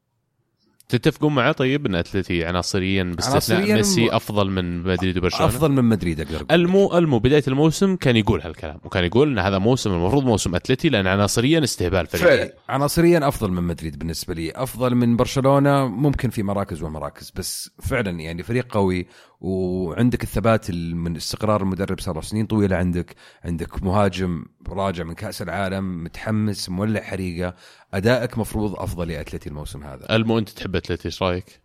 تتفقون 0.92 1.36
معه 1.36 1.52
طيب 1.52 1.86
إن 1.86 1.96
أتلتي 1.96 2.46
عناصريا 2.46 3.04
باستثناء 3.04 3.60
عناصرياً 3.60 3.76
ميسي 3.76 4.10
أفضل 4.12 4.50
من 4.50 4.84
مدريد 4.84 5.18
وبرشلونة؟ 5.18 5.46
أفضل 5.46 5.72
من 5.72 5.84
مدريد 5.84 6.20
أقدر. 6.20 6.46
المو 6.52 6.98
المو 6.98 7.20
بداية 7.20 7.44
الموسم 7.48 7.96
كان 7.96 8.16
يقول 8.16 8.42
هالكلام 8.42 8.78
وكان 8.84 9.04
يقول 9.04 9.32
إن 9.32 9.40
هذا 9.40 9.58
موسم 9.58 9.92
المفروض 9.92 10.24
موسم 10.24 10.56
أتلتي 10.56 10.90
لأن 10.90 11.08
عناصريا 11.08 11.64
استهبال 11.64 12.08
فريق. 12.08 12.24
فعلا. 12.24 12.54
عناصريا 12.70 13.28
أفضل 13.28 13.52
من 13.52 13.64
مدريد 13.64 14.00
بالنسبة 14.00 14.34
لي. 14.34 14.52
أفضل 14.52 14.96
من 14.96 15.16
برشلونة 15.16 15.88
ممكن 15.88 16.30
في 16.30 16.44
مراكز 16.44 16.84
ومراكز 16.84 17.32
بس 17.36 17.70
فعلا 17.80 18.20
يعني 18.20 18.44
فريق 18.44 18.66
قوي 18.70 19.08
وعندك 19.42 20.24
الثبات 20.24 20.70
ال- 20.70 20.96
من 20.96 21.16
استقرار 21.16 21.62
المدرب 21.62 22.00
صار 22.00 22.16
له 22.16 22.22
سنين 22.22 22.46
طويلة 22.46 22.76
عندك. 22.76 23.16
عندك 23.46 23.84
مهاجم 23.84 24.46
راجع 24.70 25.04
من 25.04 25.14
كأس 25.14 25.42
العالم 25.42 26.04
متحمس 26.04 26.70
مولع 26.70 27.02
حريقة. 27.02 27.54
أدائك 27.94 28.38
مفروض 28.38 28.76
أفضل 28.76 29.08
لاتلتي 29.08 29.50
الموسم 29.50 29.84
هذا. 29.84 30.16
ألمو 30.16 30.38
أنت 30.40 30.50
تحب 30.50 30.76
أتلتي 30.76 31.06
إيش 31.06 31.24
رأيك؟ 31.24 31.62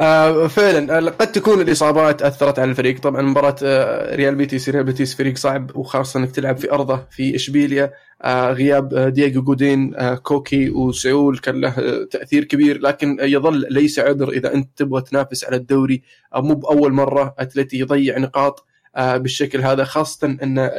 آه 0.00 0.46
فعلا. 0.46 0.98
آه، 0.98 1.10
قد 1.10 1.32
تكون 1.32 1.60
الإصابات 1.60 2.22
أثرت 2.22 2.58
على 2.58 2.70
الفريق. 2.70 3.00
طبعا 3.00 3.22
مباراة 3.22 3.56
آه 3.62 4.16
ريال 4.16 4.34
بيتيس 4.34 4.68
ريال 4.68 4.84
بيتيس 4.84 5.14
فريق 5.14 5.36
صعب 5.36 5.76
وخاصة 5.76 6.20
إنك 6.20 6.30
تلعب 6.30 6.56
في 6.56 6.72
أرضه 6.72 7.04
في 7.10 7.34
إشبيليا. 7.36 7.92
غياب 8.26 8.94
آه 8.94 9.08
دييغو 9.08 9.42
جودين 9.42 9.94
آه 9.94 10.14
كوكي 10.14 10.70
وساؤول 10.70 11.38
كان 11.38 11.60
له 11.60 11.68
آه 11.78 12.04
تأثير 12.04 12.44
كبير. 12.44 12.80
لكن 12.80 13.16
يظل 13.20 13.66
ليس 13.70 13.98
عذر 13.98 14.28
إذا 14.28 14.54
أنت 14.54 14.68
تبغى 14.76 15.02
تنافس 15.02 15.44
على 15.44 15.56
الدوري 15.56 16.02
آه 16.34 16.40
مو 16.40 16.54
بأول 16.54 16.92
مرة 16.92 17.34
أتلتي 17.38 17.78
يضيع 17.78 18.18
نقاط 18.18 18.66
آه 18.96 19.16
بالشكل 19.16 19.60
هذا 19.60 19.84
خاصة 19.84 20.26
أن 20.42 20.70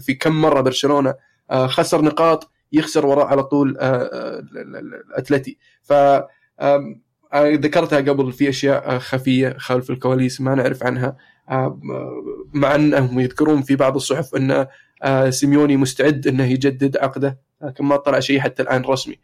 في 0.00 0.14
كم 0.14 0.40
مرة 0.40 0.60
برشلونة 0.60 1.14
آه 1.50 1.66
خسر 1.66 2.02
نقاط 2.02 2.50
يخسر 2.72 3.06
وراء 3.06 3.26
على 3.26 3.42
طول 3.42 3.76
آه، 3.78 3.84
آه، 3.84 4.38
ال- 4.38 4.58
ال- 4.58 4.76
ال- 4.76 4.94
الأتلتي. 5.10 5.58
ف 5.82 5.92
آه، 5.92 6.94
ذكرتها 7.34 7.98
قبل 7.98 8.32
في 8.32 8.48
أشياء 8.48 8.94
آه، 8.94 8.98
خفية 8.98 9.56
خلف 9.58 9.90
الكواليس 9.90 10.40
ما 10.40 10.54
نعرف 10.54 10.82
عنها. 10.82 11.16
آه، 11.50 11.80
مع 12.52 12.74
أنهم 12.74 13.20
يذكرون 13.20 13.62
في 13.62 13.76
بعض 13.76 13.96
الصحف 13.96 14.34
أن 14.36 14.50
آه، 14.50 14.68
سيميوني 15.30 15.76
مستعد 15.76 16.26
إنه 16.26 16.44
يجدد 16.44 16.96
عقده 16.96 17.38
لكن 17.62 17.84
ما 17.84 17.96
طلع 17.96 18.20
شيء 18.20 18.40
حتى 18.40 18.62
الآن 18.62 18.82
رسمي. 18.82 19.18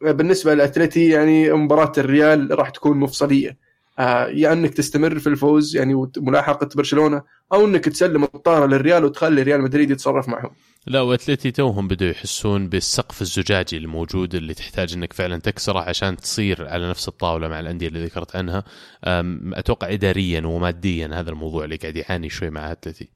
بالنسبة 0.00 0.54
لأتلتي 0.54 1.08
يعني 1.08 1.52
مباراة 1.52 1.92
الريال 1.98 2.58
راح 2.58 2.70
تكون 2.70 2.96
مفصلية. 2.96 3.66
آه، 3.98 4.26
يا 4.26 4.52
إنك 4.52 4.74
تستمر 4.74 5.18
في 5.18 5.26
الفوز 5.26 5.76
يعني 5.76 5.94
وملاحقه 5.94 6.68
برشلونة 6.76 7.22
أو 7.52 7.66
إنك 7.66 7.84
تسلم 7.84 8.24
الطارة 8.24 8.66
للريال 8.66 9.04
وتخلي 9.04 9.42
ريال 9.42 9.62
مدريد 9.62 9.90
يتصرف 9.90 10.28
معهم. 10.28 10.50
لا 10.86 11.00
وأتلتي 11.00 11.50
توهم 11.50 11.88
بدوا 11.88 12.08
يحسون 12.08 12.68
بالسقف 12.68 13.22
الزجاجي 13.22 13.76
الموجود 13.76 14.34
اللي 14.34 14.54
تحتاج 14.54 14.92
إنك 14.92 15.12
فعلا 15.12 15.38
تكسره 15.38 15.78
عشان 15.78 16.16
تصير 16.16 16.68
على 16.68 16.90
نفس 16.90 17.08
الطاولة 17.08 17.48
مع 17.48 17.60
الأندية 17.60 17.88
اللي 17.88 18.04
ذكرت 18.04 18.36
عنها 18.36 18.64
أتوقع 19.52 19.92
اداريا 19.92 20.46
وماديا 20.46 21.10
هذا 21.12 21.30
الموضوع 21.30 21.64
اللي 21.64 21.76
قاعد 21.76 21.96
يعاني 21.96 22.28
شوي 22.28 22.50
مع 22.50 22.72
أتلتي 22.72 23.08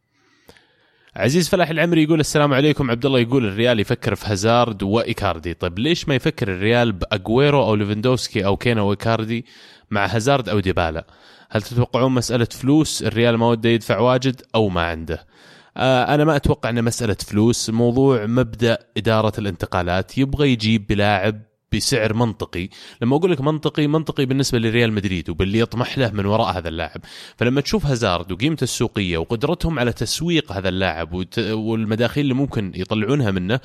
عزيز 1.16 1.48
فلاح 1.48 1.70
العمري 1.70 2.02
يقول 2.02 2.20
السلام 2.20 2.54
عليكم. 2.54 2.90
عبد 2.90 3.06
الله 3.06 3.18
يقول 3.18 3.46
الريال 3.46 3.80
يفكر 3.80 4.14
في 4.14 4.26
هازارد 4.26 4.82
وإيكاردي. 4.82 5.54
طيب 5.54 5.78
ليش 5.78 6.08
ما 6.08 6.14
يفكر 6.14 6.48
الريال 6.48 6.92
بأجويرو 6.92 7.62
أو 7.62 7.74
ليفندوسكي 7.74 8.44
أو 8.46 8.56
كين 8.56 8.82
أو 8.82 9.00
إيكاردي 9.00 9.44
مع 9.90 10.06
هازارد 10.06 10.48
أو 10.48 10.60
ديبالا؟ 10.60 11.06
هل 11.50 11.62
تتوقعون 11.62 12.12
مسألة 12.12 12.44
فلوس؟ 12.44 13.02
الريال 13.02 13.36
ما 13.36 13.46
وده 13.46 13.68
يدفع 13.68 13.98
واجد 13.98 14.42
أو 14.54 14.68
ما 14.68 14.82
عنده؟ 14.82 15.26
آه، 15.76 16.14
أنا 16.14 16.24
ما 16.24 16.36
أتوقع 16.36 16.70
إن 16.70 16.84
مسألة 16.84 17.14
فلوس 17.14 17.68
الموضوع 17.68 18.26
مبدأ 18.26 18.78
إدارة 18.96 19.32
الانتقالات. 19.38 20.18
يبغى 20.18 20.52
يجيب 20.52 20.86
بلاعب 20.86 21.42
بسعر 21.74 22.14
منطقي. 22.14 22.68
لما 23.02 23.16
أقول 23.16 23.30
لك 23.32 23.40
منطقي 23.40 23.86
منطقي 23.86 24.26
بالنسبة 24.26 24.59
لريال 24.59 24.92
مدريد 24.92 25.30
وباللي 25.30 25.59
يطمح 25.59 25.98
له 25.98 26.10
من 26.10 26.26
وراء 26.26 26.59
هذا 26.59 26.68
اللاعب. 26.68 27.01
فلما 27.36 27.60
تشوف 27.60 27.86
هازارد 27.86 28.32
وقيمته 28.32 28.64
السوقية 28.64 29.18
وقدرتهم 29.18 29.78
على 29.78 29.92
تسويق 29.92 30.52
هذا 30.52 30.68
اللاعب 30.68 31.12
وت- 31.12 31.38
والمداخيل 31.38 32.22
اللي 32.22 32.34
ممكن 32.34 32.72
يطلعونها 32.74 33.30
منه 33.30 33.60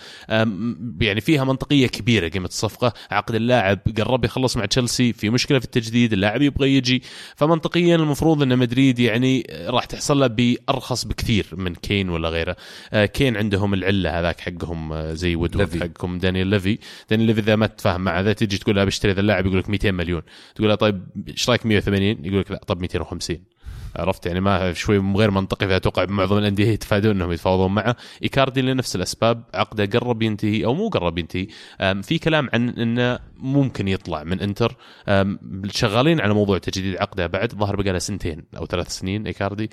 يعني 1.02 1.22
فيها 1.22 1.44
منطقية 1.44 1.88
كبيرة 1.88 2.27
قيمة 2.27 2.48
الصفقة. 2.48 2.94
عقد 3.11 3.36
اللاعب 3.36 3.80
قرب 3.98 4.26
يخلص 4.26 4.57
مع 4.57 4.65
تشيلسي 4.65 5.14
في 5.14 5.30
مشكلة 5.30 5.60
في 5.60 5.65
التجديد 5.65 6.14
اللاعب 6.14 6.41
يبغى 6.41 6.76
يجي. 6.76 7.03
فمنطقيا 7.36 7.95
المفروض 7.95 8.41
أن 8.41 8.57
مدريد 8.57 8.99
يعني 8.99 9.48
راح 9.68 9.86
تحصل 9.86 10.19
له 10.19 10.27
بأرخص 10.27 11.06
بكثير 11.06 11.45
من 11.53 11.76
كين 11.76 12.10
ولا 12.10 12.30
غيره. 12.30 12.56
آه، 12.94 13.06
كين 13.06 13.38
عندهم 13.38 13.73
العلة 13.73 14.19
هذاك 14.19 14.40
حقهم 14.40 14.94
آه، 14.94 15.14
زي 15.14 15.36
ليفي. 15.36 15.80
حقكم 15.80 16.18
دانيال 16.18 16.48
ليفي 16.48 16.77
دانيال 17.10 17.27
ليفي 17.27 17.40
إذا 17.41 17.56
ما 17.56 17.65
تتفاهم 17.95 18.01
معه 18.01 18.22
اذا 18.22 18.34
تجي 18.34 18.57
تقول 18.57 18.76
له 18.76 18.84
بشتري 18.84 19.11
ذا 19.11 19.22
اللاعب 19.22 19.45
يقول 19.45 19.59
لك 19.59 19.69
200 19.69 19.91
مليون. 19.91 20.22
تقول 20.55 20.69
له 20.69 20.76
طيب 20.76 21.07
إيش 21.27 21.49
رأيك 21.49 21.65
180 21.65 22.26
يقول 22.26 22.39
لك 22.39 22.51
لا 22.51 22.61
طب 22.67 22.81
250 22.81 23.38
عرفت؟ 23.95 24.26
يعني 24.26 24.41
ما 24.41 24.73
شوي 24.73 24.97
غير 24.97 25.31
منطقي 25.31 25.67
فاتوقع 25.67 26.05
معظم 26.05 26.38
الأندية 26.38 26.67
يتفادون 26.67 27.11
إنهم 27.11 27.31
يتفاوضون 27.31 27.73
معه. 27.73 27.95
إيكاردي 28.23 28.61
لنفس 28.61 28.95
الأسباب 28.95 29.43
عقده 29.53 29.99
قرب 29.99 30.22
ينتهي 30.22 30.65
أو 30.65 30.73
مو 30.73 30.89
قرب 30.89 31.17
ينتهي. 31.17 31.47
في 32.01 32.19
كلام 32.19 32.49
عن 32.53 32.69
إنه 32.69 33.19
ممكن 33.38 33.88
يطلع 33.88 34.23
من 34.23 34.41
إنتر. 34.41 34.76
شغالين 35.72 36.22
على 36.22 36.34
موضوع 36.34 36.57
تجديد 36.57 36.97
عقده 36.97 37.27
بعد 37.27 37.53
ظهر 37.55 37.76
بقى 37.76 37.93
له 37.93 37.99
سنتين 37.99 38.43
أو 38.57 38.65
ثلاث 38.65 38.89
سنين 38.89 39.27
إيكاردي. 39.27 39.69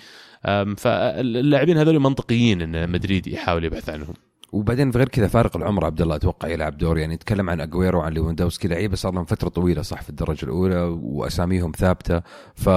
فاللاعبين 0.76 1.78
هذول 1.78 1.98
منطقيين 1.98 2.62
إن 2.62 2.90
مدريد 2.90 3.26
يحاول 3.26 3.64
يبحث 3.64 3.88
عنهم. 3.88 4.14
وبعدين 4.52 4.90
غير 4.90 5.08
كذا 5.08 5.26
فارق 5.26 5.56
العمر 5.56 5.84
عبد 5.84 6.00
الله 6.00 6.16
أتوقع 6.16 6.48
يلعب 6.48 6.78
دور. 6.78 6.98
يعني 6.98 7.14
نتكلم 7.14 7.50
عن 7.50 7.60
اجويرو 7.60 7.98
وعن 7.98 8.12
ليفاندوفسكي 8.12 8.68
لعيبة 8.68 8.96
صار 8.96 9.14
لهم 9.14 9.24
فترة 9.24 9.48
طويلة 9.48 9.82
صح 9.82 10.02
في 10.02 10.10
الدرجة 10.10 10.44
الأولى 10.44 10.82
وأساميهم 11.02 11.72
ثابتة. 11.76 12.22
ف 12.54 12.68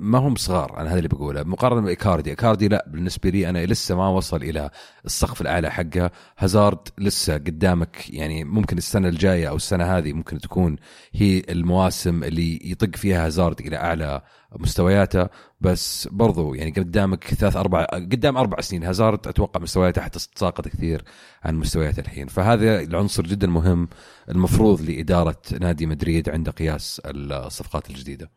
ما 0.00 0.18
هم 0.18 0.36
صغار 0.36 0.80
أنا 0.80 0.90
هذا 0.90 0.98
اللي 0.98 1.08
بقوله. 1.08 1.42
مقارنة 1.42 1.80
بإيكاردي 1.80 2.30
إيكاردي 2.30 2.68
لا 2.68 2.84
بالنسبة 2.88 3.30
لي 3.30 3.48
أنا 3.48 3.66
لسه 3.66 3.96
ما 3.96 4.08
وصل 4.08 4.42
إلى 4.42 4.70
السقف 5.04 5.40
الأعلى 5.40 5.70
حقه. 5.70 6.10
هازارد 6.38 6.78
لسه 6.98 7.34
قدامك 7.34 8.10
يعني 8.10 8.44
ممكن 8.44 8.78
السنة 8.78 9.08
الجاية 9.08 9.48
أو 9.48 9.56
السنة 9.56 9.98
هذه 9.98 10.12
ممكن 10.12 10.38
تكون 10.38 10.76
هي 11.12 11.42
المواسم 11.48 12.24
اللي 12.24 12.60
يطق 12.64 12.96
فيها 12.96 13.26
هازارد 13.26 13.60
إلى 13.60 13.76
أعلى 13.76 14.22
مستوياته. 14.56 15.28
بس 15.60 16.08
برضو 16.12 16.54
يعني 16.54 16.70
قدامك 16.70 17.24
ثلاث 17.24 17.56
أربع 17.56 17.84
قدام 17.84 18.36
أربع 18.36 18.60
سنين 18.60 18.84
هازارد 18.84 19.28
أتوقع 19.28 19.60
مستوياته 19.60 20.02
حتتساقط 20.02 20.68
كثير 20.68 21.04
عن 21.44 21.56
مستويات 21.56 21.98
الحين. 21.98 22.26
فهذا 22.26 22.80
العنصر 22.80 23.22
جدا 23.22 23.46
مهم 23.46 23.88
المفروض 24.28 24.80
لإدارة 24.82 25.42
نادي 25.60 25.86
مدريد 25.86 26.28
عند 26.28 26.50
قياس 26.50 27.00
الصفقات 27.04 27.90
الجديدة. 27.90 28.30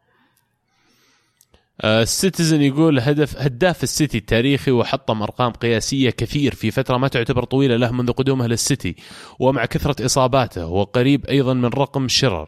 السيتيزن 1.84 2.62
يقول 2.62 3.00
هدف 3.00 3.38
هداف 3.38 3.84
السيتي 3.84 4.18
التاريخي 4.18 4.72
وحطم 4.72 5.22
أرقام 5.22 5.52
قياسية 5.52 6.10
كثير 6.10 6.56
في 6.56 6.72
فترة 6.72 6.98
ما 6.98 7.08
تعتبر 7.08 7.44
طويلة 7.44 7.76
له 7.76 7.92
منذ 7.92 8.12
قدومه 8.12 8.48
للسيتي 8.48 8.96
ومع 9.40 9.66
كثرة 9.66 10.06
إصاباته 10.06 10.66
وقريب 10.66 11.26
أيضا 11.26 11.54
من 11.54 11.66
رقم 11.66 12.08
شيرر 12.08 12.42
آه، 12.44 12.48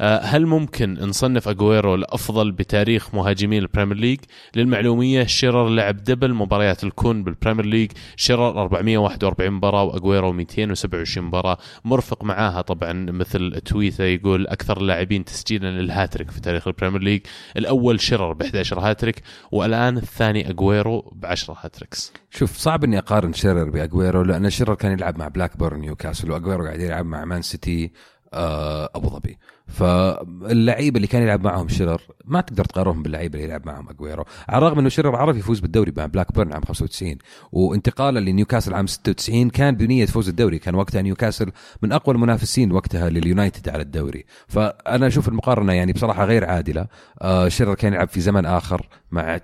هل 0.00 0.46
ممكن 0.46 0.94
نصنف 0.94 1.48
أجويرو 1.48 1.94
الأفضل 1.94 2.52
بتاريخ 2.52 3.14
مهاجمين 3.14 3.62
ال 3.62 3.66
Premier 3.66 3.96
League؟ 3.96 4.18
للمعلومية 4.56 5.24
شيرر 5.24 5.68
لعب 5.68 5.96
double 5.96 6.34
مباريات 6.34 6.84
الكون 6.84 7.24
بال 7.24 7.33
Premier 7.33 7.66
League، 7.66 7.92
شيرر 8.16 8.62
441 8.62 9.50
مباراة 9.50 9.82
وأجويرو 9.82 10.32
227 10.32 11.26
مباراة، 11.26 11.58
مرفق 11.84 12.24
معاها 12.24 12.60
طبعا 12.60 12.92
مثل 12.92 13.60
tweet 13.64 14.04
يقول 14.04 14.46
أكثر 14.46 14.76
اللاعبين 14.76 15.24
تسجيلا 15.24 15.80
للهاتريك 15.80 16.30
في 16.30 16.40
تاريخ 16.40 16.68
ال 16.68 16.72
Premier 16.72 17.00
League، 17.00 17.20
الأول 17.56 18.00
شيرر 18.00 18.32
ب 18.32 18.42
11 18.42 18.78
هاتريك 18.78 19.22
والآن 19.52 19.96
الثاني 19.96 20.50
أجويرو 20.50 21.00
ب 21.00 21.26
10 21.26 21.56
hat-tricks. 21.60 22.12
شوف 22.30 22.56
صعب 22.56 22.84
إني 22.84 22.98
أقارن 22.98 23.32
شيرر 23.32 23.70
بأجويرو 23.70 24.22
لأن 24.22 24.50
شيرر 24.50 24.74
كان 24.74 24.92
يلعب 24.92 25.18
مع 25.18 25.28
بلاك 25.28 25.56
بيرن 25.58 25.80
نيوكاسل 25.80 26.30
وأجويرو 26.30 26.64
قاعد 26.64 26.80
يلعب 26.80 27.06
مع 27.06 27.24
مان 27.24 27.42
سيتي 27.42 27.92
آه، 28.32 28.90
أبو 28.94 29.08
ظبي 29.08 29.38
فاللعيبه 29.68 30.96
اللي 30.96 31.06
كان 31.06 31.22
يلعب 31.22 31.44
معهم 31.44 31.68
شيرر 31.68 32.00
ما 32.24 32.40
تقدر 32.40 32.64
تقارنهم 32.64 33.02
باللعيبه 33.02 33.34
اللي 33.34 33.48
يلعب 33.48 33.66
معهم 33.66 33.88
أجويرو. 33.88 34.24
على 34.48 34.58
الرغم 34.58 34.78
إنه 34.78 34.88
شيرر 34.88 35.16
عرف 35.16 35.36
يفوز 35.36 35.60
بالدوري 35.60 35.92
مع 35.96 36.06
بلاك 36.06 36.32
بيرن 36.34 36.52
عام 36.52 36.62
95 36.64 37.16
وانتقاله 37.52 38.20
لنيوكاسل 38.20 38.74
عام 38.74 38.86
96 38.86 39.50
كان 39.50 39.76
بنية 39.76 40.06
فوز 40.06 40.28
الدوري. 40.28 40.58
كان 40.58 40.74
وقتها 40.74 41.02
نيوكاسل 41.02 41.52
من 41.82 41.92
أقوى 41.92 42.14
المنافسين 42.14 42.72
وقتها 42.72 43.10
لليونايتد 43.10 43.68
على 43.68 43.82
الدوري. 43.82 44.24
فأنا 44.48 45.06
أشوف 45.06 45.28
المقارنة 45.28 45.72
يعني 45.72 45.92
بصراحة 45.92 46.24
غير 46.24 46.44
عادلة. 46.44 46.86
آه، 47.22 47.48
شيرر 47.48 47.74
كان 47.74 47.92
يلعب 47.92 48.08
في 48.08 48.20
زمن 48.20 48.46
آخر 48.46 48.88
مع 49.10 49.38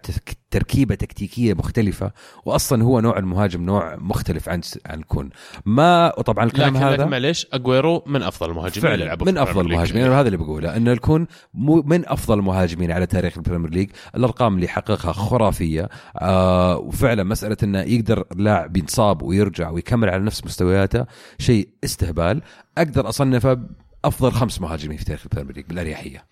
تركيبة 0.50 0.94
تكتيكية 0.94 1.54
مختلفة 1.54 2.12
واصلا 2.44 2.84
هو 2.84 3.00
نوع 3.00 3.18
المهاجم 3.18 3.62
نوع 3.62 3.96
مختلف 3.96 4.48
عن 4.48 4.60
عن 4.86 5.02
كون. 5.02 5.30
ما 5.66 6.08
طبعا 6.08 6.44
الكلام 6.44 6.74
لكن, 6.74 6.84
هذا 6.84 6.96
لكن 6.96 7.10
معليش 7.10 7.46
أجويرو 7.52 8.02
من 8.06 8.22
أفضل 8.22 8.50
المهاجمين 8.50 8.82
فعلا 8.82 9.16
من 9.24 9.38
أفضل. 9.38 9.60
المهاجمين. 9.60 10.04
هذا 10.14 10.26
اللي 10.26 10.36
بقوله 10.36 10.76
إنه 10.76 10.90
يكون 10.90 11.26
مو 11.54 11.82
من 11.82 12.08
أفضل 12.08 12.38
المهاجمين 12.38 12.90
على 12.90 13.06
تاريخ 13.06 13.36
ال 13.36 13.41
Premier 13.41 13.70
League 13.70 13.90
الأرقام 14.16 14.54
اللي 14.54 14.68
حققها 14.68 15.12
خرافية 15.12 15.88
آه 16.18 16.76
وفعلا 16.76 17.24
مسألة 17.24 17.56
إنه 17.62 17.80
يقدر 17.80 18.24
لاعب 18.36 18.76
ينصاب 18.76 19.22
ويرجع 19.22 19.70
ويكمل 19.70 20.08
على 20.08 20.22
نفس 20.22 20.44
مستوياته 20.44 21.06
شيء 21.38 21.68
استهبال. 21.84 22.42
أقدر 22.78 23.08
أصنفه 23.08 23.60
افضل 24.04 24.32
خمس 24.32 24.60
مهاجمين 24.60 24.98
في 24.98 25.04
تاريخ 25.04 25.22
ال 25.24 25.28
Premier 25.28 25.56
League 25.56 25.66
بالأريحية. 25.66 26.24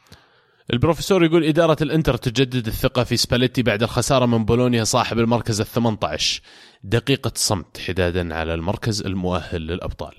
البروفيسور 0.73 1.25
يقول 1.25 1.45
إدارة 1.45 1.77
الإنتر 1.83 2.17
تجدد 2.17 2.67
الثقة 2.67 3.05
في 3.05 3.17
سباليتي 3.17 3.63
بعد 3.63 3.83
الخسارة 3.83 4.27
من 4.27 4.45
بولونيا 4.45 4.85
صاحب 4.85 5.19
المركز 5.19 5.61
ال 5.61 5.67
18. 5.67 6.43
دقيقة 6.85 7.33
صمت 7.35 7.79
حدادا 7.79 8.35
على 8.35 8.55
المركز 8.55 9.03
المؤهل 9.03 9.61
للأبطال. 9.67 10.15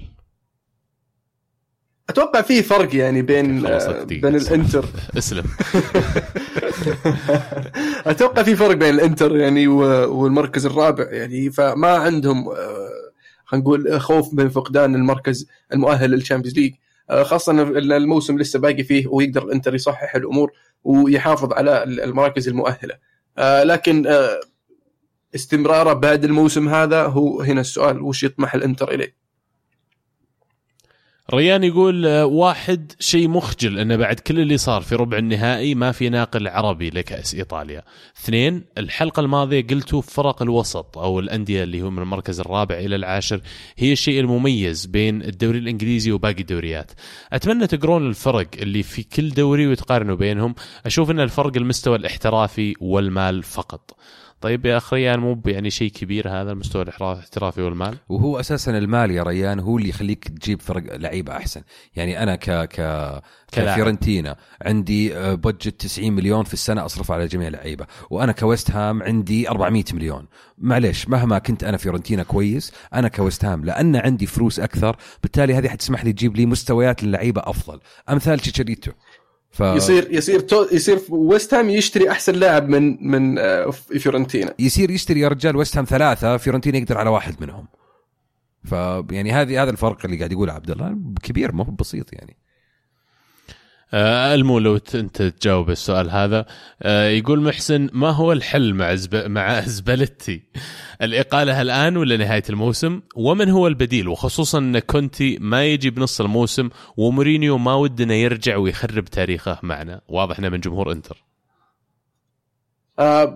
أتوقع 2.10 2.42
في 2.42 2.64
فرق 2.64 2.96
يعني 2.96 3.22
بين 3.22 3.66
آه،. 3.66 4.04
بين 4.04 4.36
الإنتر. 4.36 4.86
اسلم. 5.18 5.44
أتوقع 8.12 8.44
في 8.44 8.56
فرق 8.56 8.76
بين 8.76 8.96
الإنتر 8.96 9.38
يعني 9.38 9.68
والمركز 9.68 10.66
الرابع 10.66 11.12
يعني 11.12 11.50
فما 11.50 11.88
عندهم 11.88 12.50
آه، 12.50 12.90
خلينا 13.46 13.66
نقول 13.66 14.02
خوف 14.02 14.34
من 14.34 14.50
فقدان 14.50 14.96
المركز 14.96 15.48
المؤهل 15.74 16.12
لل 16.12 16.21
Champions 16.21 16.60
League. 16.60 16.74
آه، 17.10 17.24
خاصة 17.24 17.52
إن 17.52 17.92
الموسم 17.92 18.40
لسه 18.40 18.60
باقي 18.60 18.84
فيه 18.84 19.08
ويقدر 19.08 19.44
الإنتر 19.44 19.76
يصحح 19.76 20.16
الأمور 20.16 20.52
ويحافظ 20.84 21.54
على 21.54 21.84
المراكز 21.84 22.48
المؤهلة. 22.48 22.98
لكن 23.64 24.08
استمراره 25.36 25.94
بعد 25.94 26.24
الموسم 26.24 26.70
هذا 26.70 27.04
هو 27.04 27.42
هنا 27.42 27.62
السؤال 27.62 28.02
وش 28.02 28.24
يطمح 28.24 28.56
الإنتر 28.56 28.92
إليه؟ 28.92 29.23
ريان 31.32 31.64
يقول 31.64 32.06
آه، 32.06 32.26
واحد 32.26 32.92
شيء 33.00 33.28
مخجل 33.28 33.80
إنه 33.80 33.96
بعد 33.96 34.20
كل 34.20 34.40
اللي 34.40 34.58
صار 34.58 34.82
في 34.82 34.96
ربع 34.96 35.18
النهائي 35.18 35.76
ما 35.76 35.92
في 35.92 36.10
ناقل 36.10 36.48
عربي 36.48 36.90
لكأس 36.90 37.36
إيطاليا. 37.36 37.84
اثنين 38.24 38.66
الحلقة 38.78 39.20
الماضية 39.20 39.68
قلتوا 39.68 40.02
فرق 40.02 40.42
الوسط 40.42 40.98
أو 40.98 41.20
الأندية 41.20 41.64
اللي 41.64 41.82
هو 41.82 41.90
من 41.90 42.02
المركز 42.02 42.40
الرابع 42.40 42.76
إلى 42.76 42.96
العاشر 42.96 43.42
هي 43.78 43.92
الشيء 43.92 44.20
المميز 44.20 44.86
بين 44.86 45.22
الدوري 45.22 45.58
الإنجليزي 45.58 46.12
وباقي 46.12 46.42
الدوريات. 46.42 46.92
أتمنى 47.34 47.68
تقرون 47.68 48.08
الفرق 48.08 48.48
اللي 48.58 48.84
في 48.84 49.04
كل 49.04 49.30
دوري 49.30 49.68
وتقارنوا 49.68 50.16
بينهم، 50.16 50.56
أشوف 50.86 51.12
إن 51.12 51.20
الفرق 51.20 51.58
المستوى 51.58 51.96
الاحترافي 51.96 52.74
والمال 52.80 53.44
فقط. 53.44 53.92
طيب 54.44 54.66
يا 54.66 54.78
اخ 54.78 54.94
ريان 54.94 55.20
مو 55.20 55.42
يعني 55.46 55.70
شيء 55.70 55.92
كبير 55.92 56.30
هذا 56.30 56.52
المستوى 56.52 56.82
الاحترافي 56.82 57.62
والمال؟ 57.62 57.98
وهو 58.10 58.40
أساسا 58.40 58.78
المال 58.78 59.12
يا 59.12 59.24
ريان 59.24 59.60
هو 59.60 59.78
اللي 59.78 59.90
يخليك 59.90 60.28
تجيب 60.28 60.62
فرق 60.62 60.96
لعيبة 60.96 61.38
أحسن. 61.38 61.62
يعني 61.96 62.24
أنا 62.24 62.36
ك 62.36 62.50
ك 62.50 62.76
كلاعب. 62.76 63.24
كفيورنتينا 63.52 64.36
عندي 64.62 65.18
آه، 65.18 65.34
بادجت 65.34 65.82
90 65.82 66.14
مليون 66.14 66.44
في 66.44 66.54
السنة 66.54 66.86
أصرف 66.86 67.12
على 67.12 67.28
جميع 67.28 67.48
اللعيبة. 67.48 67.86
وأنا 68.10 68.32
كويست 68.32 68.72
هام 68.72 69.04
عندي 69.04 69.50
400 69.50 69.84
مليون. 69.94 70.28
معليش 70.58 71.10
مهما 71.10 71.40
كنت 71.40 71.64
أنا 71.64 71.78
فيورنتينا 71.78 72.24
كويس 72.24 72.74
أنا 72.94 73.08
كويست 73.08 73.46
هام 73.46 73.66
لأن 73.66 73.96
عندي 73.96 74.26
فلوس 74.26 74.60
أكثر. 74.60 74.96
بالتالي 75.22 75.54
هذه 75.56 75.68
حتسمح 75.68 76.06
لي 76.06 76.14
تجيب 76.14 76.36
لي 76.36 76.46
مستويات 76.46 77.04
للعيبة 77.04 77.42
أفضل. 77.46 77.80
أمثال 78.10 78.40
تشيتشاريتو 78.40 78.92
ف... 79.54 79.60
يصير 79.62 80.08
يصير 80.12 80.40
تو 80.40 80.68
يصير 80.72 81.00
ويست 81.10 81.54
هام 81.54 81.70
يشتري 81.70 82.12
أحسن 82.12 82.36
لاعب 82.36 82.70
من 82.70 83.12
من 83.12 83.40
آه، 83.40 83.70
فيورنتينا 83.72 84.54
يصير 84.60 84.92
يشتري 84.92 85.20
يا 85.20 85.28
رجال 85.28 85.56
ويست 85.56 85.78
هام 85.78 85.86
ثلاثة 85.86 86.38
فيورنتينا 86.38 86.78
يقدر 86.78 86.98
على 86.98 87.10
واحد 87.10 87.36
منهم. 87.42 87.68
ف 88.64 88.72
يعني 89.12 89.32
هذه 89.32 89.64
هذا 89.64 89.70
الفرق 89.72 90.06
اللي 90.06 90.18
قاعد 90.18 90.32
يقوله 90.32 90.54
عبد 90.54 90.72
الله 90.72 90.98
كبير 91.24 91.52
ما 91.52 91.66
هو 91.66 91.72
بسيط 91.72 92.14
يعني. 92.14 92.32
آه، 92.32 92.53
المو 93.94 94.60
لو 94.60 94.76
انت 94.96 95.22
تجاوب 95.22 95.70
السؤال 95.70 96.10
هذا. 96.10 96.46
آه، 96.82 97.10
يقول 97.10 97.42
محسن 97.42 97.90
ما 97.94 98.10
هو 98.10 98.32
الحل 98.32 98.74
مع. 98.74 98.96
مع 99.14 99.60
سباليتي 99.76 100.42
الإقالة 101.02 101.62
الآن 101.62 101.98
ولا 101.98 102.18
نهاية 102.18 102.44
الموسم؟ 102.50 103.02
ومن 103.16 103.50
هو 103.50 103.68
البديل؟ 103.68 104.08
وخصوصا 104.08 104.58
إن 104.58 104.80
كونتي 104.80 105.38
ما 105.42 105.66
يجي 105.66 105.90
بنص 105.90 106.22
الموسم 106.22 106.70
ومورينيو 106.98 107.58
ما 107.58 107.74
ودنا 107.76 108.14
يرجع 108.16 108.58
ويخرب 108.58 109.06
تاريخه 109.06 109.60
معنا. 109.64 110.02
واضح 110.08 110.40
إنه 110.40 110.50
من 110.50 110.60
جمهور 110.60 110.92
إنتر. 110.92 111.24
آه، 113.00 113.36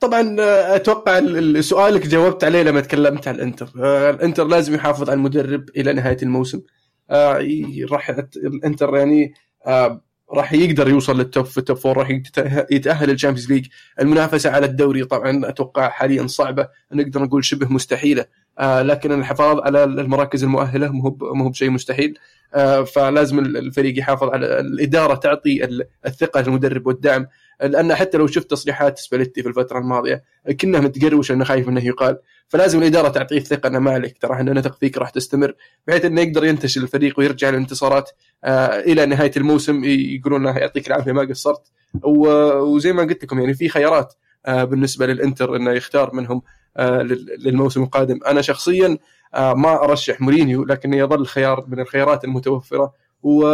طبعا 0.00 0.36
آه، 0.40 0.76
أتوقع 0.76 1.18
ال- 1.18 1.56
ال- 1.56 1.64
سؤالك 1.64 2.06
جاوبت 2.06 2.44
عليه 2.44 2.62
لما 2.62 2.80
تكلمت 2.80 3.28
عن 3.28 3.34
الانتر 3.34 3.70
آه، 3.82 4.10
الإنتر 4.10 4.46
لازم 4.46 4.74
يحافظ 4.74 5.10
على 5.10 5.16
المدرب 5.16 5.64
إلى 5.76 5.92
نهاية 5.92 6.16
الموسم. 6.22 6.60
آه، 7.10 7.46
راح 7.90 8.10
الإنتر 8.36 8.96
يعني 8.96 9.24
آه، 9.24 9.49
راح 10.32 10.52
يقدر 10.52 10.88
يوصل 10.88 11.18
لل 11.18 11.28
top 11.28 11.44
في 11.44 11.58
ال 11.58 11.63
top 11.63 11.76
four 11.76 11.96
راح 11.96 12.10
يتأهل 12.70 13.08
لل 13.08 13.16
Champions 13.16 13.52
League. 13.52 13.66
المنافسة 14.00 14.50
على 14.50 14.66
الدوري 14.66 15.04
طبعا 15.04 15.48
أتوقع 15.48 15.88
حاليا 15.88 16.26
صعبة 16.26 16.68
نقدر 16.92 17.22
نقول 17.22 17.44
شبه 17.44 17.72
مستحيلة. 17.72 18.24
آه، 18.58 18.82
لكن 18.82 19.12
الحفاظ 19.12 19.60
على 19.60 19.84
المراكز 19.84 20.44
المؤهلة 20.44 20.88
مو 20.88 21.18
مو 21.22 21.48
بشيء 21.48 21.70
مستحيل. 21.70 22.18
آه، 22.54 22.82
فلازم 22.82 23.38
الفريق 23.38 23.98
يحافظ 23.98 24.28
على 24.28 24.60
الإدارة 24.60 25.14
تعطي 25.14 25.64
ال- 25.64 25.84
الثقة 26.06 26.40
للمدرب 26.40 26.86
والدعم. 26.86 27.26
لأن 27.62 27.94
حتى 27.94 28.18
لو 28.18 28.26
شفت 28.26 28.50
تصريحات 28.50 28.98
سباليتي 28.98 29.42
في 29.42 29.48
الفترة 29.48 29.78
الماضية 29.78 30.22
كنا 30.60 30.80
متقروش 30.80 31.30
إنه 31.32 31.44
خايف 31.44 31.68
انه 31.68 31.84
يقال. 31.86 32.18
فلازم 32.48 32.78
الإدارة 32.78 33.08
تعطيه 33.08 33.36
الثقة 33.38 33.66
إنه 33.66 33.78
ما 33.78 33.90
عليك 33.90 34.18
ترى 34.18 34.32
إحنا 34.32 34.52
نثق 34.52 34.76
فيك 34.78 34.98
راح 34.98 35.10
تستمر 35.10 35.54
بحيث 35.86 36.04
إنه 36.04 36.20
يقدر 36.20 36.44
ينتشل 36.44 36.82
الفريق 36.82 37.18
ويرجع 37.18 37.50
للانتصارات 37.50 38.10
آه 38.44 38.66
إلى 38.80 39.06
نهاية 39.06 39.30
الموسم 39.36 39.84
يقولون 39.84 40.42
له 40.44 40.58
يعطيك 40.58 40.86
العافية 40.88 41.12
ما 41.12 41.22
قصرت. 41.22 41.62
وزي 42.04 42.92
ما 42.92 43.02
قلت 43.02 43.24
لكم 43.24 43.40
يعني 43.40 43.54
في 43.54 43.68
خيارات 43.68 44.14
آه 44.46 44.64
بالنسبة 44.64 45.06
للإنتر 45.06 45.56
إنه 45.56 45.72
يختار 45.72 46.14
منهم 46.14 46.42
آه 46.76 47.02
لل- 47.02 47.36
للموسم 47.38 47.82
القادم. 47.82 48.18
أنا 48.26 48.42
شخصيا 48.42 48.98
ما 49.34 49.84
أرشح 49.84 50.20
مورينيو 50.20 50.64
لكنه 50.64 50.96
يظل 50.96 51.26
خيار 51.26 51.64
من 51.68 51.80
الخيارات 51.80 52.24
المتوفرة. 52.24 52.92
و 53.22 53.44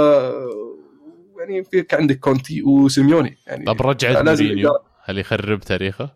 يعني 1.51 1.65
في 1.65 1.87
عندك 1.93 2.19
كونتي 2.19 2.63
وسيميوني. 2.63 3.37
يعني 3.47 3.65
طب 3.65 3.83
رجعت 3.83 4.25
لازم 4.25 4.45
مورينيو. 4.45 4.79
هل 5.05 5.19
يخرب 5.19 5.61
تاريخه؟ 5.61 6.11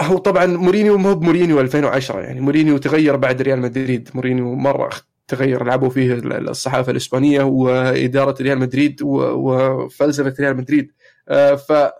هو 0.00 0.18
طبعا 0.18 0.46
مورينيو 0.46 0.98
مو 0.98 1.14
بمورينيو 1.14 1.60
2010 1.60 2.20
يعني 2.20 2.40
مورينيو 2.40 2.78
تغير 2.78 3.16
بعد 3.16 3.42
ريال 3.42 3.60
مدريد. 3.60 4.08
مورينيو 4.14 4.54
مرة 4.54 4.90
تغير 5.28 5.64
لعبوا 5.64 5.88
فيه 5.88 6.14
الصحافة 6.24 6.92
الإسبانية 6.92 7.42
وإدارة 7.42 8.42
ريال 8.42 8.58
مدريد 8.58 9.00
وفلسفة 9.02 10.34
ريال 10.40 10.56
مدريد. 10.56 10.92
آه، 11.28 11.54
ف 11.54 11.72
آه، 11.72 11.92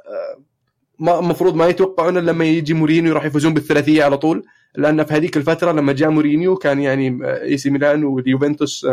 ما 0.99 1.19
المفروض 1.19 1.55
ما 1.55 1.67
يتوقعون 1.67 2.19
لما 2.19 2.45
يجي 2.45 2.75
مورينيو 2.75 3.15
راح 3.15 3.25
يفوزون 3.25 3.55
بالثلاثية 3.55 4.05
على 4.05 4.19
طول. 4.19 4.45
لأن 4.77 5.05
في 5.05 5.15
هذيك 5.15 5.37
الفترة 5.37 5.73
لما 5.73 5.93
جاء 5.93 6.11
مورينيو 6.11 6.57
كان 6.57 6.81
يعني 6.81 7.19
إي 7.43 7.57
سي 7.57 7.71
ميلان 7.71 8.05
واليوفنتوس 8.05 8.87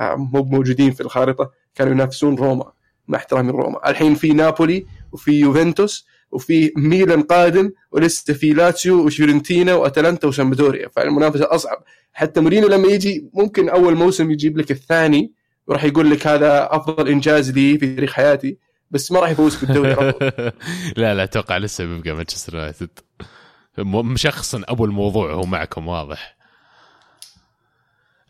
مو 0.00 0.42
موجودين 0.42 0.90
في 0.90 1.00
الخارطة. 1.00 1.50
كانوا 1.74 1.92
ينافسون 1.92 2.34
روما 2.34 2.72
مع 3.08 3.18
احترامي 3.18 3.50
روما 3.50 3.90
الحين 3.90 4.14
في 4.14 4.32
نابولي 4.32 4.86
وفي 5.12 5.32
يوفنتوس 5.40 6.06
وفي 6.30 6.72
ميلان 6.76 7.22
قادم 7.22 7.70
ولسه 7.90 8.34
في 8.34 8.52
لاتسيو 8.52 9.06
وفيورنتينا 9.06 9.74
وأتلانتا 9.74 10.28
وسامبدوريا. 10.28 10.88
فالمنافسة 10.88 11.54
أصعب. 11.54 11.84
حتى 12.12 12.40
مورينيو 12.40 12.68
لما 12.68 12.88
يجي 12.88 13.30
ممكن 13.34 13.68
أول 13.68 13.94
موسم 13.94 14.30
يجيب 14.30 14.58
لك 14.58 14.70
الثاني 14.70 15.32
وراح 15.66 15.84
يقول 15.84 16.10
لك 16.10 16.26
هذا 16.26 16.68
أفضل 16.76 17.08
إنجاز 17.08 17.50
لي 17.50 17.78
في 17.78 17.94
تاريخ 17.94 18.12
حياتي 18.12 18.58
بس 18.90 19.12
ما 19.12 19.20
راح 19.20 19.30
يفوز 19.30 19.56
بالدوري. 19.56 19.94
لا 20.96 21.14
لا 21.14 21.22
أتوقع 21.24 21.56
لسه 21.58 21.84
بيبقى 21.84 22.12
مانشستر 22.12 22.54
يونايتد. 22.54 22.88
م- 23.78 24.12
مشخصن 24.12 24.62
ابو 24.68 24.84
الموضوع 24.84 25.32
هو 25.32 25.42
معكم 25.42 25.88
واضح. 25.88 26.36
آه 26.38 26.41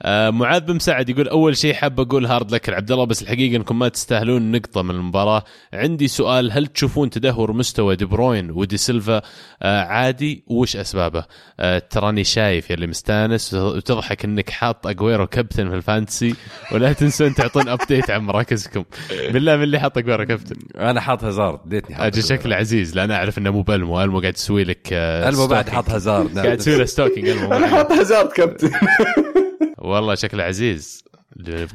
معاذ 0.07 0.61
بن 0.61 0.75
مساعد 0.75 1.09
يقول 1.09 1.29
أول 1.29 1.57
شيء 1.57 1.75
حاب 1.75 2.01
أقول 2.01 2.27
hard 2.27 2.51
luck 2.55 2.69
عبد 2.69 2.93
الله 2.93 3.05
بس 3.05 3.23
الحقيقة 3.23 3.57
أنكم 3.57 3.79
ما 3.79 3.89
تستاهلون 3.89 4.53
نقطة 4.53 4.83
من 4.83 4.91
المباراة. 4.91 5.45
عندي 5.73 6.09
سؤال 6.09 6.53
هل 6.53 6.67
تشوفون 6.67 7.11
تدهور 7.11 7.53
مستوى 7.53 7.97
دي 7.97 8.05
بروين 8.05 8.51
ودي 8.51 8.77
سيلفا؟ 8.77 9.23
آه 9.63 9.83
عادي 9.83 10.45
وش 10.47 10.77
أسبابه؟ 10.77 11.25
آه 11.61 11.79
تراني 11.79 12.25
شايف 12.25 12.71
يلي 12.71 12.87
مستانس 12.87 13.55
وتضحك 13.55 14.25
إنك 14.25 14.51
حاط 14.51 14.87
اجويرو 14.87 15.27
كابتن 15.27 15.69
في 15.71 15.75
ال 15.77 15.84
Fantasy 15.84 16.35
ولا 16.73 16.93
تنسون 16.93 17.35
تعطون 17.35 17.69
update 17.69 18.11
عن 18.11 18.21
مراكزكم؟ 18.23 18.85
بالله 19.31 19.57
من 19.57 19.63
اللي 19.63 19.81
حاط 19.81 19.99
اجويرو 19.99 20.27
كابتن. 20.27 20.57
أنا 20.79 21.01
حاط 21.01 21.25
هازارد 21.25 21.61
اديتني 21.67 21.97
حاط 21.97 22.05
أجل 22.07 22.23
شكله 22.25 22.57
عزيز 22.57 22.97
لأن 22.97 23.11
أعرف 23.11 23.39
إنه 23.39 23.51
مو 23.51 23.63
بألمو 23.63 24.03
ألمو 24.03 24.21
قاعد 24.21 24.33
تسوي 24.33 24.65
لك 24.65 24.89
آه، 24.93 25.29
ألمو 25.29 25.47
بعد. 25.47 25.69
حاط 25.69 25.91
هازارد. 25.91 26.39
قاعد 26.39 26.57
تسوي 26.57 26.77
له 26.77 26.85
stalking 26.85 27.29
ألمو. 27.29 27.53
أنا 27.53 27.67
حاط 27.67 27.93
هازارد 27.93 28.29
كابتن. 28.33 28.71
والله 29.83 30.15
شكله 30.15 30.43
عزيز. 30.43 31.05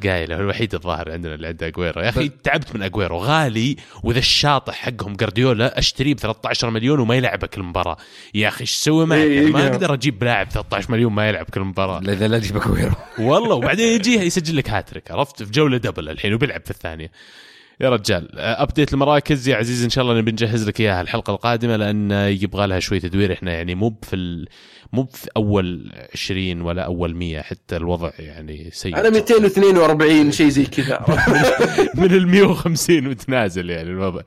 قايل 0.03 0.33
هو 0.33 0.39
الوحيد 0.39 0.73
الظاهر 0.73 1.11
عندنا 1.11 1.35
اللي 1.35 1.47
عنده 1.47 1.67
اجويرو 1.67 2.01
يا 2.01 2.09
أخي 2.09 2.29
تعبت 2.29 2.75
من 2.75 2.83
اجويرو 2.83 3.17
غالي 3.17 3.75
وإذا 4.03 4.19
الشاطح 4.19 4.73
حقهم 4.73 5.13
جارديولا 5.13 5.79
أشتريه 5.79 6.13
ب 6.13 6.19
13 6.19 6.69
مليون 6.69 6.99
وما 6.99 7.15
يلعبك 7.15 7.57
المباراه 7.57 7.97
يا 8.33 8.47
أخي 8.47 8.61
إيش 8.61 8.73
أسوي 8.75 9.05
معك؟ 9.05 9.19
إيه، 9.19 9.47
ما 9.47 9.61
إيه. 9.61 9.67
أقدر 9.67 9.93
أجيب 9.93 10.23
لاعب 10.23 10.49
13 10.49 10.91
مليون 10.91 11.13
ما 11.13 11.29
يلعب 11.29 11.45
كل 11.45 11.61
مباراة. 11.61 11.99
لا 11.99 12.27
لا 12.27 12.39
تجيب 12.39 12.57
اكويرو 12.57 12.95
والله 13.19 13.55
وبعدين 13.55 13.95
يجي 13.95 14.13
يسجل 14.13 14.57
لك 14.57 14.69
هاتريك 14.69 15.11
عرفت؟ 15.11 15.43
في 15.43 15.51
جولة 15.51 15.77
double 15.77 16.09
الحين 16.09 16.33
وبيلعب 16.33 16.61
في 16.65 16.71
الثانية. 16.71 17.11
يا 17.81 17.89
رجال 17.89 18.39
update 18.39 18.93
المراكز. 18.93 19.47
يا 19.47 19.55
عزيز 19.55 19.83
إن 19.83 19.89
شاء 19.89 20.03
الله 20.03 20.17
نبي 20.17 20.31
نجهز 20.31 20.67
لك 20.67 20.81
إياها 20.81 21.01
الحلقة 21.01 21.31
القادمة 21.31 21.75
لأن 21.75 22.11
يبغى 22.11 22.67
لها 22.67 22.79
شوية 22.79 22.99
تدوير. 22.99 23.33
إحنا 23.33 23.51
يعني 23.51 23.75
مو 23.75 23.99
في 24.03 24.15
ال... 24.15 24.47
مو 24.93 25.05
في 25.05 25.27
أول 25.37 25.91
20 26.13 26.61
ولا 26.61 26.81
أول 26.81 27.15
100 27.15 27.41
حتى 27.41 27.75
الوضع 27.77 28.11
يعني 28.19 28.69
سيء. 28.71 28.99
أنا 28.99 29.09
242 29.09 30.31
شيء 30.31 30.49
زي 30.49 30.65
كذا. 30.65 31.05
من 32.01 32.13
ال 32.13 32.27
150 32.27 33.07
وتنازل 33.07 33.69
يعني 33.69 33.89
الوضع. 33.89 34.21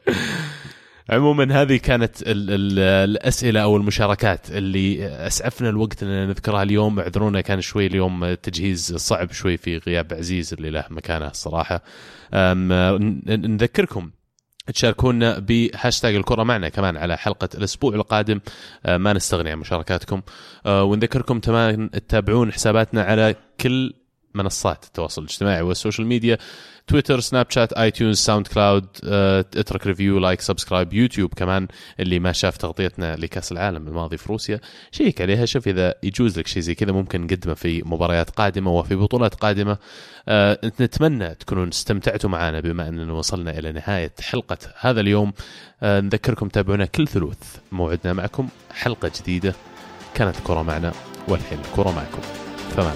عموما 1.10 1.62
هذه 1.62 1.76
كانت 1.76 2.22
ال 2.22 2.50
ال 2.50 2.78
الأسئلة 2.78 3.60
أو 3.60 3.76
المشاركات 3.76 4.50
اللي 4.50 5.06
أسعفنا 5.26 5.68
الوقت 5.68 6.02
إننا 6.02 6.26
نذكرها 6.26 6.62
اليوم. 6.62 7.00
اعذرونا 7.00 7.40
كان 7.40 7.60
شوي 7.60 7.86
اليوم 7.86 8.34
تجهيز 8.34 8.94
صعب 8.96 9.32
شوي 9.32 9.56
في 9.56 9.76
غياب 9.76 10.12
عزيز 10.14 10.52
اللي 10.52 10.70
له 10.70 10.84
مكانه 10.90 11.26
الصراحة. 11.26 11.82
نذكركم 13.28 14.10
تشاركونا 14.72 15.38
بهاشتاج 15.38 16.14
الكرة 16.14 16.42
معنا 16.42 16.68
كمان 16.68 16.96
على 16.96 17.18
حلقة 17.18 17.48
الأسبوع 17.54 17.94
القادم. 17.94 18.40
ما 18.88 19.12
نستغني 19.12 19.50
عن 19.50 19.58
مشاركاتكم. 19.58 20.22
ونذكركم 20.66 21.40
كمان 21.40 21.90
تتابعون 21.90 22.52
حساباتنا 22.52 23.02
على 23.02 23.34
كل 23.60 23.94
منصات 24.34 24.84
التواصل 24.84 25.22
الاجتماعي 25.22 25.62
وال 25.62 25.73
social 25.73 26.06
media. 26.06 26.38
تويتر 26.90 27.20
سناب 27.20 27.46
شات 27.50 27.72
اي 27.72 27.90
تيونز 27.90 28.18
ساوند 28.18 28.46
كلاود 28.46 28.86
اترك 29.56 29.86
review 29.86 30.18
like 30.18 30.40
subscribe 30.40 30.92
يوتيوب 30.92 31.34
كمان 31.34 31.68
اللي 32.00 32.18
ما 32.18 32.32
شاف 32.32 32.56
تغطيتنا 32.56 33.16
لكأس 33.16 33.52
العالم 33.52 33.88
الماضي 33.88 34.16
في 34.16 34.28
روسيا. 34.28 34.60
شيك 34.92 35.20
عليها 35.20 35.46
شوف 35.46 35.68
إذا 35.68 35.94
يجوز 36.02 36.38
لك 36.38 36.46
شيء 36.46 36.62
زي 36.62 36.74
كذا 36.74 36.92
ممكن 36.92 37.20
نقدمه 37.20 37.54
في 37.54 37.82
مباريات 37.82 38.30
قادمة 38.30 38.70
وفي 38.70 38.94
بطولات 38.94 39.34
قادمة. 39.34 39.78
أه 40.28 40.58
نتمنى 40.80 41.34
تكونوا 41.34 41.68
استمتعتوا 41.68 42.30
معنا 42.30 42.60
بما 42.60 42.88
أننا 42.88 43.12
وصلنا 43.12 43.58
إلى 43.58 43.72
نهاية 43.72 44.12
حلقة 44.20 44.58
هذا 44.80 45.00
اليوم. 45.00 45.32
أه 45.82 46.00
نذكركم 46.00 46.48
تابعونا 46.48 46.84
كل 46.86 47.08
ثلوث. 47.08 47.56
موعدنا 47.72 48.12
معكم 48.12 48.48
حلقة 48.74 49.10
جديدة. 49.20 49.54
كانت 50.14 50.38
الكره 50.38 50.62
معنا 50.62 50.92
والحين 51.28 51.58
الكره 51.58 51.90
معكم. 51.90 52.22
الله 52.78 52.94